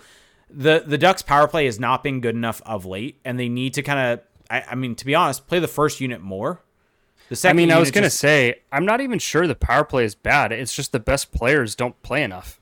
the 0.50 0.84
the 0.86 0.98
Ducks 0.98 1.22
power 1.22 1.48
play 1.48 1.68
has 1.68 1.80
not 1.80 2.04
been 2.04 2.20
good 2.20 2.36
enough 2.36 2.62
of 2.66 2.86
late, 2.86 3.22
and 3.24 3.40
they 3.40 3.48
need 3.48 3.76
to 3.76 3.82
kind 3.82 4.12
of, 4.12 4.26
I, 4.50 4.72
I 4.72 4.76
mean, 4.76 4.96
to 4.96 5.06
be 5.06 5.16
honest, 5.16 5.48
play 5.48 5.60
the 5.60 5.70
first 5.70 6.02
unit 6.02 6.20
more. 6.20 6.62
The 7.42 7.50
I 7.50 7.54
mean, 7.54 7.72
I 7.72 7.80
was 7.80 7.92
gonna 7.92 8.10
say 8.10 8.62
I'm 8.72 8.86
not 8.86 9.02
even 9.02 9.20
sure 9.20 9.48
the 9.48 9.56
power 9.56 9.84
play 9.84 10.06
is 10.06 10.16
bad. 10.16 10.52
It's 10.52 10.74
just 10.74 10.92
the 10.92 11.00
best 11.00 11.32
players 11.32 11.76
don't 11.76 12.02
play 12.04 12.24
enough. 12.24 12.60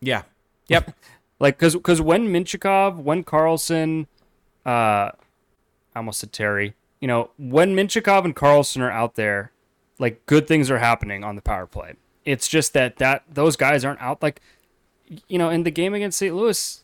yeah, 0.00 0.22
yep, 0.68 0.94
Like, 1.38 1.58
cause, 1.58 1.76
cause 1.82 2.00
when 2.00 2.28
Mintyukov, 2.28 2.96
when 2.96 3.24
Carlsson, 3.24 4.06
uh, 4.64 5.10
I 5.10 5.12
almost 5.96 6.20
said 6.20 6.32
Terry. 6.32 6.74
You 7.00 7.08
know, 7.08 7.30
when 7.38 7.74
Mintyukov 7.74 8.24
and 8.24 8.34
Carlsson 8.34 8.80
are 8.80 8.90
out 8.90 9.14
there, 9.14 9.52
like 9.98 10.24
good 10.26 10.46
things 10.46 10.70
are 10.70 10.78
happening 10.78 11.22
on 11.22 11.36
the 11.36 11.42
power 11.42 11.66
play. 11.66 11.94
It's 12.24 12.48
just 12.48 12.72
that 12.72 12.96
that 12.96 13.24
those 13.30 13.56
guys 13.56 13.84
aren't 13.84 14.00
out. 14.00 14.22
Like, 14.22 14.40
you 15.28 15.38
know, 15.38 15.50
in 15.50 15.64
the 15.64 15.70
game 15.70 15.92
against 15.92 16.18
St. 16.18 16.34
Louis, 16.34 16.82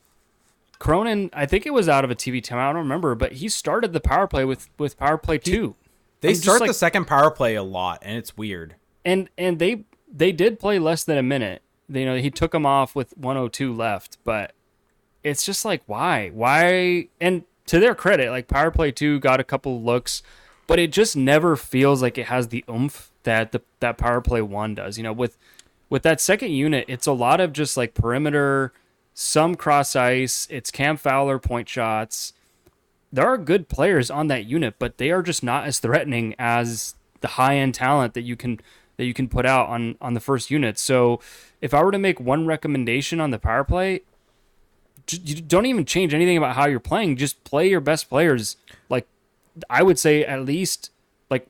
Cronin, 0.78 1.30
I 1.32 1.46
think 1.46 1.66
it 1.66 1.72
was 1.72 1.88
out 1.88 2.04
of 2.04 2.10
a 2.10 2.14
TV 2.14 2.42
timeout. 2.42 2.70
I 2.70 2.72
don't 2.72 2.82
remember, 2.82 3.14
but 3.14 3.32
he 3.34 3.48
started 3.48 3.92
the 3.92 4.00
power 4.00 4.26
play 4.26 4.44
with 4.44 4.68
with 4.78 4.98
power 4.98 5.16
play 5.16 5.38
two. 5.38 5.76
They 6.20 6.30
I'm 6.30 6.34
start 6.36 6.60
like- 6.60 6.70
the 6.70 6.74
second 6.74 7.06
power 7.06 7.30
play 7.30 7.54
a 7.54 7.62
lot, 7.62 7.98
and 8.02 8.16
it's 8.16 8.36
weird. 8.36 8.76
and 9.04 9.28
and 9.38 9.58
they 9.58 9.84
they 10.12 10.32
did 10.32 10.58
play 10.58 10.78
less 10.78 11.04
than 11.04 11.16
a 11.18 11.22
minute. 11.22 11.62
You 11.88 12.04
know, 12.04 12.16
he 12.16 12.30
took 12.30 12.52
them 12.52 12.66
off 12.66 12.94
with 12.94 13.16
102 13.16 13.72
left, 13.74 14.18
but 14.24 14.52
it's 15.24 15.44
just 15.44 15.64
like 15.64 15.82
why, 15.86 16.30
why? 16.30 17.08
And 17.20 17.44
to 17.66 17.78
their 17.80 17.94
credit, 17.94 18.30
like 18.30 18.48
power 18.48 18.70
play 18.70 18.90
two 18.92 19.18
got 19.20 19.40
a 19.40 19.44
couple 19.44 19.82
looks, 19.82 20.22
but 20.66 20.78
it 20.78 20.92
just 20.92 21.16
never 21.16 21.56
feels 21.56 22.02
like 22.02 22.16
it 22.18 22.26
has 22.26 22.48
the 22.48 22.64
oomph 22.68 23.10
that 23.24 23.52
the 23.52 23.60
that 23.80 23.98
power 23.98 24.20
play 24.20 24.42
one 24.42 24.74
does. 24.74 24.96
You 24.98 25.04
know, 25.04 25.12
with 25.12 25.36
with 25.88 26.02
that 26.02 26.20
second 26.20 26.50
unit, 26.52 26.84
it's 26.88 27.06
a 27.06 27.12
lot 27.12 27.40
of 27.40 27.52
just 27.52 27.76
like 27.76 27.94
perimeter, 27.94 28.72
some 29.14 29.54
cross 29.56 29.94
ice. 29.96 30.46
It's 30.50 30.70
Cam 30.70 30.96
Fowler 30.96 31.38
point 31.38 31.68
shots. 31.68 32.32
There 33.12 33.26
are 33.26 33.38
good 33.38 33.68
players 33.68 34.10
on 34.10 34.28
that 34.28 34.46
unit, 34.46 34.74
but 34.78 34.98
they 34.98 35.10
are 35.10 35.22
just 35.22 35.42
not 35.42 35.64
as 35.64 35.78
threatening 35.78 36.34
as 36.38 36.94
the 37.20 37.28
high 37.28 37.56
end 37.56 37.74
talent 37.74 38.14
that 38.14 38.22
you 38.22 38.36
can 38.36 38.60
that 38.96 39.04
you 39.04 39.14
can 39.14 39.28
put 39.28 39.46
out 39.46 39.68
on 39.68 39.96
on 40.00 40.14
the 40.14 40.20
first 40.20 40.50
unit. 40.50 40.78
So, 40.78 41.20
if 41.60 41.74
I 41.74 41.82
were 41.82 41.90
to 41.90 41.98
make 41.98 42.20
one 42.20 42.46
recommendation 42.46 43.20
on 43.20 43.30
the 43.30 43.38
power 43.38 43.64
play, 43.64 44.02
you 45.10 45.40
don't 45.42 45.66
even 45.66 45.84
change 45.84 46.14
anything 46.14 46.36
about 46.36 46.54
how 46.54 46.66
you're 46.66 46.80
playing. 46.80 47.16
Just 47.16 47.42
play 47.44 47.68
your 47.68 47.80
best 47.80 48.08
players. 48.08 48.56
Like 48.88 49.06
I 49.68 49.82
would 49.82 49.98
say, 49.98 50.24
at 50.24 50.44
least 50.44 50.90
like 51.30 51.46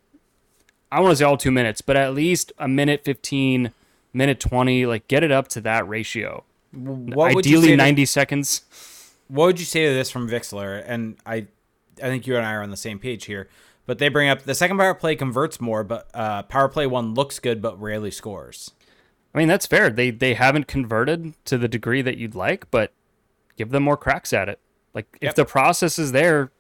I 0.90 1.00
want 1.00 1.12
to 1.12 1.16
say 1.16 1.24
all 1.24 1.36
two 1.36 1.50
minutes, 1.50 1.80
but 1.80 1.96
at 1.96 2.14
least 2.14 2.52
a 2.58 2.68
minute 2.68 3.04
fifteen, 3.04 3.72
minute 4.12 4.40
twenty. 4.40 4.86
Like 4.86 5.08
get 5.08 5.22
it 5.22 5.30
up 5.30 5.48
to 5.48 5.61
that 5.62 5.86
ratio. 5.88 6.44
What 6.72 7.36
Ideally, 7.36 7.64
say 7.64 7.70
to- 7.72 7.76
ninety 7.76 8.06
seconds. 8.06 8.62
What 9.30 9.46
would 9.46 9.60
you 9.60 9.66
say 9.66 9.86
to 9.86 9.94
this 9.94 10.10
from 10.10 10.28
Vixler? 10.28 10.82
And 10.86 11.16
I, 11.24 11.46
I 12.02 12.08
think 12.08 12.26
you 12.26 12.36
and 12.36 12.44
I 12.44 12.52
are 12.54 12.62
on 12.62 12.70
the 12.70 12.76
same 12.76 12.98
page 12.98 13.26
here. 13.26 13.48
But 13.86 13.98
they 13.98 14.08
bring 14.08 14.28
up 14.28 14.42
the 14.42 14.54
second 14.54 14.78
power 14.78 14.94
play 14.94 15.16
converts 15.16 15.60
more, 15.60 15.82
but 15.82 16.10
uh, 16.14 16.42
power 16.44 16.68
play 16.68 16.86
one 16.86 17.14
looks 17.14 17.38
good 17.38 17.60
but 17.62 17.80
rarely 17.80 18.10
scores. 18.10 18.72
I 19.34 19.38
mean, 19.38 19.48
that's 19.48 19.66
fair. 19.66 19.90
They 19.90 20.10
they 20.10 20.34
haven't 20.34 20.66
converted 20.66 21.34
to 21.46 21.56
the 21.58 21.68
degree 21.68 22.02
that 22.02 22.16
you'd 22.16 22.34
like, 22.34 22.70
but 22.70 22.92
give 23.56 23.70
them 23.70 23.82
more 23.84 23.96
cracks 23.96 24.32
at 24.32 24.48
it. 24.48 24.60
Like 24.94 25.18
if 25.20 25.34
the 25.34 25.44
process 25.44 25.98
is 25.98 26.12
there, 26.12 26.50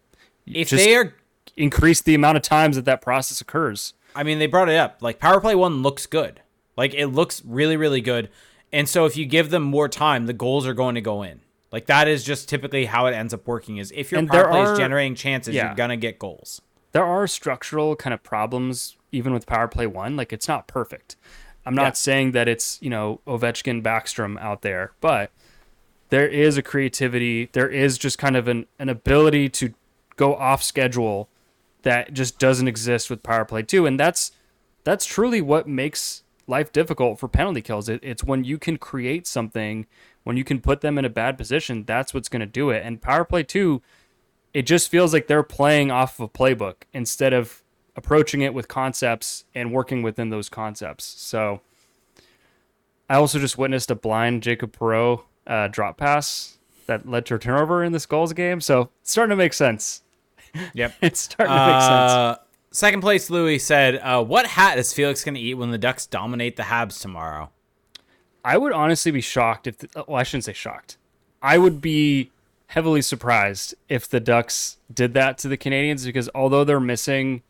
If 0.46 0.70
they 0.70 0.96
are, 0.96 1.14
increase 1.56 2.00
the 2.00 2.14
amount 2.14 2.36
of 2.36 2.42
times 2.42 2.76
that 2.76 2.84
that 2.86 3.02
process 3.02 3.40
occurs. 3.40 3.94
I 4.14 4.22
mean, 4.22 4.38
they 4.38 4.46
brought 4.46 4.68
it 4.68 4.76
up. 4.76 4.98
Like 5.00 5.18
power 5.18 5.40
play 5.40 5.54
one 5.54 5.82
looks 5.82 6.06
good. 6.06 6.40
Like 6.76 6.94
it 6.94 7.08
looks 7.08 7.44
really, 7.44 7.76
really 7.76 8.00
good. 8.00 8.30
And 8.72 8.88
so 8.88 9.04
if 9.04 9.16
you 9.16 9.26
give 9.26 9.50
them 9.50 9.62
more 9.62 9.88
time, 9.88 10.26
the 10.26 10.32
goals 10.32 10.66
are 10.66 10.74
going 10.74 10.94
to 10.94 11.00
go 11.00 11.22
in. 11.22 11.40
Like 11.72 11.86
that 11.86 12.08
is 12.08 12.24
just 12.24 12.48
typically 12.48 12.86
how 12.86 13.06
it 13.06 13.12
ends 13.14 13.32
up 13.32 13.46
working. 13.46 13.76
Is 13.78 13.92
if 13.94 14.10
your 14.10 14.18
And 14.18 14.28
power 14.28 14.48
play 14.48 14.62
is 14.62 14.78
generating 14.78 15.14
chances, 15.14 15.54
yeah. 15.54 15.66
you're 15.66 15.74
gonna 15.76 15.96
get 15.96 16.18
goals. 16.18 16.60
There 16.92 17.04
are 17.04 17.26
structural 17.26 17.94
kind 17.96 18.12
of 18.12 18.22
problems 18.22 18.96
even 19.12 19.32
with 19.32 19.46
power 19.46 19.68
play 19.68 19.86
one. 19.86 20.16
Like 20.16 20.32
it's 20.32 20.48
not 20.48 20.66
perfect. 20.66 21.16
I'm 21.64 21.74
not 21.74 21.82
Yeah. 21.82 21.92
saying 21.92 22.32
that 22.32 22.48
it's 22.48 22.78
you 22.82 22.90
know 22.90 23.20
Ovechkin 23.26 23.82
Backstrom 23.82 24.40
out 24.40 24.62
there, 24.62 24.92
but 25.00 25.30
there 26.08 26.26
is 26.26 26.56
a 26.56 26.62
creativity. 26.62 27.48
There 27.52 27.68
is 27.68 27.96
just 27.98 28.18
kind 28.18 28.36
of 28.36 28.48
an, 28.48 28.66
an 28.80 28.88
ability 28.88 29.48
to 29.50 29.72
go 30.16 30.34
off 30.34 30.62
schedule 30.62 31.28
that 31.82 32.12
just 32.12 32.38
doesn't 32.40 32.66
exist 32.66 33.08
with 33.08 33.22
power 33.22 33.44
play 33.44 33.62
two, 33.62 33.86
and 33.86 33.98
that's 34.00 34.32
that's 34.82 35.06
truly 35.06 35.40
what 35.40 35.68
makes 35.68 36.24
life 36.50 36.72
difficult 36.72 37.18
for 37.18 37.28
penalty 37.28 37.62
kills. 37.62 37.88
It, 37.88 38.00
it's 38.02 38.22
when 38.22 38.44
you 38.44 38.58
can 38.58 38.76
create 38.76 39.26
something, 39.26 39.86
when 40.24 40.36
you 40.36 40.44
can 40.44 40.60
put 40.60 40.82
them 40.82 40.98
in 40.98 41.04
a 41.04 41.10
bad 41.10 41.38
position, 41.38 41.84
that's 41.84 42.12
what's 42.12 42.28
going 42.28 42.40
to 42.40 42.46
do 42.46 42.70
it. 42.70 42.84
And 42.84 43.00
power 43.00 43.24
play 43.24 43.42
two, 43.42 43.80
it 44.52 44.62
just 44.62 44.90
feels 44.90 45.12
like 45.14 45.26
they're 45.26 45.42
playing 45.42 45.90
off 45.90 46.18
of 46.18 46.24
a 46.24 46.28
playbook 46.28 46.82
instead 46.92 47.32
of 47.32 47.62
approaching 47.96 48.42
it 48.42 48.52
with 48.52 48.68
concepts 48.68 49.44
and 49.54 49.72
working 49.72 50.02
within 50.02 50.30
those 50.30 50.48
concepts. 50.48 51.04
So 51.04 51.60
I 53.08 53.14
also 53.14 53.38
just 53.38 53.56
witnessed 53.56 53.90
a 53.90 53.94
blind 53.94 54.42
Jacob 54.42 54.76
Perreault 54.76 55.22
uh, 55.46 55.68
drop 55.68 55.96
pass 55.96 56.58
that 56.86 57.08
led 57.08 57.26
to 57.26 57.36
a 57.36 57.38
turnover 57.38 57.82
in 57.84 57.92
this 57.92 58.06
Gulls 58.06 58.32
game. 58.32 58.60
So 58.60 58.90
it's 59.00 59.10
starting 59.10 59.30
to 59.30 59.36
make 59.36 59.52
sense. 59.52 60.02
Yep. 60.74 60.94
It's 61.02 61.20
starting 61.20 61.54
to 61.54 61.66
make 61.66 61.82
sense. 61.82 62.49
Second 62.72 63.00
place, 63.00 63.30
Louis 63.30 63.58
said, 63.58 63.96
uh, 63.96 64.22
"What 64.22 64.46
hat 64.46 64.78
is 64.78 64.92
Felix 64.92 65.24
going 65.24 65.34
to 65.34 65.40
eat 65.40 65.54
when 65.54 65.70
the 65.70 65.78
Ducks 65.78 66.06
dominate 66.06 66.56
the 66.56 66.64
Habs 66.64 67.00
tomorrow?" 67.00 67.50
I 68.44 68.56
would 68.56 68.72
honestly 68.72 69.10
be 69.10 69.20
shocked 69.20 69.66
if, 69.66 69.78
the, 69.78 70.04
well, 70.06 70.16
I 70.16 70.22
shouldn't 70.22 70.44
say 70.44 70.52
shocked. 70.52 70.96
I 71.42 71.58
would 71.58 71.80
be 71.80 72.30
heavily 72.68 73.02
surprised 73.02 73.74
if 73.88 74.08
the 74.08 74.20
Ducks 74.20 74.76
did 74.92 75.14
that 75.14 75.38
to 75.38 75.48
the 75.48 75.58
Canadiens 75.58 76.04
because 76.04 76.30
although 76.34 76.64
they're 76.64 76.80
missing, 76.80 77.42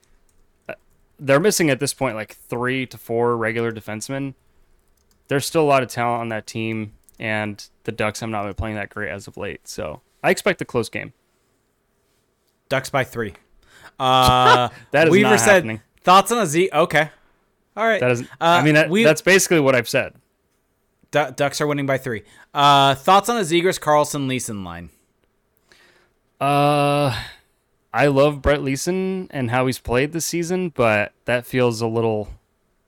uh, 0.68 0.74
they're 1.18 1.40
missing 1.40 1.70
at 1.70 1.78
this 1.78 1.92
point 1.92 2.16
like 2.16 2.34
three 2.34 2.86
to 2.86 2.96
four 2.96 3.36
regular 3.36 3.72
defensemen. 3.72 4.34
There's 5.28 5.46
still 5.46 5.62
a 5.62 5.68
lot 5.68 5.82
of 5.82 5.88
talent 5.90 6.22
on 6.22 6.28
that 6.30 6.46
team, 6.46 6.94
and 7.18 7.64
the 7.84 7.92
Ducks 7.92 8.20
have 8.20 8.30
not 8.30 8.44
been 8.44 8.54
playing 8.54 8.76
that 8.76 8.90
great 8.90 9.10
as 9.10 9.28
of 9.28 9.36
late. 9.36 9.68
So 9.68 10.00
I 10.24 10.30
expect 10.30 10.60
a 10.62 10.64
close 10.64 10.88
game. 10.88 11.12
Ducks 12.68 12.90
by 12.90 13.04
three. 13.04 13.34
Uh, 14.00 14.68
That 14.92 15.06
is 15.08 15.12
Weaver 15.12 15.30
not 15.30 15.40
said 15.40 15.54
happening. 15.56 15.80
thoughts 16.02 16.32
on 16.32 16.38
a 16.38 16.46
Z. 16.46 16.70
Okay, 16.72 17.10
all 17.76 17.86
right. 17.86 18.00
That 18.00 18.10
is, 18.12 18.22
Uh, 18.22 18.24
I 18.40 18.62
mean, 18.64 18.74
that, 18.74 18.88
we- 18.90 19.04
that's 19.04 19.20
basically 19.22 19.60
what 19.60 19.74
I've 19.76 19.88
said. 19.88 20.14
Du- 21.10 21.32
Ducks 21.36 21.60
are 21.60 21.66
winning 21.66 21.86
by 21.86 21.98
three. 21.98 22.22
Uh, 22.54 22.94
thoughts 22.94 23.28
on 23.28 23.36
a 23.36 23.40
Zegras 23.40 23.78
Carlsson 23.80 24.26
Leason 24.28 24.62
line? 24.64 24.90
Uh, 26.40 27.14
I 27.92 28.06
love 28.06 28.40
Brett 28.42 28.62
Leason 28.62 29.28
and 29.30 29.50
how 29.50 29.66
he's 29.66 29.78
played 29.78 30.12
this 30.12 30.24
season, 30.26 30.70
but 30.70 31.12
that 31.24 31.44
feels 31.46 31.80
a 31.80 31.86
little, 31.86 32.28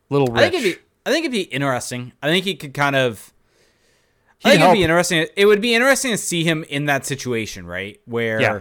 little 0.09 0.28
rich. 0.28 0.39
I 0.44 0.51
think 0.51 0.55
it'd 0.64 0.76
be. 0.78 0.82
I 1.05 1.10
think 1.10 1.24
it'd 1.24 1.32
be 1.32 1.43
interesting. 1.43 2.12
I 2.22 2.28
think 2.28 2.44
he 2.44 2.55
could 2.55 2.74
kind 2.74 2.94
of. 2.97 3.32
I 4.44 4.51
He'd 4.51 4.55
think 4.55 4.62
it'd 4.62 4.74
be 4.74 4.82
interesting. 4.84 5.26
It 5.36 5.47
would 5.47 5.60
be 5.60 5.74
interesting 5.74 6.12
to 6.12 6.16
see 6.18 6.44
him 6.44 6.64
in 6.68 6.86
that 6.86 7.05
situation, 7.05 7.66
right, 7.66 8.01
where 8.06 8.40
Yeah. 8.40 8.60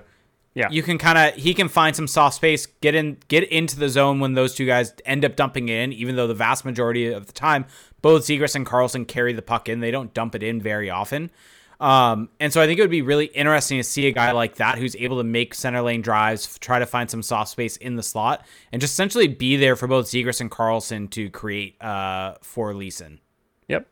Yeah. 0.54 0.68
you 0.70 0.84
can 0.84 0.98
kind 0.98 1.18
of 1.18 1.34
he 1.42 1.54
can 1.54 1.70
find 1.70 1.96
some 1.96 2.08
soft 2.08 2.36
space, 2.36 2.66
get 2.82 2.94
in, 2.94 3.18
get 3.30 3.44
into 3.50 3.80
the 3.80 3.88
zone 3.88 4.20
when 4.20 4.34
those 4.34 4.54
two 4.54 4.66
guys 4.66 4.94
end 5.06 5.24
up 5.24 5.36
dumping 5.38 5.70
it 5.70 5.76
in. 5.82 5.94
Even 5.94 6.16
though 6.18 6.28
the 6.28 6.34
vast 6.34 6.66
majority 6.66 7.08
of 7.12 7.26
the 7.28 7.32
time, 7.34 7.66
both 8.02 8.24
Zegras 8.24 8.56
and 8.56 8.66
Carlsson 8.66 9.08
carry 9.08 9.32
the 9.32 9.42
puck 9.42 9.70
in, 9.70 9.80
they 9.80 9.92
don't 9.92 10.14
dump 10.14 10.36
it 10.36 10.44
in 10.44 10.62
very 10.62 10.90
often. 10.90 11.32
Um, 11.80 12.30
and 12.40 12.54
so 12.54 12.62
I 12.62 12.68
think 12.68 12.78
it 12.80 12.84
would 12.84 12.92
be 12.92 13.02
really 13.02 13.26
interesting 13.28 13.80
to 13.80 13.84
see 13.84 14.06
a 14.08 14.12
guy 14.12 14.32
like 14.34 14.56
that 14.58 14.78
who's 14.78 14.96
able 14.98 15.18
to 15.18 15.24
make 15.24 15.56
center 15.56 15.82
lane 15.82 16.02
drives, 16.02 16.60
try 16.60 16.78
to 16.78 16.86
find 16.86 17.10
some 17.10 17.24
soft 17.24 17.50
space 17.50 17.76
in 17.78 17.96
the 17.96 18.04
slot, 18.04 18.46
and 18.72 18.80
just 18.80 18.94
essentially 18.94 19.28
be 19.28 19.56
there 19.56 19.76
for 19.76 19.88
both 19.88 20.06
Zegras 20.06 20.42
and 20.42 20.52
Carlsson 20.52 21.10
to 21.12 21.30
create 21.32 21.82
uh, 21.82 22.36
for 22.42 22.76
Leason. 22.76 23.20
Yep. 23.68 23.88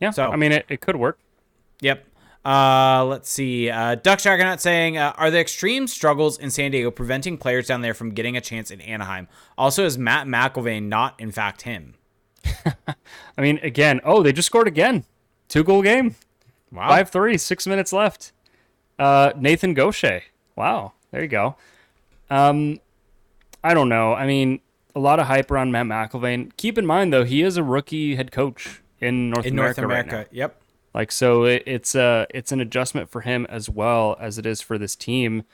Yeah. 0.00 0.10
So- 0.10 0.30
I 0.30 0.36
mean, 0.36 0.52
it, 0.52 0.64
it 0.70 0.80
could 0.80 0.96
work. 0.96 1.18
Yep. 1.80 2.04
Uh, 2.44 3.04
let's 3.04 3.28
see. 3.28 3.68
Uh, 3.68 3.94
Duck 3.96 4.20
Dragonaut 4.20 4.60
saying, 4.60 4.96
uh, 4.96 5.12
are 5.16 5.30
the 5.30 5.38
extreme 5.38 5.86
struggles 5.86 6.38
in 6.38 6.50
San 6.50 6.70
Diego 6.70 6.90
preventing 6.90 7.36
players 7.36 7.66
down 7.66 7.82
there 7.82 7.94
from 7.94 8.10
getting 8.10 8.36
a 8.36 8.40
chance 8.40 8.70
in 8.70 8.80
Anaheim? 8.80 9.28
Also, 9.56 9.84
is 9.84 9.98
Matt 9.98 10.26
McIlvane 10.26 10.84
not, 10.84 11.18
in 11.18 11.30
fact, 11.30 11.62
him? 11.62 11.94
I 12.66 13.40
mean, 13.40 13.58
again, 13.62 14.00
oh, 14.04 14.22
they 14.22 14.32
just 14.32 14.46
scored 14.46 14.68
again. 14.68 15.04
Two 15.48 15.64
goal 15.64 15.82
game. 15.82 16.14
Wow. 16.72 16.88
Five 16.88 17.10
three, 17.10 17.38
six 17.38 17.66
minutes 17.66 17.92
left. 17.92 18.32
Uh, 18.98 19.32
Nathan 19.36 19.74
Gaucher. 19.74 20.22
Wow. 20.56 20.92
There 21.10 21.22
you 21.22 21.28
go. 21.28 21.56
Um, 22.30 22.80
I 23.64 23.74
don't 23.74 23.88
know. 23.88 24.14
I 24.14 24.26
mean, 24.26 24.60
a 24.94 25.00
lot 25.00 25.20
of 25.20 25.26
hype 25.26 25.50
around 25.50 25.72
Matt 25.72 25.86
McIlvane. 25.86 26.56
Keep 26.56 26.78
in 26.78 26.86
mind, 26.86 27.12
though, 27.12 27.24
he 27.24 27.42
is 27.42 27.56
a 27.56 27.62
rookie 27.62 28.16
head 28.16 28.32
coach 28.32 28.80
in 29.00 29.30
North 29.30 29.46
in 29.46 29.54
America. 29.54 29.80
North 29.82 29.90
right 29.90 30.04
America. 30.06 30.30
now. 30.30 30.36
yep. 30.36 30.57
Like 30.98 31.12
so, 31.12 31.44
it, 31.44 31.62
it's 31.64 31.94
a 31.94 32.26
it's 32.34 32.50
an 32.50 32.60
adjustment 32.60 33.08
for 33.08 33.20
him 33.20 33.46
as 33.48 33.70
well 33.70 34.16
as 34.18 34.36
it 34.36 34.44
is 34.44 34.60
for 34.60 34.78
this 34.78 34.96
team, 34.96 35.44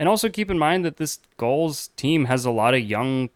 and 0.00 0.08
also 0.08 0.28
keep 0.28 0.50
in 0.50 0.58
mind 0.58 0.84
that 0.84 0.96
this 0.96 1.20
Gulls 1.36 1.90
team 1.96 2.24
has 2.24 2.44
a 2.44 2.50
lot 2.50 2.74
of 2.74 2.80
young. 2.80 3.30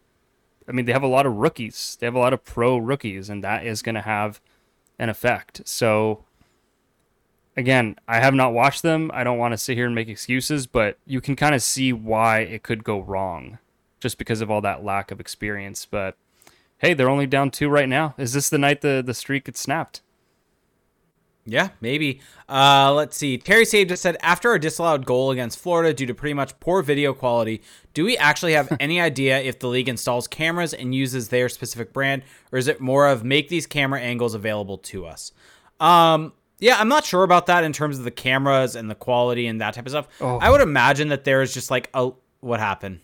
I 0.67 0.73
mean, 0.73 0.83
they 0.83 0.91
have 0.91 1.01
a 1.01 1.07
lot 1.07 1.25
of 1.25 1.37
rookies. 1.37 1.95
They 1.97 2.07
have 2.07 2.13
a 2.13 2.19
lot 2.19 2.33
of 2.33 2.43
pro 2.43 2.75
rookies, 2.75 3.29
and 3.29 3.41
that 3.45 3.65
is 3.65 3.81
going 3.81 3.95
to 3.95 4.01
have 4.01 4.41
an 4.99 5.07
effect. 5.07 5.61
So, 5.63 6.25
again, 7.55 7.95
I 8.05 8.19
have 8.19 8.33
not 8.33 8.51
watched 8.51 8.81
them. 8.81 9.09
I 9.13 9.23
don't 9.23 9.37
want 9.37 9.53
to 9.53 9.57
sit 9.57 9.77
here 9.77 9.85
and 9.85 9.95
make 9.95 10.09
excuses, 10.09 10.67
but 10.67 10.97
you 11.05 11.21
can 11.21 11.37
kind 11.37 11.55
of 11.55 11.61
see 11.61 11.93
why 11.93 12.39
it 12.39 12.63
could 12.63 12.83
go 12.83 12.99
wrong, 12.99 13.59
just 14.01 14.17
because 14.17 14.41
of 14.41 14.51
all 14.51 14.59
that 14.59 14.83
lack 14.83 15.09
of 15.09 15.21
experience. 15.21 15.87
But 15.89 16.17
hey, 16.79 16.93
they're 16.93 17.09
only 17.09 17.27
down 17.27 17.49
two 17.49 17.69
right 17.69 17.87
now. 17.87 18.13
Is 18.17 18.33
this 18.33 18.49
the 18.49 18.57
night 18.57 18.81
the 18.81 19.01
the 19.05 19.13
streak 19.13 19.45
gets 19.45 19.61
snapped? 19.61 20.01
Yeah, 21.47 21.69
maybe. 21.79 22.21
Uh, 22.49 22.91
let's 22.93 23.15
see. 23.15 23.37
Terry 23.37 23.65
Save 23.65 23.89
just 23.89 24.01
said 24.01 24.17
after 24.21 24.49
our 24.49 24.57
disallowed 24.57 25.05
goal 25.05 25.29
against 25.29 25.59
Florida 25.59 25.93
due 25.93 26.07
to 26.07 26.13
pretty 26.15 26.33
much 26.33 26.59
poor 26.59 26.81
video 26.81 27.13
quality, 27.13 27.61
do 27.93 28.03
we 28.03 28.17
actually 28.17 28.53
have 28.53 28.75
any 28.79 28.99
idea 28.99 29.39
if 29.39 29.59
the 29.59 29.67
league 29.67 29.87
installs 29.87 30.27
cameras 30.27 30.73
and 30.73 30.95
uses 30.95 31.29
their 31.29 31.47
specific 31.47 31.93
brand, 31.93 32.23
or 32.51 32.57
is 32.57 32.67
it 32.67 32.81
more 32.81 33.07
of 33.07 33.23
make 33.23 33.49
these 33.49 33.67
camera 33.67 34.01
angles 34.01 34.33
available 34.33 34.79
to 34.79 35.05
us? 35.05 35.31
Um, 35.79 36.33
yeah, 36.59 36.77
I'm 36.79 36.87
not 36.87 37.05
sure 37.05 37.23
about 37.23 37.45
that 37.45 37.63
in 37.63 37.73
terms 37.73 37.99
of 37.99 38.05
the 38.05 38.11
cameras 38.11 38.75
and 38.75 38.89
the 38.89 38.95
quality 38.95 39.45
and 39.45 39.61
that 39.61 39.75
type 39.75 39.85
of 39.85 39.91
stuff. 39.91 40.07
Oh. 40.21 40.39
I 40.39 40.49
would 40.49 40.61
imagine 40.61 41.09
that 41.09 41.25
there 41.25 41.43
is 41.43 41.53
just 41.53 41.69
like 41.69 41.89
a 41.93 42.11
what 42.39 42.59
happened. 42.59 43.01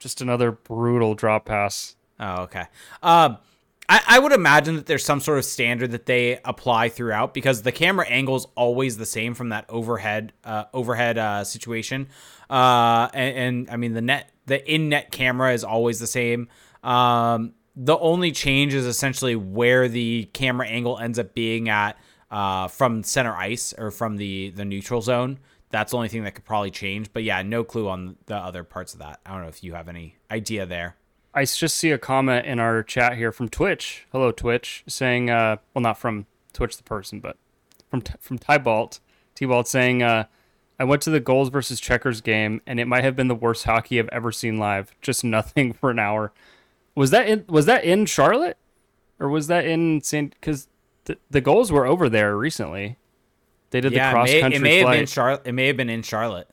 Just 0.00 0.20
another 0.20 0.50
brutal 0.52 1.14
drop 1.14 1.44
pass. 1.44 1.94
Oh, 2.18 2.42
okay. 2.42 2.64
Um, 3.02 3.38
I, 3.88 4.02
I 4.06 4.18
would 4.18 4.32
imagine 4.32 4.76
that 4.76 4.86
there's 4.86 5.04
some 5.04 5.20
sort 5.20 5.38
of 5.38 5.44
standard 5.44 5.92
that 5.92 6.06
they 6.06 6.40
apply 6.44 6.88
throughout 6.88 7.34
because 7.34 7.62
the 7.62 7.72
camera 7.72 8.06
angle 8.06 8.36
is 8.36 8.46
always 8.56 8.96
the 8.96 9.06
same 9.06 9.34
from 9.34 9.50
that 9.50 9.66
overhead 9.68 10.32
uh, 10.44 10.64
overhead 10.74 11.18
uh, 11.18 11.44
situation. 11.44 12.08
Uh, 12.50 13.08
and, 13.14 13.36
and 13.36 13.70
I 13.70 13.76
mean 13.76 13.94
the 13.94 14.02
net 14.02 14.30
the 14.46 14.72
in 14.72 14.88
net 14.88 15.10
camera 15.10 15.52
is 15.52 15.64
always 15.64 16.00
the 16.00 16.06
same. 16.06 16.48
Um, 16.82 17.54
the 17.76 17.98
only 17.98 18.32
change 18.32 18.74
is 18.74 18.86
essentially 18.86 19.36
where 19.36 19.88
the 19.88 20.28
camera 20.32 20.66
angle 20.66 20.98
ends 20.98 21.18
up 21.18 21.34
being 21.34 21.68
at 21.68 21.98
uh, 22.30 22.68
from 22.68 23.02
center 23.02 23.34
ice 23.34 23.72
or 23.76 23.90
from 23.90 24.16
the 24.16 24.50
the 24.50 24.64
neutral 24.64 25.00
zone. 25.00 25.38
That's 25.70 25.90
the 25.90 25.96
only 25.96 26.08
thing 26.08 26.24
that 26.24 26.34
could 26.34 26.44
probably 26.44 26.70
change. 26.70 27.12
But 27.12 27.24
yeah, 27.24 27.42
no 27.42 27.64
clue 27.64 27.88
on 27.88 28.16
the 28.26 28.36
other 28.36 28.64
parts 28.64 28.94
of 28.94 29.00
that. 29.00 29.20
I 29.26 29.32
don't 29.32 29.42
know 29.42 29.48
if 29.48 29.62
you 29.62 29.74
have 29.74 29.88
any 29.88 30.16
idea 30.30 30.64
there. 30.64 30.96
I 31.36 31.44
just 31.44 31.76
see 31.76 31.90
a 31.90 31.98
comment 31.98 32.46
in 32.46 32.58
our 32.58 32.82
chat 32.82 33.16
here 33.16 33.30
from 33.30 33.50
Twitch. 33.50 34.06
Hello, 34.10 34.32
Twitch, 34.32 34.82
saying, 34.88 35.28
uh, 35.28 35.56
well, 35.74 35.82
not 35.82 35.98
from 35.98 36.24
Twitch 36.54 36.78
the 36.78 36.82
person, 36.82 37.20
but 37.20 37.36
from 37.90 38.00
from 38.18 38.38
Tybalt, 38.38 39.00
T-Balt 39.34 39.68
saying, 39.68 40.02
uh, 40.02 40.24
I 40.78 40.84
went 40.84 41.02
to 41.02 41.10
the 41.10 41.20
Gulls 41.20 41.50
versus 41.50 41.78
checkers 41.78 42.22
game, 42.22 42.62
and 42.66 42.80
it 42.80 42.86
might 42.86 43.04
have 43.04 43.16
been 43.16 43.28
the 43.28 43.34
worst 43.34 43.64
hockey 43.64 43.98
I've 43.98 44.08
ever 44.08 44.32
seen 44.32 44.58
live. 44.58 44.92
Just 45.02 45.24
nothing 45.24 45.72
for 45.80 45.90
an 45.90 45.98
hour. 45.98 46.32
Was 46.94 47.10
that 47.10 47.28
in 47.28 47.44
Was 47.48 47.66
that 47.66 47.84
in 47.84 48.06
Charlotte, 48.06 48.56
or 49.20 49.28
was 49.28 49.46
that 49.48 49.66
in 49.66 50.00
San? 50.00 50.28
Because 50.28 50.68
the 51.04 51.18
the 51.30 51.42
Gulls 51.42 51.70
were 51.70 51.86
over 51.86 52.08
there 52.08 52.34
recently. 52.34 52.96
They 53.70 53.82
did 53.82 53.92
yeah, 53.92 54.10
the 54.10 54.14
cross 54.14 54.30
it 54.30 54.32
may, 54.32 54.40
country 54.40 54.56
it 54.56 54.62
may 54.62 54.82
flight. 54.82 54.94
have 54.94 55.00
been 55.00 55.06
Charlotte. 55.06 55.42
It 55.44 55.52
may 55.52 55.66
have 55.66 55.76
been 55.76 55.90
in 55.90 56.02
Charlotte. 56.02 56.48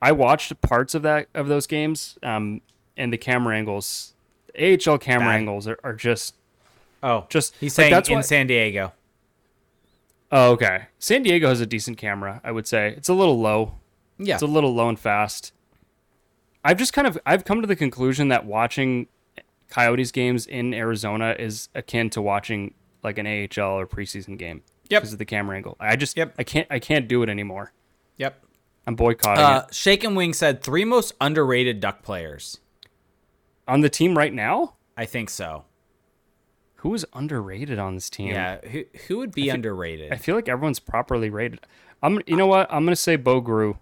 I 0.00 0.12
watched 0.12 0.60
parts 0.60 0.94
of 0.94 1.02
that 1.02 1.26
of 1.34 1.48
those 1.48 1.66
games, 1.66 2.18
um, 2.22 2.60
and 2.96 3.12
the 3.12 3.18
camera 3.18 3.56
angles, 3.56 4.14
AHL 4.58 4.98
camera 4.98 5.28
Bad. 5.28 5.36
angles 5.36 5.68
are, 5.68 5.78
are 5.84 5.94
just 5.94 6.34
Oh, 7.02 7.26
just 7.28 7.54
he's 7.60 7.76
like, 7.76 7.84
saying 7.84 7.92
that's 7.92 8.08
in 8.08 8.22
San 8.22 8.46
Diego. 8.46 8.92
Oh, 10.32 10.52
okay. 10.52 10.86
San 10.98 11.22
Diego 11.22 11.48
has 11.48 11.60
a 11.60 11.66
decent 11.66 11.98
camera, 11.98 12.40
I 12.42 12.50
would 12.50 12.66
say. 12.66 12.94
It's 12.96 13.08
a 13.08 13.14
little 13.14 13.38
low. 13.40 13.74
Yeah, 14.18 14.34
It's 14.34 14.42
a 14.42 14.46
little 14.46 14.74
low 14.74 14.88
and 14.88 14.98
fast. 14.98 15.52
I've 16.64 16.78
just 16.78 16.92
kind 16.92 17.06
of 17.06 17.18
I've 17.26 17.44
come 17.44 17.60
to 17.60 17.66
the 17.66 17.76
conclusion 17.76 18.28
that 18.28 18.44
watching 18.44 19.06
Coyotes 19.70 20.10
games 20.10 20.46
in 20.46 20.72
Arizona 20.74 21.36
is 21.38 21.68
akin 21.74 22.10
to 22.10 22.22
watching 22.22 22.74
like 23.04 23.18
an 23.18 23.26
AHL 23.26 23.78
or 23.78 23.86
preseason 23.86 24.36
game. 24.38 24.62
Yep. 24.88 25.02
Because 25.02 25.12
of 25.12 25.18
the 25.18 25.24
camera 25.26 25.56
angle. 25.56 25.76
I 25.78 25.96
just 25.96 26.16
Yep. 26.16 26.34
I 26.38 26.42
can't 26.44 26.66
I 26.70 26.78
can't 26.78 27.06
do 27.08 27.22
it 27.22 27.28
anymore. 27.28 27.72
yep. 28.16 28.42
I'm 28.88 28.94
boycotting 28.96 29.44
Uh. 29.44 29.66
Shake 29.70 30.02
and 30.02 30.16
Wing 30.16 30.32
said 30.32 30.62
three 30.62 30.84
most 30.84 31.12
underrated 31.20 31.78
Duck 31.80 32.02
players. 32.02 32.58
On 33.68 33.80
the 33.80 33.88
team 33.88 34.16
right 34.16 34.32
now, 34.32 34.74
I 34.96 35.04
think 35.06 35.28
so. 35.30 35.64
who 36.76 36.94
is 36.94 37.04
underrated 37.14 37.78
on 37.78 37.94
this 37.94 38.08
team? 38.10 38.28
Yeah, 38.28 38.58
who 38.64 38.84
who 39.08 39.18
would 39.18 39.32
be 39.32 39.48
underrated? 39.48 40.12
I 40.12 40.16
feel 40.16 40.34
like 40.36 40.48
everyone's 40.48 40.78
properly 40.78 41.30
rated. 41.30 41.60
I'm 42.02 42.20
you 42.26 42.36
know 42.36 42.46
what? 42.46 42.72
I'm 42.72 42.84
gonna 42.84 42.94
say 42.96 43.16
Bo 43.16 43.40
Groulx. 43.42 43.78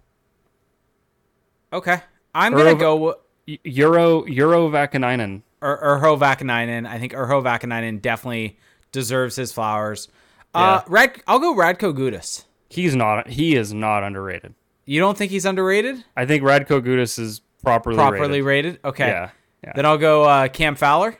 okay, 1.73 2.01
I'm 2.33 2.53
gonna 2.53 2.75
go 2.75 3.15
Urho 3.47 4.27
Urho 4.27 4.71
Vaakanainen. 4.71 5.41
Ur- 5.63 5.99
Urho 6.01 6.17
Vaakanainen. 6.19 6.87
I 6.87 6.99
think 6.99 7.13
Urho 7.13 7.43
Vaakanainen 7.43 8.01
definitely 8.01 8.57
deserves 8.91 9.35
his 9.35 9.51
flowers. 9.51 10.07
Uh, 10.53 10.81
Yeah. 10.81 10.83
Rad, 10.93 11.21
I'll 11.27 11.39
go 11.39 11.53
Radko 11.53 11.93
Gudas. 11.93 12.45
He's 12.69 12.95
not 12.95 13.29
he 13.29 13.55
is 13.55 13.73
not 13.73 14.03
underrated. 14.03 14.53
You 14.85 14.99
don't 14.99 15.17
think 15.17 15.31
he's 15.31 15.45
underrated? 15.45 16.03
I 16.15 16.25
think 16.25 16.43
Radko 16.43 16.81
Gudas 16.81 17.17
is 17.19 17.41
properly 17.63 17.95
Properly 17.97 18.41
rated. 18.41 18.75
rated? 18.75 18.79
Okay. 18.85 19.07
Yeah. 19.07 19.29
Yeah. 19.65 19.73
Then 19.75 19.85
I'll 19.85 19.97
go 19.97 20.23
uh, 20.23 20.47
Cam 20.47 20.75
Fowler. 20.75 21.17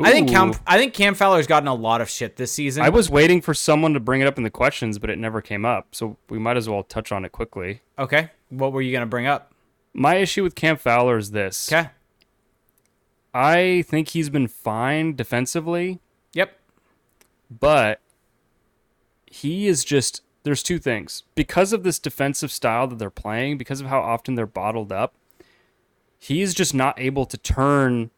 I 0.00 0.12
think 0.12 0.28
Cam. 0.30 0.54
I 0.66 0.78
think 0.78 0.94
Cam 0.94 1.14
Fowler's 1.14 1.48
gotten 1.48 1.66
a 1.66 1.74
lot 1.74 2.00
of 2.00 2.08
shit 2.08 2.36
this 2.36 2.52
season. 2.52 2.84
I 2.84 2.88
was 2.88 3.10
waiting 3.10 3.40
for 3.40 3.52
someone 3.52 3.94
to 3.94 4.00
bring 4.00 4.20
it 4.20 4.28
up 4.28 4.38
in 4.38 4.44
the 4.44 4.50
questions, 4.50 4.98
but 5.00 5.10
it 5.10 5.18
never 5.18 5.42
came 5.42 5.64
up. 5.64 5.88
So 5.94 6.16
we 6.30 6.38
might 6.38 6.56
as 6.56 6.68
well 6.68 6.84
touch 6.84 7.10
on 7.12 7.24
it 7.24 7.32
quickly. 7.32 7.82
okay. 7.98 8.30
What 8.50 8.72
were 8.72 8.80
you 8.80 8.92
gonna 8.92 9.06
bring 9.06 9.26
up? 9.26 9.52
My 9.92 10.14
issue 10.16 10.42
with 10.44 10.54
Cam 10.54 10.76
Fowler 10.76 11.18
is 11.18 11.32
this. 11.32 11.70
Okay. 11.72 11.90
I 13.34 13.82
think 13.88 14.08
he's 14.08 14.30
been 14.30 14.48
fine 14.48 15.14
defensively, 15.16 15.98
Yep. 16.32 16.58
but 17.50 18.00
he 19.26 19.66
is 19.66 19.84
just 19.84 20.22
there's 20.44 20.62
two 20.62 20.78
things. 20.78 21.24
Because 21.34 21.72
of 21.72 21.82
this 21.82 21.98
defensive 21.98 22.50
style 22.50 22.86
that 22.86 22.98
they're 22.98 23.10
playing, 23.10 23.58
because 23.58 23.80
of 23.80 23.88
how 23.88 24.00
often 24.00 24.34
they're 24.34 24.46
bottled 24.46 24.92
up, 24.92 25.14
he's 26.18 26.54
just 26.54 26.74
not 26.74 26.98
able 26.98 27.24
to 27.26 27.36
turn 27.36 28.10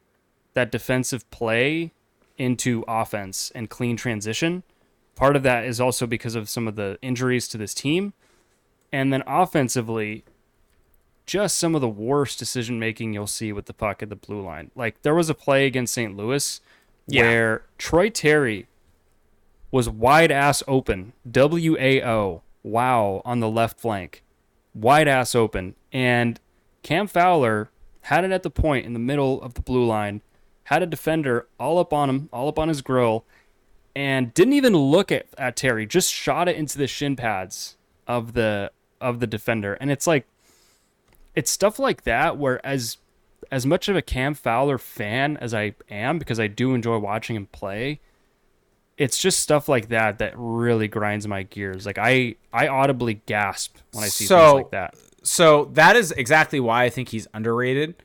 that 0.55 0.73
defensive 0.73 1.29
play 1.31 1.93
into 2.39 2.85
offense 2.89 3.53
and 3.55 3.69
clean 3.71 3.97
transition. 3.97 4.63
Part 5.15 5.37
of 5.37 5.43
that 5.43 5.65
is 5.65 5.81
also 5.81 6.07
because 6.07 6.35
of 6.35 6.49
some 6.49 6.67
of 6.67 6.77
the 6.77 6.99
injuries 7.03 7.47
to 7.49 7.59
this 7.59 7.75
team. 7.75 8.15
And 8.93 9.13
then 9.13 9.23
offensively, 9.27 10.25
just 11.27 11.59
some 11.59 11.75
of 11.75 11.81
the 11.81 11.89
worst 11.89 12.39
decision 12.39 12.81
making 12.81 13.13
you'll 13.13 13.27
see 13.27 13.53
with 13.53 13.67
the 13.67 13.75
puck 13.75 14.03
at 14.03 14.09
the 14.09 14.17
blue 14.17 14.43
line. 14.43 14.71
Like 14.75 15.03
there 15.03 15.15
was 15.15 15.31
a 15.31 15.35
play 15.35 15.67
against 15.67 15.95
St. 15.95 16.17
Louis 16.17 16.61
Yeah. 17.07 17.23
where 17.23 17.63
Troy 17.79 18.09
Terry 18.09 18.67
was 19.71 19.89
wide 19.89 20.33
ass 20.33 20.63
open, 20.67 21.13
W 21.31 21.77
A 21.79 22.03
O, 22.03 22.43
wow, 22.65 23.23
on 23.25 23.39
the 23.41 23.49
left 23.49 23.79
flank, 23.79 24.25
wide 24.75 25.07
ass 25.07 25.35
open, 25.35 25.77
and 25.93 26.41
Cam 26.83 27.07
Fowler 27.07 27.71
had 28.03 28.25
it 28.25 28.31
at 28.31 28.43
the 28.43 28.51
point 28.51 28.87
in 28.87 28.93
the 28.93 28.99
middle 28.99 29.41
of 29.43 29.55
the 29.55 29.61
blue 29.63 29.85
line, 29.85 30.23
had 30.65 30.83
a 30.83 30.87
defender 30.87 31.47
all 31.59 31.79
up 31.79 31.93
on 31.93 32.09
him, 32.09 32.29
all 32.33 32.49
up 32.49 32.59
on 32.59 32.69
his 32.69 32.81
grill, 32.83 33.25
and 33.95 34.33
didn't 34.35 34.55
even 34.55 34.75
look 34.77 35.11
at, 35.11 35.27
at 35.37 35.57
Terry, 35.57 35.87
just 35.87 36.13
shot 36.13 36.49
it 36.49 36.57
into 36.57 36.79
the 36.79 36.87
shin 36.87 37.17
pads 37.17 37.77
of 38.07 38.33
the 38.35 38.71
of 39.01 39.21
the 39.21 39.27
defender. 39.27 39.75
And 39.75 39.91
it's 39.91 40.07
like 40.07 40.27
it's 41.35 41.51
stuff 41.51 41.79
like 41.79 42.03
that 42.05 42.37
where 42.39 42.65
as 42.67 42.97
as 43.51 43.67
much 43.67 43.89
of 43.89 43.97
a 43.97 44.03
Cam 44.03 44.35
Fowler 44.35 44.79
fan 44.79 45.37
as 45.39 45.53
I 45.55 45.75
am, 45.91 46.19
because 46.19 46.39
I 46.39 46.47
do 46.47 46.75
enjoy 46.75 46.99
watching 46.99 47.35
him 47.37 47.47
play, 47.47 48.01
it's 48.97 49.19
just 49.19 49.41
stuff 49.41 49.69
like 49.69 49.89
that 49.89 50.19
that 50.19 50.35
really 50.37 50.87
grinds 50.89 51.27
my 51.27 51.43
gears. 51.43 51.85
Like 51.87 51.99
I 51.99 52.37
I 52.53 52.69
audibly 52.69 53.15
gasp 53.27 53.77
when 53.93 54.05
I 54.05 54.09
see 54.09 54.27
So- 54.27 54.39
things 54.39 54.55
like 54.55 54.71
that. 54.71 54.95
So 55.23 55.67
that 55.75 55.97
is 55.97 56.13
exactly 56.13 56.61
why 56.61 56.85
I 56.85 56.91
think 56.91 57.11
he's 57.11 57.27
underrated 57.35 58.03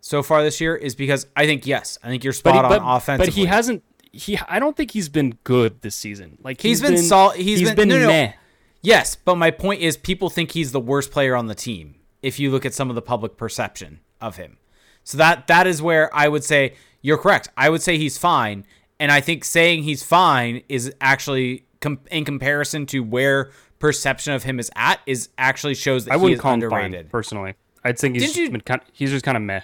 so 0.00 0.22
far 0.22 0.42
this 0.42 0.60
year. 0.60 0.76
Is 0.76 0.94
because 0.94 1.26
I 1.36 1.46
think 1.46 1.66
yes, 1.66 1.98
I 2.02 2.08
think 2.08 2.24
you're 2.24 2.32
spot 2.32 2.54
he, 2.54 2.60
on 2.60 2.68
but, 2.68 2.82
offensively. 2.84 3.26
but 3.26 3.34
he 3.34 3.46
hasn't. 3.46 3.82
He 4.12 4.38
I 4.48 4.58
don't 4.58 4.76
think 4.76 4.90
he's 4.92 5.08
been 5.08 5.38
good 5.44 5.80
this 5.82 5.94
season. 5.94 6.38
Like 6.42 6.60
He's 6.60 6.80
been 6.80 6.98
sol- 6.98 7.30
he's 7.30 7.72
been- 7.74 7.88
no, 7.88 7.98
no. 7.98 8.06
meh. 8.06 8.32
Yes, 8.80 9.16
but 9.16 9.36
my 9.36 9.50
point 9.50 9.82
is, 9.82 9.96
people 9.96 10.30
think 10.30 10.52
he's 10.52 10.72
the 10.72 10.80
worst 10.80 11.10
player 11.10 11.34
on 11.34 11.46
the 11.46 11.54
team. 11.54 11.96
If 12.22 12.38
you 12.38 12.50
look 12.50 12.64
at 12.64 12.74
some 12.74 12.90
of 12.90 12.94
the 12.96 13.02
public 13.02 13.36
perception 13.36 14.00
of 14.20 14.36
him, 14.36 14.58
so 15.04 15.18
that 15.18 15.46
that 15.48 15.66
is 15.66 15.80
where 15.82 16.14
I 16.14 16.28
would 16.28 16.44
say 16.44 16.74
you're 17.00 17.18
correct. 17.18 17.48
I 17.56 17.70
would 17.70 17.82
say 17.82 17.98
he's 17.98 18.18
fine, 18.18 18.64
and 18.98 19.10
I 19.12 19.20
think 19.20 19.44
saying 19.44 19.82
he's 19.84 20.02
fine 20.02 20.62
is 20.68 20.92
actually 21.00 21.66
com- 21.80 22.00
in 22.10 22.24
comparison 22.24 22.86
to 22.86 23.00
where 23.02 23.50
perception 23.78 24.32
of 24.32 24.42
him 24.44 24.58
is 24.58 24.70
at 24.76 25.00
is 25.06 25.28
actually 25.38 25.74
shows 25.74 26.04
that 26.06 26.12
I 26.12 26.16
wouldn't 26.16 26.40
call 26.40 26.54
him 26.54 26.60
fine 26.68 26.84
underrated. 26.86 27.10
personally. 27.10 27.54
I'd 27.84 27.98
think 27.98 28.14
he's 28.16 28.32
Didn't 28.32 28.44
you- 28.44 28.50
been 28.50 28.60
kind. 28.62 28.80
He's 28.92 29.10
just 29.10 29.24
kind 29.24 29.36
of 29.36 29.42
meh 29.42 29.60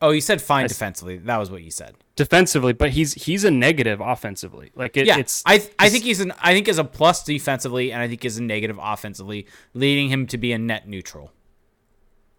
Oh, 0.00 0.10
you 0.10 0.20
said 0.20 0.40
fine 0.40 0.68
defensively. 0.68 1.16
That 1.18 1.38
was 1.38 1.50
what 1.50 1.62
you 1.62 1.72
said. 1.72 1.96
defensively, 2.14 2.72
but 2.72 2.90
he's 2.90 3.14
he's 3.14 3.42
a 3.44 3.50
negative 3.50 4.00
offensively. 4.00 4.70
Like 4.76 4.96
it, 4.96 5.06
Yeah, 5.06 5.18
it's 5.18 5.42
I 5.44 5.54
I 5.78 5.88
think 5.88 6.04
he's 6.04 6.20
an 6.20 6.32
I 6.40 6.52
think 6.54 6.68
is 6.68 6.78
a 6.78 6.84
plus 6.84 7.24
defensively, 7.24 7.90
and 7.92 8.00
I 8.00 8.06
think 8.06 8.24
is 8.24 8.38
a 8.38 8.42
negative 8.42 8.78
offensively, 8.80 9.46
leading 9.74 10.08
him 10.08 10.26
to 10.28 10.38
be 10.38 10.52
a 10.52 10.58
net 10.58 10.86
neutral. 10.88 11.32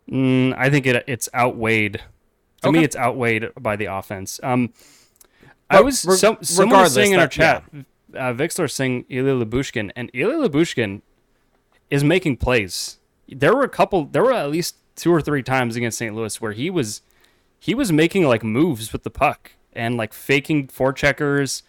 Mm, 0.09 0.55
I 0.57 0.69
think 0.69 0.85
it 0.87 1.03
it's 1.07 1.29
outweighed. 1.35 2.01
To 2.63 2.71
me, 2.71 2.83
it's 2.83 2.95
outweighed 2.95 3.49
by 3.59 3.75
the 3.75 3.85
offense. 3.85 4.39
Um, 4.43 4.73
I 5.69 5.81
was 5.81 6.03
reg- 6.05 6.17
some, 6.17 6.37
someone 6.41 6.81
was 6.81 6.93
saying 6.93 7.13
in 7.13 7.19
our 7.19 7.27
that- 7.27 7.31
chat, 7.31 7.63
uh, 8.15 8.33
Vixler 8.33 8.69
saying 8.69 9.05
Ilya 9.09 9.45
Lyubushkin, 9.45 9.91
and 9.95 10.09
Ilya 10.13 10.49
Lyubushkin 10.49 11.01
is 11.89 12.03
making 12.03 12.37
plays. 12.37 12.97
There 13.27 13.55
were 13.55 13.63
a 13.63 13.69
couple. 13.69 14.05
There 14.05 14.23
were 14.23 14.33
at 14.33 14.49
least 14.49 14.75
two 14.95 15.13
or 15.13 15.21
three 15.21 15.43
times 15.43 15.75
against 15.75 15.97
St. 15.97 16.15
Louis 16.15 16.39
where 16.41 16.51
he 16.51 16.69
was 16.69 17.01
he 17.59 17.73
was 17.75 17.91
making 17.91 18.23
like 18.23 18.43
moves 18.43 18.91
with 18.93 19.03
the 19.03 19.09
puck, 19.09 19.51
and 19.73 19.97
like 19.97 20.13
faking 20.13 20.67
forecheckers, 20.67 21.61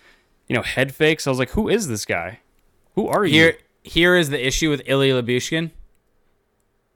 you 0.49 0.57
know, 0.57 0.63
head 0.63 0.95
fakes. 0.95 1.27
I 1.27 1.31
was 1.31 1.39
like, 1.39 1.51
who 1.51 1.69
is 1.69 1.89
this 1.89 2.05
guy? 2.05 2.41
Who 2.95 3.09
are 3.09 3.25
you? 3.25 3.33
Here, 3.33 3.59
here 3.83 4.17
is 4.17 4.31
the 4.31 4.45
issue 4.45 4.71
with 4.71 4.83
Ilya 4.87 5.23
Lyubushkin. 5.23 5.71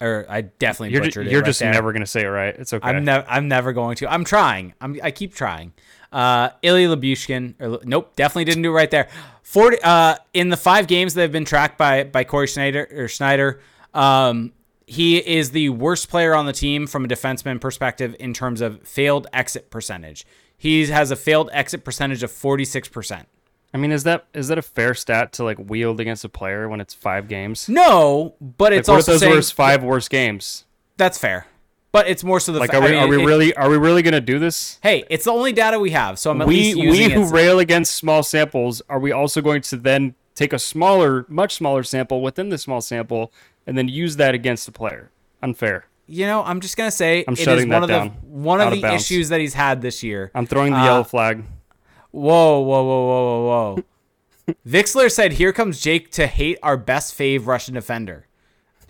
Or 0.00 0.26
I 0.28 0.40
definitely 0.42 0.92
you're 0.92 1.02
butchered 1.02 1.24
ju- 1.24 1.28
it 1.28 1.32
you're 1.32 1.40
right 1.40 1.46
just 1.46 1.60
there. 1.60 1.72
never 1.72 1.92
gonna 1.92 2.04
say 2.04 2.22
it 2.22 2.28
right. 2.28 2.54
It's 2.58 2.72
okay. 2.72 2.86
I'm 2.86 3.04
never. 3.04 3.24
I'm 3.28 3.48
never 3.48 3.72
going 3.72 3.96
to. 3.96 4.12
I'm 4.12 4.24
trying. 4.24 4.74
I'm. 4.80 4.98
I 5.02 5.10
keep 5.12 5.34
trying. 5.34 5.72
Uh, 6.14 6.50
Ilya 6.62 6.96
Lyubushkin. 6.96 7.54
Or, 7.60 7.80
nope, 7.84 8.14
definitely 8.14 8.44
didn't 8.44 8.62
do 8.62 8.70
it 8.70 8.74
right 8.74 8.90
there. 8.90 9.08
Forty. 9.42 9.78
Uh, 9.82 10.14
in 10.32 10.48
the 10.48 10.56
five 10.56 10.86
games 10.86 11.14
that 11.14 11.22
have 11.22 11.32
been 11.32 11.44
tracked 11.44 11.76
by 11.76 12.04
by 12.04 12.22
Corey 12.24 12.46
Sznajder 12.46 12.90
or 12.92 13.08
Schneider, 13.08 13.60
um, 13.92 14.52
he 14.86 15.18
is 15.18 15.50
the 15.50 15.70
worst 15.70 16.08
player 16.08 16.34
on 16.34 16.46
the 16.46 16.52
team 16.52 16.86
from 16.86 17.04
a 17.04 17.08
defenseman 17.08 17.60
perspective 17.60 18.14
in 18.20 18.32
terms 18.32 18.60
of 18.60 18.80
failed 18.86 19.26
exit 19.32 19.70
percentage. 19.70 20.24
He 20.56 20.86
has 20.86 21.10
a 21.10 21.16
failed 21.16 21.50
exit 21.52 21.84
percentage 21.84 22.22
of 22.22 22.30
forty 22.30 22.64
six 22.64 22.88
percent. 22.88 23.26
I 23.74 23.76
mean, 23.76 23.90
is 23.90 24.04
that 24.04 24.26
is 24.32 24.46
that 24.48 24.56
a 24.58 24.62
fair 24.62 24.94
stat 24.94 25.32
to 25.32 25.42
like 25.44 25.58
wield 25.58 25.98
against 25.98 26.24
a 26.24 26.28
player 26.28 26.68
when 26.68 26.80
it's 26.80 26.94
five 26.94 27.26
games? 27.26 27.68
No, 27.68 28.34
but 28.40 28.70
Like, 28.70 28.78
it's 28.80 28.88
what 28.88 28.94
if 28.94 28.98
also 29.00 29.12
those 29.12 29.20
saying 29.20 29.34
his 29.34 29.50
five 29.50 29.82
worst 29.82 30.10
games? 30.10 30.64
that's 30.96 31.18
fair. 31.18 31.48
But 31.94 32.08
it's 32.08 32.24
more 32.24 32.40
so 32.40 32.50
the 32.50 32.58
Like, 32.58 32.72
fa- 32.72 32.78
are 32.78 32.80
we 32.82 32.88
I 32.88 32.90
mean, 32.90 33.00
are 33.04 33.08
we 33.08 33.22
it- 33.22 33.26
really 33.26 33.54
are 33.54 33.70
we 33.70 33.76
really 33.78 34.02
gonna 34.02 34.20
do 34.20 34.40
this? 34.40 34.80
Hey, 34.82 35.04
it's 35.08 35.24
the 35.26 35.30
only 35.32 35.52
data 35.52 35.78
we 35.78 35.90
have, 35.92 36.18
so 36.18 36.32
I'm 36.32 36.40
at 36.42 36.48
we 36.48 36.54
least 36.56 36.76
we 36.76 36.82
using 36.88 37.10
who 37.12 37.22
it. 37.22 37.30
rail 37.30 37.60
against 37.60 37.94
small 37.94 38.22
samples 38.24 38.82
are 38.88 38.98
we 38.98 39.12
also 39.12 39.40
going 39.40 39.62
to 39.62 39.76
then 39.76 40.16
take 40.34 40.52
a 40.52 40.58
smaller 40.58 41.24
much 41.28 41.54
smaller 41.54 41.84
sample 41.84 42.20
within 42.20 42.48
the 42.48 42.58
small 42.58 42.80
sample 42.80 43.32
and 43.64 43.78
then 43.78 43.86
use 43.86 44.16
that 44.16 44.34
against 44.34 44.66
the 44.66 44.72
player 44.72 45.10
unfair 45.40 45.86
you 46.06 46.26
know, 46.26 46.42
I'm 46.44 46.60
just 46.60 46.76
gonna 46.76 46.90
say 46.90 47.24
I'm 47.28 47.32
it 47.34 47.46
is 47.48 47.64
one 47.66 47.82
of 47.84 47.88
down. 47.88 48.08
the 48.08 48.12
one 48.28 48.60
Out 48.60 48.66
of 48.66 48.72
of 48.72 48.78
the 48.78 48.82
bounds. 48.82 49.04
issues 49.04 49.28
that 49.30 49.40
he's 49.40 49.54
had 49.54 49.80
this 49.80 50.02
year. 50.02 50.30
i'm 50.34 50.46
throwing 50.46 50.72
the 50.72 50.78
Uh, 50.80 50.84
yellow 50.84 51.04
flag 51.04 51.44
Whoa, 52.10 52.58
whoa, 52.60 52.82
whoa, 52.84 53.06
whoa, 53.06 53.24
whoa, 53.46 53.74
whoa. 54.46 54.54
Vixler 54.68 55.10
said, 55.10 55.32
"Here 55.34 55.52
comes 55.52 55.80
Jake 55.80 56.10
to 56.12 56.26
hate 56.26 56.58
our 56.62 56.76
best 56.76 57.16
fave 57.16 57.46
Russian 57.46 57.74
defender." 57.74 58.26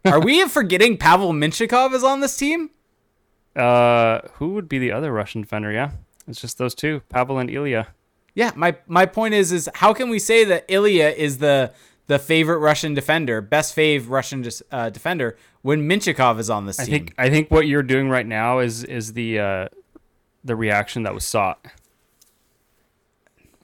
Are 0.05 0.20
we 0.20 0.47
forgetting 0.48 0.97
Pavel 0.98 1.32
Mintyukov 1.32 1.94
is 1.94 2.02
on 2.05 2.20
this 2.20 2.36
team? 2.36 2.70
Uh 3.56 4.20
who 4.35 4.51
would 4.55 4.68
be 4.68 4.78
the 4.78 4.93
other 4.93 5.12
russian 5.12 5.40
defender? 5.40 5.70
Yeah 5.72 5.93
it's 6.26 6.40
just 6.40 6.59
those 6.59 6.74
two 6.74 7.01
pavel 7.09 7.39
and 7.39 7.51
ilya. 7.51 7.89
Yeah, 8.35 8.51
my 8.56 8.76
my 8.86 9.06
point 9.06 9.35
is 9.35 9.52
is 9.52 9.70
how 9.74 9.93
can 9.93 10.09
we 10.09 10.18
say 10.18 10.44
that 10.44 10.64
Ilya 10.68 11.10
is 11.10 11.39
the 11.39 11.72
the 12.06 12.18
favorite 12.18 12.59
Russian 12.59 12.93
defender, 12.93 13.40
best 13.40 13.76
fave 13.76 14.09
Russian 14.09 14.44
uh, 14.70 14.90
defender 14.90 15.36
when 15.62 15.89
Mintyukov 15.89 16.39
is 16.39 16.51
on 16.51 16.66
this 16.66 16.78
i 16.78 16.85
team? 16.85 16.93
think 16.93 17.14
i 17.16 17.31
think 17.31 17.51
what 17.51 17.66
you're 17.66 17.82
doing 17.82 18.10
right 18.10 18.26
now 18.26 18.59
is 18.59 18.85
is 18.85 19.12
the 19.12 19.39
uh 19.39 19.68
the 20.44 20.56
reaction 20.56 21.05
that 21.05 21.14
was 21.14 21.24
sought 21.24 21.64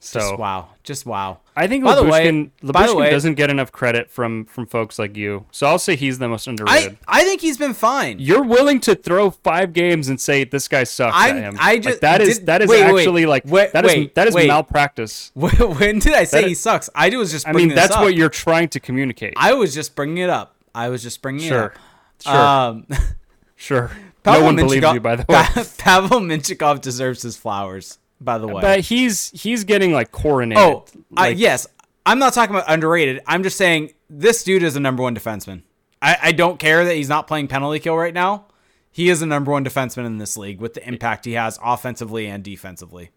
so 0.02 0.18
just 0.20 0.38
wow, 0.38 0.68
just 0.82 1.04
wow. 1.06 1.40
I 1.54 1.66
think 1.66 1.84
By 1.84 1.94
the 1.94 2.02
way- 2.04 2.26
Lyubushkin, 2.26 2.50
by 2.72 2.86
the 2.86 2.96
way- 2.96 3.10
doesn't 3.10 3.34
get 3.34 3.50
enough 3.50 3.70
credit 3.70 4.10
from 4.10 4.46
from 4.46 4.66
folks 4.66 4.98
like 4.98 5.14
you. 5.14 5.44
So 5.50 5.66
I'll 5.66 5.78
say 5.78 5.94
he's 5.94 6.18
the 6.18 6.26
most 6.28 6.46
underrated. 6.46 6.96
I 7.06 7.22
think 7.22 7.42
he's 7.42 7.58
been 7.58 7.74
fine. 7.74 8.18
You're 8.18 8.42
willing 8.42 8.80
to 8.80 8.94
throw 8.94 9.30
five 9.30 9.74
games 9.74 10.08
and 10.08 10.18
say 10.18 10.44
this 10.44 10.68
guy 10.68 10.84
sucks 10.84 11.14
I'm- 11.14 11.36
at 11.36 11.42
him. 11.42 11.56
I 11.60 11.72
Like, 11.74 11.82
just- 11.82 12.00
that 12.00 12.22
is 12.22 12.38
did- 12.38 12.46
that 12.46 12.62
is 12.62 12.68
wait, 12.70 12.90
wait, 12.92 13.00
actually 13.00 13.26
like 13.26 13.42
wait, 13.46 13.72
that 13.74 13.84
is 13.84 13.88
wait, 13.92 14.14
that 14.14 14.26
is 14.26 14.34
wait. 14.34 14.48
malpractice. 14.48 15.32
when 15.34 15.98
did 15.98 16.14
I 16.14 16.24
say 16.24 16.40
That- 16.40 16.48
he 16.48 16.54
sucks? 16.54 16.88
I 16.94 17.14
was 17.14 17.30
just 17.30 17.46
I 17.46 17.52
mean, 17.52 17.68
that's 17.74 17.92
up. 17.94 18.02
what 18.02 18.14
you're 18.14 18.30
trying 18.30 18.68
to 18.70 18.80
communicate. 18.80 19.34
I 19.36 19.52
was 19.52 19.74
just 19.74 19.94
bringing 19.94 20.18
it 20.18 20.30
up. 20.30 20.56
I 20.74 20.88
was 20.88 21.02
just 21.02 21.20
bringing 21.20 21.46
sure, 21.48 21.74
it 22.18 22.22
sure, 22.24 22.32
up. 22.34 22.74
Um, 22.74 22.86
sure. 23.56 23.90
Pavel 24.22 24.40
no 24.40 24.46
one 24.46 24.56
believes 24.56 24.86
you, 24.92 25.00
by 25.00 25.16
the 25.16 25.24
way. 25.28 25.42
Pa- 25.42 25.64
Pavel 25.78 26.20
Mintyukov 26.20 26.80
deserves 26.80 27.22
his 27.22 27.36
flowers. 27.36 27.98
By 28.20 28.38
the 28.38 28.46
way, 28.48 28.60
But 28.60 28.80
he's 28.80 29.30
he's 29.30 29.64
getting 29.64 29.92
like 29.92 30.12
coronated. 30.12 30.56
oh, 30.58 30.84
Like, 31.10 31.38
yes, 31.38 31.66
I'm 32.04 32.18
not 32.18 32.32
talking 32.34 32.54
about 32.54 32.70
underrated. 32.70 33.22
I'm 33.26 33.42
just 33.42 33.56
saying 33.56 33.92
this 34.08 34.44
dude 34.44 34.62
is 34.62 34.76
a 34.76 34.80
number 34.80 35.02
one 35.02 35.14
defenseman. 35.14 35.62
I, 36.02 36.16
I 36.24 36.32
don't 36.32 36.58
care 36.58 36.84
that 36.84 36.94
he's 36.94 37.08
not 37.08 37.26
playing 37.26 37.48
penalty 37.48 37.78
kill 37.78 37.96
right 37.96 38.14
now. 38.14 38.46
He 38.90 39.08
is 39.08 39.22
a 39.22 39.26
number 39.26 39.52
one 39.52 39.64
defenseman 39.64 40.04
in 40.06 40.18
this 40.18 40.36
league 40.36 40.60
with 40.60 40.74
the 40.74 40.86
impact 40.86 41.24
he 41.24 41.32
has 41.32 41.58
offensively 41.62 42.26
and 42.26 42.42
defensively. 42.42 43.10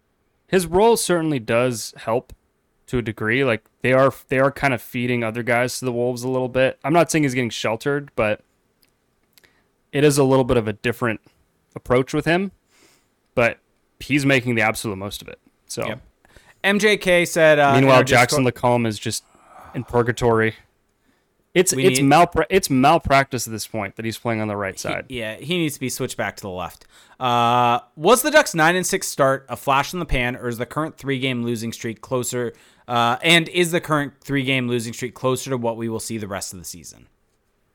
his 0.46 0.66
role 0.66 0.96
certainly 0.96 1.38
does 1.38 1.92
help 1.96 2.32
to 2.86 2.98
a 2.98 3.02
degree. 3.02 3.44
Like 3.44 3.64
they 3.82 3.92
are 3.92 4.12
they 4.28 4.38
are 4.38 4.52
kind 4.52 4.72
of 4.72 4.80
feeding 4.80 5.24
other 5.24 5.42
guys 5.42 5.78
to 5.78 5.84
the 5.84 5.92
wolves 5.92 6.22
a 6.22 6.28
little 6.28 6.48
bit. 6.48 6.78
I'm 6.84 6.92
not 6.92 7.10
saying 7.10 7.24
he's 7.24 7.34
getting 7.34 7.50
sheltered, 7.50 8.10
but 8.16 8.40
it 9.92 10.04
is 10.04 10.18
a 10.18 10.24
little 10.24 10.44
bit 10.44 10.56
of 10.56 10.68
a 10.68 10.72
different 10.72 11.20
approach 11.74 12.12
with 12.14 12.24
him. 12.24 12.52
But 13.34 13.58
he's 14.00 14.24
making 14.26 14.54
the 14.54 14.62
absolute 14.62 14.96
most 14.96 15.22
of 15.22 15.28
it. 15.28 15.38
So 15.66 15.86
Yep. 15.86 16.00
MJK 16.62 17.26
said. 17.26 17.58
Uh, 17.58 17.74
meanwhile, 17.74 18.02
Jackson 18.04 18.44
Discord- 18.44 18.54
Lacombe 18.64 18.86
is 18.86 18.98
just 18.98 19.24
in 19.74 19.84
purgatory. 19.84 20.54
It's 21.52 21.72
We 21.74 21.84
it's 21.86 22.00
need- 22.00 22.10
malpra- 22.10 22.46
it's 22.50 22.68
malpractice 22.68 23.46
at 23.46 23.52
this 23.52 23.66
point 23.66 23.94
that 23.96 24.04
he's 24.04 24.18
playing 24.18 24.40
on 24.40 24.48
the 24.48 24.56
right 24.56 24.78
side. 24.78 25.04
Yeah, 25.08 25.36
he 25.36 25.56
needs 25.56 25.74
to 25.74 25.80
be 25.80 25.88
switched 25.88 26.16
back 26.16 26.34
to 26.36 26.42
the 26.42 26.50
left. 26.50 26.84
Uh, 27.20 27.78
was 27.94 28.22
the 28.22 28.30
Ducks 28.32 28.54
nine 28.56 28.74
and 28.74 28.84
six 28.84 29.06
start 29.06 29.46
a 29.48 29.56
flash 29.56 29.92
in 29.92 30.00
the 30.00 30.04
pan, 30.06 30.34
or 30.34 30.48
is 30.48 30.58
the 30.58 30.66
current 30.66 30.96
three 30.96 31.18
game 31.20 31.44
losing 31.44 31.72
streak 31.72 32.00
closer? 32.00 32.52
Uh, 32.88 33.18
and 33.22 33.48
is 33.50 33.70
the 33.70 33.80
current 33.80 34.14
three 34.20 34.42
game 34.42 34.66
losing 34.68 34.92
streak 34.92 35.14
closer 35.14 35.48
to 35.50 35.56
what 35.56 35.76
we 35.76 35.88
will 35.88 36.00
see 36.00 36.18
the 36.18 36.26
rest 36.28 36.52
of 36.52 36.58
the 36.58 36.64
season? 36.64 37.06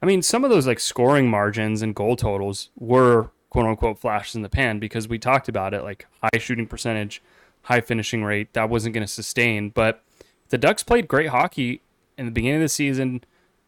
I 0.01 0.05
mean, 0.05 0.21
some 0.23 0.43
of 0.43 0.49
those 0.49 0.67
like 0.67 0.79
scoring 0.81 1.29
margins 1.29 1.81
and 1.81 1.95
goal 1.95 2.15
totals 2.17 2.69
were 2.75 3.31
quote 3.49 3.65
unquote 3.65 3.99
flashes 3.99 4.35
in 4.35 4.41
the 4.41 4.49
pan 4.49 4.79
because 4.79 5.07
we 5.07 5.17
talked 5.19 5.47
about 5.49 5.73
it 5.73 5.83
like 5.83 6.05
high 6.21 6.39
shooting 6.39 6.67
percentage, 6.67 7.21
high 7.63 7.81
finishing 7.81 8.23
rate. 8.23 8.53
That 8.53 8.69
wasn't 8.69 8.93
going 8.93 9.05
to 9.05 9.11
sustain. 9.11 9.69
But 9.69 10.03
the 10.49 10.57
Ducks 10.57 10.83
played 10.83 11.07
great 11.07 11.29
hockey 11.29 11.81
in 12.17 12.25
the 12.25 12.31
beginning 12.31 12.57
of 12.57 12.61
the 12.63 12.69
season. 12.69 13.23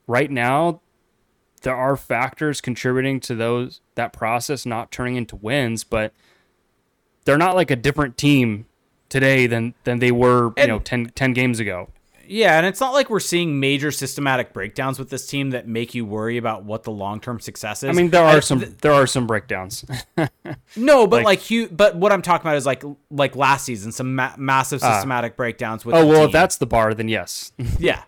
Right 0.08 0.30
now, 0.32 0.82
there 1.62 1.76
are 1.76 1.95
factors 1.95 2.60
contributing 2.62 3.20
to 3.22 3.36
those 3.36 3.82
that 3.95 4.14
process 4.14 4.66
not 4.66 4.91
turning 4.91 5.16
into 5.16 5.36
wins, 5.36 5.84
but 5.84 6.14
they're 7.26 7.38
not 7.38 7.56
like 7.56 7.70
a 7.72 7.76
different 7.76 8.18
team 8.18 8.66
today 9.10 9.45
than 9.45 9.74
than 9.84 9.99
they 9.99 10.12
were, 10.12 10.45
you 10.48 10.53
And- 10.58 10.68
know, 10.70 10.80
10, 10.80 11.12
10 11.16 11.34
games 11.34 11.60
ago. 11.60 11.90
Yeah, 12.32 12.56
and 12.58 12.66
it's 12.66 12.80
not 12.80 12.94
like 12.94 13.10
we're 13.10 13.20
seeing 13.20 13.60
major 13.60 13.91
systematic 13.91 14.53
breakdowns 14.53 14.98
with 14.98 15.10
this 15.10 15.28
team 15.28 15.49
that 15.49 15.68
make 15.68 15.94
you 15.94 16.06
worry 16.06 16.38
about 16.38 16.64
what 16.64 16.84
the 16.84 16.91
long 16.91 17.20
term 17.20 17.41
success 17.41 17.84
is. 17.84 17.90
I 17.90 17.91
mean, 17.91 18.10
there 18.10 18.24
are 18.24 18.38
I- 18.38 18.40
some 18.40 18.64
there 18.82 18.94
are 18.94 19.06
some 19.06 19.28
breakdowns. 19.28 19.84
no, 20.78 21.08
but 21.08 21.18
like- 21.18 21.26
like, 21.26 21.52
you, 21.52 21.68
but 21.68 21.98
what 21.98 22.12
I'm 22.14 22.22
talking 22.22 22.48
about 22.48 22.56
is 22.56 22.66
like 22.66 22.84
like 23.10 23.36
last 23.36 23.66
season, 23.66 23.91
some 23.91 24.16
ma- 24.16 24.34
massive 24.38 24.80
systematic 24.80 25.36
breakdowns 25.36 25.84
with. 25.86 25.94
oh 25.94 26.06
well, 26.06 26.20
team. 26.22 26.26
if 26.28 26.32
that's 26.32 26.56
the 26.58 26.66
bar, 26.66 26.94
then 26.94 27.10
yes. 27.10 27.52
Yeah. 27.80 28.03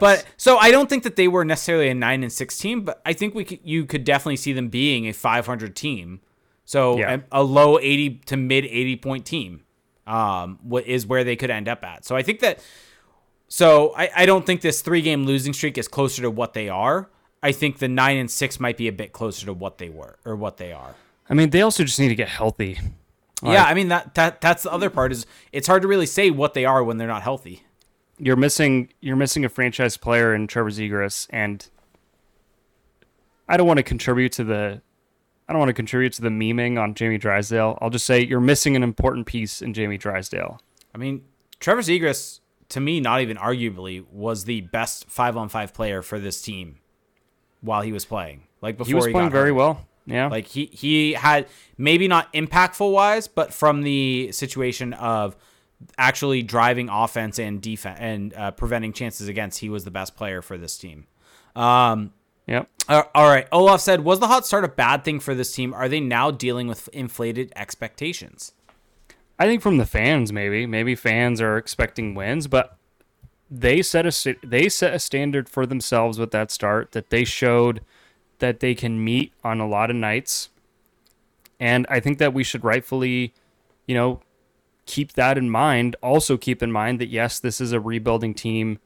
But 0.00 0.24
so 0.36 0.58
I 0.58 0.70
don't 0.70 0.88
think 0.88 1.02
that 1.04 1.16
they 1.16 1.28
were 1.28 1.44
necessarily 1.44 1.88
a 1.88 1.94
nine 1.94 2.22
and 2.22 2.30
six 2.32 2.58
team, 2.58 2.82
but 2.82 3.00
I 3.06 3.12
think 3.14 3.34
we 3.34 3.42
could, 3.44 3.60
you 3.64 3.86
could 3.86 4.04
definitely 4.04 4.36
see 4.36 4.52
them 4.52 4.68
being 4.68 5.08
a 5.08 5.12
500 5.12 5.74
team. 5.74 6.20
So 6.66 6.98
Yeah. 6.98 7.20
a, 7.32 7.40
a 7.40 7.42
low 7.42 7.78
80 7.78 8.20
to 8.26 8.36
mid 8.36 8.66
80 8.66 8.96
point 8.96 9.24
team, 9.24 9.62
um, 10.06 10.58
what 10.62 10.86
is 10.86 11.06
where 11.06 11.24
they 11.24 11.36
could 11.36 11.50
end 11.50 11.68
up 11.68 11.82
at. 11.84 12.04
So 12.04 12.14
I 12.14 12.22
think 12.22 12.40
that. 12.40 12.60
So 13.48 13.94
I, 13.96 14.10
I 14.14 14.26
don't 14.26 14.44
think 14.46 14.60
this 14.60 14.82
three 14.82 15.02
game 15.02 15.24
losing 15.24 15.52
streak 15.52 15.78
is 15.78 15.88
closer 15.88 16.22
to 16.22 16.30
what 16.30 16.52
they 16.52 16.68
are. 16.68 17.10
I 17.42 17.52
think 17.52 17.78
the 17.78 17.88
nine 17.88 18.16
and 18.18 18.30
six 18.30 18.60
might 18.60 18.76
be 18.76 18.88
a 18.88 18.92
bit 18.92 19.12
closer 19.12 19.46
to 19.46 19.52
what 19.52 19.78
they 19.78 19.88
were 19.88 20.18
or 20.24 20.36
what 20.36 20.58
they 20.58 20.72
are. 20.72 20.94
I 21.30 21.34
mean, 21.34 21.50
they 21.50 21.62
also 21.62 21.84
just 21.84 21.98
need 21.98 22.08
to 22.08 22.14
get 22.14 22.28
healthy. 22.28 22.78
yeah, 23.42 23.64
I 23.64 23.74
mean 23.74 23.88
that 23.88 24.14
that 24.14 24.40
that's 24.40 24.64
the 24.64 24.72
other 24.72 24.90
part 24.90 25.12
is 25.12 25.26
it's 25.52 25.66
hard 25.66 25.82
to 25.82 25.88
really 25.88 26.06
say 26.06 26.30
what 26.30 26.54
they 26.54 26.64
are 26.64 26.82
when 26.82 26.98
they're 26.98 27.08
not 27.08 27.22
healthy. 27.22 27.64
You're 28.18 28.36
missing 28.36 28.92
you're 29.00 29.16
missing 29.16 29.44
a 29.44 29.48
franchise 29.48 29.96
player 29.96 30.34
in 30.34 30.46
Trevor 30.46 30.70
Zegras, 30.70 31.26
and 31.30 31.66
I 33.48 33.56
don't 33.56 33.66
want 33.66 33.78
to 33.78 33.84
contribute 33.84 34.32
to 34.32 34.44
the 34.44 34.82
I 35.48 35.52
don't 35.52 35.60
want 35.60 35.70
to 35.70 35.74
contribute 35.74 36.12
to 36.14 36.22
the 36.22 36.28
memeing 36.28 36.78
on 36.78 36.94
Jamie 36.94 37.16
Drysdale. 37.16 37.78
I'll 37.80 37.90
just 37.90 38.04
say 38.04 38.20
you're 38.24 38.40
missing 38.40 38.76
an 38.76 38.82
important 38.82 39.26
piece 39.26 39.62
in 39.62 39.72
Jamie 39.72 39.96
Drysdale. 39.96 40.60
I 40.94 40.98
mean, 40.98 41.22
Trevor 41.60 41.80
Zegras, 41.80 42.40
to 42.70 42.80
me, 42.80 43.00
not 43.00 43.20
even 43.20 43.36
arguably, 43.36 44.04
was 44.10 44.44
the 44.44 44.60
best 44.62 45.08
five 45.08 45.36
on 45.36 45.48
five 45.48 45.72
player 45.72 46.02
for 46.02 46.18
this 46.18 46.42
team 46.42 46.76
while 47.60 47.82
he 47.82 47.92
was 47.92 48.04
playing. 48.04 48.42
Like 48.60 48.76
before 48.76 48.88
He 48.88 48.94
was 48.94 49.04
playing 49.06 49.28
got 49.28 49.32
very 49.32 49.50
hurt. 49.50 49.54
well. 49.54 49.86
Yeah. 50.06 50.28
Like 50.28 50.46
he 50.46 50.66
he 50.66 51.12
had 51.12 51.46
maybe 51.76 52.08
not 52.08 52.32
impactful 52.32 52.90
wise, 52.92 53.28
but 53.28 53.52
from 53.52 53.82
the 53.82 54.32
situation 54.32 54.94
of 54.94 55.36
actually 55.96 56.42
driving 56.42 56.88
offense 56.88 57.38
and 57.38 57.60
defense 57.60 57.98
and 58.00 58.34
uh, 58.34 58.50
preventing 58.52 58.92
chances 58.92 59.28
against, 59.28 59.60
he 59.60 59.68
was 59.68 59.84
the 59.84 59.90
best 59.90 60.16
player 60.16 60.40
for 60.42 60.56
this 60.56 60.78
team. 60.78 61.06
Um, 61.54 62.12
yep. 62.46 62.68
uh, 62.88 63.02
all 63.14 63.28
right. 63.28 63.46
Olaf 63.52 63.80
said, 63.82 64.02
"Was 64.02 64.18
the 64.18 64.28
hot 64.28 64.46
start 64.46 64.64
a 64.64 64.68
bad 64.68 65.04
thing 65.04 65.20
for 65.20 65.34
this 65.34 65.52
team? 65.52 65.74
Are 65.74 65.88
they 65.88 66.00
now 66.00 66.30
dealing 66.30 66.68
with 66.68 66.88
inflated 66.92 67.52
expectations?" 67.54 68.52
I 69.38 69.46
think 69.46 69.62
from 69.62 69.76
the 69.76 69.86
fans, 69.86 70.32
maybe 70.32 70.66
maybe 70.66 70.94
fans 70.94 71.40
are 71.40 71.56
expecting 71.56 72.14
wins, 72.14 72.46
but 72.46 72.76
they 73.50 73.82
set 73.82 74.06
a 74.06 74.36
they 74.42 74.68
set 74.68 74.94
a 74.94 74.98
standard 74.98 75.48
for 75.48 75.64
themselves 75.64 76.18
with 76.18 76.30
that 76.32 76.50
start 76.50 76.92
that 76.92 77.10
they 77.10 77.24
showed 77.24 77.82
that 78.40 78.60
they 78.60 78.74
can 78.74 79.02
meet 79.02 79.32
on 79.44 79.60
a 79.60 79.68
lot 79.68 79.90
of 79.90 79.96
nights, 79.96 80.50
and 81.60 81.86
I 81.88 82.00
think 82.00 82.18
that 82.18 82.34
we 82.34 82.44
should 82.44 82.64
rightfully, 82.64 83.32
you 83.86 83.94
know, 83.94 84.20
keep 84.86 85.12
that 85.12 85.38
in 85.38 85.50
mind. 85.50 85.94
Also, 86.02 86.36
keep 86.36 86.62
in 86.62 86.72
mind 86.72 87.00
that 87.00 87.08
yes, 87.08 87.38
this 87.38 87.60
is 87.60 87.72
a 87.72 87.80
rebuilding 87.80 88.34
team. 88.34 88.78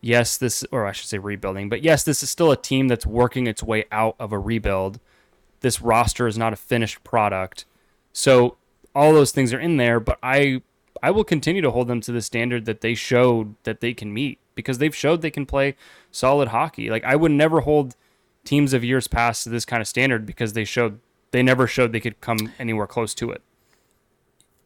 Yes, 0.00 0.36
this, 0.36 0.64
or 0.72 0.84
I 0.84 0.90
should 0.90 1.08
say 1.08 1.18
rebuilding, 1.18 1.68
but 1.68 1.82
yes, 1.84 2.02
this 2.02 2.24
is 2.24 2.30
still 2.30 2.50
a 2.50 2.56
team 2.56 2.88
that's 2.88 3.06
working 3.06 3.46
its 3.46 3.62
way 3.62 3.84
out 3.92 4.16
of 4.18 4.32
a 4.32 4.38
rebuild. 4.38 4.98
This 5.60 5.80
roster 5.80 6.26
is 6.26 6.36
not 6.36 6.52
a 6.52 6.56
finished 6.56 7.04
product. 7.04 7.66
So, 8.12 8.56
all 8.94 9.12
those 9.12 9.32
things 9.32 9.52
are 9.52 9.60
in 9.60 9.76
there, 9.76 10.00
but 10.00 10.18
I 10.22 10.62
I 11.02 11.10
will 11.10 11.24
continue 11.24 11.62
to 11.62 11.70
hold 11.70 11.88
them 11.88 12.00
to 12.02 12.12
the 12.12 12.22
standard 12.22 12.64
that 12.66 12.80
they 12.80 12.94
showed 12.94 13.56
that 13.64 13.80
they 13.80 13.92
can 13.92 14.12
meet 14.12 14.38
because 14.54 14.78
they've 14.78 14.94
showed 14.94 15.20
they 15.22 15.30
can 15.30 15.46
play 15.46 15.76
solid 16.10 16.48
hockey. 16.48 16.90
Like 16.90 17.04
I 17.04 17.16
would 17.16 17.32
never 17.32 17.60
hold 17.60 17.96
teams 18.44 18.72
of 18.72 18.84
years 18.84 19.08
past 19.08 19.44
to 19.44 19.50
this 19.50 19.64
kind 19.64 19.80
of 19.80 19.88
standard 19.88 20.26
because 20.26 20.52
they 20.52 20.64
showed 20.64 21.00
they 21.30 21.42
never 21.42 21.66
showed 21.66 21.92
they 21.92 22.00
could 22.00 22.20
come 22.20 22.52
anywhere 22.58 22.86
close 22.86 23.14
to 23.14 23.30
it. 23.30 23.42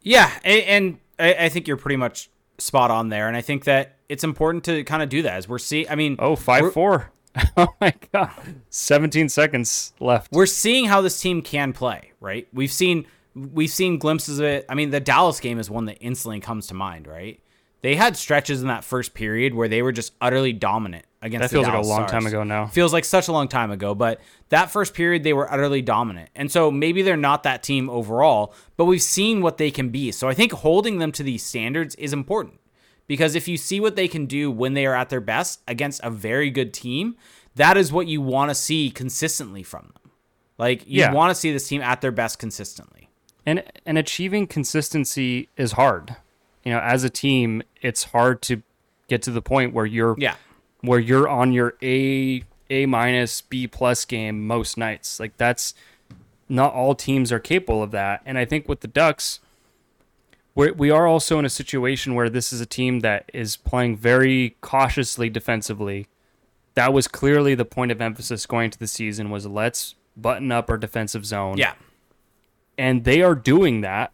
Yeah, 0.01 0.31
and, 0.43 0.99
I, 1.19 1.49
think 1.49 1.67
you're 1.67 1.77
pretty 1.77 1.97
much 1.97 2.29
spot 2.59 2.91
on 2.91 3.09
there, 3.09 3.27
and 3.27 3.35
I 3.35 3.41
think 3.41 3.65
that 3.65 3.95
it's 4.07 4.23
important 4.23 4.63
to 4.65 4.83
kind 4.83 5.01
of 5.01 5.09
do 5.09 5.21
that 5.23 5.33
as 5.33 5.49
we're 5.49 5.57
seeing. 5.57 5.89
I 5.89 5.95
mean, 5.95 6.15
oh, 6.19 6.35
five 6.35 6.71
four. 6.71 7.11
oh 7.57 7.67
my 7.81 7.93
god, 8.13 8.31
seventeen 8.69 9.27
seconds 9.27 9.93
left. 9.99 10.31
We're 10.31 10.45
seeing 10.45 10.85
how 10.85 11.01
this 11.01 11.19
team 11.19 11.41
can 11.41 11.73
play, 11.73 12.11
right? 12.21 12.47
We've 12.53 12.71
seen 12.71 13.05
we've 13.37 13.69
seen 13.69 13.97
glimpses 13.97 14.39
of 14.39 14.45
it. 14.45 14.65
I 14.69 14.75
mean, 14.75 14.89
the 14.89 14.99
Dallas 14.99 15.39
game 15.39 15.59
is 15.59 15.69
one 15.69 15.85
that 15.85 15.97
instantly 16.01 16.39
comes 16.39 16.67
to 16.67 16.73
mind, 16.73 17.07
right? 17.07 17.39
They 17.81 17.95
had 17.95 18.17
stretches 18.17 18.61
in 18.61 18.67
that 18.67 18.83
first 18.83 19.13
period 19.13 19.53
where 19.53 19.67
they 19.67 19.81
were 19.81 19.91
just 19.91 20.13
utterly 20.19 20.51
dominant 20.51 21.05
against. 21.21 21.43
That 21.43 21.51
feels 21.51 21.67
like 21.67 21.75
a 21.75 21.87
long 21.87 22.07
Stars. 22.07 22.11
time 22.11 22.25
ago 22.25 22.43
now. 22.43 22.65
Feels 22.67 22.91
like 22.91 23.05
such 23.05 23.27
a 23.27 23.31
long 23.31 23.47
time 23.47 23.69
ago, 23.71 23.93
but 23.93 24.19
that 24.49 24.71
first 24.71 24.93
period 24.93 25.23
they 25.23 25.33
were 25.33 25.51
utterly 25.51 25.81
dominant, 25.81 26.29
and 26.35 26.51
so 26.51 26.71
maybe 26.71 27.01
they're 27.01 27.15
not 27.15 27.43
that 27.43 27.63
team 27.63 27.89
overall, 27.89 28.53
but 28.77 28.85
we've 28.85 29.01
seen 29.01 29.41
what 29.41 29.57
they 29.57 29.69
can 29.69 29.89
be. 29.89 30.11
So 30.11 30.27
I 30.27 30.33
think 30.33 30.51
holding 30.53 30.97
them 30.97 31.11
to 31.13 31.23
these 31.23 31.43
standards 31.43 31.93
is 31.95 32.13
important 32.13 32.59
because 33.05 33.35
if 33.35 33.47
you 33.47 33.57
see 33.57 33.79
what 33.79 33.95
they 33.95 34.07
can 34.07 34.25
do 34.25 34.49
when 34.49 34.73
they 34.73 34.85
are 34.85 34.95
at 34.95 35.09
their 35.09 35.21
best 35.21 35.61
against 35.67 36.01
a 36.03 36.09
very 36.09 36.49
good 36.49 36.73
team, 36.73 37.15
that 37.55 37.77
is 37.77 37.91
what 37.91 38.07
you 38.07 38.21
want 38.21 38.49
to 38.49 38.55
see 38.55 38.89
consistently 38.89 39.63
from 39.63 39.91
them. 39.93 40.11
Like 40.57 40.87
you 40.87 41.01
yeah. 41.01 41.13
want 41.13 41.31
to 41.31 41.35
see 41.35 41.51
this 41.51 41.67
team 41.67 41.81
at 41.81 42.01
their 42.01 42.11
best 42.11 42.39
consistently. 42.39 42.96
And 43.47 43.63
and 43.83 43.97
achieving 43.97 44.45
consistency 44.45 45.49
is 45.57 45.71
hard 45.71 46.17
you 46.67 46.73
know, 46.73 46.79
as 46.79 47.05
a 47.05 47.09
team, 47.09 47.63
it's 47.81 48.03
hard 48.03 48.41
to 48.41 48.61
get 49.07 49.21
to 49.21 49.31
the 49.31 49.41
point 49.41 49.73
where 49.73 49.85
you're 49.85 50.15
yeah 50.17 50.35
where 50.81 50.99
you're 50.99 51.25
on 51.25 51.53
your 51.53 51.75
A 51.81 52.43
A 52.69 52.85
minus 52.85 53.39
B 53.39 53.67
plus 53.67 54.03
game 54.03 54.45
most 54.45 54.77
nights. 54.77 55.17
Like 55.17 55.37
that's 55.37 55.73
not 56.49 56.73
all 56.73 56.93
teams 56.93 57.31
are 57.31 57.39
capable 57.39 57.81
of 57.81 57.91
that. 57.91 58.21
And 58.25 58.37
I 58.37 58.43
think 58.43 58.67
with 58.67 58.81
the 58.81 58.89
Ducks, 58.89 59.39
we're, 60.55 60.73
we 60.73 60.91
are 60.91 61.07
also 61.07 61.39
in 61.39 61.45
a 61.45 61.49
situation 61.49 62.15
where 62.15 62.29
this 62.29 62.51
is 62.51 62.59
a 62.59 62.65
team 62.65 62.99
that 62.99 63.31
is 63.33 63.55
playing 63.55 63.95
very 63.95 64.57
cautiously 64.59 65.29
defensively. 65.29 66.07
That 66.73 66.91
was 66.91 67.07
clearly 67.07 67.55
the 67.55 67.63
point 67.63 67.93
of 67.93 68.01
emphasis 68.01 68.45
going 68.45 68.71
to 68.71 68.77
the 68.77 68.87
season 68.87 69.29
was 69.29 69.45
let's 69.45 69.95
button 70.17 70.51
up 70.51 70.69
our 70.69 70.77
defensive 70.77 71.25
zone. 71.25 71.57
Yeah. 71.57 71.75
And 72.77 73.03
they 73.03 73.21
are 73.21 73.35
doing 73.35 73.81
that 73.81 74.11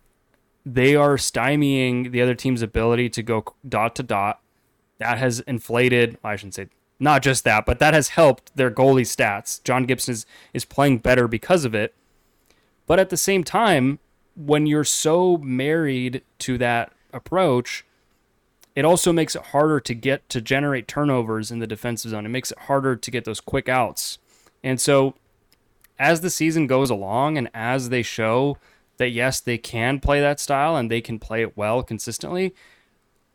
they 0.65 0.95
are 0.95 1.17
stymieing 1.17 2.11
the 2.11 2.21
other 2.21 2.35
team's 2.35 2.61
ability 2.61 3.09
to 3.09 3.23
go 3.23 3.43
dot 3.67 3.95
to 3.97 4.03
dot. 4.03 4.39
That 4.99 5.17
has 5.17 5.41
inflated, 5.41 6.17
I 6.23 6.35
shouldn't 6.35 6.55
say 6.55 6.69
not 6.99 7.21
just 7.21 7.43
that, 7.43 7.65
but 7.65 7.79
that 7.79 7.93
has 7.93 8.09
helped 8.09 8.55
their 8.55 8.71
goalie 8.71 9.01
stats. 9.01 9.61
John 9.63 9.85
Gibson 9.85 10.13
is, 10.13 10.25
is 10.53 10.63
playing 10.63 10.99
better 10.99 11.27
because 11.27 11.65
of 11.65 11.75
it. 11.75 11.95
But 12.85 12.99
at 12.99 13.09
the 13.09 13.17
same 13.17 13.43
time, 13.43 13.99
when 14.35 14.65
you're 14.65 14.83
so 14.85 15.37
married 15.37 16.21
to 16.39 16.57
that 16.59 16.93
approach, 17.11 17.85
it 18.75 18.85
also 18.85 19.11
makes 19.11 19.35
it 19.35 19.47
harder 19.47 19.79
to 19.81 19.93
get 19.93 20.29
to 20.29 20.39
generate 20.39 20.87
turnovers 20.87 21.51
in 21.51 21.59
the 21.59 21.67
defensive 21.67 22.11
zone. 22.11 22.25
It 22.25 22.29
makes 22.29 22.51
it 22.51 22.59
harder 22.59 22.95
to 22.95 23.11
get 23.11 23.25
those 23.25 23.41
quick 23.41 23.67
outs. 23.67 24.17
And 24.63 24.79
so 24.79 25.15
as 25.99 26.21
the 26.21 26.29
season 26.29 26.67
goes 26.67 26.89
along 26.89 27.37
and 27.37 27.49
as 27.53 27.89
they 27.89 28.01
show 28.01 28.57
that 28.97 29.09
yes, 29.09 29.39
they 29.39 29.57
can 29.57 29.99
play 29.99 30.21
that 30.21 30.39
style 30.39 30.75
and 30.75 30.89
they 30.89 31.01
can 31.01 31.19
play 31.19 31.41
it 31.41 31.57
well 31.57 31.83
consistently. 31.83 32.53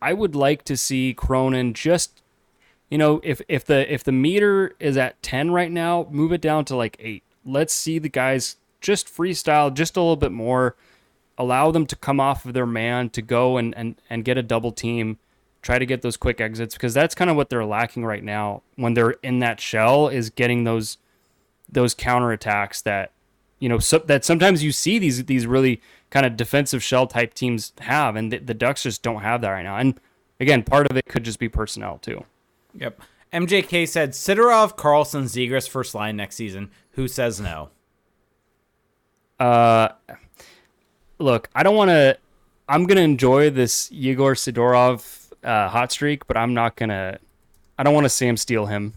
I 0.01 0.13
would 0.13 0.35
like 0.35 0.65
to 0.65 0.77
see 0.77 1.15
Cronin 1.15 1.75
just 1.75 2.23
you 2.91 2.97
know, 2.97 3.21
if 3.23 3.43
if 3.49 3.65
the 3.65 3.93
if 3.93 4.03
the 4.03 4.13
meter 4.13 4.75
is 4.81 4.97
at 4.97 5.23
10 5.23 5.51
right 5.51 5.71
now, 5.71 6.07
move 6.11 6.33
it 6.33 6.41
down 6.41 6.65
to 6.67 6.77
like 6.77 6.97
8. 6.99 7.23
Let's 7.45 7.75
see 7.75 7.99
the 7.99 8.09
guys 8.09 8.57
just 8.81 9.15
freestyle 9.15 9.73
just 9.73 9.97
a 9.97 10.01
little 10.01 10.17
bit 10.17 10.33
more. 10.33 10.77
Allow 11.37 11.71
them 11.71 11.87
to 11.87 11.97
come 11.97 12.19
off 12.19 12.45
of 12.47 12.55
their 12.55 12.67
man 12.67 13.11
to 13.11 13.23
go 13.23 13.57
and 13.57 13.77
and 13.77 14.01
and 14.09 14.25
get 14.25 14.39
a 14.39 14.43
double 14.43 14.73
team. 14.73 15.19
Try 15.61 15.79
to 15.79 15.87
get 15.87 16.03
those 16.03 16.17
quick 16.17 16.41
exits 16.41 16.75
because 16.75 16.95
that's 16.95 17.15
kind 17.15 17.31
of 17.31 17.37
what 17.37 17.51
they're 17.51 17.65
lacking 17.65 18.05
right 18.05 18.25
now 18.25 18.63
when 18.77 18.95
they're 18.95 19.17
in 19.23 19.41
that 19.41 19.61
shell 19.61 20.09
is 20.09 20.31
getting 20.31 20.65
those 20.65 20.97
those 21.69 21.95
counterattacks 21.95 22.83
that 22.83 23.13
you 23.59 23.69
know 23.69 23.79
so, 23.79 23.99
that 23.99 24.25
sometimes 24.25 24.63
you 24.63 24.73
see 24.73 24.99
these 24.99 25.25
these 25.25 25.47
really 25.47 25.81
kind 26.11 26.25
of 26.25 26.37
defensive 26.37 26.83
shell 26.83 27.07
type 27.07 27.35
teams 27.35 27.73
have, 27.81 28.17
and 28.17 28.33
the, 28.33 28.39
the 28.39 28.55
Ducks 28.55 28.83
just 28.83 29.03
don't 29.03 29.21
have 29.21 29.41
that 29.43 29.51
right 29.51 29.63
now. 29.63 29.77
And 29.77 30.01
again, 30.41 30.63
part 30.63 30.91
of 30.91 30.97
it 30.97 31.05
could 31.07 31.25
just 31.25 31.39
be 31.39 31.49
personnel 31.49 31.99
too. 31.99 32.25
Yep. 32.75 33.01
MJK 33.33 33.87
said 33.87 34.13
Sidorov, 34.13 34.77
Carlsson, 34.77 35.25
Zegras 35.25 35.69
first 35.69 35.95
line 35.95 36.17
next 36.17 36.37
season. 36.37 36.71
Who 36.93 37.09
says 37.09 37.41
no? 37.41 37.69
Uh, 39.39 39.89
look, 41.19 41.49
I 41.55 41.63
don't 41.63 41.77
want 41.77 41.91
to. 41.91 42.19
I'm 42.69 42.85
gonna 42.85 43.03
enjoy 43.03 43.51
this 43.51 43.91
Yegor 43.93 44.35
Sidorov 44.35 45.33
uh, 45.45 45.69
hot 45.69 45.93
streak, 45.93 46.27
but 46.27 46.37
I'm 46.37 46.55
not 46.55 46.77
gonna. 46.77 47.19
I 47.79 47.83
don't 47.83 47.95
want 47.95 48.05
to 48.05 48.11
Sam 48.11 48.37
steal 48.37 48.67
him. 48.67 48.95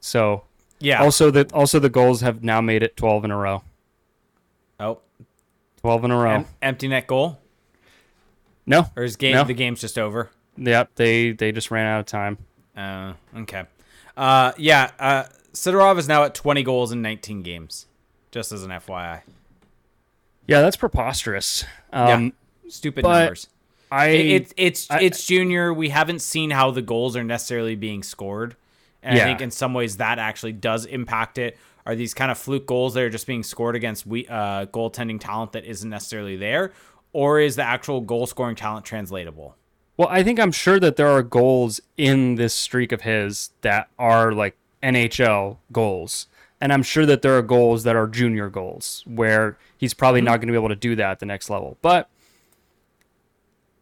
So 0.00 0.44
yeah. 0.78 1.02
Also, 1.02 1.30
the 1.30 1.48
also 1.52 1.78
the 1.78 1.88
Gulls 1.88 2.20
have 2.20 2.42
now 2.42 2.60
made 2.60 2.82
it 2.82 2.96
12 2.96 3.24
in 3.24 3.30
a 3.30 3.36
row. 3.36 3.62
Oh. 4.80 4.98
12 5.80 6.04
in 6.04 6.10
a 6.10 6.16
row. 6.16 6.30
Em- 6.30 6.46
empty 6.62 6.88
net 6.88 7.06
goal? 7.06 7.38
No. 8.66 8.90
Or 8.96 9.02
is 9.02 9.16
game 9.16 9.34
no. 9.34 9.44
the 9.44 9.54
game's 9.54 9.80
just 9.80 9.98
over? 9.98 10.30
Yep, 10.56 10.90
they 10.96 11.32
they 11.32 11.52
just 11.52 11.70
ran 11.70 11.86
out 11.86 12.00
of 12.00 12.06
time. 12.06 12.38
Uh, 12.76 13.14
okay. 13.36 13.64
Uh, 14.16 14.52
yeah, 14.56 14.90
uh, 14.98 15.24
Sidorov 15.52 15.98
is 15.98 16.08
now 16.08 16.24
at 16.24 16.34
20 16.34 16.62
goals 16.62 16.92
in 16.92 17.02
19 17.02 17.42
games. 17.42 17.86
Just 18.30 18.52
as 18.52 18.64
an 18.64 18.70
FYI. 18.70 19.22
Yeah, 20.46 20.60
that's 20.60 20.76
preposterous. 20.76 21.64
Um, 21.92 22.32
yeah, 22.64 22.70
stupid 22.70 23.04
numbers. 23.04 23.48
I 23.90 24.06
it's 24.08 24.54
it's 24.56 24.90
I, 24.90 25.00
it's 25.00 25.24
junior. 25.24 25.72
We 25.72 25.90
haven't 25.90 26.20
seen 26.20 26.50
how 26.50 26.70
the 26.72 26.82
goals 26.82 27.16
are 27.16 27.22
necessarily 27.22 27.76
being 27.76 28.02
scored. 28.02 28.56
And 29.04 29.16
yeah. 29.16 29.24
I 29.24 29.26
think 29.26 29.40
in 29.40 29.50
some 29.50 29.74
ways 29.74 29.98
that 29.98 30.18
actually 30.18 30.52
does 30.52 30.86
impact 30.86 31.38
it. 31.38 31.56
Are 31.86 31.94
these 31.94 32.14
kind 32.14 32.30
of 32.30 32.38
fluke 32.38 32.66
goals 32.66 32.94
that 32.94 33.02
are 33.02 33.10
just 33.10 33.26
being 33.26 33.42
scored 33.42 33.76
against 33.76 34.06
we 34.06 34.26
uh, 34.26 34.66
goaltending 34.66 35.20
talent 35.20 35.52
that 35.52 35.64
isn't 35.64 35.88
necessarily 35.88 36.36
there, 36.36 36.72
or 37.12 37.38
is 37.38 37.56
the 37.56 37.62
actual 37.62 38.00
goal 38.00 38.26
scoring 38.26 38.56
talent 38.56 38.86
translatable? 38.86 39.56
Well, 39.96 40.08
I 40.10 40.22
think 40.22 40.40
I'm 40.40 40.50
sure 40.50 40.80
that 40.80 40.96
there 40.96 41.08
are 41.08 41.22
goals 41.22 41.80
in 41.96 42.36
this 42.36 42.54
streak 42.54 42.90
of 42.90 43.02
his 43.02 43.50
that 43.60 43.88
are 43.98 44.32
like 44.32 44.56
NHL 44.82 45.58
goals. 45.72 46.26
And 46.60 46.72
I'm 46.72 46.82
sure 46.82 47.04
that 47.04 47.22
there 47.22 47.36
are 47.36 47.42
goals 47.42 47.84
that 47.84 47.94
are 47.94 48.06
junior 48.06 48.48
goals 48.48 49.04
where 49.06 49.58
he's 49.76 49.92
probably 49.92 50.20
mm-hmm. 50.20 50.26
not 50.26 50.36
going 50.38 50.48
to 50.48 50.52
be 50.52 50.58
able 50.58 50.70
to 50.70 50.76
do 50.76 50.96
that 50.96 51.10
at 51.10 51.18
the 51.20 51.26
next 51.26 51.50
level. 51.50 51.76
But 51.82 52.08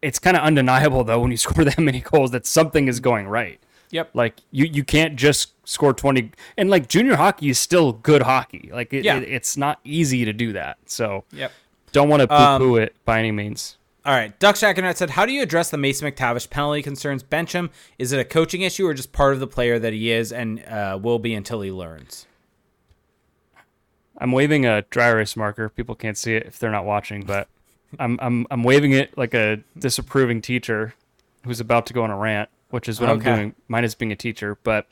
it's 0.03 0.19
kind 0.19 0.37
of 0.37 0.43
undeniable, 0.43 1.05
though, 1.05 1.21
when 1.21 1.31
you 1.31 1.37
score 1.39 1.65
that 1.65 1.79
many 1.79 2.01
goals, 2.01 2.33
that 2.33 2.47
something 2.47 2.89
is 2.89 3.01
going 3.01 3.29
right. 3.29 3.61
Yep. 3.93 4.11
Like 4.15 4.41
you 4.51 4.65
you 4.65 4.85
can't 4.85 5.17
just 5.17 5.53
score 5.65 5.95
20 5.95 6.33
and 6.57 6.69
like 6.69 6.89
junior 6.89 7.15
hockey 7.15 7.51
is 7.51 7.59
still 7.59 7.93
good 7.93 8.23
hockey. 8.23 8.71
Like 8.73 8.93
it, 8.93 9.05
yeah. 9.05 9.19
it, 9.19 9.29
it's 9.29 9.57
not 9.57 9.79
easy 9.85 10.25
to 10.25 10.33
do 10.33 10.53
that. 10.55 10.79
So 10.87 11.25
Yep. 11.33 11.53
Don't 11.93 12.09
want 12.09 12.23
to 12.23 12.27
poo-poo 12.27 12.77
um, 12.77 12.83
it 12.83 12.95
by 13.05 13.19
any 13.19 13.31
means. 13.31 13.77
All 14.05 14.15
right. 14.15 14.37
Duck 14.41 14.57
Shackernet 14.57 14.97
said, 14.97 15.11
How 15.11 15.27
do 15.27 15.33
you 15.33 15.43
address 15.43 15.71
the 15.71 15.77
Mason 15.77 16.11
McTavish 16.11 16.51
penalty 16.51 16.83
concerns? 16.83 17.23
Bench 17.23 17.53
him? 17.53 17.71
Is 17.99 18.13
it 18.13 18.19
a 18.19 18.25
coaching 18.25 18.63
issue 18.63 18.87
or 18.87 18.95
just 18.95 19.13
part 19.13 19.35
of 19.35 19.41
the 19.41 19.47
player 19.47 19.79
that 19.79 19.93
he 19.93 20.11
is 20.11 20.33
and 20.33 20.65
uh, 20.65 20.99
will 21.01 21.19
be 21.19 21.35
until 21.35 21.61
he 21.61 21.71
learns? 21.71 22.27
I'm 24.19 24.33
waving 24.33 24.67
a 24.67 24.83
dry 24.83 25.09
erase 25.09 25.37
marker. 25.37 25.69
People 25.69 25.95
can't 25.95 26.17
see 26.17 26.35
it 26.35 26.47
if 26.47 26.59
they're 26.59 26.71
not 26.71 26.85
watching, 26.85 27.25
but 27.25 27.49
I'm 27.99 28.19
I'm 28.23 28.47
I'm 28.51 28.63
waving 28.63 28.93
it 28.93 29.17
like 29.19 29.35
a 29.35 29.63
disapproving 29.79 30.41
teacher 30.41 30.95
who's 31.45 31.61
about 31.61 31.87
to 31.87 31.93
go 31.93 32.05
on 32.05 32.11
a 32.11 32.17
rant 32.17 32.49
which 32.73 32.89
is 32.89 33.01
what 33.01 33.11
okay. 33.11 33.31
I'm 33.31 33.37
doing, 33.37 33.55
minus 33.69 33.95
being 33.95 34.13
a 34.13 34.17
teacher. 34.17 34.59
But 34.63 34.87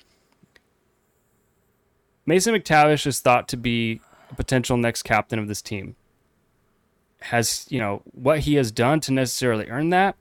Mason 2.27 2.55
McTavish 2.55 3.07
is 3.07 3.21
thought 3.21 3.49
to 3.49 3.57
be 3.57 4.01
a 4.31 4.35
potential 4.35 4.77
next 4.77 5.03
captain 5.03 5.39
of 5.39 5.49
this 5.49 5.63
team. 5.63 5.97
Has, 7.23 7.67
you 7.71 7.79
know, 7.79 8.03
what 8.13 8.41
he 8.41 8.55
has 8.55 8.71
done 8.71 9.01
to 9.01 9.13
necessarily 9.13 9.67
earn 9.69 9.91
that? 9.91 10.17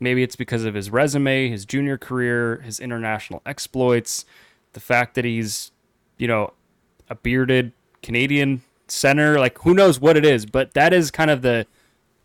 Maybe 0.00 0.22
it's 0.22 0.36
because 0.36 0.64
of 0.64 0.74
his 0.74 0.90
resume, 0.90 1.48
his 1.48 1.64
junior 1.64 1.98
career, 1.98 2.60
his 2.64 2.80
international 2.80 3.42
exploits, 3.46 4.24
the 4.72 4.80
fact 4.80 5.14
that 5.14 5.24
he's, 5.24 5.72
you 6.18 6.28
know, 6.28 6.52
a 7.08 7.14
bearded 7.14 7.72
Canadian 8.02 8.62
center. 8.88 9.38
Like, 9.38 9.58
who 9.58 9.72
knows 9.72 10.00
what 10.00 10.16
it 10.16 10.24
is, 10.24 10.46
but 10.46 10.74
that 10.74 10.92
is 10.92 11.10
kind 11.10 11.30
of 11.30 11.42
the 11.42 11.66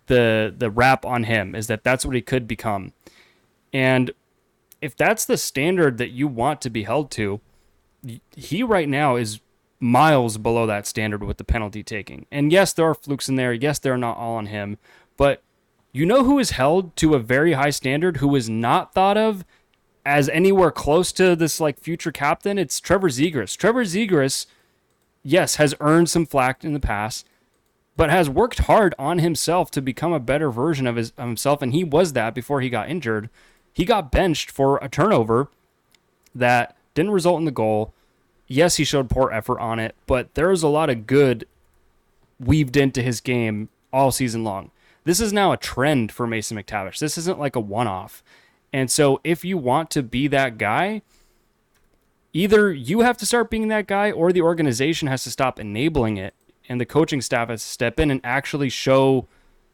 the 0.07 0.53
the 0.55 0.69
rap 0.69 1.05
on 1.05 1.23
him 1.23 1.55
is 1.55 1.67
that 1.67 1.83
that's 1.83 2.05
what 2.05 2.15
he 2.15 2.21
could 2.21 2.47
become. 2.47 2.91
And 3.71 4.11
if 4.84 4.97
that's 4.97 5.23
the 5.23 5.38
standard 5.38 5.97
that 5.97 6.10
you 6.10 6.27
want 6.27 6.60
to 6.61 6.69
be 6.69 6.84
held 6.84 7.10
to, 7.11 7.39
he 8.35 8.64
right 8.64 8.89
now 8.89 9.15
is 9.15 9.39
miles 9.80 10.38
below 10.38 10.65
that 10.65 10.85
standard 10.85 11.23
with 11.23 11.38
the 11.38 11.45
penalty 11.45 11.84
taking. 11.84 12.26
And 12.30 12.51
yes, 12.51 12.73
there 12.73 12.85
are 12.85 12.93
flukes 12.93 13.30
in 13.30 13.38
there. 13.38 13.53
Yes, 13.53 13.80
they're 13.80 13.97
not 13.97 14.18
all 14.18 14.35
on 14.35 14.47
him. 14.47 14.77
But 15.15 15.41
you 15.93 16.05
know 16.05 16.26
who 16.26 16.38
is 16.38 16.51
held 16.51 16.97
to 16.97 17.14
a 17.14 17.19
very 17.19 17.53
high 17.53 17.69
standard, 17.69 18.18
who 18.18 18.35
is 18.35 18.49
not 18.49 18.93
thought 18.93 19.18
of 19.18 19.45
as 20.05 20.27
anywhere 20.27 20.72
close 20.72 21.14
to 21.14 21.34
this 21.34 21.61
like 21.61 21.80
future 21.80 22.11
captain? 22.11 22.57
It's 22.57 22.81
Trevor 22.81 23.07
Zegras. 23.07 23.55
Trevor 23.55 23.85
Zegras, 23.85 24.47
yes, 25.23 25.55
has 25.55 25.73
earned 25.80 26.10
some 26.10 26.26
flack 26.26 26.65
in 26.65 26.73
the 26.73 26.80
past, 26.81 27.26
but 27.95 28.10
has 28.10 28.30
worked 28.30 28.60
hard 28.60 28.93
on 28.99 29.19
himself 29.19 29.72
to 29.72 29.81
become 29.81 30.11
a 30.11 30.19
better 30.19 30.51
version 30.51 30.88
of, 30.88 30.97
his, 30.97 31.11
of 31.11 31.27
himself. 31.27 31.61
And 31.61 31.72
he 31.73 31.85
was 31.85 32.11
that 32.14 32.35
before 32.35 32.60
he 32.60 32.69
got 32.69 32.89
injured. 32.89 33.30
He 33.73 33.85
got 33.85 34.11
benched 34.11 34.51
for 34.51 34.77
a 34.77 34.87
turnover 34.87 35.49
that 36.35 36.77
didn't 36.93 37.11
result 37.11 37.39
in 37.39 37.45
the 37.45 37.51
goal. 37.51 37.93
Yes, 38.47 38.75
he 38.75 38.83
showed 38.83 39.09
poor 39.09 39.31
effort 39.31 39.59
on 39.59 39.79
it, 39.79 39.95
but 40.05 40.33
there 40.35 40.49
was 40.49 40.63
a 40.63 40.67
lot 40.67 40.89
of 40.89 41.07
good 41.07 41.47
weaved 42.39 42.77
into 42.77 43.01
his 43.01 43.19
game 43.19 43.69
all 43.91 44.11
season 44.11 44.43
long. 44.43 44.71
This 45.05 45.19
is 45.19 45.33
now 45.33 45.51
a 45.51 45.57
trend 45.57 46.11
for 46.11 46.27
Mason 46.27 46.57
McTavish. 46.57 46.99
This 46.99 47.17
isn't 47.17 47.39
like 47.39 47.55
a 47.55 47.59
one 47.59 47.87
off. 47.87 48.23
And 48.71 48.89
so 48.89 49.19
if 49.23 49.43
you 49.43 49.57
want 49.57 49.89
to 49.91 50.03
be 50.03 50.27
that 50.27 50.57
guy, 50.57 51.01
either 52.31 52.71
you 52.71 53.01
have 53.01 53.17
to 53.17 53.25
start 53.25 53.49
being 53.49 53.67
that 53.67 53.87
guy 53.87 54.11
or 54.11 54.31
the 54.31 54.41
organization 54.41 55.07
has 55.07 55.23
to 55.23 55.31
stop 55.31 55.59
enabling 55.59 56.17
it 56.17 56.33
and 56.69 56.79
the 56.79 56.85
coaching 56.85 57.21
staff 57.21 57.49
has 57.49 57.61
to 57.61 57.69
step 57.69 57.99
in 57.99 58.09
and 58.09 58.21
actually 58.23 58.69
show 58.69 59.27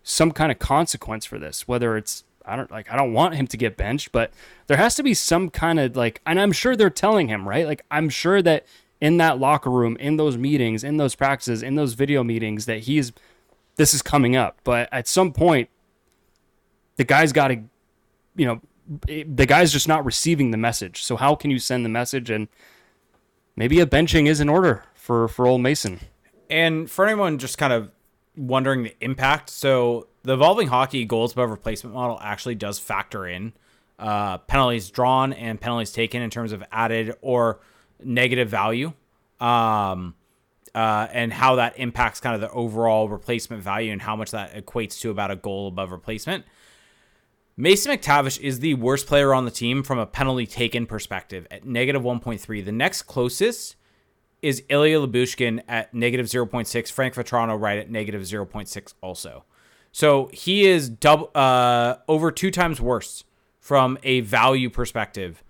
some 0.03 0.31
kind 0.31 0.51
of 0.51 0.59
consequence 0.59 1.25
for 1.25 1.37
this, 1.37 1.67
whether 1.67 1.95
it's 1.95 2.23
I 2.49 2.55
don't 2.55 2.71
like 2.71 2.91
I 2.91 2.95
don't 2.95 3.13
want 3.13 3.35
him 3.35 3.47
to 3.47 3.57
get 3.57 3.77
benched, 3.77 4.11
but 4.11 4.31
there 4.67 4.77
has 4.77 4.95
to 4.95 5.03
be 5.03 5.13
some 5.13 5.49
kind 5.49 5.79
of 5.79 5.95
like 5.95 6.21
and 6.25 6.39
I'm 6.39 6.51
sure 6.51 6.75
they're 6.75 6.89
telling 6.89 7.27
him, 7.27 7.47
right? 7.47 7.65
Like 7.65 7.85
I'm 7.91 8.09
sure 8.09 8.41
that 8.41 8.65
in 8.99 9.17
that 9.17 9.39
locker 9.39 9.69
room, 9.69 9.95
in 9.97 10.17
those 10.17 10.37
meetings, 10.37 10.83
in 10.83 10.97
those 10.97 11.15
practices, 11.15 11.63
in 11.63 11.75
those 11.75 11.93
video 11.93 12.23
meetings 12.23 12.65
that 12.65 12.79
he's 12.79 13.11
this 13.75 13.93
is 13.93 14.01
coming 14.01 14.35
up. 14.35 14.59
But 14.63 14.89
at 14.91 15.07
some 15.07 15.31
point 15.31 15.69
the 16.97 17.03
guy's 17.03 17.31
got 17.31 17.49
to 17.49 17.61
you 18.35 18.45
know 18.45 18.61
the 19.07 19.45
guy's 19.45 19.71
just 19.71 19.87
not 19.87 20.03
receiving 20.03 20.51
the 20.51 20.57
message. 20.57 21.03
So 21.03 21.15
how 21.15 21.35
can 21.35 21.51
you 21.51 21.59
send 21.59 21.85
the 21.85 21.89
message 21.89 22.29
and 22.29 22.47
maybe 23.55 23.79
a 23.79 23.85
benching 23.85 24.27
is 24.27 24.39
in 24.39 24.49
order 24.49 24.83
for 24.95 25.27
for 25.27 25.47
old 25.47 25.61
Mason. 25.61 25.99
And 26.49 26.89
for 26.89 27.05
anyone 27.05 27.37
just 27.37 27.57
kind 27.57 27.73
of 27.73 27.91
wondering 28.35 28.83
the 28.83 28.95
impact, 29.01 29.49
so 29.49 30.07
the 30.23 30.33
evolving 30.33 30.67
hockey 30.67 31.05
goals 31.05 31.33
above 31.33 31.49
replacement 31.49 31.95
model 31.95 32.19
actually 32.21 32.55
does 32.55 32.79
factor 32.79 33.27
in 33.27 33.53
uh, 33.99 34.37
penalties 34.39 34.89
drawn 34.89 35.33
and 35.33 35.59
penalties 35.59 35.91
taken 35.91 36.21
in 36.21 36.29
terms 36.29 36.51
of 36.51 36.63
added 36.71 37.13
or 37.21 37.59
negative 38.03 38.49
value, 38.49 38.93
um, 39.39 40.15
uh, 40.73 41.07
and 41.11 41.33
how 41.33 41.55
that 41.55 41.77
impacts 41.77 42.19
kind 42.19 42.35
of 42.35 42.41
the 42.41 42.49
overall 42.51 43.09
replacement 43.09 43.61
value 43.61 43.91
and 43.91 44.01
how 44.01 44.15
much 44.15 44.31
that 44.31 44.53
equates 44.53 44.99
to 45.01 45.09
about 45.09 45.31
a 45.31 45.35
goal 45.35 45.67
above 45.67 45.91
replacement. 45.91 46.45
Mason 47.57 47.91
McTavish 47.91 48.39
is 48.39 48.61
the 48.61 48.75
worst 48.75 49.05
player 49.05 49.33
on 49.33 49.43
the 49.43 49.51
team 49.51 49.83
from 49.83 49.99
a 49.99 50.05
penalty 50.05 50.45
taken 50.45 50.85
perspective 50.85 51.45
at 51.51 51.65
negative 51.65 52.01
1.3. 52.01 52.63
The 52.63 52.71
next 52.71 53.01
closest 53.01 53.75
is 54.41 54.63
Ilya 54.69 55.01
Lyubushkin 55.01 55.63
at 55.67 55.93
negative 55.93 56.27
0.6. 56.27 56.89
Frank 56.89 57.15
Vatrano 57.15 57.59
right 57.59 57.77
at 57.77 57.91
negative 57.91 58.21
0.6 58.21 58.93
also. 59.01 59.43
So 59.91 60.29
he 60.33 60.67
is 60.67 60.89
double 60.89 61.31
uh, 61.35 61.95
over 62.07 62.31
two 62.31 62.51
times 62.51 62.79
worse 62.79 63.23
from 63.59 63.97
a 64.03 64.21
value 64.21 64.69
perspective 64.69 65.43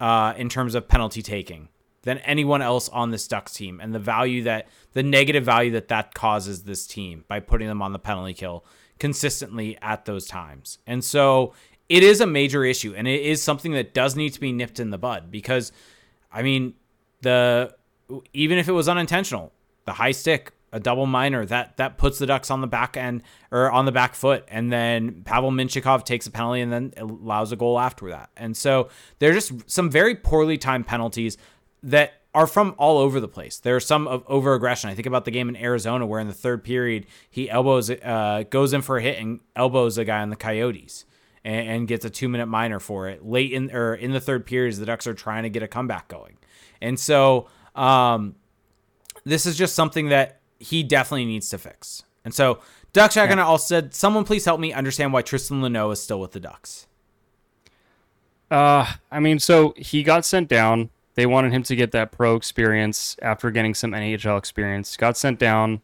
uh, 0.00 0.34
in 0.36 0.48
terms 0.48 0.74
of 0.74 0.88
penalty 0.88 1.22
taking 1.22 1.68
than 2.02 2.18
anyone 2.18 2.62
else 2.62 2.88
on 2.88 3.10
this 3.10 3.26
Ducks 3.26 3.52
team, 3.52 3.80
and 3.80 3.94
the 3.94 3.98
value 3.98 4.42
that 4.44 4.68
the 4.92 5.02
negative 5.02 5.44
value 5.44 5.72
that 5.72 5.88
that 5.88 6.14
causes 6.14 6.62
this 6.62 6.86
team 6.86 7.24
by 7.28 7.40
putting 7.40 7.68
them 7.68 7.82
on 7.82 7.92
the 7.92 7.98
penalty 7.98 8.32
kill 8.32 8.64
consistently 8.98 9.76
at 9.82 10.04
those 10.04 10.26
times. 10.26 10.78
And 10.86 11.04
so 11.04 11.54
it 11.88 12.02
is 12.02 12.20
a 12.20 12.26
major 12.26 12.64
issue, 12.64 12.94
and 12.96 13.08
it 13.08 13.22
is 13.22 13.42
something 13.42 13.72
that 13.72 13.94
does 13.94 14.16
need 14.16 14.30
to 14.30 14.40
be 14.40 14.52
nipped 14.52 14.80
in 14.80 14.90
the 14.90 14.98
bud 14.98 15.30
because, 15.30 15.72
I 16.32 16.42
mean, 16.42 16.74
the 17.22 17.74
even 18.32 18.58
if 18.58 18.68
it 18.68 18.72
was 18.72 18.88
unintentional, 18.88 19.52
the 19.84 19.92
high 19.92 20.12
stick 20.12 20.52
a 20.72 20.80
double 20.80 21.06
minor 21.06 21.44
that 21.46 21.76
that 21.78 21.98
puts 21.98 22.18
the 22.18 22.26
Ducks 22.26 22.50
on 22.50 22.60
the 22.60 22.66
back 22.66 22.96
end 22.96 23.22
or 23.50 23.70
on 23.70 23.84
the 23.84 23.92
back 23.92 24.14
foot, 24.14 24.44
and 24.48 24.72
then 24.72 25.22
Pavel 25.24 25.50
Mintyukov 25.50 26.04
takes 26.04 26.26
a 26.26 26.30
penalty 26.30 26.60
and 26.60 26.72
then 26.72 26.92
allows 26.96 27.52
a 27.52 27.56
goal 27.56 27.78
after 27.78 28.10
that. 28.10 28.30
And 28.36 28.56
so 28.56 28.88
there's 29.18 29.48
just 29.48 29.70
some 29.70 29.90
very 29.90 30.14
poorly 30.14 30.58
timed 30.58 30.86
penalties 30.86 31.38
that 31.82 32.14
are 32.34 32.46
from 32.46 32.74
all 32.78 32.98
over 32.98 33.20
the 33.20 33.28
place. 33.28 33.58
There's 33.58 33.86
some 33.86 34.06
of 34.06 34.22
over 34.26 34.54
aggression. 34.54 34.90
I 34.90 34.94
think 34.94 35.06
about 35.06 35.24
the 35.24 35.30
game 35.30 35.48
in 35.48 35.56
Arizona 35.56 36.06
where 36.06 36.20
in 36.20 36.28
the 36.28 36.34
third 36.34 36.62
period 36.62 37.06
he 37.30 37.48
elbows 37.48 37.90
uh, 37.90 38.44
goes 38.50 38.72
in 38.72 38.82
for 38.82 38.98
a 38.98 39.02
hit 39.02 39.18
and 39.18 39.40
elbows 39.56 39.98
a 39.98 40.04
guy 40.04 40.20
on 40.20 40.30
the 40.30 40.36
Coyotes 40.36 41.04
and, 41.44 41.68
and 41.68 41.88
gets 41.88 42.04
a 42.04 42.10
two 42.10 42.28
minute 42.28 42.46
minor 42.46 42.78
for 42.80 43.08
it 43.08 43.24
late 43.24 43.52
in 43.52 43.70
or 43.72 43.94
in 43.94 44.12
the 44.12 44.20
third 44.20 44.46
period 44.46 44.76
the 44.76 44.86
Ducks 44.86 45.06
are 45.06 45.14
trying 45.14 45.44
to 45.44 45.48
get 45.48 45.62
a 45.62 45.68
comeback 45.68 46.08
going. 46.08 46.36
And 46.80 47.00
so 47.00 47.48
um, 47.74 48.36
this 49.24 49.46
is 49.46 49.56
just 49.56 49.74
something 49.74 50.10
that 50.10 50.37
he 50.58 50.82
definitely 50.82 51.24
needs 51.24 51.48
to 51.50 51.58
fix. 51.58 52.04
And 52.24 52.34
so 52.34 52.60
Duck 52.92 53.12
Shack 53.12 53.30
yeah. 53.30 53.44
also 53.44 53.66
said, 53.66 53.94
"Someone 53.94 54.24
please 54.24 54.44
help 54.44 54.60
me 54.60 54.72
understand 54.72 55.12
why 55.12 55.22
Tristan 55.22 55.60
Luneau 55.60 55.92
is 55.92 56.02
still 56.02 56.20
with 56.20 56.32
the 56.32 56.40
Ducks." 56.40 56.86
Uh, 58.50 58.94
I 59.10 59.20
mean, 59.20 59.38
so 59.38 59.74
he 59.76 60.02
got 60.02 60.24
sent 60.24 60.48
down. 60.48 60.90
They 61.14 61.26
wanted 61.26 61.52
him 61.52 61.62
to 61.64 61.76
get 61.76 61.92
that 61.92 62.12
pro 62.12 62.36
experience 62.36 63.16
after 63.20 63.50
getting 63.50 63.74
some 63.74 63.92
NHL 63.92 64.38
experience. 64.38 64.96
Got 64.96 65.16
sent 65.16 65.38
down. 65.38 65.82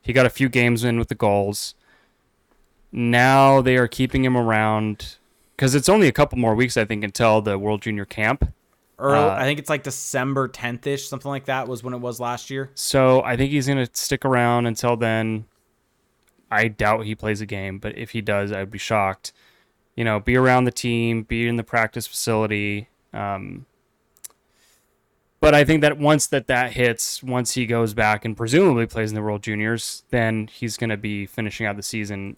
He 0.00 0.12
got 0.12 0.26
a 0.26 0.30
few 0.30 0.48
games 0.48 0.84
in 0.84 0.98
with 0.98 1.08
the 1.08 1.14
Gulls. 1.14 1.74
Now 2.90 3.60
they 3.62 3.76
are 3.76 3.88
keeping 3.88 4.24
him 4.24 4.36
around 4.36 5.16
because 5.56 5.74
it's 5.74 5.88
only 5.88 6.08
a 6.08 6.12
couple 6.12 6.38
more 6.38 6.54
weeks, 6.54 6.76
I 6.76 6.84
think, 6.84 7.04
until 7.04 7.40
the 7.40 7.58
World 7.58 7.82
Junior 7.82 8.04
Camp 8.04 8.52
early. 8.98 9.18
Uh, 9.18 9.34
I 9.34 9.44
think 9.44 9.58
it's 9.58 9.70
like 9.70 9.82
December 9.82 10.48
10th 10.48 10.86
ish, 10.86 11.08
something 11.08 11.30
like 11.30 11.46
that 11.46 11.68
was 11.68 11.82
when 11.82 11.94
it 11.94 11.98
was 11.98 12.20
last 12.20 12.50
year. 12.50 12.70
So 12.74 13.22
I 13.22 13.36
think 13.36 13.50
he's 13.50 13.66
gonna 13.66 13.88
stick 13.92 14.24
around 14.24 14.66
until 14.66 14.96
then. 14.96 15.46
I 16.50 16.68
doubt 16.68 17.06
he 17.06 17.14
plays 17.14 17.40
a 17.40 17.46
game, 17.46 17.78
but 17.78 17.96
if 17.96 18.10
he 18.10 18.20
does, 18.20 18.52
I'd 18.52 18.70
be 18.70 18.78
shocked. 18.78 19.32
You 19.96 20.04
know, 20.04 20.20
be 20.20 20.36
around 20.36 20.64
the 20.64 20.72
team, 20.72 21.22
be 21.22 21.48
in 21.48 21.56
the 21.56 21.64
practice 21.64 22.06
facility. 22.06 22.88
Um, 23.12 23.66
but 25.40 25.54
I 25.54 25.64
think 25.64 25.80
that 25.80 25.98
once 25.98 26.28
that 26.28 26.46
that 26.46 26.72
hits, 26.72 27.22
once 27.22 27.54
he 27.54 27.66
goes 27.66 27.94
back 27.94 28.24
and 28.24 28.36
presumably 28.36 28.86
plays 28.86 29.10
in 29.10 29.16
the 29.16 29.22
World 29.22 29.42
Juniors, 29.42 30.04
then 30.10 30.46
he's 30.46 30.76
going 30.76 30.90
to 30.90 30.96
be 30.96 31.26
finishing 31.26 31.66
out 31.66 31.76
the 31.76 31.82
season 31.82 32.36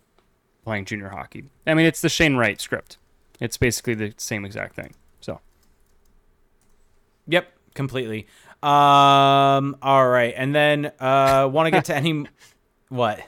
playing 0.65 0.87
junior 0.87 1.11
hockey. 1.11 1.45
I 1.67 1.75
mean, 1.75 1.85
it's 1.85 2.01
the 2.01 2.09
Shane 2.09 2.37
Wright 2.37 2.59
script. 2.59 2.97
It's 3.41 3.59
basically 3.59 3.95
the 3.95 4.15
same 4.17 4.45
exact 4.45 4.75
thing. 4.75 4.95
Yep, 7.27 7.53
completely. 7.75 8.27
Um, 8.63 9.77
all 9.83 10.09
right, 10.09 10.33
and 10.37 10.55
then 10.55 10.93
uh, 10.99 11.49
want 11.53 11.67
to 11.67 11.71
get 11.71 11.85
to 11.87 11.97
any 11.97 12.27
what? 12.89 13.21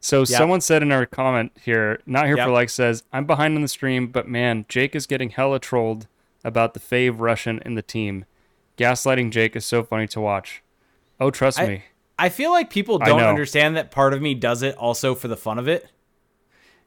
So 0.00 0.18
yep. 0.18 0.28
someone 0.28 0.60
said 0.60 0.82
in 0.82 0.92
our 0.92 1.06
comment 1.06 1.52
here, 1.62 2.00
not 2.04 2.26
here 2.26 2.36
yep. 2.36 2.46
for 2.46 2.52
like 2.52 2.68
says, 2.68 3.04
I'm 3.10 3.24
behind 3.24 3.56
on 3.56 3.62
the 3.62 3.68
stream, 3.68 4.08
but 4.08 4.28
man, 4.28 4.66
Jake 4.68 4.94
is 4.94 5.06
getting 5.06 5.30
hella 5.30 5.58
trolled 5.58 6.08
about 6.44 6.74
the 6.74 6.80
fave 6.80 7.20
Russian 7.20 7.58
in 7.64 7.74
the 7.74 7.80
team. 7.80 8.26
Gaslighting 8.76 9.30
Jake 9.30 9.56
is 9.56 9.64
so 9.64 9.82
funny 9.82 10.06
to 10.08 10.20
watch. 10.20 10.62
Oh, 11.18 11.30
trust 11.30 11.58
I, 11.58 11.66
me. 11.66 11.84
I 12.18 12.28
feel 12.28 12.50
like 12.50 12.68
people 12.68 12.98
don't 12.98 13.22
understand 13.22 13.76
that 13.76 13.90
part 13.90 14.12
of 14.12 14.20
me 14.20 14.34
does 14.34 14.62
it 14.62 14.76
also 14.76 15.14
for 15.14 15.28
the 15.28 15.38
fun 15.38 15.58
of 15.58 15.68
it. 15.68 15.88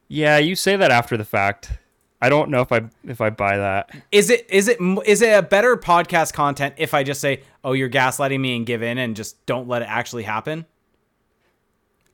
Yeah, 0.08 0.38
you 0.38 0.56
say 0.56 0.76
that 0.76 0.92
after 0.92 1.18
the 1.18 1.26
fact. 1.26 1.80
I 2.22 2.30
don't 2.30 2.50
know 2.50 2.62
if 2.62 2.72
I 2.72 2.90
if 3.06 3.22
I 3.22 3.30
buy 3.30 3.58
that. 3.58 3.92
Is 4.12 4.30
it 4.30 4.50
is 4.50 4.68
it 4.68 4.80
is 5.06 5.22
it 5.22 5.38
a 5.38 5.42
better 5.42 5.78
podcast 5.78 6.34
content 6.34 6.76
if 6.78 6.94
I 6.94 7.04
just 7.04 7.22
say, 7.22 7.44
"Oh, 7.64 7.74
you're 7.74 7.90
gaslighting 7.90 8.40
me 8.40 8.56
and 8.56 8.66
give 8.66 8.82
in 8.82 8.98
and 8.98 9.16
just 9.16 9.46
don't 9.46 9.68
let 9.68 9.84
it 9.84 9.88
actually 9.88 10.24
happen"? 10.24 10.66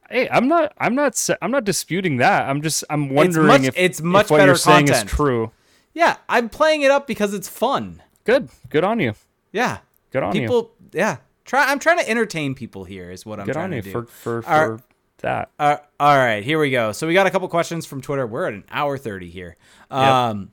Hey, 0.09 0.27
I'm 0.29 0.47
not 0.47 0.73
I'm 0.77 0.95
not 0.95 1.29
I'm 1.41 1.51
not 1.51 1.63
disputing 1.63 2.17
that. 2.17 2.49
I'm 2.49 2.61
just 2.61 2.83
I'm 2.89 3.09
wondering 3.09 3.47
it's 3.49 3.61
much, 3.61 3.67
if 3.67 3.73
it's 3.77 4.01
much 4.01 4.25
if 4.25 4.31
what 4.31 4.37
better 4.37 4.49
you're 4.51 4.55
saying 4.57 4.87
content. 4.87 5.09
is 5.09 5.15
true. 5.15 5.51
Yeah, 5.93 6.17
I'm 6.27 6.49
playing 6.49 6.81
it 6.81 6.91
up 6.91 7.07
because 7.07 7.33
it's 7.33 7.47
fun. 7.47 8.01
Good. 8.25 8.49
Good 8.69 8.83
on 8.83 8.99
you. 8.99 9.13
Yeah. 9.51 9.79
Good 10.11 10.23
on 10.23 10.33
people, 10.33 10.71
you. 10.81 10.99
yeah. 10.99 11.17
Try 11.45 11.71
I'm 11.71 11.79
trying 11.79 11.99
to 11.99 12.09
entertain 12.09 12.55
people 12.55 12.83
here 12.83 13.09
is 13.09 13.25
what 13.25 13.39
I'm 13.39 13.45
Good 13.45 13.53
trying 13.53 13.71
to 13.71 13.81
do. 13.81 13.91
For 13.91 14.03
for 14.05 14.41
for 14.41 14.81
that. 15.23 15.51
Uh, 15.59 15.77
all 15.99 16.17
right, 16.17 16.43
here 16.43 16.59
we 16.59 16.69
go. 16.69 16.91
So 16.91 17.07
we 17.07 17.13
got 17.13 17.27
a 17.27 17.31
couple 17.31 17.47
questions 17.49 17.85
from 17.85 18.01
Twitter. 18.01 18.25
We're 18.25 18.47
at 18.47 18.53
an 18.53 18.63
hour 18.71 18.97
30 18.97 19.29
here. 19.29 19.57
Um 19.91 20.39
yep. 20.39 20.49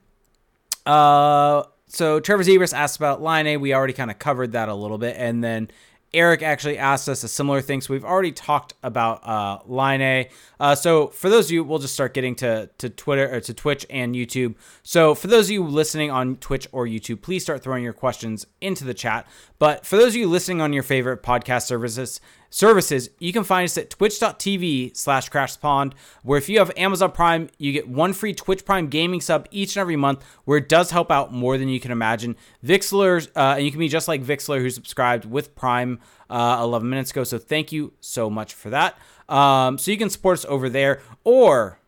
Uh, 0.95 1.63
so 1.89 2.21
Trevor 2.21 2.43
Zegras 2.43 2.73
asked 2.73 2.97
about 2.97 3.21
Laine. 3.21 3.61
We 3.61 3.75
already 3.75 3.93
kind 3.93 4.11
of 4.11 4.19
covered 4.19 4.53
that 4.53 4.69
a 4.69 4.75
little 4.75 4.99
bit, 4.99 5.17
and 5.19 5.43
then 5.43 5.71
Eric 6.13 6.43
actually 6.43 6.77
asked 6.77 7.09
us 7.09 7.23
a 7.23 7.29
similar 7.29 7.61
thing. 7.61 7.81
So 7.81 7.93
we've 7.93 8.05
already 8.05 8.33
talked 8.33 8.75
about 8.83 9.27
uh, 9.27 9.59
Laine. 9.67 10.27
Uh, 10.59 10.75
so 10.75 11.09
for 11.09 11.29
those 11.29 11.47
of 11.47 11.53
you, 11.53 11.63
we'll 11.63 11.79
just 11.79 11.95
start 11.95 12.15
getting 12.15 12.35
to, 12.37 12.69
to 12.79 12.91
Twitter 12.91 13.33
or 13.33 13.41
to 13.41 13.55
Twitch 13.55 13.87
and 13.89 14.15
YouTube. 14.15 14.57
So 14.83 15.15
for 15.15 15.29
those 15.29 15.47
of 15.47 15.53
you 15.53 15.65
listening 15.65 16.11
on 16.11 16.37
Twitch 16.37 16.67
or 16.73 16.87
YouTube, 16.87 17.23
please 17.23 17.43
start 17.43 17.63
throwing 17.63 17.85
your 17.85 17.93
questions 17.93 18.47
into 18.61 18.85
the 18.85 18.95
chat. 18.95 19.27
But 19.59 19.87
for 19.87 19.97
those 19.97 20.09
of 20.09 20.17
you 20.17 20.29
listening 20.29 20.61
on 20.61 20.73
your 20.73 20.83
favorite 20.83 21.23
podcast 21.23 21.67
services, 21.67 22.21
services, 22.51 23.09
you 23.19 23.33
can 23.33 23.45
find 23.45 23.65
us 23.65 23.79
at 23.79 23.89
twitch.tv 23.89 24.97
slash 24.97 25.31
crashpond, 25.31 25.95
where 26.23 26.37
if 26.37 26.49
you 26.49 26.59
have 26.59 26.71
Amazon 26.77 27.13
Prime, 27.13 27.49
you 27.59 27.73
get 27.73 27.89
one 27.89 28.13
free 28.13 28.35
Twitch 28.35 28.65
Prime 28.65 28.89
gaming 28.89 29.21
sub 29.21 29.47
each 29.51 29.77
and 29.77 29.81
every 29.81 29.97
month, 29.97 30.23
where 30.45 30.59
it 30.59 30.69
does 30.69 30.91
help 30.91 31.11
out 31.11 31.33
more 31.33 31.57
than 31.57 31.69
you 31.69 31.81
can 31.81 31.93
imagine. 31.93 32.37
Vixlers, 32.65 33.29
uh, 33.37 33.55
and 33.57 33.65
you 33.65 33.71
can 33.71 33.81
be 33.81 33.89
just 33.89 34.09
like 34.09 34.23
Vixler, 34.23 34.61
who 34.61 34.69
subscribed 34.69 35.25
with 35.25 35.55
Prime 35.55 36.01
uh, 36.29 36.59
11 36.61 36.89
minutes 36.91 37.13
ago. 37.13 37.25
So 37.25 37.39
thank 37.39 37.73
you 37.73 37.93
so 38.01 38.29
much 38.29 38.53
for 38.53 38.71
that. 38.71 38.99
Um, 39.29 39.79
so 39.79 39.91
you 39.91 39.97
can 39.97 40.11
support 40.11 40.39
us 40.39 40.45
over 40.49 40.69
there, 40.69 41.01
or 41.25 41.79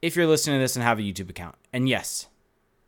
if 0.00 0.16
you're 0.16 0.26
listening 0.26 0.56
to 0.56 0.60
this 0.60 0.74
and 0.74 0.82
have 0.82 0.98
a 0.98 1.02
YouTube 1.02 1.28
account, 1.28 1.54
and 1.72 1.88
yes, 1.88 2.28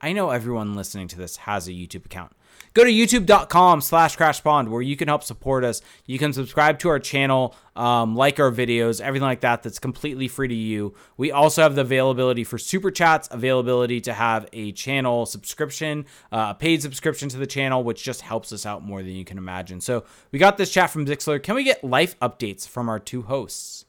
I 0.01 0.13
know 0.13 0.31
everyone 0.31 0.75
listening 0.75 1.09
to 1.09 1.17
this 1.17 1.37
has 1.39 1.69
a 1.69 1.73
YouTube 1.73 2.07
account. 2.07 2.33
Go 2.75 2.83
to 2.83 2.91
youtube.com 2.91 3.81
slash 3.81 4.17
crashpond 4.17 4.67
where 4.69 4.83
you 4.83 4.97
can 4.97 5.07
help 5.07 5.23
support 5.23 5.63
us. 5.63 5.81
You 6.07 6.19
can 6.19 6.33
subscribe 6.33 6.81
to 6.81 6.89
our 6.89 6.99
channel, 6.99 7.55
um, 7.77 8.17
like 8.17 8.41
our 8.41 8.51
videos, 8.51 9.01
everything 9.01 9.27
like 9.27 9.43
that. 9.43 9.63
That's 9.63 9.79
completely 9.79 10.27
free 10.27 10.49
to 10.49 10.55
you. 10.55 10.93
We 11.17 11.31
also 11.31 11.63
have 11.63 11.77
the 11.77 11.83
availability 11.83 12.43
for 12.43 12.59
super 12.59 12.91
chats, 12.91 13.29
availability 13.31 14.01
to 14.01 14.13
have 14.13 14.49
a 14.53 14.73
channel 14.73 15.25
subscription, 15.25 16.07
uh, 16.33 16.49
a 16.51 16.55
paid 16.59 16.83
subscription 16.83 17.29
to 17.29 17.37
the 17.37 17.47
channel, 17.47 17.85
which 17.85 18.03
just 18.03 18.23
helps 18.23 18.53
us 18.53 18.67
out 18.67 18.83
more 18.83 19.05
than 19.05 19.13
you 19.13 19.25
can 19.25 19.39
imagine. 19.39 19.81
So 19.81 20.03
we 20.33 20.41
got 20.41 20.59
this 20.59 20.73
chat 20.73 20.91
from 20.91 21.07
Zixler. 21.07 21.41
Can 21.41 21.55
we 21.55 21.63
get 21.63 21.85
life 21.85 22.19
updates 22.19 22.67
from 22.69 22.89
our 22.89 22.99
two 22.99 23.23
hosts? 23.23 23.85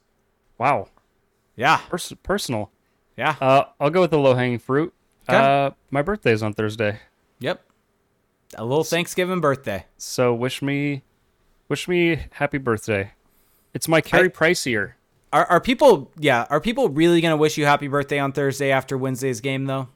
Wow. 0.58 0.90
Yeah. 1.56 1.78
Pers- 1.88 2.12
personal. 2.22 2.70
Yeah. 3.16 3.34
Uh, 3.40 3.64
I'll 3.80 3.90
go 3.90 4.02
with 4.02 4.12
the 4.12 4.18
low 4.18 4.34
hanging 4.34 4.60
fruit. 4.60 4.94
Okay. 5.28 5.36
Uh, 5.36 5.70
my 5.90 6.02
birthday 6.02 6.30
is 6.30 6.44
on 6.44 6.52
Thursday, 6.54 7.00
Yep. 7.40 7.65
A 8.54 8.64
little 8.64 8.84
Thanksgiving 8.84 9.40
birthday. 9.40 9.86
so 9.98 10.32
wish 10.34 10.62
me, 10.62 11.02
wish 11.68 11.88
me 11.88 12.26
happy 12.32 12.58
birthday. 12.58 13.12
It's 13.74 13.88
my 13.88 14.00
Carey 14.00 14.26
I- 14.26 14.28
Price 14.28 14.66
year. 14.66 14.96
Are, 15.32 15.44
are 15.46 15.60
people, 15.60 16.10
yeah, 16.18 16.46
are 16.48 16.60
people 16.60 16.88
really 16.88 17.20
going 17.20 17.32
to 17.32 17.36
wish 17.36 17.58
you 17.58 17.66
happy 17.66 17.88
birthday 17.88 18.18
on 18.18 18.32
Thursday 18.32 18.70
after 18.70 18.96
Wednesday's 18.96 19.40
game, 19.40 19.66
though? 19.66 19.88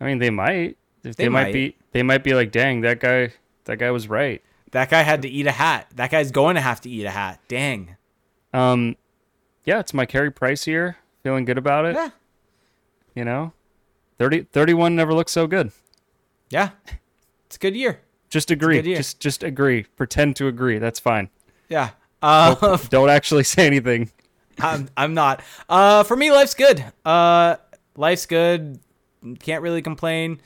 I 0.00 0.04
mean, 0.06 0.18
they 0.18 0.30
might. 0.30 0.78
They 1.02 1.10
they, 1.10 1.28
might. 1.28 1.44
might. 1.44 1.52
be. 1.52 1.76
They 1.92 2.02
might 2.02 2.24
be 2.24 2.32
like, 2.34 2.52
dang, 2.52 2.80
that 2.82 3.00
guy. 3.00 3.32
That 3.64 3.78
guy 3.78 3.90
was 3.90 4.08
right. 4.08 4.42
That 4.70 4.88
guy 4.88 5.02
had 5.02 5.22
to 5.22 5.28
eat 5.28 5.46
a 5.46 5.50
hat. 5.52 5.88
That 5.96 6.10
guy's 6.10 6.30
going 6.30 6.54
to 6.54 6.60
have 6.60 6.80
to 6.82 6.88
eat 6.88 7.04
a 7.04 7.10
hat. 7.10 7.40
Dang. 7.48 7.96
Um, 8.54 8.96
yeah, 9.64 9.80
it's 9.80 9.92
my 9.92 10.06
Carey 10.06 10.30
Price 10.30 10.66
year. 10.66 10.96
Feeling 11.22 11.44
good 11.44 11.58
about 11.58 11.84
it. 11.84 11.94
Yeah. 11.96 12.10
You 13.14 13.24
know, 13.24 13.52
30, 14.18 14.44
31 14.52 14.94
never 14.96 15.12
looked 15.12 15.30
so 15.30 15.46
good. 15.46 15.72
Yeah. 16.48 16.70
It's 17.50 17.56
a 17.56 17.58
good 17.58 17.74
year. 17.74 18.00
Just 18.28 18.52
agree. 18.52 18.80
year. 18.80 18.96
Just 18.98 19.18
just 19.18 19.42
agree. 19.42 19.82
Pretend 19.96 20.36
to 20.36 20.46
agree. 20.46 20.78
That's 20.78 21.00
fine. 21.00 21.30
Yeah. 21.68 21.90
Uh, 22.22 22.78
Don't 22.90 23.10
actually 23.10 23.42
say 23.42 23.66
anything. 23.66 24.12
I'm, 24.60 24.88
I'm 24.96 25.14
not. 25.14 25.42
Uh, 25.68 26.04
for 26.04 26.14
me, 26.14 26.30
life's 26.30 26.54
good. 26.54 26.84
Uh, 27.04 27.56
life's 27.96 28.26
good. 28.26 28.78
Can't 29.40 29.62
really 29.62 29.82
complain. 29.82 30.40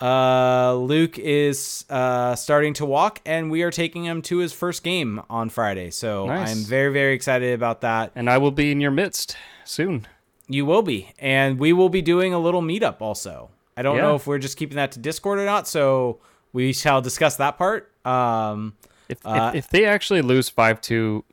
Uh, 0.00 0.74
Luke 0.76 1.18
is 1.18 1.84
uh, 1.90 2.34
starting 2.34 2.72
to 2.74 2.86
walk, 2.86 3.20
and 3.26 3.50
we 3.50 3.62
are 3.62 3.70
taking 3.70 4.04
him 4.06 4.22
to 4.22 4.38
his 4.38 4.54
first 4.54 4.82
game 4.82 5.20
on 5.28 5.50
Friday. 5.50 5.90
So 5.90 6.28
Nice. 6.28 6.50
I'm 6.50 6.64
very, 6.64 6.94
very 6.94 7.12
excited 7.12 7.52
about 7.52 7.82
that. 7.82 8.12
And 8.14 8.30
I 8.30 8.38
will 8.38 8.50
be 8.52 8.72
in 8.72 8.80
your 8.80 8.90
midst 8.90 9.36
soon. 9.66 10.06
You 10.48 10.64
will 10.64 10.82
be, 10.82 11.12
and 11.18 11.58
we 11.58 11.74
will 11.74 11.90
be 11.90 12.00
doing 12.00 12.32
a 12.32 12.38
little 12.38 12.62
meetup 12.62 13.02
also. 13.02 13.50
I 13.76 13.82
don't 13.82 13.96
Yeah. 13.96 14.02
know 14.02 14.14
if 14.16 14.26
we're 14.26 14.38
just 14.38 14.56
keeping 14.56 14.76
that 14.76 14.92
to 14.92 14.98
Discord 14.98 15.38
or 15.38 15.44
not, 15.46 15.66
so 15.68 16.18
we 16.52 16.72
shall 16.72 17.00
discuss 17.00 17.36
that 17.36 17.56
part. 17.58 17.90
Um, 18.06 18.74
If 19.08 19.24
Uh, 19.26 19.50
if, 19.54 19.64
if 19.66 19.70
they 19.70 19.84
actually 19.84 20.22
lose 20.22 20.48
five 20.48 20.80
two, 20.80 21.24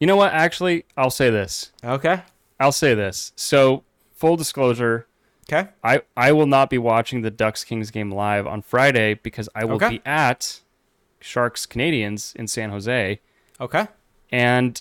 you 0.00 0.06
know 0.06 0.16
what? 0.16 0.32
Actually, 0.32 0.84
I'll 0.96 1.10
say 1.10 1.30
this. 1.30 1.72
okay, 1.84 2.22
I'll 2.60 2.72
say 2.72 2.94
this. 2.94 3.32
So 3.36 3.84
full 4.14 4.36
disclosure, 4.36 5.06
okay, 5.48 5.70
I 5.82 6.02
I 6.16 6.32
will 6.32 6.46
not 6.46 6.70
be 6.70 6.78
watching 6.78 7.22
the 7.22 7.30
Ducks 7.30 7.64
Kings 7.64 7.90
game 7.90 8.10
live 8.10 8.46
on 8.46 8.62
Friday 8.62 9.14
because 9.14 9.48
I 9.54 9.64
will 9.64 9.76
Okay. 9.76 9.88
be 9.90 10.02
at 10.06 10.60
Sharks 11.20 11.66
Canadiens 11.66 12.34
in 12.36 12.46
San 12.48 12.70
Jose, 12.70 13.20
okay. 13.60 13.86
and 14.30 14.80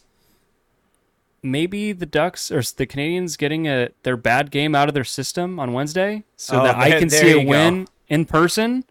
maybe 1.43 1.91
the 1.91 2.05
Ducks 2.05 2.49
or 2.51 2.61
the 2.61 2.87
Canadiens 2.87 3.37
getting 3.37 3.67
a 3.67 3.89
their 4.03 4.17
bad 4.17 4.49
game 4.49 4.73
out 4.73 4.87
of 4.87 4.93
their 4.93 5.03
system 5.03 5.59
on 5.59 5.73
Wednesday, 5.73 6.23
so 6.35 6.61
Oh, 6.61 6.63
that 6.63 6.75
I 6.77 6.97
can 6.99 7.09
see 7.09 7.31
a 7.31 7.43
go. 7.43 7.49
win 7.49 7.87
in 8.07 8.25
person. 8.25 8.85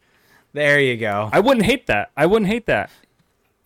There 0.53 0.79
you 0.79 0.97
go. 0.99 1.31
I 1.33 1.41
wouldn't 1.41 1.65
hate 1.67 1.87
that. 1.87 2.11
I 2.17 2.27
wouldn't 2.27 2.51
hate 2.51 2.67
that. 2.67 2.91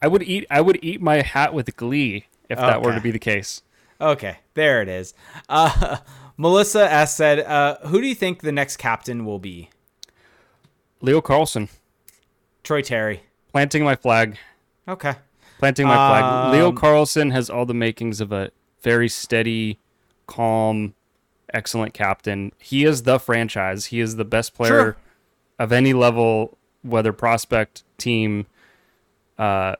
I 0.00 0.06
would 0.08 0.22
eat. 0.22 0.46
I 0.50 0.60
would 0.60 0.78
eat 0.82 1.00
my 1.00 1.20
hat 1.22 1.52
with 1.52 1.74
glee 1.76 2.26
if 2.48 2.58
that 2.58 2.80
were 2.82 2.94
to 2.94 3.00
be 3.00 3.10
the 3.10 3.18
case. 3.18 3.62
Okay, 4.00 4.38
there 4.54 4.82
it 4.82 4.88
is. 4.88 5.14
Uh, 5.48 5.96
Melissa 6.36 6.90
S 6.92 7.16
said, 7.16 7.40
uh, 7.40 7.78
"Who 7.88 8.00
do 8.00 8.06
you 8.06 8.14
think 8.14 8.40
the 8.42 8.52
next 8.52 8.76
captain 8.76 9.24
will 9.24 9.38
be?" 9.38 9.70
Leo 11.00 11.20
Carlsson 11.20 11.68
Troy 12.62 12.82
Terry. 12.82 13.22
planting 13.52 13.84
my 13.84 13.96
flag. 13.96 14.36
Okay. 14.88 15.14
Planting 15.58 15.86
my 15.86 15.94
flag. 15.94 16.52
Leo 16.52 16.68
Um, 16.68 16.76
Carlsson 16.76 17.32
has 17.32 17.48
all 17.48 17.64
the 17.66 17.74
makings 17.74 18.20
of 18.20 18.32
a 18.32 18.50
very 18.86 19.08
steady, 19.08 19.80
calm, 20.28 20.94
excellent 21.52 21.92
captain. 21.92 22.52
He 22.58 22.84
is 22.84 23.02
the 23.02 23.18
franchise. 23.18 23.86
He 23.86 23.98
is 23.98 24.14
the 24.14 24.24
best 24.24 24.54
player 24.54 24.68
Sure. 24.70 24.96
of 25.58 25.72
any 25.72 25.92
level, 25.92 26.56
whether 26.82 27.12
prospect, 27.12 27.82
team. 27.98 28.46
Uh, 29.36 29.74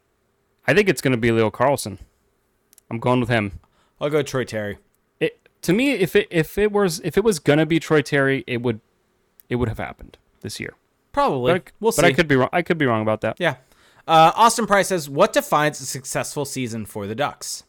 I 0.66 0.74
think 0.74 0.88
it's 0.88 1.00
going 1.00 1.12
to 1.12 1.16
be 1.20 1.30
Leo 1.30 1.52
Carlsson. 1.52 1.98
I'm 2.90 2.98
going 2.98 3.20
with 3.20 3.28
him. 3.28 3.60
I'll 4.00 4.10
go 4.10 4.22
Troy 4.24 4.42
Terry. 4.42 4.78
It, 5.20 5.38
to 5.62 5.72
me, 5.72 5.92
if 5.92 6.16
it 6.16 6.26
if 6.30 6.58
it 6.58 6.72
was 6.72 7.00
if 7.04 7.16
it 7.16 7.22
was 7.24 7.38
gonna 7.38 7.64
be 7.64 7.78
Troy 7.80 8.02
Terry, 8.02 8.44
it 8.46 8.60
would 8.62 8.80
it 9.48 9.56
would 9.56 9.68
have 9.68 9.78
happened 9.78 10.18
this 10.42 10.60
year. 10.60 10.74
Probably. 11.12 11.52
But, 11.54 11.62
I, 11.62 11.70
we'll 11.80 11.92
but 11.92 12.02
see. 12.02 12.06
I 12.06 12.12
could 12.12 12.28
be 12.28 12.36
wrong. 12.36 12.50
I 12.52 12.62
could 12.62 12.76
be 12.78 12.86
wrong 12.86 13.02
about 13.02 13.22
that. 13.22 13.36
Yeah. 13.40 13.56
Uh, 14.06 14.32
Austin 14.36 14.66
Price 14.66 14.88
says, 14.88 15.08
"What 15.08 15.32
defines 15.32 15.80
a 15.80 15.86
successful 15.86 16.44
season 16.44 16.84
for 16.86 17.06
the 17.06 17.14
Ducks?" 17.14 17.64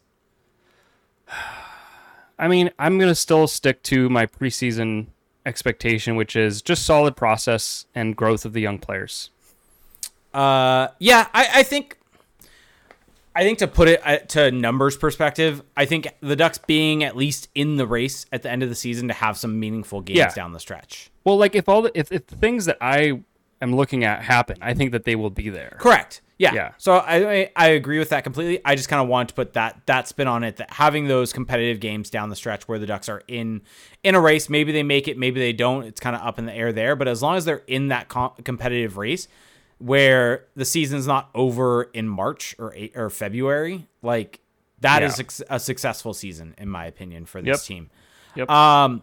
I 2.39 2.47
mean, 2.47 2.69
I'm 2.77 2.99
gonna 2.99 3.15
still 3.15 3.47
stick 3.47 3.81
to 3.83 4.09
my 4.09 4.25
preseason 4.25 5.07
expectation, 5.45 6.15
which 6.15 6.35
is 6.35 6.61
just 6.61 6.85
solid 6.85 7.15
process 7.15 7.85
and 7.95 8.15
growth 8.15 8.45
of 8.45 8.53
the 8.53 8.61
young 8.61 8.77
players. 8.77 9.31
Uh, 10.33 10.89
yeah, 10.99 11.27
I, 11.33 11.47
I 11.55 11.63
think, 11.63 11.97
I 13.35 13.41
think 13.43 13.57
to 13.59 13.67
put 13.67 13.87
it 13.87 14.01
uh, 14.05 14.17
to 14.19 14.51
numbers 14.51 14.97
perspective, 14.97 15.63
I 15.75 15.85
think 15.85 16.07
the 16.21 16.35
Ducks 16.35 16.59
being 16.59 17.03
at 17.03 17.15
least 17.15 17.49
in 17.55 17.77
the 17.77 17.87
race 17.87 18.25
at 18.31 18.43
the 18.43 18.51
end 18.51 18.61
of 18.61 18.69
the 18.69 18.75
season 18.75 19.07
to 19.07 19.13
have 19.15 19.37
some 19.37 19.59
meaningful 19.59 20.01
games 20.01 20.17
Yeah. 20.17 20.33
down 20.33 20.51
the 20.53 20.59
stretch. 20.59 21.09
Well, 21.23 21.37
like 21.37 21.55
if 21.55 21.67
all 21.67 21.81
the 21.81 21.91
if, 21.97 22.11
if 22.11 22.27
the 22.27 22.35
things 22.35 22.65
that 22.65 22.77
I 22.81 23.21
am 23.61 23.75
looking 23.75 24.03
at 24.03 24.21
happen, 24.23 24.57
I 24.61 24.73
think 24.75 24.91
that 24.91 25.05
they 25.05 25.15
will 25.15 25.29
be 25.31 25.49
there. 25.49 25.77
Correct. 25.79 26.21
Yeah. 26.39 26.53
Yeah. 26.53 26.71
So 26.77 26.93
I 26.97 27.49
I- 27.55 27.67
agree 27.69 27.97
with 27.99 28.09
that 28.09 28.23
completely. 28.23 28.61
I 28.63 28.75
just 28.75 28.89
kind 28.89 29.01
of 29.01 29.07
wanted 29.07 29.29
to 29.29 29.33
put 29.33 29.53
that 29.53 29.81
that 29.87 30.07
spin 30.07 30.27
on 30.27 30.43
it 30.43 30.57
that 30.57 30.71
having 30.71 31.07
those 31.07 31.33
competitive 31.33 31.79
games 31.79 32.09
down 32.11 32.29
the 32.29 32.35
stretch 32.35 32.67
where 32.67 32.77
the 32.77 32.85
Ducks 32.85 33.09
are 33.09 33.23
in 33.27 33.61
in 34.03 34.13
a 34.13 34.19
race, 34.21 34.47
maybe 34.49 34.71
they 34.71 34.83
make 34.83 35.07
it, 35.07 35.17
maybe 35.17 35.39
they 35.39 35.53
don't. 35.53 35.83
It's 35.85 35.99
kind 35.99 36.15
of 36.15 36.21
up 36.21 36.37
in 36.37 36.45
the 36.45 36.53
air 36.53 36.71
there, 36.71 36.95
but 36.95 37.07
as 37.07 37.21
long 37.23 37.37
as 37.37 37.45
they're 37.45 37.63
in 37.67 37.87
that 37.87 38.07
com- 38.07 38.33
competitive 38.43 38.97
race 38.97 39.27
where 39.79 40.45
the 40.55 40.65
season's 40.65 41.07
not 41.07 41.29
over 41.35 41.83
in 41.93 42.07
March 42.07 42.55
or 42.59 42.73
eight, 42.75 42.93
or 42.95 43.09
February, 43.09 43.87
like 44.01 44.39
that 44.81 45.01
is 45.03 45.17
Yeah. 45.19 45.25
suc- 45.27 45.47
a 45.49 45.59
successful 45.59 46.13
season 46.13 46.53
in 46.59 46.69
my 46.69 46.85
opinion 46.85 47.25
for 47.25 47.41
this 47.41 47.61
Yep. 47.61 47.77
team. 47.77 47.89
Yep. 48.35 48.49
Um 48.51 49.01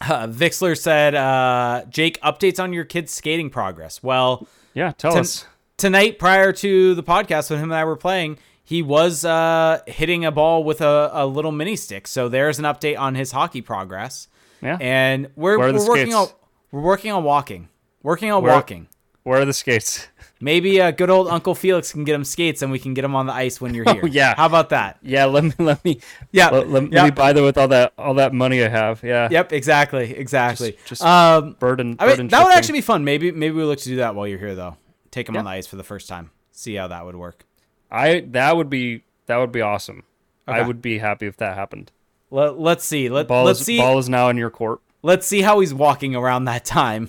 uh, 0.00 0.26
Vixler 0.26 0.76
said, 0.78 1.14
uh, 1.14 1.82
Jake, 1.88 2.20
updates 2.20 2.62
on 2.62 2.72
your 2.74 2.84
kids' 2.84 3.12
skating 3.12 3.48
progress. 3.48 4.02
Well, 4.02 4.46
Yeah, 4.74 4.92
tell 4.92 5.16
us. 5.16 5.46
Tonight 5.76 6.18
prior 6.18 6.52
to 6.52 6.94
the 6.94 7.02
podcast 7.02 7.50
when 7.50 7.58
him 7.58 7.70
and 7.70 7.74
I 7.78 7.84
were 7.84 7.96
playing, 7.96 8.38
he 8.64 8.82
was 8.82 9.24
uh, 9.24 9.80
hitting 9.86 10.24
a 10.24 10.32
ball 10.32 10.64
with 10.64 10.80
a, 10.80 11.10
a 11.12 11.26
little 11.26 11.52
mini 11.52 11.76
stick. 11.76 12.06
So 12.06 12.28
there's 12.28 12.58
an 12.58 12.64
update 12.64 12.98
on 12.98 13.14
his 13.14 13.32
hockey 13.32 13.62
progress. 13.62 14.28
Yeah. 14.62 14.78
And 14.80 15.28
we're, 15.36 15.58
Where 15.58 15.68
are 15.68 15.72
the 15.72 15.78
we're 15.78 15.88
working 15.88 16.14
on 16.14 16.28
we're 16.72 16.80
working 16.80 17.12
on 17.12 17.24
walking. 17.24 17.68
Working 18.02 18.32
on 18.32 18.42
Where- 18.42 18.52
walking. 18.52 18.88
Where 19.22 19.40
are 19.40 19.44
the 19.44 19.52
skates? 19.52 20.06
Maybe 20.40 20.80
uh, 20.80 20.90
good 20.92 21.10
old 21.10 21.26
Uncle 21.28 21.54
Felix 21.56 21.90
can 21.92 22.04
get 22.04 22.14
him 22.14 22.22
skates 22.22 22.62
and 22.62 22.70
we 22.70 22.78
can 22.78 22.94
get 22.94 23.04
him 23.04 23.16
on 23.16 23.26
the 23.26 23.32
ice 23.32 23.60
when 23.60 23.74
you're 23.74 23.84
here. 23.90 24.02
Oh, 24.04 24.06
yeah. 24.06 24.34
How 24.36 24.46
about 24.46 24.68
that? 24.68 24.98
Yeah, 25.02 25.24
let 25.24 25.42
me 25.44 25.52
let 25.58 25.84
me 25.84 26.00
Yeah, 26.30 26.50
let, 26.50 26.68
let, 26.68 26.90
let 26.90 27.04
me 27.06 27.10
buy 27.10 27.32
them 27.32 27.42
with 27.44 27.58
all 27.58 27.66
that 27.68 27.92
all 27.98 28.14
that 28.14 28.32
money 28.32 28.62
I 28.62 28.68
have. 28.68 29.02
Yeah. 29.02 29.28
Yep, 29.30 29.52
exactly. 29.52 30.14
Exactly. 30.14 30.72
Just- 30.72 30.86
just 30.88 31.02
um 31.02 31.56
Burden. 31.58 31.96
I 31.98 32.06
mean, 32.06 32.12
burden 32.12 32.28
that 32.28 32.44
would 32.44 32.54
actually 32.54 32.78
be 32.78 32.82
fun. 32.82 33.04
Maybe 33.04 33.32
maybe 33.32 33.54
we 33.56 33.64
look 33.64 33.78
to 33.80 33.88
do 33.88 33.96
that 33.96 34.14
while 34.14 34.28
you're 34.28 34.38
here 34.38 34.54
though. 34.54 34.76
Take 35.16 35.30
him 35.30 35.34
Yeah. 35.34 35.38
on 35.38 35.44
the 35.46 35.50
ice 35.52 35.66
for 35.66 35.76
the 35.76 35.82
first 35.82 36.10
time. 36.10 36.30
see 36.52 36.74
how 36.74 36.88
that 36.88 37.06
would 37.06 37.16
work. 37.16 37.44
I 37.90 38.20
that 38.32 38.54
would 38.54 38.68
be 38.68 39.04
that 39.26 39.38
would 39.38 39.50
be 39.50 39.62
awesome. 39.62 40.02
I 40.46 40.60
would 40.60 40.82
be 40.82 40.98
happy 40.98 41.26
if 41.26 41.38
that 41.38 41.54
happened. 41.56 41.90
Let, 42.30 42.58
let's 42.58 42.84
see. 42.84 43.08
Let, 43.08 43.26
Ball 43.28 43.44
let's 43.44 43.60
is 43.60 43.66
see. 43.66 43.78
ball 43.78 43.98
is 43.98 44.08
now 44.10 44.28
in 44.28 44.36
your 44.36 44.50
court. 44.50 44.80
Let's 45.02 45.26
see 45.26 45.40
how 45.40 45.60
he's 45.60 45.72
walking 45.72 46.14
around 46.14 46.44
that 46.44 46.64
time. 46.66 47.08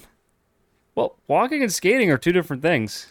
Well, 0.95 1.17
walking 1.27 1.61
and 1.61 1.71
skating 1.73 2.09
are 2.09 2.17
two 2.17 2.31
different 2.31 2.61
things. 2.61 3.07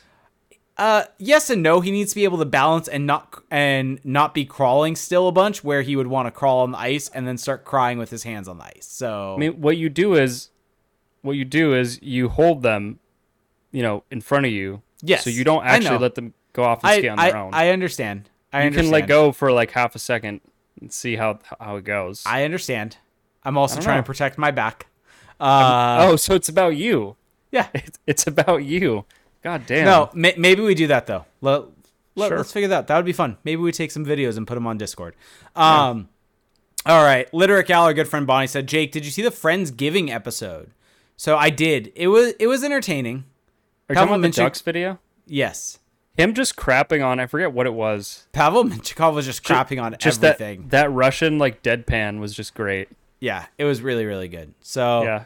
Uh, 0.78 1.04
yes 1.18 1.50
and 1.50 1.62
no. 1.62 1.80
He 1.80 1.90
needs 1.90 2.10
to 2.12 2.16
be 2.16 2.24
able 2.24 2.38
to 2.38 2.44
balance 2.46 2.88
and 2.88 3.06
not 3.06 3.42
and 3.50 4.00
not 4.02 4.32
be 4.32 4.44
crawling 4.46 4.96
still 4.96 5.28
a 5.28 5.32
bunch, 5.32 5.62
where 5.62 5.82
he 5.82 5.94
would 5.94 6.06
want 6.06 6.26
to 6.26 6.30
crawl 6.30 6.60
on 6.60 6.72
the 6.72 6.78
ice 6.78 7.08
and 7.10 7.28
then 7.28 7.36
start 7.36 7.64
crying 7.66 7.98
with 7.98 8.10
his 8.10 8.22
hands 8.22 8.48
on 8.48 8.56
the 8.58 8.64
ice. 8.64 8.86
So 8.86 9.34
I 9.34 9.38
mean, 9.38 9.60
what 9.60 9.76
you 9.76 9.88
do 9.90 10.14
is, 10.14 10.48
what 11.22 11.32
you 11.32 11.44
do 11.44 11.74
is 11.74 12.00
you 12.02 12.28
hold 12.30 12.62
them, 12.62 12.98
you 13.72 13.82
know, 13.82 14.04
in 14.10 14.20
front 14.22 14.46
of 14.46 14.52
you. 14.52 14.82
Yes, 15.06 15.24
So 15.24 15.30
you 15.30 15.44
don't 15.44 15.64
actually 15.64 15.98
let 15.98 16.14
them 16.14 16.34
go 16.52 16.62
off 16.64 16.82
and 16.82 16.90
I 16.90 16.98
skate 16.98 17.10
on 17.10 17.18
I, 17.18 17.30
their 17.30 17.38
own. 17.40 17.54
I 17.54 17.70
understand. 17.70 18.30
I 18.52 18.60
you 18.60 18.66
understand. 18.66 18.86
can 18.86 18.92
let 18.92 19.08
go 19.08 19.32
for 19.32 19.52
like 19.52 19.70
half 19.72 19.94
a 19.94 19.98
second 19.98 20.40
and 20.80 20.92
see 20.92 21.16
how 21.16 21.38
how 21.60 21.76
it 21.76 21.84
goes. 21.84 22.22
I 22.26 22.44
understand. 22.44 22.96
I'm 23.44 23.56
also 23.56 23.80
trying 23.80 23.96
know. 23.98 24.02
to 24.02 24.06
protect 24.06 24.38
my 24.38 24.50
back. 24.50 24.86
Uh, 25.38 26.08
oh, 26.10 26.16
so 26.16 26.34
it's 26.34 26.48
about 26.48 26.76
you. 26.76 27.16
yeah. 27.52 27.68
It's, 27.74 27.98
it's 28.06 28.26
about 28.26 28.64
you. 28.64 29.04
God 29.42 29.66
damn. 29.66 29.84
No, 29.84 30.10
may, 30.14 30.34
maybe 30.36 30.62
we 30.62 30.74
do 30.74 30.86
that 30.88 31.06
though. 31.06 31.24
Let, 31.40 31.62
let, 32.16 32.28
Sure. 32.28 32.38
us 32.40 32.50
figure 32.52 32.68
that. 32.68 32.76
out. 32.78 32.86
That 32.88 32.96
would 32.96 33.04
be 33.04 33.12
fun. 33.12 33.36
Maybe 33.44 33.60
we 33.62 33.70
take 33.70 33.90
some 33.92 34.04
videos 34.04 34.36
and 34.36 34.46
put 34.46 34.54
them 34.54 34.66
on 34.66 34.78
Discord. 34.78 35.14
Um, 35.54 36.08
all 36.84 37.04
right. 37.04 37.30
Literic 37.32 37.68
Al, 37.70 37.84
our 37.84 37.94
good 37.94 38.08
friend 38.08 38.26
Bonnie 38.26 38.46
said, 38.46 38.66
"Jake, 38.66 38.90
did 38.92 39.04
you 39.04 39.10
see 39.10 39.22
the 39.22 39.30
Friends 39.30 39.70
Giving 39.70 40.10
episode?" 40.10 40.70
So 41.16 41.36
I 41.36 41.50
did. 41.50 41.92
It 41.94 42.08
was 42.08 42.32
it 42.40 42.46
was 42.46 42.64
entertaining. 42.64 43.24
Are 43.88 43.92
you 43.92 43.94
talking 43.94 44.08
Pavel 44.08 44.14
about 44.24 44.34
the 44.34 44.42
Ducks 44.42 44.60
video? 44.60 44.98
Yes, 45.26 45.78
Him 46.16 46.34
just 46.34 46.56
crapping 46.56 47.04
on. 47.04 47.20
I 47.20 47.26
forget 47.26 47.52
what 47.52 47.66
it 47.66 47.74
was. 47.74 48.26
Pavel 48.32 48.64
Mintyukov 48.64 49.14
was 49.14 49.26
just 49.26 49.42
crapping 49.42 49.82
on 49.82 49.96
Just 49.98 50.22
everything. 50.24 50.62
that 50.68 50.70
that 50.70 50.92
Russian 50.92 51.38
like 51.38 51.62
deadpan 51.62 52.18
was 52.20 52.34
just 52.34 52.54
great. 52.54 52.88
Yeah, 53.20 53.46
it 53.58 53.64
was 53.64 53.82
really 53.82 54.04
really 54.06 54.28
good. 54.28 54.54
So 54.60 55.02
Yeah. 55.02 55.24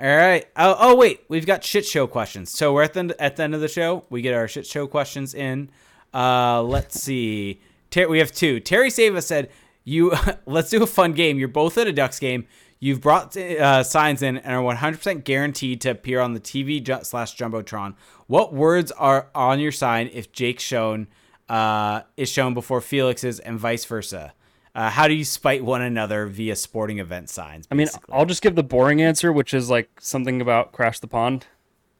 All 0.00 0.16
right. 0.16 0.46
Oh, 0.56 0.76
oh 0.78 0.96
wait, 0.96 1.22
we've 1.28 1.44
got 1.46 1.64
shit 1.64 1.84
show 1.84 2.06
questions. 2.06 2.50
So 2.50 2.72
we're 2.72 2.84
at 2.84 2.92
the 2.94 3.14
at 3.18 3.36
the 3.36 3.42
end 3.42 3.54
of 3.54 3.60
the 3.60 3.68
show. 3.68 4.04
We 4.10 4.22
get 4.22 4.32
our 4.34 4.46
shit 4.46 4.64
show 4.66 4.86
questions 4.86 5.34
in. 5.34 5.70
Uh, 6.14 6.62
let's 6.62 7.00
see. 7.02 7.60
Ter- 7.90 8.08
we 8.08 8.18
have 8.18 8.30
two. 8.30 8.60
Terry 8.60 8.90
Sava 8.90 9.20
said, 9.22 9.50
"You 9.84 10.12
let's 10.46 10.70
do 10.70 10.82
a 10.82 10.86
fun 10.86 11.14
game. 11.14 11.38
You're 11.38 11.48
both 11.48 11.76
at 11.78 11.86
a 11.88 11.92
Ducks 11.92 12.18
game. 12.20 12.46
You've 12.80 13.00
brought 13.00 13.36
uh, 13.36 13.82
signs 13.82 14.22
in 14.22 14.36
and 14.38 14.54
are 14.54 14.62
100% 14.74 15.24
guaranteed 15.24 15.80
to 15.80 15.90
appear 15.90 16.20
on 16.20 16.34
the 16.34 16.40
TV 16.40 16.82
ju- 16.82 17.00
slash 17.02 17.36
jumbotron. 17.36 17.94
What 18.28 18.54
words 18.54 18.92
are 18.92 19.28
on 19.34 19.58
your 19.58 19.72
sign 19.72 20.10
if 20.12 20.30
Jake's 20.32 20.62
shown 20.62 21.08
uh, 21.48 22.02
is 22.16 22.28
shown 22.28 22.54
before 22.54 22.80
Felix's 22.80 23.40
and 23.40 23.58
vice 23.58 23.84
versa? 23.84 24.32
Uh, 24.74 24.90
how 24.90 25.08
do 25.08 25.14
you 25.14 25.24
spite 25.24 25.64
one 25.64 25.82
another 25.82 26.26
via 26.26 26.54
sporting 26.54 26.98
event 27.00 27.28
signs? 27.30 27.66
I 27.70 27.74
mean. 27.74 27.88
I'll 28.12 28.26
just 28.26 28.42
give 28.42 28.54
the 28.54 28.62
boring 28.62 29.02
answer, 29.02 29.32
which 29.32 29.52
is 29.54 29.68
like 29.68 29.90
something 30.00 30.40
about 30.40 30.70
crash 30.70 31.00
the 31.00 31.08
pond 31.08 31.46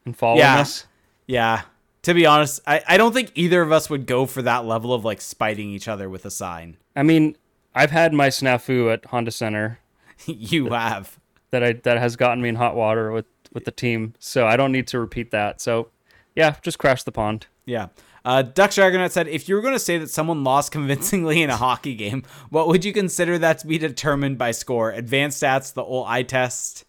and 0.04 0.16
following 0.16 0.40
Yeah. 0.40 0.60
us. 0.60 0.86
Yeah. 1.26 1.62
To 2.02 2.14
be 2.14 2.24
honest, 2.24 2.60
I, 2.68 2.82
I 2.86 2.96
don't 2.96 3.12
think 3.12 3.32
either 3.34 3.62
of 3.62 3.72
us 3.72 3.90
would 3.90 4.06
go 4.06 4.26
for 4.26 4.42
that 4.42 4.64
level 4.64 4.94
of 4.94 5.04
like 5.04 5.20
spiting 5.20 5.70
each 5.70 5.88
other 5.88 6.08
with 6.08 6.24
a 6.24 6.30
sign. 6.30 6.76
I 6.94 7.02
mean, 7.02 7.36
I've 7.74 7.90
had 7.90 8.12
my 8.14 8.28
snafu 8.28 8.92
at 8.92 9.06
Honda 9.06 9.32
Center 9.32 9.80
you 10.26 10.70
have. 10.70 11.18
that 11.50 11.62
I 11.64 11.72
that 11.72 11.98
has 11.98 12.16
gotten 12.16 12.42
me 12.42 12.48
in 12.48 12.54
hot 12.56 12.74
water 12.76 13.10
with 13.12 13.26
with 13.52 13.64
the 13.64 13.70
team, 13.70 14.14
so 14.18 14.46
I 14.46 14.56
don't 14.56 14.72
need 14.72 14.86
to 14.88 14.98
repeat 15.00 15.30
that. 15.30 15.60
So, 15.60 15.88
yeah, 16.36 16.56
just 16.62 16.78
crash 16.78 17.02
the 17.02 17.12
pond. 17.12 17.46
Yeah. 17.64 17.88
Uh, 18.24 18.42
Duck 18.42 18.70
Dragonet 18.72 19.10
said, 19.10 19.26
if 19.28 19.48
you 19.48 19.54
were 19.54 19.62
going 19.62 19.72
to 19.74 19.78
say 19.78 19.96
that 19.96 20.10
someone 20.10 20.44
lost 20.44 20.70
convincingly 20.70 21.40
in 21.40 21.48
a 21.48 21.56
hockey 21.56 21.94
game, 21.94 22.24
what 22.50 22.68
would 22.68 22.84
you 22.84 22.92
consider 22.92 23.38
that 23.38 23.60
to 23.60 23.66
be 23.66 23.78
determined 23.78 24.36
by 24.36 24.50
score? 24.50 24.90
Advanced 24.90 25.42
stats, 25.42 25.72
the 25.72 25.82
old 25.82 26.06
eye 26.08 26.24
test? 26.24 26.84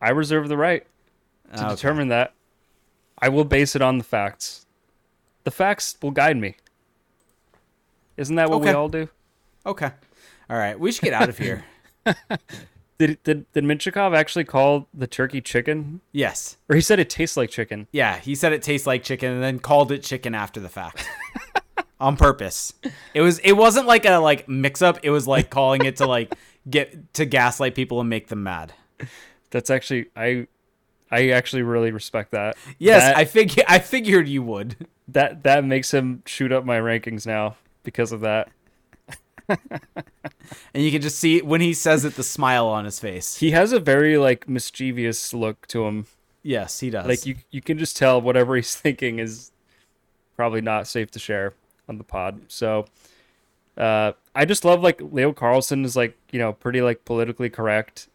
I 0.00 0.10
reserve 0.10 0.48
the 0.48 0.56
right 0.56 0.86
to 1.56 1.64
Okay. 1.64 1.74
determine 1.74 2.06
that. 2.08 2.34
I 3.20 3.30
will 3.30 3.44
base 3.44 3.74
it 3.74 3.82
on 3.82 3.98
the 3.98 4.04
facts. 4.04 4.64
The 5.42 5.50
facts 5.50 5.96
will 6.00 6.12
guide 6.12 6.36
me. 6.36 6.54
Isn't 8.16 8.36
that 8.36 8.48
what 8.50 8.60
we 8.60 8.70
all 8.70 8.88
do? 8.88 9.08
Okay. 9.66 9.90
All 10.48 10.56
right. 10.56 10.78
We 10.78 10.92
should 10.92 11.02
get 11.02 11.14
out 11.14 11.28
of 11.28 11.38
here. 11.38 11.64
Did 12.98 13.22
did 13.22 13.52
did 13.52 13.62
Mintyukov 13.64 14.16
actually 14.16 14.42
call 14.44 14.88
the 14.92 15.06
turkey 15.06 15.40
chicken? 15.40 16.00
yes. 16.12 16.56
Or 16.68 16.74
he 16.74 16.82
said 16.82 16.98
it 16.98 17.08
tastes 17.08 17.36
like 17.36 17.48
chicken. 17.48 17.86
Yeah. 17.92 18.18
He 18.18 18.34
said 18.34 18.52
it 18.52 18.62
tastes 18.62 18.86
like 18.88 19.04
chicken 19.04 19.30
and 19.32 19.42
then 19.42 19.60
called 19.60 19.92
it 19.92 20.02
chicken 20.02 20.34
after 20.34 20.58
the 20.58 20.68
fact. 20.68 21.08
on 22.00 22.16
purpose. 22.16 22.72
It 23.14 23.20
was 23.20 23.38
it 23.40 23.52
wasn't 23.52 23.86
like 23.86 24.04
a 24.04 24.16
like 24.16 24.48
mix 24.48 24.82
up, 24.82 24.98
it 25.04 25.10
was 25.10 25.28
like 25.28 25.48
calling 25.48 25.84
it 25.84 25.96
to 25.98 26.06
like 26.06 26.34
get 26.68 27.14
to 27.14 27.24
gaslight 27.24 27.76
people 27.76 28.00
and 28.00 28.10
make 28.10 28.26
them 28.28 28.42
mad. 28.42 28.72
That's 29.50 29.70
actually 29.70 30.06
I 30.16 30.48
I 31.08 31.30
actually 31.30 31.62
really 31.62 31.92
respect 31.92 32.32
that. 32.32 32.56
Yes, 32.78 33.02
That- 33.02 33.16
I 33.16 33.24
figure 33.26 33.62
I 33.68 33.78
figured 33.78 34.26
you 34.28 34.42
would. 34.42 34.88
that 35.08 35.44
that 35.44 35.64
makes 35.64 35.94
him 35.94 36.24
shoot 36.26 36.50
up 36.50 36.64
my 36.64 36.78
rankings 36.80 37.26
now 37.28 37.56
because 37.84 38.10
of 38.10 38.20
that. 38.22 38.48
And 40.74 40.82
you 40.82 40.90
can 40.90 41.02
just 41.02 41.18
see 41.18 41.40
when 41.42 41.60
he 41.60 41.74
says 41.74 42.04
it 42.04 42.14
the 42.16 42.22
smile 42.22 42.66
on 42.66 42.84
his 42.84 43.00
face. 43.00 43.36
He 43.36 43.50
has 43.52 43.72
a 43.72 43.80
very 43.80 44.16
like 44.18 44.48
mischievous 44.48 45.34
look 45.34 45.66
to 45.68 45.86
him. 45.86 46.06
Yes, 46.42 46.80
he 46.80 46.90
does. 46.90 47.06
Like 47.06 47.26
you 47.26 47.36
you 47.50 47.60
can 47.60 47.78
just 47.78 47.96
tell 47.96 48.20
whatever 48.20 48.56
he's 48.56 48.74
thinking 48.84 49.18
is 49.18 49.52
probably 50.36 50.60
not 50.60 50.86
safe 50.86 51.10
to 51.12 51.18
share 51.18 51.54
on 51.88 51.98
the 51.98 52.04
pod. 52.04 52.42
So 52.48 52.86
uh 53.76 54.12
I 54.34 54.44
just 54.44 54.64
love 54.64 54.82
like 54.82 55.00
Leo 55.00 55.32
Carlsson 55.32 55.84
is 55.84 55.96
like, 55.96 56.16
you 56.30 56.38
know, 56.38 56.52
pretty 56.52 56.80
like 56.80 57.04
politically 57.04 57.50
correct. 57.50 58.08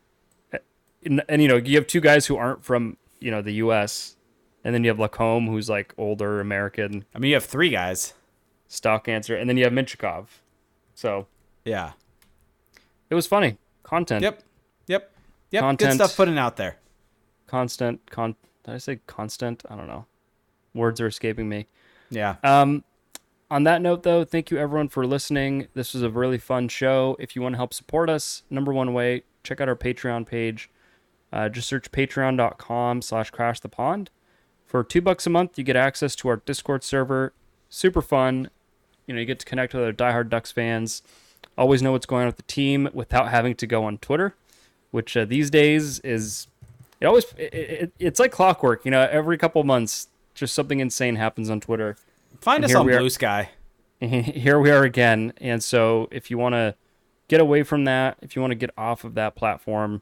And, 1.06 1.22
and 1.28 1.42
you 1.42 1.48
know, 1.50 1.58
you 1.58 1.76
have 1.76 1.88
two 1.88 2.00
guys 2.00 2.28
who 2.28 2.38
aren't 2.38 2.64
from, 2.64 2.98
you 3.20 3.30
know, 3.32 3.42
the 3.42 3.54
US. 3.56 4.16
And 4.64 4.74
then 4.74 4.84
you 4.86 4.90
have 4.90 4.98
LaCombe 4.98 5.48
who's 5.48 5.70
like 5.70 5.94
older 5.98 6.40
American 6.40 7.06
I 7.14 7.20
mean, 7.20 7.30
you 7.30 7.36
have 7.36 7.46
three 7.46 7.70
guys. 7.70 8.14
stock 8.68 9.08
answer, 9.10 9.36
and 9.36 9.50
then 9.50 9.58
you 9.58 9.66
have 9.66 9.74
Mintyukov. 9.74 10.28
So 10.96 11.28
Yeah. 11.66 11.94
it 13.10 13.16
was 13.16 13.28
funny. 13.28 13.58
Content. 13.84 14.22
Yep. 14.24 14.44
Yep. 14.88 15.12
Yep. 15.52 15.62
Content. 15.62 15.92
Good 15.92 15.96
stuff 15.96 16.16
putting 16.18 16.38
out 16.38 16.56
there. 16.58 16.78
Constant. 17.48 18.10
Con. 18.10 18.36
Did 18.64 18.76
I 18.76 18.78
say 18.78 19.00
constant? 19.08 19.64
I 19.70 19.76
don't 19.76 19.88
know. 19.88 20.06
Words 20.74 21.00
are 21.02 21.08
escaping 21.08 21.50
me. 21.50 21.68
Yeah. 22.10 22.36
Um, 22.44 22.84
on 23.52 23.64
that 23.66 23.82
note, 23.82 24.04
though, 24.04 24.24
thank 24.24 24.50
you 24.50 24.58
everyone 24.58 24.88
for 24.88 25.06
listening. 25.06 25.68
This 25.76 25.94
was 25.94 26.02
a 26.02 26.10
really 26.10 26.38
fun 26.40 26.68
show. 26.70 27.16
If 27.20 27.36
you 27.36 27.42
want 27.42 27.54
to 27.54 27.58
help 27.58 27.74
support 27.74 28.10
us, 28.10 28.44
number 28.50 28.74
one 28.74 28.94
way, 28.94 29.24
check 29.44 29.62
out 29.62 29.70
our 29.70 29.76
Patreon 29.76 30.26
page. 30.26 30.72
Uh, 31.32 31.50
just 31.50 31.68
search 31.68 31.92
patreon.com 31.92 33.02
slash 33.02 33.30
crash 33.32 33.60
the 33.60 33.70
pond. 33.70 34.10
For 34.66 34.84
two 34.84 35.02
bucks 35.02 35.28
a 35.28 35.30
month, 35.30 35.58
you 35.58 35.64
get 35.64 35.76
access 35.76 36.16
to 36.18 36.30
our 36.30 36.38
Discord 36.38 36.84
server. 36.84 37.34
Super 37.70 38.02
fun. 38.02 38.50
You 39.08 39.14
know, 39.14 39.20
you 39.20 39.26
get 39.26 39.40
to 39.40 39.46
connect 39.46 39.74
with 39.74 39.84
other 39.84 39.94
diehard 39.94 40.30
Ducks 40.30 40.52
fans. 40.52 41.02
Always 41.58 41.82
know 41.82 41.92
what's 41.92 42.06
going 42.06 42.22
on 42.22 42.28
with 42.28 42.38
the 42.38 42.44
team 42.44 42.90
without 42.94 43.30
having 43.30 43.54
to 43.56 43.68
go 43.68 43.84
on 43.84 43.98
Twitter, 44.00 44.36
which 44.92 45.16
uh, 45.16 45.26
these 45.26 45.50
days 45.50 46.00
is 46.00 46.48
it 47.00 47.06
always 47.06 47.26
it, 47.38 47.54
it, 47.54 47.92
it's 48.00 48.20
like 48.20 48.32
clockwork. 48.32 48.86
You 48.86 48.92
know, 48.92 49.08
every 49.12 49.38
couple 49.38 49.64
months, 49.64 50.08
just 50.34 50.56
something 50.56 50.80
insane 50.80 51.18
happens 51.18 51.50
on 51.50 51.60
Twitter 51.60 51.98
Find 52.42 52.64
and 52.64 52.72
us 52.72 52.76
on 52.76 52.86
we 52.86 52.94
are- 52.94 53.00
Blue 53.00 53.10
Sky. 53.10 53.50
here 54.00 54.60
we 54.60 54.70
are 54.72 54.84
again. 54.84 55.34
And 55.38 55.64
so, 55.64 56.08
if 56.12 56.30
you 56.32 56.38
want 56.38 56.54
to 56.54 56.76
get 57.28 57.40
away 57.40 57.64
from 57.64 57.86
that, 57.86 58.18
if 58.22 58.36
you 58.36 58.42
want 58.42 58.52
to 58.52 58.56
get 58.56 58.72
off 58.78 59.04
of 59.04 59.14
that 59.16 59.36
platform, 59.36 60.02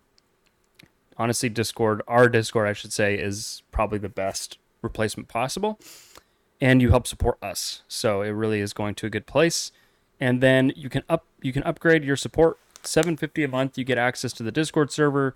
honestly, 1.17 1.49
Discord, 1.49 2.01
our 2.07 2.27
Discord, 2.29 2.67
I 2.67 2.73
should 2.73 2.93
say, 2.93 3.15
is 3.15 3.61
probably 3.71 3.99
the 3.99 4.09
best 4.09 4.57
replacement 4.81 5.27
possible. 5.27 5.79
And 6.61 6.79
you 6.81 6.91
help 6.91 7.07
support 7.07 7.37
us, 7.41 7.81
so 7.87 8.21
it 8.21 8.29
really 8.29 8.59
is 8.59 8.71
going 8.71 8.93
to 8.95 9.07
a 9.07 9.09
good 9.09 9.25
place. 9.25 9.71
And 10.19 10.41
then 10.41 10.71
you 10.75 10.89
can 10.89 11.01
up 11.09 11.25
you 11.41 11.51
can 11.51 11.63
upgrade 11.63 12.03
your 12.03 12.15
support. 12.15 12.59
Seven 12.83 13.17
fifty 13.17 13.43
a 13.43 13.47
month, 13.47 13.77
you 13.79 13.83
get 13.83 13.97
access 13.97 14.31
to 14.33 14.43
the 14.43 14.51
Discord 14.51 14.91
server, 14.91 15.35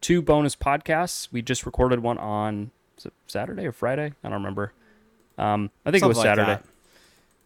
two 0.00 0.20
bonus 0.20 0.56
podcasts. 0.56 1.28
We 1.30 1.42
just 1.42 1.64
recorded 1.64 2.00
one 2.00 2.18
on 2.18 2.72
Saturday 3.28 3.66
or 3.66 3.72
Friday. 3.72 4.14
I 4.24 4.28
don't 4.28 4.32
remember. 4.38 4.72
Um, 5.38 5.70
I 5.86 5.90
think 5.92 6.02
it 6.02 6.06
was 6.08 6.16
Something 6.16 6.30
like 6.30 6.38
Saturday. 6.38 6.62
that. 6.62 6.68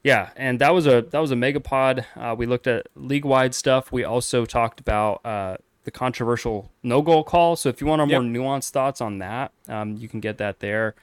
Yeah, 0.04 0.30
and 0.36 0.58
that 0.60 0.72
was 0.74 0.86
a 0.86 1.02
that 1.10 1.18
was 1.18 1.30
a 1.30 1.34
megapod. 1.34 2.04
Uh, 2.16 2.34
we 2.34 2.46
looked 2.46 2.66
at 2.66 2.86
league 2.96 3.24
wide 3.26 3.54
stuff. 3.54 3.92
We 3.92 4.04
also 4.04 4.46
talked 4.46 4.80
about 4.80 5.20
uh, 5.26 5.56
the 5.84 5.90
controversial 5.90 6.70
no 6.82 7.02
goal 7.02 7.24
call. 7.24 7.56
So 7.56 7.68
if 7.68 7.80
you 7.82 7.86
want 7.86 8.00
our 8.00 8.06
Yep. 8.08 8.22
more 8.22 8.30
nuanced 8.30 8.70
thoughts 8.70 9.00
on 9.02 9.18
that, 9.18 9.52
um, 9.68 9.96
you 9.98 10.08
can 10.08 10.20
get 10.20 10.38
that 10.38 10.60
there. 10.60 10.94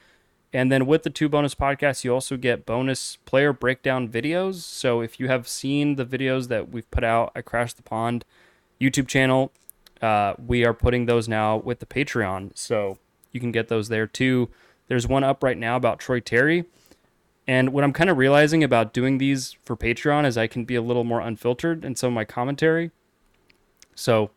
And 0.54 0.72
then 0.72 0.86
with 0.86 1.04
the 1.04 1.10
two 1.10 1.28
bonus 1.28 1.54
podcasts, 1.54 2.04
you 2.06 2.14
also 2.14 2.38
get 2.38 2.66
bonus 2.66 3.18
player 3.26 3.52
breakdown 3.52 4.08
videos. 4.08 4.56
So 4.56 5.02
if 5.02 5.20
you 5.20 5.28
have 5.28 5.48
seen 5.48 5.96
the 5.96 6.06
videos 6.06 6.48
that 6.48 6.70
we've 6.70 6.90
put 6.92 7.04
out 7.04 7.32
at 7.36 7.44
Crash 7.46 7.74
the 7.74 7.84
Pond 7.84 8.24
YouTube 8.80 9.08
channel, 9.08 9.52
uh, 10.02 10.34
we 10.38 10.64
are 10.66 10.74
putting 10.74 11.08
those 11.08 11.28
now 11.28 11.58
with 11.58 11.80
the 11.80 11.86
Patreon. 11.86 12.52
So 12.56 12.98
you 13.34 13.40
can 13.42 13.52
get 13.52 13.68
those 13.68 13.90
there 13.90 14.08
too. 14.08 14.50
There's 14.88 15.08
one 15.08 15.24
up 15.24 15.44
right 15.44 15.58
now 15.58 15.76
about 15.76 16.00
Troy 16.00 16.20
Terry 16.20 16.66
And 17.48 17.74
what 17.74 17.84
I'm 17.84 17.94
kind 17.94 18.10
of 18.10 18.18
realizing 18.18 18.64
about 18.64 18.94
doing 18.94 19.18
these 19.18 19.56
for 19.64 19.76
Patreon 19.76 20.26
is 20.26 20.38
I 20.38 20.48
can 20.48 20.64
be 20.66 20.76
a 20.76 20.82
little 20.82 21.04
more 21.04 21.20
unfiltered 21.22 21.84
in 21.84 21.96
some 21.96 22.08
of 22.08 22.14
my 22.14 22.26
commentary. 22.26 22.92
So 23.94 24.32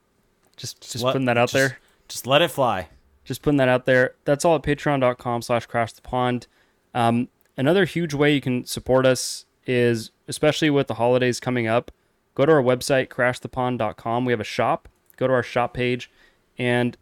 just 0.56 0.80
just, 0.80 1.05
let- 1.05 1.12
putting 1.12 1.26
that 1.26 1.39
out 1.39 1.51
just- 1.51 1.55
there. 1.55 1.78
Just 2.09 2.26
let 2.26 2.40
it 2.43 2.51
fly. 2.51 2.89
Just 3.28 3.42
putting 3.42 3.59
that 3.59 3.68
out 3.68 3.84
there. 3.84 4.14
That's 4.24 4.46
all 4.46 4.55
at 4.56 4.62
patreon.com 4.62 5.42
slash 5.42 5.66
crash 5.66 5.92
the 5.92 6.00
pond. 6.00 6.46
Um, 6.94 7.28
another 7.59 7.84
huge 7.84 8.14
way 8.14 8.32
you 8.32 8.40
can 8.40 8.64
support 8.64 9.05
us 9.05 9.44
is, 9.66 10.12
especially 10.28 10.70
with 10.70 10.86
the 10.86 10.94
holidays 10.94 11.38
coming 11.38 11.66
up, 11.66 11.90
go 12.34 12.46
to 12.46 12.52
our 12.52 12.62
website, 12.62 13.09
crashthepond.com. 13.09 14.24
We 14.24 14.32
have 14.32 14.40
a 14.40 14.44
shop. 14.44 14.88
Go 15.18 15.26
to 15.26 15.34
our 15.34 15.42
shop 15.42 15.74
page. 15.74 16.10
And 16.56 16.96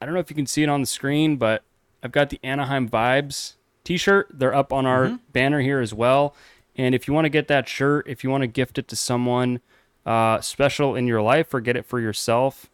I 0.00 0.06
don't 0.06 0.14
know 0.14 0.20
if 0.20 0.30
you 0.30 0.36
can 0.36 0.46
see 0.46 0.62
it 0.62 0.68
on 0.68 0.82
the 0.82 0.86
screen, 0.86 1.36
but 1.36 1.64
I've 2.00 2.12
got 2.12 2.30
the 2.30 2.38
Anaheim 2.44 2.88
Vibes 2.88 3.54
t 3.82 3.96
shirt. 3.96 4.28
They're 4.32 4.54
up 4.54 4.72
on 4.72 4.86
our 4.86 5.18
banner 5.32 5.60
here 5.62 5.80
as 5.80 5.92
well. 5.92 6.36
And 6.76 6.94
if 6.94 7.08
you 7.08 7.14
want 7.14 7.24
to 7.24 7.30
get 7.30 7.48
that 7.48 7.68
shirt, 7.68 8.06
if 8.06 8.22
you 8.22 8.30
want 8.30 8.42
to 8.42 8.46
gift 8.46 8.78
it 8.78 8.86
to 8.86 8.94
someone 8.94 9.60
uh, 10.04 10.40
special 10.40 10.94
in 10.94 11.08
your 11.08 11.22
life 11.22 11.52
or 11.52 11.60
get 11.60 11.74
it 11.76 11.86
for 11.86 11.98
yourself, 11.98 12.70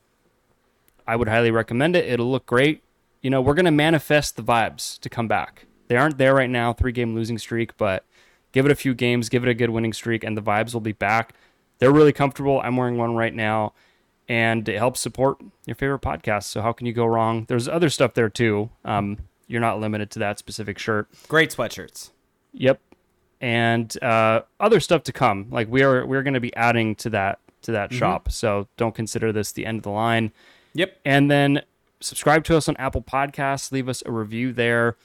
I 1.07 1.16
would 1.16 1.29
highly 1.29 1.51
recommend 1.51 1.97
it. 1.97 2.07
It'll 2.07 2.31
look 2.31 2.47
great. 2.47 2.83
You 3.20 3.31
know, 3.31 3.41
we're 3.41 3.55
going 3.55 3.66
to 3.66 3.70
manifest 3.70 4.37
the 4.37 4.43
vibes 4.43 4.99
to 5.01 5.09
come 5.09 5.29
back. 5.29 5.66
They 5.89 5.97
aren't 5.97 6.19
there 6.19 6.35
right 6.35 6.51
now, 6.51 6.73
three 6.73 6.93
game 6.93 7.15
losing 7.15 7.39
streak, 7.39 7.77
but 7.77 8.05
give 8.53 8.65
it 8.65 8.73
a 8.73 8.77
few 8.77 8.95
games, 8.95 9.29
give 9.29 9.45
it 9.45 9.49
a 9.49 9.55
good 9.55 9.70
winning 9.70 9.93
streak, 9.93 10.24
and 10.24 10.37
the 10.37 10.43
vibes 10.43 10.74
will 10.74 10.81
be 10.81 10.93
back. 10.93 11.35
They're 11.79 11.93
really 11.93 12.12
comfortable. 12.12 12.61
I'm 12.61 12.77
wearing 12.77 12.97
one 12.97 13.15
right 13.15 13.35
now, 13.35 13.74
and 14.29 14.69
it 14.69 14.79
helps 14.79 15.01
support 15.01 15.39
your 15.66 15.74
favorite 15.74 16.03
podcast. 16.03 16.45
So, 16.45 16.62
how 16.62 16.73
can 16.73 16.87
you 16.87 16.93
go 16.93 17.05
wrong? 17.05 17.45
There's 17.49 17.69
other 17.69 17.91
stuff 17.91 18.15
there 18.15 18.29
too. 18.29 18.70
Um, 18.85 19.19
you're 19.49 19.61
not 19.61 19.81
limited 19.81 20.11
to 20.12 20.19
that 20.20 20.39
specific 20.39 20.79
shirt. 20.79 21.09
Great 21.29 21.51
sweatshirts. 21.51 22.11
Yep. 22.53 22.81
And 23.41 24.03
uh, 24.03 24.43
other 24.61 24.81
stuff 24.81 25.03
to 25.05 25.12
come. 25.12 25.49
Like 25.51 25.69
we 25.69 25.83
are 25.83 26.07
we're 26.07 26.23
going 26.23 26.35
to 26.35 26.41
be 26.41 26.55
adding 26.55 26.95
to 26.97 27.11
that 27.11 27.41
to 27.62 27.73
that 27.73 27.93
shop. 27.93 28.31
So 28.31 28.69
don't 28.77 28.95
consider 28.95 29.33
this 29.33 29.53
the 29.53 29.66
end 29.66 29.79
of 29.79 29.83
the 29.83 29.91
line. 29.91 30.33
Yep. 30.74 30.99
And 31.05 31.31
then 31.31 31.62
subscribe 32.01 32.44
to 32.44 32.57
us 32.57 32.69
on 32.69 32.77
Apple 32.77 33.03
Podcasts. 33.03 33.73
Leave 33.73 33.89
us 33.89 34.03
a 34.07 34.11
review 34.11 34.53
there. 34.53 34.97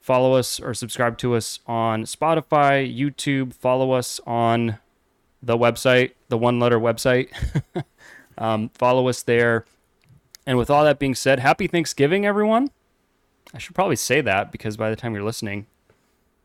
Follow 0.00 0.34
us 0.34 0.58
or 0.58 0.74
subscribe 0.74 1.16
to 1.18 1.34
us 1.34 1.60
on 1.66 2.04
Spotify, 2.04 2.92
YouTube. 2.92 3.54
Follow 3.54 3.92
us 3.92 4.20
on 4.26 4.78
the 5.42 5.56
website, 5.56 6.12
the 6.28 6.38
one 6.38 6.58
letter 6.58 6.78
website. 6.78 7.28
um, 8.38 8.68
follow 8.70 9.08
us 9.08 9.22
there. 9.22 9.64
And 10.46 10.58
with 10.58 10.70
all 10.70 10.84
that 10.84 10.98
being 10.98 11.14
said, 11.14 11.38
happy 11.38 11.66
Thanksgiving, 11.66 12.26
everyone. 12.26 12.70
I 13.54 13.58
should 13.58 13.74
probably 13.74 13.96
say 13.96 14.20
that 14.22 14.50
because 14.50 14.76
by 14.76 14.90
the 14.90 14.96
time 14.96 15.14
you're 15.14 15.22
listening, 15.22 15.66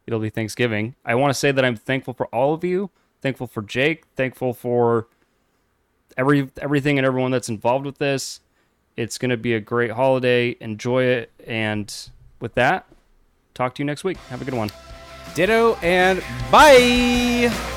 it'll 0.06 0.20
be 0.20 0.30
Thanksgiving. 0.30 0.96
I 1.06 1.16
want 1.16 1.32
to 1.32 1.40
say 1.40 1.52
that 1.52 1.66
I'm 1.66 1.76
thankful 1.76 2.14
for 2.14 2.28
all 2.28 2.54
of 2.54 2.64
you, 2.64 2.92
thankful 3.22 3.48
for 3.48 3.62
Jake, 3.62 4.06
thankful 4.16 4.54
for 4.54 5.08
every 6.18 6.50
everything 6.62 6.98
and 6.98 7.06
everyone 7.06 7.32
that's 7.32 7.50
involved 7.50 7.86
with 7.86 7.98
this. 7.98 8.42
It's 8.98 9.18
going 9.18 9.30
to 9.30 9.38
be 9.38 9.54
a 9.54 9.60
great 9.60 9.92
holiday. 9.92 10.58
Enjoy 10.60 11.04
it. 11.04 11.32
And 11.46 11.94
with 12.42 12.56
that, 12.56 12.88
talk 13.54 13.76
to 13.76 13.84
you 13.84 13.86
next 13.86 14.04
week. 14.04 14.18
Have 14.30 14.42
a 14.42 14.46
good 14.46 14.56
one. 14.56 14.70
Ditto 15.36 15.76
and 15.76 16.22
bye. 16.52 17.76